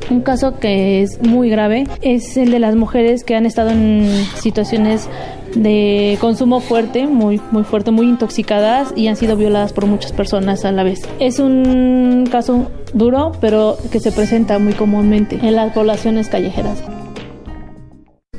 Un 0.09 0.21
caso 0.21 0.59
que 0.59 1.03
es 1.03 1.21
muy 1.21 1.49
grave 1.49 1.85
es 2.01 2.35
el 2.37 2.49
de 2.49 2.59
las 2.59 2.75
mujeres 2.75 3.23
que 3.23 3.35
han 3.35 3.45
estado 3.45 3.69
en 3.69 4.09
situaciones 4.35 5.07
de 5.55 6.17
consumo 6.19 6.59
fuerte, 6.59 7.07
muy, 7.07 7.41
muy 7.51 7.63
fuerte, 7.63 7.91
muy 7.91 8.07
intoxicadas 8.07 8.93
y 8.95 9.07
han 9.07 9.15
sido 9.15 9.35
violadas 9.35 9.73
por 9.73 9.85
muchas 9.85 10.11
personas 10.11 10.65
a 10.65 10.71
la 10.71 10.83
vez. 10.83 11.01
Es 11.19 11.39
un 11.39 12.27
caso 12.31 12.71
duro, 12.93 13.31
pero 13.41 13.77
que 13.91 13.99
se 13.99 14.11
presenta 14.11 14.59
muy 14.59 14.73
comúnmente 14.73 15.39
en 15.41 15.55
las 15.55 15.73
poblaciones 15.73 16.29
callejeras. 16.29 16.83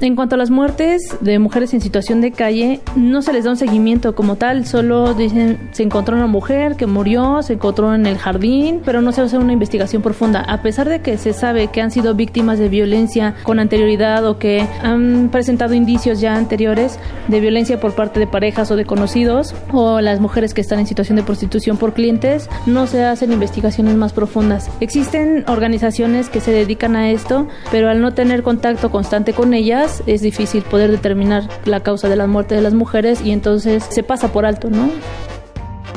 En 0.03 0.17
cuanto 0.17 0.35
a 0.35 0.39
las 0.39 0.51
muertes 0.51 1.17
de 1.21 1.39
mujeres 1.39 1.73
en 1.75 1.81
situación 1.81 2.21
de 2.21 2.33
calle, 2.33 2.81
no 2.97 3.23
se 3.23 3.33
les 3.33 3.45
da 3.45 3.51
un 3.51 3.57
seguimiento 3.57 4.17
como 4.17 4.35
tal, 4.35 4.67
solo 4.67 5.15
dicen 5.15 5.71
se 5.71 5.85
encontró 5.85 6.17
una 6.17 6.27
mujer 6.27 6.75
que 6.75 6.89
murió, 6.89 7.41
se 7.43 7.53
encontró 7.53 7.95
en 7.95 8.07
el 8.07 8.19
jardín, 8.19 8.83
pero 8.85 9.01
no 9.01 9.13
se 9.13 9.21
hace 9.21 9.39
una 9.39 9.53
investigación 9.53 10.03
profunda. 10.03 10.41
A 10.41 10.61
pesar 10.61 10.89
de 10.89 11.03
que 11.03 11.19
se 11.19 11.33
sabe 11.33 11.69
que 11.69 11.81
han 11.81 11.93
sido 11.93 12.17
víctimas 12.17 12.59
de 12.59 12.69
violencia 12.69 13.37
con 13.45 13.61
anterioridad 13.61 14.27
o 14.27 14.41
que 14.41 14.67
han 14.83 15.29
presentado 15.31 15.73
indicios 15.73 16.21
ya 16.21 16.35
anteriores 16.35 16.99
de 17.29 17.39
violencia 17.39 17.79
por 17.79 17.95
parte 17.95 18.19
de 18.19 18.27
parejas 18.27 18.73
o 18.73 18.77
de 18.77 18.85
conocidos, 18.85 19.55
o 19.71 20.01
las 20.01 20.19
mujeres 20.19 20.53
que 20.53 20.63
están 20.63 20.81
en 20.81 20.89
situación 20.89 21.15
de 21.15 21.23
prostitución 21.23 21.77
por 21.77 21.95
clientes, 21.95 22.51
no 22.67 22.89
se 22.89 23.05
hacen 23.05 23.31
investigaciones 23.31 23.95
más 23.95 24.13
profundas. 24.13 24.69
Existen 24.81 25.45
organizaciones 25.47 26.29
que 26.29 26.41
se 26.41 26.51
dedican 26.51 26.97
a 26.97 27.13
esto, 27.13 27.47
pero 27.71 27.89
al 27.89 28.01
no 28.01 28.15
tener 28.15 28.43
contacto 28.43 28.91
constante 28.91 29.33
con 29.33 29.55
ellas, 29.55 29.92
es 30.07 30.23
difícil 30.23 30.63
poder 30.63 30.91
determinar 30.91 31.49
la 31.65 31.83
causa 31.83 32.09
de 32.09 32.17
la 32.17 32.27
muerte 32.27 32.55
de 32.55 32.63
las 32.63 32.75
mujeres 32.75 33.21
y 33.21 33.33
entonces 33.33 33.85
se 33.89 34.03
pasa 34.03 34.33
por 34.33 34.47
alto, 34.47 34.71
¿no? 34.71 34.91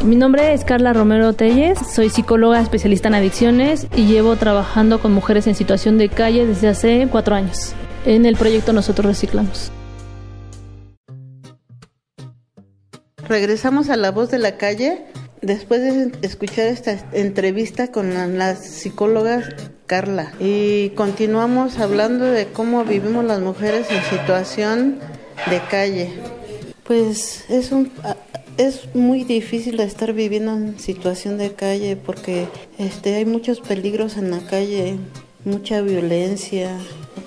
Mi 0.04 0.16
nombre 0.16 0.54
es 0.54 0.66
Carla 0.66 0.94
Romero 0.94 1.34
Telles, 1.34 1.80
soy 1.80 2.10
psicóloga 2.10 2.60
especialista 2.60 3.08
en 3.08 3.16
adicciones 3.16 3.88
y 3.96 4.06
llevo 4.06 4.36
trabajando 4.36 5.00
con 5.00 5.14
mujeres 5.14 5.48
en 5.48 5.56
situación 5.56 5.98
de 5.98 6.10
calle 6.10 6.46
desde 6.46 6.68
hace 6.68 7.08
cuatro 7.12 7.36
años. 7.36 7.74
En 8.06 8.26
el 8.26 8.36
proyecto 8.36 8.74
Nosotros 8.74 9.08
Reciclamos. 9.08 9.72
Regresamos 13.28 13.90
a 13.90 13.96
la 13.96 14.12
voz 14.12 14.30
de 14.30 14.38
la 14.38 14.58
calle 14.58 15.06
después 15.42 15.82
de 15.82 16.12
escuchar 16.22 16.68
esta 16.68 16.98
entrevista 17.14 17.92
con 17.92 18.14
la, 18.38 18.56
psicóloga 18.56 19.44
Carla 19.86 20.34
y 20.40 20.90
continuamos 20.90 21.78
hablando 21.78 22.26
de 22.26 22.48
cómo 22.48 22.84
vivimos 22.86 23.24
las 23.24 23.40
mujeres 23.40 23.88
en 23.92 24.02
situación 24.04 25.00
de 25.50 25.62
calle. 25.70 26.12
Pues 26.84 27.46
es 27.50 27.72
un 27.72 27.92
es 28.58 28.96
muy 28.96 29.24
difícil 29.26 29.80
estar 29.82 30.14
viviendo 30.14 30.54
en 30.54 30.80
situación 30.80 31.38
de 31.38 31.54
calle 31.54 31.98
porque 31.98 32.48
este 32.78 33.16
hay 33.16 33.26
muchos 33.26 33.60
peligros 33.60 34.18
en 34.18 34.32
la 34.32 34.40
calle, 34.40 34.98
mucha 35.44 35.82
violencia 35.82 36.78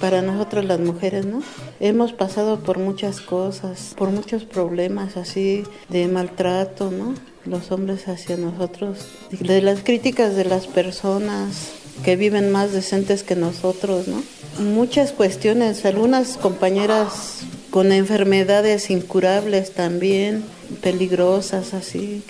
para 0.01 0.23
nosotros 0.23 0.65
las 0.65 0.81
mujeres, 0.81 1.27
¿no? 1.27 1.43
Hemos 1.81 2.13
pasado 2.13 2.61
por 2.61 2.79
muchas 2.79 3.21
cosas, 3.21 3.95
por 3.97 4.11
muchos 4.11 4.45
problemas 4.45 5.17
así 5.17 5.65
de 5.89 6.09
maltrato, 6.09 6.91
¿no? 6.91 7.15
los 7.45 7.73
hombres 7.73 8.09
hacia 8.09 8.37
nosotros, 8.37 9.09
de 9.31 9.63
las 9.63 9.83
críticas 9.83 10.37
de 10.37 10.45
las 10.45 10.67
personas 10.67 11.73
que 12.05 12.17
viven 12.17 12.51
más 12.51 12.73
decentes 12.73 13.23
que 13.23 13.37
nosotros, 13.37 14.09
¿no? 14.09 14.23
Muchas 14.59 15.13
cuestiones, 15.13 15.85
algunas 15.85 16.37
compañeras 16.37 17.41
con 17.71 17.93
enfermedades 17.93 18.91
incurables 18.91 19.73
también, 19.73 20.45
peligrosas 20.83 21.75
así. 21.75 22.23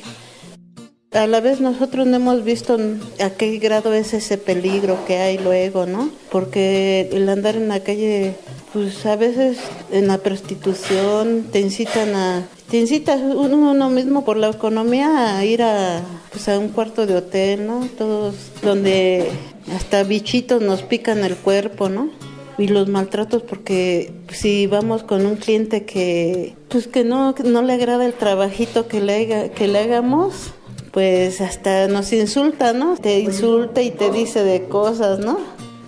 A 1.13 1.27
la 1.27 1.41
vez 1.41 1.61
nosotros 1.61 2.07
no 2.07 2.17
hemos 2.17 2.45
visto 2.45 2.79
a 3.25 3.31
qué 3.31 3.59
grado 3.59 3.95
es 3.95 4.13
ese 4.13 4.37
peligro 4.37 4.99
que 5.07 5.17
hay 5.17 5.39
luego, 5.39 5.87
¿no? 5.87 6.11
Porque 6.31 7.09
el 7.13 7.27
andar 7.31 7.57
en 7.57 7.69
la 7.69 7.81
calle, 7.81 8.35
pues 8.75 9.07
a 9.07 9.17
veces 9.17 9.57
en 9.91 10.09
la 10.09 10.19
prostitución 10.19 11.47
te 11.51 11.61
incitan 11.61 12.15
a 12.15 12.47
te 12.71 12.77
incita 12.79 13.15
uno, 13.17 13.89
mismo 13.89 14.27
por 14.27 14.37
la 14.37 14.51
economía 14.51 15.39
a 15.39 15.45
ir 15.47 15.63
a, 15.63 16.03
pues 16.31 16.47
a 16.51 16.59
un 16.59 16.69
cuarto 16.69 17.07
de 17.07 17.17
hotel, 17.17 17.67
¿no? 17.67 17.89
Todos 17.97 18.35
donde 18.63 19.31
hasta 19.75 20.03
bichitos 20.03 20.61
nos 20.61 20.83
pican 20.83 21.25
el 21.25 21.37
cuerpo, 21.37 21.89
¿no? 21.89 22.11
Y 22.59 22.69
los 22.69 22.89
maltratos 22.89 23.43
porque 23.43 24.13
si 24.31 24.67
vamos 24.67 25.05
con 25.05 25.25
un 25.25 25.37
cliente 25.37 25.87
que 25.87 26.55
pues 26.69 26.87
que 26.87 27.05
no, 27.05 27.35
no 27.45 27.63
le 27.63 27.73
agrada 27.73 28.05
el 28.05 28.13
trabajito 28.13 28.89
que 28.89 29.01
le, 29.01 29.51
que 29.53 29.69
le 29.69 29.79
hagamos, 29.79 30.53
pues 30.99 31.41
hasta 31.41 31.87
nos 31.87 32.13
insulta, 32.13 32.73
¿no? 32.73 32.97
Te 32.97 33.21
insulta 33.21 33.83
y 33.83 33.93
te 33.93 34.11
dice 34.11 34.43
de 34.43 34.65
cosas, 34.65 35.21
¿no? 35.21 35.39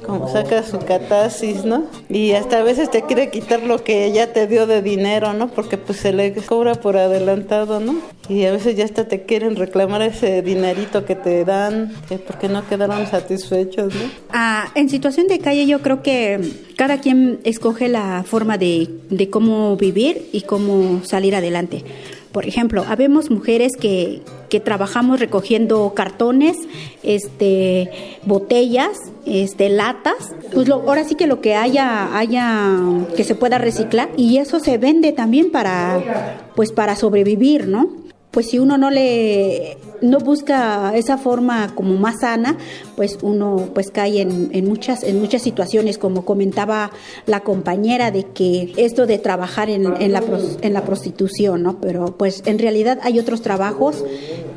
como 0.07 0.28
saca 0.28 0.62
su 0.62 0.78
catarsis, 0.78 1.65
¿no? 1.65 1.85
Y 2.09 2.32
hasta 2.32 2.59
a 2.59 2.62
veces 2.62 2.91
te 2.91 3.03
quiere 3.03 3.31
quitar 3.31 3.62
lo 3.65 3.82
que 3.82 4.05
ella 4.05 4.32
te 4.32 4.47
dio 4.47 4.66
de 4.66 4.82
dinero, 4.82 5.32
¿no? 5.32 5.49
Porque 5.49 5.78
pues 5.78 5.99
se 5.99 6.12
le 6.12 6.32
cobra 6.32 6.77
por 6.77 6.97
adelantado, 6.97 7.81
¿no? 7.81 7.97
Y 8.28 8.45
a 8.45 8.53
veces 8.53 8.77
ya 8.77 8.85
hasta 8.85 9.09
te 9.09 9.23
quieren 9.23 9.57
reclamar 9.57 10.03
ese 10.03 10.43
dinerito 10.43 11.05
que 11.05 11.16
te 11.16 11.45
dan, 11.45 11.93
porque 12.27 12.49
no 12.49 12.66
quedaron 12.69 13.07
satisfechos, 13.09 13.93
¿no? 13.95 14.11
Ah, 14.31 14.70
en 14.77 14.89
situación 14.89 15.27
de 15.27 15.41
calle 15.41 15.66
yo 15.66 15.81
creo 15.81 16.03
que 16.03 16.41
cada 16.77 17.01
quien 17.01 17.41
escoge 17.43 17.89
la 17.89 18.24
forma 18.24 18.59
de, 18.59 18.89
de 19.11 19.28
cómo 19.28 19.77
vivir 19.77 20.28
y 20.32 20.43
cómo 20.43 21.05
salir 21.05 21.35
adelante. 21.35 21.85
Por 22.32 22.47
ejemplo, 22.47 22.85
habemos 22.89 23.31
mujeres 23.31 23.73
que, 23.78 24.23
que 24.49 24.60
trabajamos 24.60 25.18
recogiendo 25.18 25.92
cartones, 25.94 26.57
este, 27.02 28.18
botellas, 28.25 28.91
este, 29.26 29.68
latas, 29.68 30.34
pues 30.52 30.68
lo, 30.68 30.76
ahora 30.76 31.05
sí 31.05 31.17
que 31.17 31.26
lo 31.26 31.41
que 31.41 31.55
haya, 31.55 32.17
haya 32.17 32.76
que 33.17 33.25
se 33.25 33.34
pueda 33.34 33.59
reciclar 33.59 34.10
y 34.17 34.39
eso 34.39 34.60
se 34.60 34.78
vende 34.78 35.12
también 35.12 35.50
para, 35.50 36.50
pues 36.55 36.73
para 36.73 36.94
sobrevivir, 36.94 37.67
¿no? 37.67 38.10
Pues 38.31 38.50
si 38.50 38.59
uno 38.59 38.78
no 38.78 38.91
le 38.91 39.78
no 40.02 40.18
busca 40.18 40.97
esa 40.97 41.18
forma 41.18 41.75
como 41.75 41.97
más 41.97 42.20
sana, 42.20 42.57
pues 42.97 43.18
uno 43.23 43.70
pues 43.75 43.91
cae 43.91 44.20
en, 44.20 44.50
en, 44.52 44.68
muchas 44.68 45.02
en 45.02 45.20
muchas 45.20 45.42
situaciones, 45.42 45.99
como 45.99 46.25
comentaba 46.25 46.91
la 47.26 47.41
compañera 47.41 48.10
de 48.10 48.25
que 48.25 48.73
esto 48.76 49.07
de 49.07 49.18
trabajar 49.18 49.68
en, 49.68 50.00
en, 50.00 50.12
la, 50.12 50.23
en 50.62 50.73
la 50.73 50.84
prostitución, 50.84 51.62
¿no? 51.62 51.81
Pero 51.81 52.17
pues 52.17 52.42
en 52.47 52.59
realidad 52.59 53.00
hay 53.02 53.18
otros 53.18 53.42
trabajos 53.42 54.05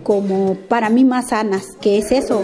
como 0.04 0.56
para 0.68 0.90
mí 0.90 1.04
más 1.04 1.30
sanas, 1.30 1.66
que 1.82 1.98
es 1.98 2.12
eso, 2.12 2.44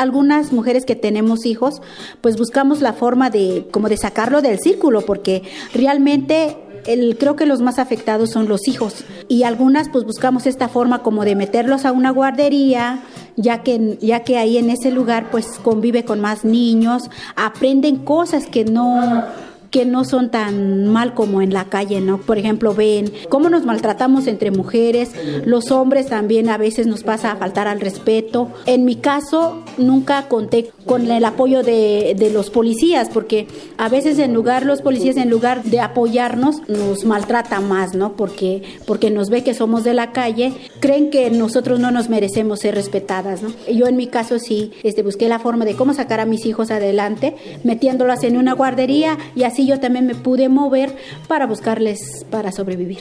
algunas 0.00 0.52
mujeres 0.52 0.86
que 0.86 0.96
tenemos 0.96 1.44
hijos, 1.44 1.82
pues 2.22 2.36
buscamos 2.38 2.80
la 2.80 2.94
forma 2.94 3.28
de 3.28 3.66
como 3.70 3.88
de 3.88 3.98
sacarlo 3.98 4.40
del 4.40 4.58
círculo, 4.58 5.02
porque 5.02 5.42
realmente 5.74 6.56
el, 6.86 7.16
creo 7.18 7.36
que 7.36 7.46
los 7.46 7.60
más 7.60 7.78
afectados 7.78 8.30
son 8.30 8.48
los 8.48 8.68
hijos. 8.68 9.04
Y 9.28 9.44
algunas 9.44 9.88
pues 9.88 10.04
buscamos 10.04 10.46
esta 10.46 10.68
forma 10.68 11.02
como 11.02 11.24
de 11.24 11.36
meterlos 11.36 11.84
a 11.84 11.92
una 11.92 12.10
guardería 12.10 13.00
ya 13.36 13.62
que 13.62 13.96
ya 14.00 14.20
que 14.20 14.36
ahí 14.36 14.58
en 14.58 14.70
ese 14.70 14.90
lugar 14.90 15.30
pues 15.30 15.46
convive 15.62 16.04
con 16.04 16.20
más 16.20 16.44
niños 16.44 17.10
aprenden 17.36 17.96
cosas 17.96 18.46
que 18.46 18.64
no 18.64 19.24
que 19.70 19.84
no 19.84 20.04
son 20.04 20.30
tan 20.30 20.86
mal 20.86 21.14
como 21.14 21.42
en 21.42 21.52
la 21.52 21.66
calle, 21.66 22.00
¿no? 22.00 22.18
Por 22.18 22.38
ejemplo, 22.38 22.74
ven 22.74 23.12
cómo 23.28 23.48
nos 23.48 23.64
maltratamos 23.64 24.26
entre 24.26 24.50
mujeres, 24.50 25.12
los 25.44 25.70
hombres 25.70 26.06
también 26.06 26.48
a 26.48 26.58
veces 26.58 26.86
nos 26.86 27.02
pasa 27.02 27.32
a 27.32 27.36
faltar 27.36 27.68
al 27.68 27.80
respeto. 27.80 28.50
En 28.66 28.84
mi 28.84 28.96
caso, 28.96 29.62
nunca 29.78 30.28
conté 30.28 30.70
con 30.86 31.10
el 31.10 31.24
apoyo 31.24 31.62
de, 31.62 32.14
de 32.18 32.30
los 32.30 32.50
policías, 32.50 33.08
porque 33.08 33.46
a 33.78 33.88
veces 33.88 34.18
en 34.18 34.34
lugar, 34.34 34.66
los 34.66 34.82
policías 34.82 35.16
en 35.16 35.30
lugar 35.30 35.62
de 35.62 35.80
apoyarnos, 35.80 36.68
nos 36.68 37.04
maltratan 37.04 37.68
más, 37.68 37.94
¿no? 37.94 38.14
Porque, 38.14 38.62
porque 38.86 39.10
nos 39.10 39.30
ve 39.30 39.44
que 39.44 39.54
somos 39.54 39.84
de 39.84 39.94
la 39.94 40.12
calle, 40.12 40.52
creen 40.80 41.10
que 41.10 41.30
nosotros 41.30 41.78
no 41.78 41.90
nos 41.90 42.08
merecemos 42.08 42.60
ser 42.60 42.74
respetadas, 42.74 43.42
¿no? 43.42 43.50
Yo 43.72 43.86
en 43.86 43.96
mi 43.96 44.08
caso 44.08 44.38
sí, 44.38 44.72
este, 44.82 45.02
busqué 45.02 45.28
la 45.28 45.38
forma 45.38 45.64
de 45.64 45.74
cómo 45.74 45.94
sacar 45.94 46.20
a 46.20 46.26
mis 46.26 46.44
hijos 46.46 46.70
adelante, 46.70 47.36
metiéndolas 47.62 48.24
en 48.24 48.36
una 48.36 48.54
guardería 48.54 49.18
y 49.34 49.44
así 49.44 49.59
yo 49.66 49.80
también 49.80 50.06
me 50.06 50.14
pude 50.14 50.48
mover 50.48 50.96
para 51.28 51.46
buscarles 51.46 52.24
para 52.30 52.52
sobrevivir. 52.52 53.00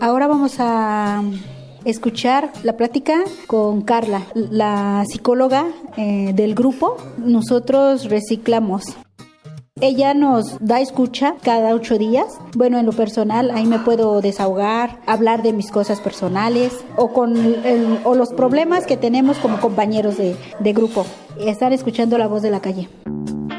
Ahora 0.00 0.26
vamos 0.26 0.56
a 0.58 1.22
escuchar 1.84 2.50
la 2.62 2.76
plática 2.76 3.24
con 3.46 3.82
Carla, 3.82 4.22
la 4.34 5.04
psicóloga 5.06 5.66
eh, 5.96 6.32
del 6.34 6.54
grupo. 6.54 6.96
Nosotros 7.18 8.04
reciclamos. 8.04 8.84
Ella 9.82 10.12
nos 10.12 10.58
da 10.60 10.80
escucha 10.80 11.36
cada 11.42 11.74
ocho 11.74 11.96
días. 11.96 12.26
Bueno, 12.54 12.78
en 12.78 12.84
lo 12.84 12.92
personal, 12.92 13.50
ahí 13.50 13.64
me 13.64 13.78
puedo 13.78 14.20
desahogar, 14.20 15.00
hablar 15.06 15.42
de 15.42 15.54
mis 15.54 15.70
cosas 15.70 16.00
personales 16.00 16.72
o 16.96 17.12
con 17.14 17.34
el, 17.36 17.98
o 18.04 18.14
los 18.14 18.30
problemas 18.30 18.84
que 18.84 18.98
tenemos 18.98 19.38
como 19.38 19.58
compañeros 19.58 20.18
de, 20.18 20.36
de 20.58 20.72
grupo. 20.74 21.06
Estar 21.38 21.72
escuchando 21.72 22.18
la 22.18 22.26
voz 22.26 22.42
de 22.42 22.50
la 22.50 22.60
calle. 22.60 22.90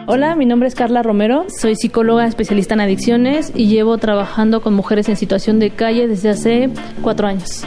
Hola, 0.07 0.35
mi 0.35 0.47
nombre 0.47 0.67
es 0.67 0.73
Carla 0.73 1.03
Romero, 1.03 1.45
soy 1.55 1.75
psicóloga 1.75 2.25
especialista 2.25 2.73
en 2.73 2.81
adicciones 2.81 3.51
y 3.55 3.67
llevo 3.67 3.99
trabajando 3.99 4.61
con 4.61 4.73
mujeres 4.73 5.07
en 5.09 5.15
situación 5.15 5.59
de 5.59 5.69
calle 5.69 6.07
desde 6.07 6.29
hace 6.29 6.69
cuatro 7.03 7.27
años. 7.27 7.63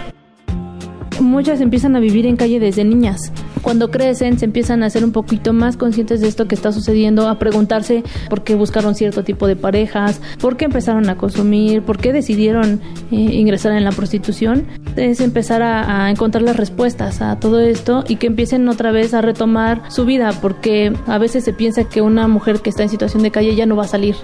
Muchas 1.20 1.60
empiezan 1.60 1.94
a 1.94 2.00
vivir 2.00 2.26
en 2.26 2.36
calle 2.36 2.58
desde 2.58 2.84
niñas. 2.84 3.32
Cuando 3.64 3.90
crecen 3.90 4.38
se 4.38 4.44
empiezan 4.44 4.82
a 4.82 4.90
ser 4.90 5.04
un 5.04 5.12
poquito 5.12 5.54
más 5.54 5.78
conscientes 5.78 6.20
de 6.20 6.28
esto 6.28 6.46
que 6.46 6.54
está 6.54 6.70
sucediendo, 6.70 7.28
a 7.28 7.38
preguntarse 7.38 8.04
por 8.28 8.44
qué 8.44 8.54
buscaron 8.54 8.94
cierto 8.94 9.24
tipo 9.24 9.46
de 9.46 9.56
parejas, 9.56 10.20
por 10.38 10.58
qué 10.58 10.66
empezaron 10.66 11.08
a 11.08 11.16
consumir, 11.16 11.80
por 11.80 11.96
qué 11.96 12.12
decidieron 12.12 12.82
eh, 13.10 13.16
ingresar 13.16 13.72
en 13.72 13.82
la 13.82 13.90
prostitución. 13.90 14.66
Es 14.96 15.22
empezar 15.22 15.62
a, 15.62 16.04
a 16.04 16.10
encontrar 16.10 16.42
las 16.42 16.58
respuestas 16.58 17.22
a 17.22 17.40
todo 17.40 17.58
esto 17.58 18.04
y 18.06 18.16
que 18.16 18.26
empiecen 18.26 18.68
otra 18.68 18.92
vez 18.92 19.14
a 19.14 19.22
retomar 19.22 19.90
su 19.90 20.04
vida, 20.04 20.32
porque 20.42 20.92
a 21.06 21.16
veces 21.16 21.42
se 21.42 21.54
piensa 21.54 21.84
que 21.84 22.02
una 22.02 22.28
mujer 22.28 22.60
que 22.60 22.68
está 22.68 22.82
en 22.82 22.90
situación 22.90 23.22
de 23.22 23.30
calle 23.30 23.56
ya 23.56 23.64
no 23.64 23.76
va 23.76 23.84
a 23.84 23.88
salir. 23.88 24.14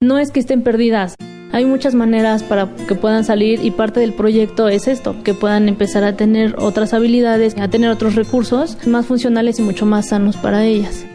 No 0.00 0.18
es 0.18 0.30
que 0.30 0.38
estén 0.38 0.62
perdidas, 0.62 1.16
hay 1.52 1.64
muchas 1.64 1.94
maneras 1.94 2.42
para 2.42 2.68
que 2.86 2.94
puedan 2.94 3.24
salir 3.24 3.64
y 3.64 3.70
parte 3.70 4.00
del 4.00 4.12
proyecto 4.12 4.68
es 4.68 4.88
esto, 4.88 5.16
que 5.22 5.34
puedan 5.34 5.68
empezar 5.68 6.04
a 6.04 6.16
tener 6.16 6.56
otras 6.58 6.92
habilidades, 6.92 7.56
a 7.58 7.68
tener 7.68 7.90
otros 7.90 8.14
recursos 8.14 8.76
más 8.86 9.06
funcionales 9.06 9.58
y 9.58 9.62
mucho 9.62 9.86
más 9.86 10.08
sanos 10.08 10.36
para 10.36 10.64
ellas. 10.64 11.06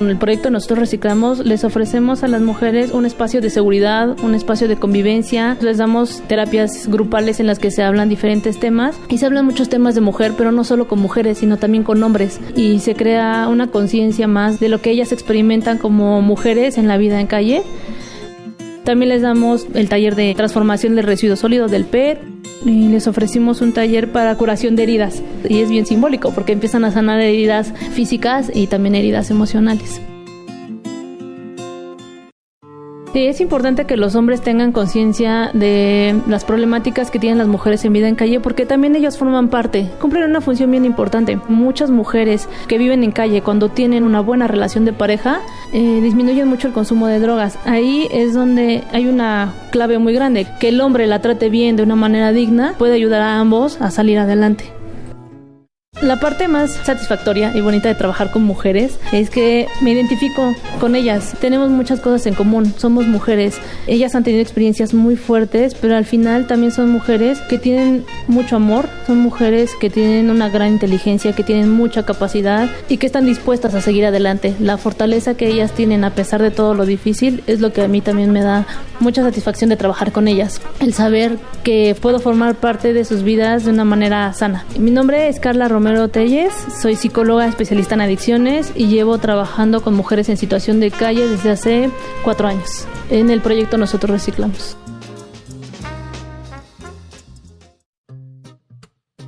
En 0.00 0.08
el 0.08 0.16
proyecto 0.16 0.48
nosotros 0.48 0.78
reciclamos, 0.78 1.44
les 1.44 1.62
ofrecemos 1.62 2.22
a 2.22 2.28
las 2.28 2.40
mujeres 2.40 2.92
un 2.92 3.04
espacio 3.04 3.42
de 3.42 3.50
seguridad, 3.50 4.16
un 4.22 4.34
espacio 4.34 4.66
de 4.66 4.76
convivencia, 4.76 5.58
les 5.60 5.76
damos 5.76 6.22
terapias 6.26 6.88
grupales 6.88 7.38
en 7.38 7.46
las 7.46 7.58
que 7.58 7.70
se 7.70 7.82
hablan 7.82 8.08
diferentes 8.08 8.58
temas 8.58 8.96
y 9.10 9.18
se 9.18 9.26
hablan 9.26 9.44
muchos 9.44 9.68
temas 9.68 9.94
de 9.94 10.00
mujer, 10.00 10.32
pero 10.38 10.52
no 10.52 10.64
solo 10.64 10.88
con 10.88 11.00
mujeres, 11.00 11.36
sino 11.38 11.58
también 11.58 11.84
con 11.84 12.02
hombres 12.02 12.40
y 12.56 12.78
se 12.78 12.94
crea 12.94 13.46
una 13.50 13.66
conciencia 13.66 14.26
más 14.26 14.58
de 14.58 14.70
lo 14.70 14.80
que 14.80 14.90
ellas 14.90 15.12
experimentan 15.12 15.76
como 15.76 16.22
mujeres 16.22 16.78
en 16.78 16.88
la 16.88 16.96
vida 16.96 17.20
en 17.20 17.26
calle 17.26 17.62
también 18.84 19.10
les 19.10 19.22
damos 19.22 19.66
el 19.74 19.88
taller 19.88 20.14
de 20.14 20.34
transformación 20.34 20.96
de 20.96 21.02
residuos 21.02 21.40
sólidos 21.40 21.70
del 21.70 21.84
PET. 21.84 22.18
Y 22.64 22.88
les 22.88 23.06
ofrecimos 23.06 23.62
un 23.62 23.72
taller 23.72 24.12
para 24.12 24.34
curación 24.36 24.76
de 24.76 24.82
heridas. 24.82 25.22
Y 25.48 25.60
es 25.60 25.70
bien 25.70 25.86
simbólico 25.86 26.30
porque 26.32 26.52
empiezan 26.52 26.84
a 26.84 26.90
sanar 26.90 27.18
heridas 27.20 27.72
físicas 27.94 28.50
y 28.52 28.66
también 28.66 28.94
heridas 28.94 29.30
emocionales. 29.30 30.02
Sí, 33.12 33.26
es 33.26 33.40
importante 33.40 33.86
que 33.86 33.96
los 33.96 34.14
hombres 34.14 34.40
tengan 34.40 34.70
conciencia 34.70 35.50
de 35.52 36.14
las 36.28 36.44
problemáticas 36.44 37.10
que 37.10 37.18
tienen 37.18 37.38
las 37.38 37.48
mujeres 37.48 37.84
en 37.84 37.92
vida 37.92 38.06
en 38.06 38.14
calle 38.14 38.38
porque 38.38 38.66
también 38.66 38.94
ellas 38.94 39.18
forman 39.18 39.48
parte, 39.48 39.90
cumplen 40.00 40.30
una 40.30 40.40
función 40.40 40.70
bien 40.70 40.84
importante. 40.84 41.36
Muchas 41.48 41.90
mujeres 41.90 42.48
que 42.68 42.78
viven 42.78 43.02
en 43.02 43.10
calle 43.10 43.42
cuando 43.42 43.68
tienen 43.68 44.04
una 44.04 44.20
buena 44.20 44.46
relación 44.46 44.84
de 44.84 44.92
pareja 44.92 45.40
eh, 45.72 46.00
disminuyen 46.00 46.46
mucho 46.46 46.68
el 46.68 46.72
consumo 46.72 47.08
de 47.08 47.18
drogas. 47.18 47.58
Ahí 47.64 48.06
es 48.12 48.32
donde 48.32 48.84
hay 48.92 49.08
una 49.08 49.54
clave 49.72 49.98
muy 49.98 50.14
grande, 50.14 50.46
que 50.60 50.68
el 50.68 50.80
hombre 50.80 51.08
la 51.08 51.20
trate 51.20 51.50
bien 51.50 51.74
de 51.74 51.82
una 51.82 51.96
manera 51.96 52.30
digna 52.32 52.74
puede 52.78 52.94
ayudar 52.94 53.22
a 53.22 53.40
ambos 53.40 53.80
a 53.80 53.90
salir 53.90 54.20
adelante. 54.20 54.79
La 56.02 56.18
parte 56.18 56.48
más 56.48 56.72
satisfactoria 56.72 57.52
y 57.54 57.60
bonita 57.60 57.90
de 57.90 57.94
trabajar 57.94 58.30
con 58.30 58.42
mujeres 58.42 58.98
es 59.12 59.28
que 59.28 59.68
me 59.82 59.92
identifico 59.92 60.54
con 60.80 60.94
ellas. 60.94 61.34
Tenemos 61.42 61.68
muchas 61.68 62.00
cosas 62.00 62.24
en 62.24 62.32
común. 62.32 62.72
Somos 62.78 63.06
mujeres. 63.06 63.58
Ellas 63.86 64.14
han 64.14 64.24
tenido 64.24 64.40
experiencias 64.40 64.94
muy 64.94 65.16
fuertes, 65.16 65.74
pero 65.74 65.96
al 65.96 66.06
final 66.06 66.46
también 66.46 66.72
son 66.72 66.90
mujeres 66.90 67.40
que 67.50 67.58
tienen 67.58 68.06
mucho 68.28 68.56
amor. 68.56 68.88
Son 69.06 69.18
mujeres 69.18 69.72
que 69.78 69.90
tienen 69.90 70.30
una 70.30 70.48
gran 70.48 70.72
inteligencia, 70.72 71.34
que 71.34 71.44
tienen 71.44 71.70
mucha 71.70 72.06
capacidad 72.06 72.70
y 72.88 72.96
que 72.96 73.04
están 73.04 73.26
dispuestas 73.26 73.74
a 73.74 73.82
seguir 73.82 74.06
adelante. 74.06 74.54
La 74.58 74.78
fortaleza 74.78 75.34
que 75.34 75.48
ellas 75.48 75.72
tienen 75.72 76.04
a 76.04 76.14
pesar 76.14 76.40
de 76.40 76.50
todo 76.50 76.72
lo 76.72 76.86
difícil 76.86 77.44
es 77.46 77.60
lo 77.60 77.74
que 77.74 77.82
a 77.82 77.88
mí 77.88 78.00
también 78.00 78.32
me 78.32 78.40
da 78.40 78.66
mucha 79.00 79.22
satisfacción 79.22 79.68
de 79.68 79.76
trabajar 79.76 80.12
con 80.12 80.28
ellas. 80.28 80.62
El 80.80 80.94
saber 80.94 81.36
que 81.62 81.94
puedo 82.00 82.20
formar 82.20 82.54
parte 82.54 82.94
de 82.94 83.04
sus 83.04 83.22
vidas 83.22 83.66
de 83.66 83.70
una 83.72 83.84
manera 83.84 84.32
sana. 84.32 84.64
Mi 84.78 84.90
nombre 84.90 85.28
es 85.28 85.40
Carla 85.40 85.68
Romero 85.68 85.89
Telles, 85.90 86.54
soy 86.80 86.94
psicóloga 86.94 87.48
especialista 87.48 87.96
en 87.96 88.00
adicciones 88.02 88.72
y 88.76 88.86
llevo 88.86 89.18
trabajando 89.18 89.82
con 89.82 89.94
mujeres 89.94 90.28
en 90.28 90.36
situación 90.36 90.78
de 90.78 90.92
calle 90.92 91.26
desde 91.26 91.50
hace 91.50 91.90
cuatro 92.22 92.46
años. 92.46 92.86
En 93.10 93.28
el 93.28 93.40
proyecto 93.40 93.76
Nosotros 93.76 94.12
Reciclamos. 94.12 94.76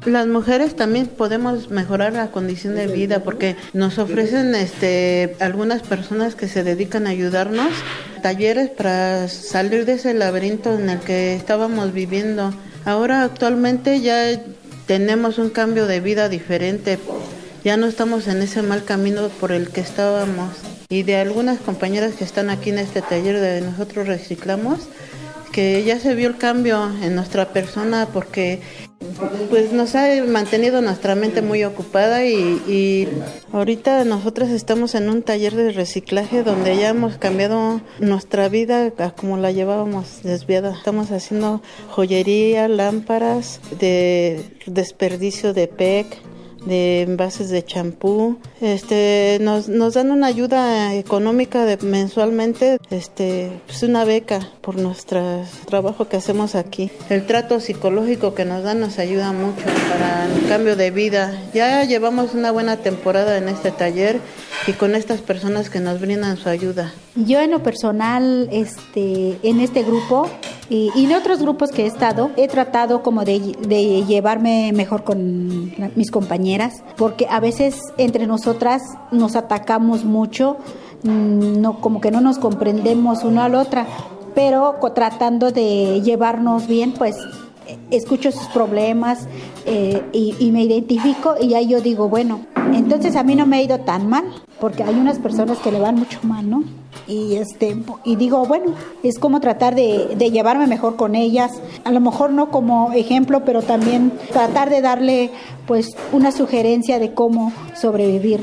Las 0.04 0.28
mujeres 0.28 0.76
también 0.76 1.08
podemos 1.08 1.70
mejorar 1.70 2.12
la 2.12 2.30
condición 2.30 2.76
de 2.76 2.86
vida 2.86 3.24
porque 3.24 3.56
nos 3.72 3.98
ofrecen 3.98 4.54
este 4.54 5.36
algunas 5.40 5.82
personas 5.82 6.36
que 6.36 6.46
se 6.46 6.62
dedican 6.62 7.08
a 7.08 7.10
ayudarnos 7.10 7.72
talleres 8.22 8.70
para 8.70 9.26
salir 9.26 9.84
de 9.84 9.94
ese 9.94 10.14
laberinto 10.14 10.74
en 10.74 10.90
el 10.90 11.00
que 11.00 11.34
estábamos 11.34 11.92
viviendo. 11.92 12.54
Ahora 12.84 13.24
actualmente 13.24 14.00
ya 14.00 14.30
tenemos 14.86 15.38
un 15.38 15.50
cambio 15.50 15.86
de 15.86 16.00
vida 16.00 16.28
diferente. 16.28 16.98
Ya 17.64 17.76
no 17.76 17.86
estamos 17.86 18.26
en 18.26 18.42
ese 18.42 18.62
mal 18.62 18.84
camino 18.84 19.28
por 19.28 19.52
el 19.52 19.68
que 19.68 19.80
estábamos. 19.80 20.50
Y 20.88 21.04
de 21.04 21.16
algunas 21.16 21.60
compañeras 21.60 22.14
que 22.14 22.24
están 22.24 22.50
aquí 22.50 22.70
en 22.70 22.78
este 22.78 23.02
taller 23.02 23.40
de 23.40 23.60
nosotros 23.60 24.06
reciclamos, 24.06 24.80
que 25.52 25.84
ya 25.84 25.98
se 26.00 26.14
vio 26.14 26.28
el 26.28 26.38
cambio 26.38 26.90
en 27.02 27.14
nuestra 27.14 27.52
persona 27.52 28.08
porque 28.12 28.60
pues 29.50 29.72
nos 29.72 29.94
ha 29.94 30.08
mantenido 30.26 30.80
nuestra 30.80 31.14
mente 31.14 31.42
muy 31.42 31.64
ocupada 31.64 32.24
y, 32.24 32.34
y, 32.66 33.08
ahorita 33.52 34.04
nosotros 34.04 34.50
estamos 34.50 34.94
en 34.94 35.08
un 35.08 35.22
taller 35.22 35.54
de 35.54 35.72
reciclaje 35.72 36.42
donde 36.42 36.76
ya 36.76 36.90
hemos 36.90 37.18
cambiado 37.18 37.80
nuestra 38.00 38.48
vida 38.48 38.92
a 38.98 39.10
como 39.10 39.36
la 39.36 39.52
llevábamos 39.52 40.22
desviada. 40.22 40.74
Estamos 40.74 41.10
haciendo 41.10 41.62
joyería, 41.90 42.68
lámparas 42.68 43.60
de 43.78 44.44
desperdicio 44.66 45.52
de 45.52 45.68
PEC, 45.68 46.06
de 46.66 47.02
envases 47.02 47.50
de 47.50 47.64
champú. 47.64 48.38
Este, 48.60 49.38
nos, 49.40 49.68
nos 49.68 49.94
dan 49.94 50.10
una 50.10 50.26
ayuda 50.26 50.94
económica 50.94 51.64
de, 51.64 51.76
mensualmente, 51.78 52.78
este, 52.90 53.50
pues 53.66 53.82
una 53.82 54.04
beca 54.04 54.48
por 54.60 54.76
nuestro 54.76 55.44
trabajo 55.66 56.08
que 56.08 56.16
hacemos 56.16 56.54
aquí. 56.54 56.90
El 57.08 57.26
trato 57.26 57.60
psicológico 57.60 58.34
que 58.34 58.44
nos 58.44 58.62
dan 58.62 58.80
nos 58.80 58.98
ayuda 58.98 59.32
mucho 59.32 59.64
para 59.90 60.26
el 60.26 60.48
cambio 60.48 60.76
de 60.76 60.90
vida. 60.90 61.36
Ya 61.52 61.84
llevamos 61.84 62.34
una 62.34 62.50
buena 62.50 62.76
temporada 62.76 63.36
en 63.36 63.48
este 63.48 63.70
taller 63.70 64.20
y 64.66 64.72
con 64.72 64.94
estas 64.94 65.20
personas 65.20 65.70
que 65.70 65.80
nos 65.80 66.00
brindan 66.00 66.36
su 66.36 66.48
ayuda. 66.48 66.92
Yo 67.14 67.40
en 67.40 67.50
lo 67.50 67.62
personal, 67.62 68.48
este, 68.50 69.38
en 69.42 69.60
este 69.60 69.82
grupo 69.82 70.28
y, 70.70 70.90
y 70.94 71.04
en 71.04 71.12
otros 71.12 71.42
grupos 71.42 71.70
que 71.70 71.82
he 71.82 71.86
estado, 71.86 72.30
he 72.38 72.48
tratado 72.48 73.02
como 73.02 73.24
de, 73.24 73.38
de 73.68 74.02
llevarme 74.06 74.72
mejor 74.72 75.04
con 75.04 75.72
mis 75.94 76.10
compañeras, 76.10 76.82
porque 76.96 77.26
a 77.28 77.38
veces 77.38 77.78
entre 77.98 78.26
nosotras 78.26 78.80
nos 79.10 79.36
atacamos 79.36 80.06
mucho, 80.06 80.56
mm, 81.02 81.60
no, 81.60 81.82
como 81.82 82.00
que 82.00 82.10
no 82.10 82.22
nos 82.22 82.38
comprendemos 82.38 83.24
una 83.24 83.44
a 83.44 83.48
la 83.50 83.60
otra, 83.60 83.86
pero 84.34 84.76
tratando 84.94 85.50
de 85.50 86.00
llevarnos 86.00 86.66
bien, 86.66 86.92
pues 86.92 87.16
eh, 87.66 87.76
escucho 87.90 88.32
sus 88.32 88.46
problemas 88.46 89.28
eh, 89.66 90.02
y, 90.14 90.34
y 90.38 90.50
me 90.50 90.62
identifico 90.64 91.34
y 91.38 91.52
ahí 91.52 91.68
yo 91.68 91.82
digo, 91.82 92.08
bueno, 92.08 92.40
entonces 92.72 93.16
a 93.16 93.22
mí 93.22 93.34
no 93.34 93.44
me 93.44 93.58
ha 93.58 93.62
ido 93.62 93.80
tan 93.80 94.08
mal, 94.08 94.24
porque 94.58 94.82
hay 94.82 94.94
unas 94.94 95.18
personas 95.18 95.58
que 95.58 95.70
le 95.70 95.78
van 95.78 95.96
mucho 95.96 96.18
mal, 96.22 96.48
¿no? 96.48 96.81
Y, 97.06 97.36
este, 97.36 97.76
y 98.04 98.16
digo, 98.16 98.44
bueno, 98.46 98.74
es 99.02 99.18
como 99.18 99.40
tratar 99.40 99.74
de, 99.74 100.16
llevarme 100.32 100.66
mejor 100.66 100.96
con 100.96 101.14
ellas, 101.14 101.52
a 101.84 101.90
lo 101.90 102.00
mejor 102.00 102.30
no 102.30 102.50
como 102.50 102.92
ejemplo, 102.92 103.44
pero 103.44 103.62
también 103.62 104.12
tratar 104.32 104.70
de 104.70 104.80
darle 104.80 105.30
pues 105.66 105.96
una 106.12 106.32
sugerencia 106.32 106.98
de 106.98 107.12
cómo 107.14 107.52
sobrevivir 107.74 108.40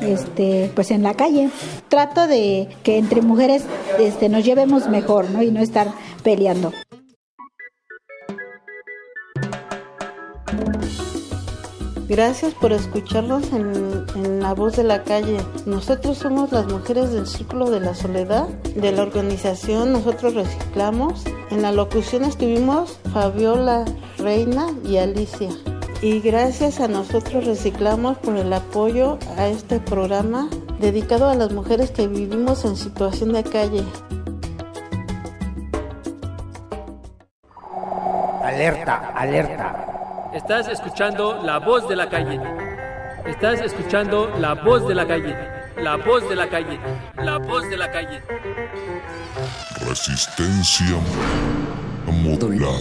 este, 0.00 0.70
pues 0.74 0.90
en 0.90 1.02
la 1.02 1.14
calle. 1.14 1.50
Trato 1.88 2.26
de 2.26 2.68
que 2.82 2.98
entre 2.98 3.22
mujeres 3.22 3.64
este, 3.98 4.28
nos 4.28 4.44
llevemos 4.44 4.88
mejor, 4.88 5.30
¿no? 5.30 5.42
Y 5.42 5.50
no 5.50 5.60
estar 5.60 5.88
peleando. 6.22 6.72
Gracias 12.12 12.52
por 12.52 12.72
escucharnos 12.72 13.50
en, 13.54 14.40
La 14.40 14.52
Voz 14.52 14.76
de 14.76 14.84
la 14.84 15.02
Calle. 15.02 15.38
Nosotros 15.64 16.18
somos 16.18 16.52
las 16.52 16.70
mujeres 16.70 17.10
del 17.10 17.26
Círculo 17.26 17.70
de 17.70 17.80
la 17.80 17.94
Soledad 17.94 18.48
de 18.48 18.92
la 18.92 19.00
organización 19.00 19.94
Nosotros 19.94 20.34
Reciclamos. 20.34 21.24
En 21.50 21.62
la 21.62 21.72
locución 21.72 22.24
estuvimos 22.24 22.98
Fabiola, 23.14 23.86
Reina 24.18 24.66
y 24.84 24.98
Alicia. 24.98 25.48
Y 26.02 26.20
gracias 26.20 26.80
a 26.80 26.88
Nosotros 26.88 27.46
Reciclamos 27.46 28.18
por 28.18 28.36
el 28.36 28.52
apoyo 28.52 29.16
a 29.38 29.46
este 29.46 29.80
programa 29.80 30.50
dedicado 30.80 31.30
a 31.30 31.34
las 31.34 31.50
mujeres 31.52 31.92
que 31.92 32.08
vivimos 32.08 32.66
en 32.66 32.76
situación 32.76 33.32
de 33.32 33.42
calle. 33.42 33.84
Alerta, 38.44 39.12
alerta. 39.16 40.01
Estás 40.34 40.66
escuchando 40.68 41.42
la 41.42 41.58
voz 41.58 41.86
de 41.88 41.94
la 41.94 42.08
calle. 42.08 42.40
Estás 43.26 43.60
escuchando 43.60 44.32
la 44.38 44.54
voz 44.54 44.88
de 44.88 44.94
la 44.94 45.06
calle. 45.06 45.36
La 45.76 45.96
voz 45.96 46.26
de 46.26 46.34
la 46.34 46.48
calle. 46.48 46.80
La 47.18 47.36
voz 47.36 47.68
de 47.68 47.76
la 47.76 47.90
calle. 47.90 48.22
Resistencia 49.86 50.96
modulada. 52.06 52.80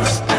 The 0.00 0.29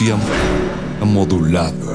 Resistencia 0.00 0.16
modulada. 1.04 1.89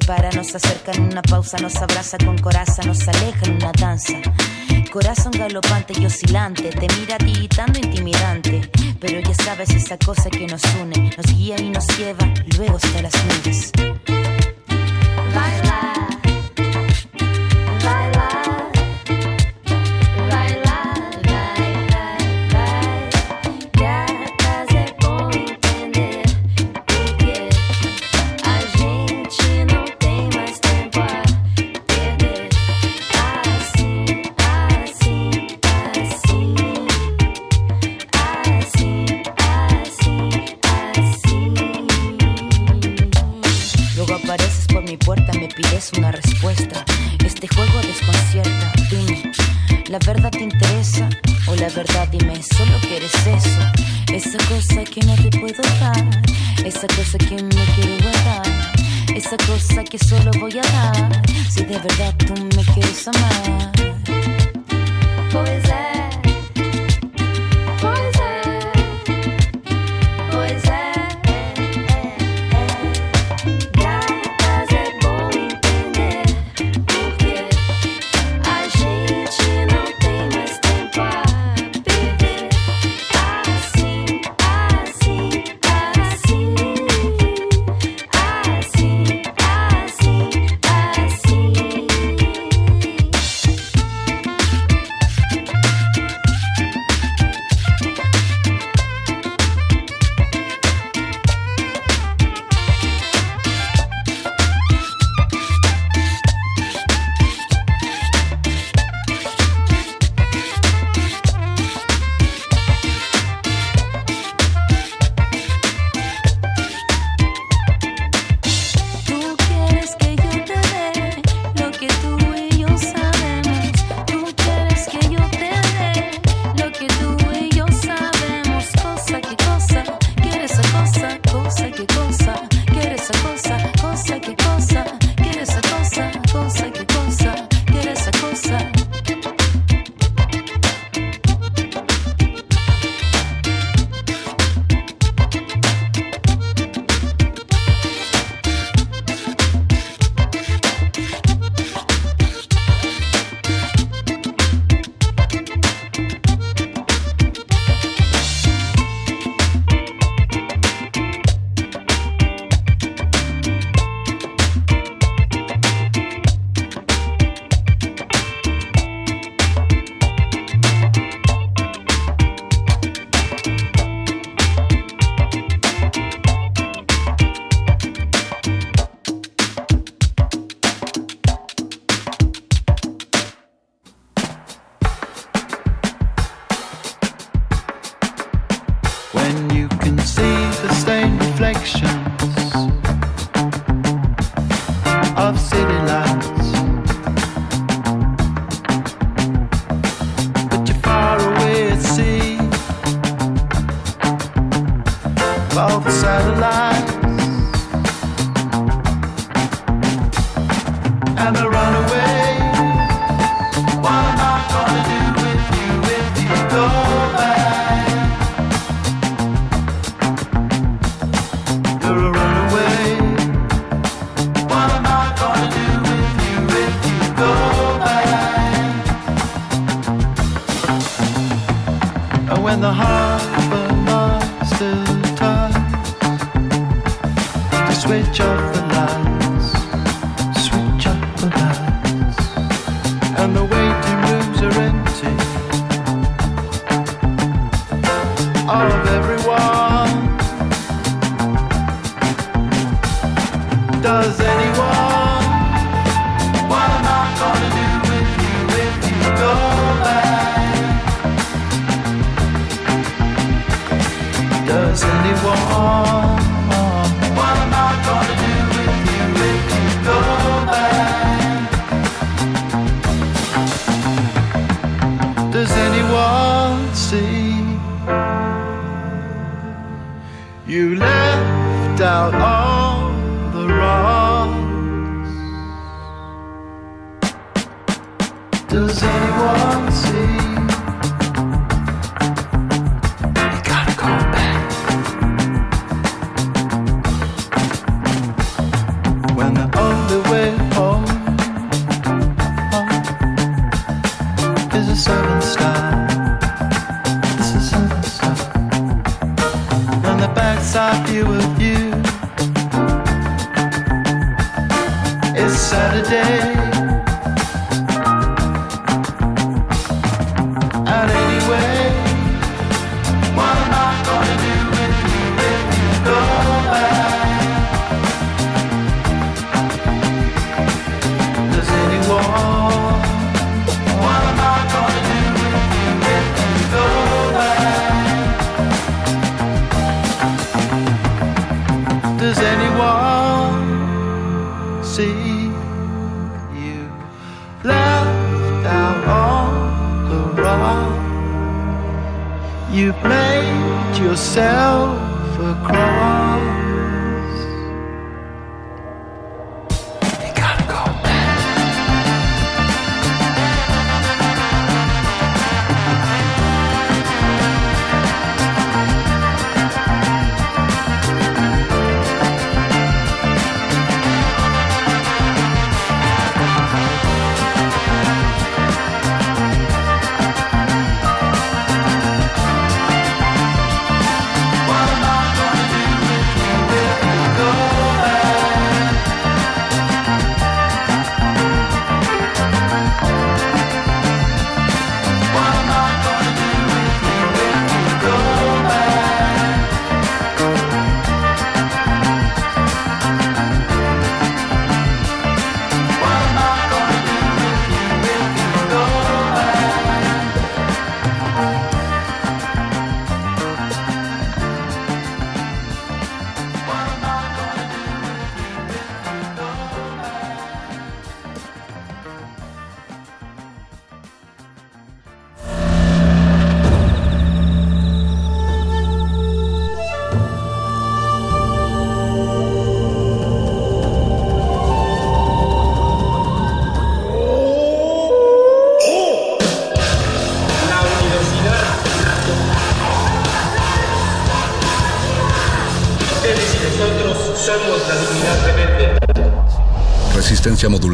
separa, 0.00 0.28
nos 0.32 0.52
acerca 0.52 0.90
en 0.90 1.02
una 1.04 1.22
pausa, 1.22 1.56
nos 1.58 1.76
abraza 1.76 2.18
con 2.18 2.36
coraza, 2.38 2.82
nos 2.82 3.06
aleja 3.06 3.46
en 3.46 3.54
una 3.54 3.70
danza. 3.70 4.14
Corazón 4.92 5.30
galopante 5.30 5.92
y 5.96 6.04
oscilante, 6.04 6.70
te 6.70 6.86
mira 6.98 7.16
tiritando 7.16 7.78
intimidante. 7.78 8.68
Pero 8.98 9.20
ya 9.20 9.34
sabes 9.34 9.70
esa 9.70 9.96
cosa 9.96 10.30
que 10.30 10.48
nos 10.48 10.62
une, 10.82 11.12
nos 11.16 11.26
guía 11.36 11.60
y 11.60 11.70
nos 11.70 11.86
lleva 11.96 12.26
luego 12.58 12.76
hasta 12.76 13.02
las 13.02 13.14
nubes. 13.24 13.72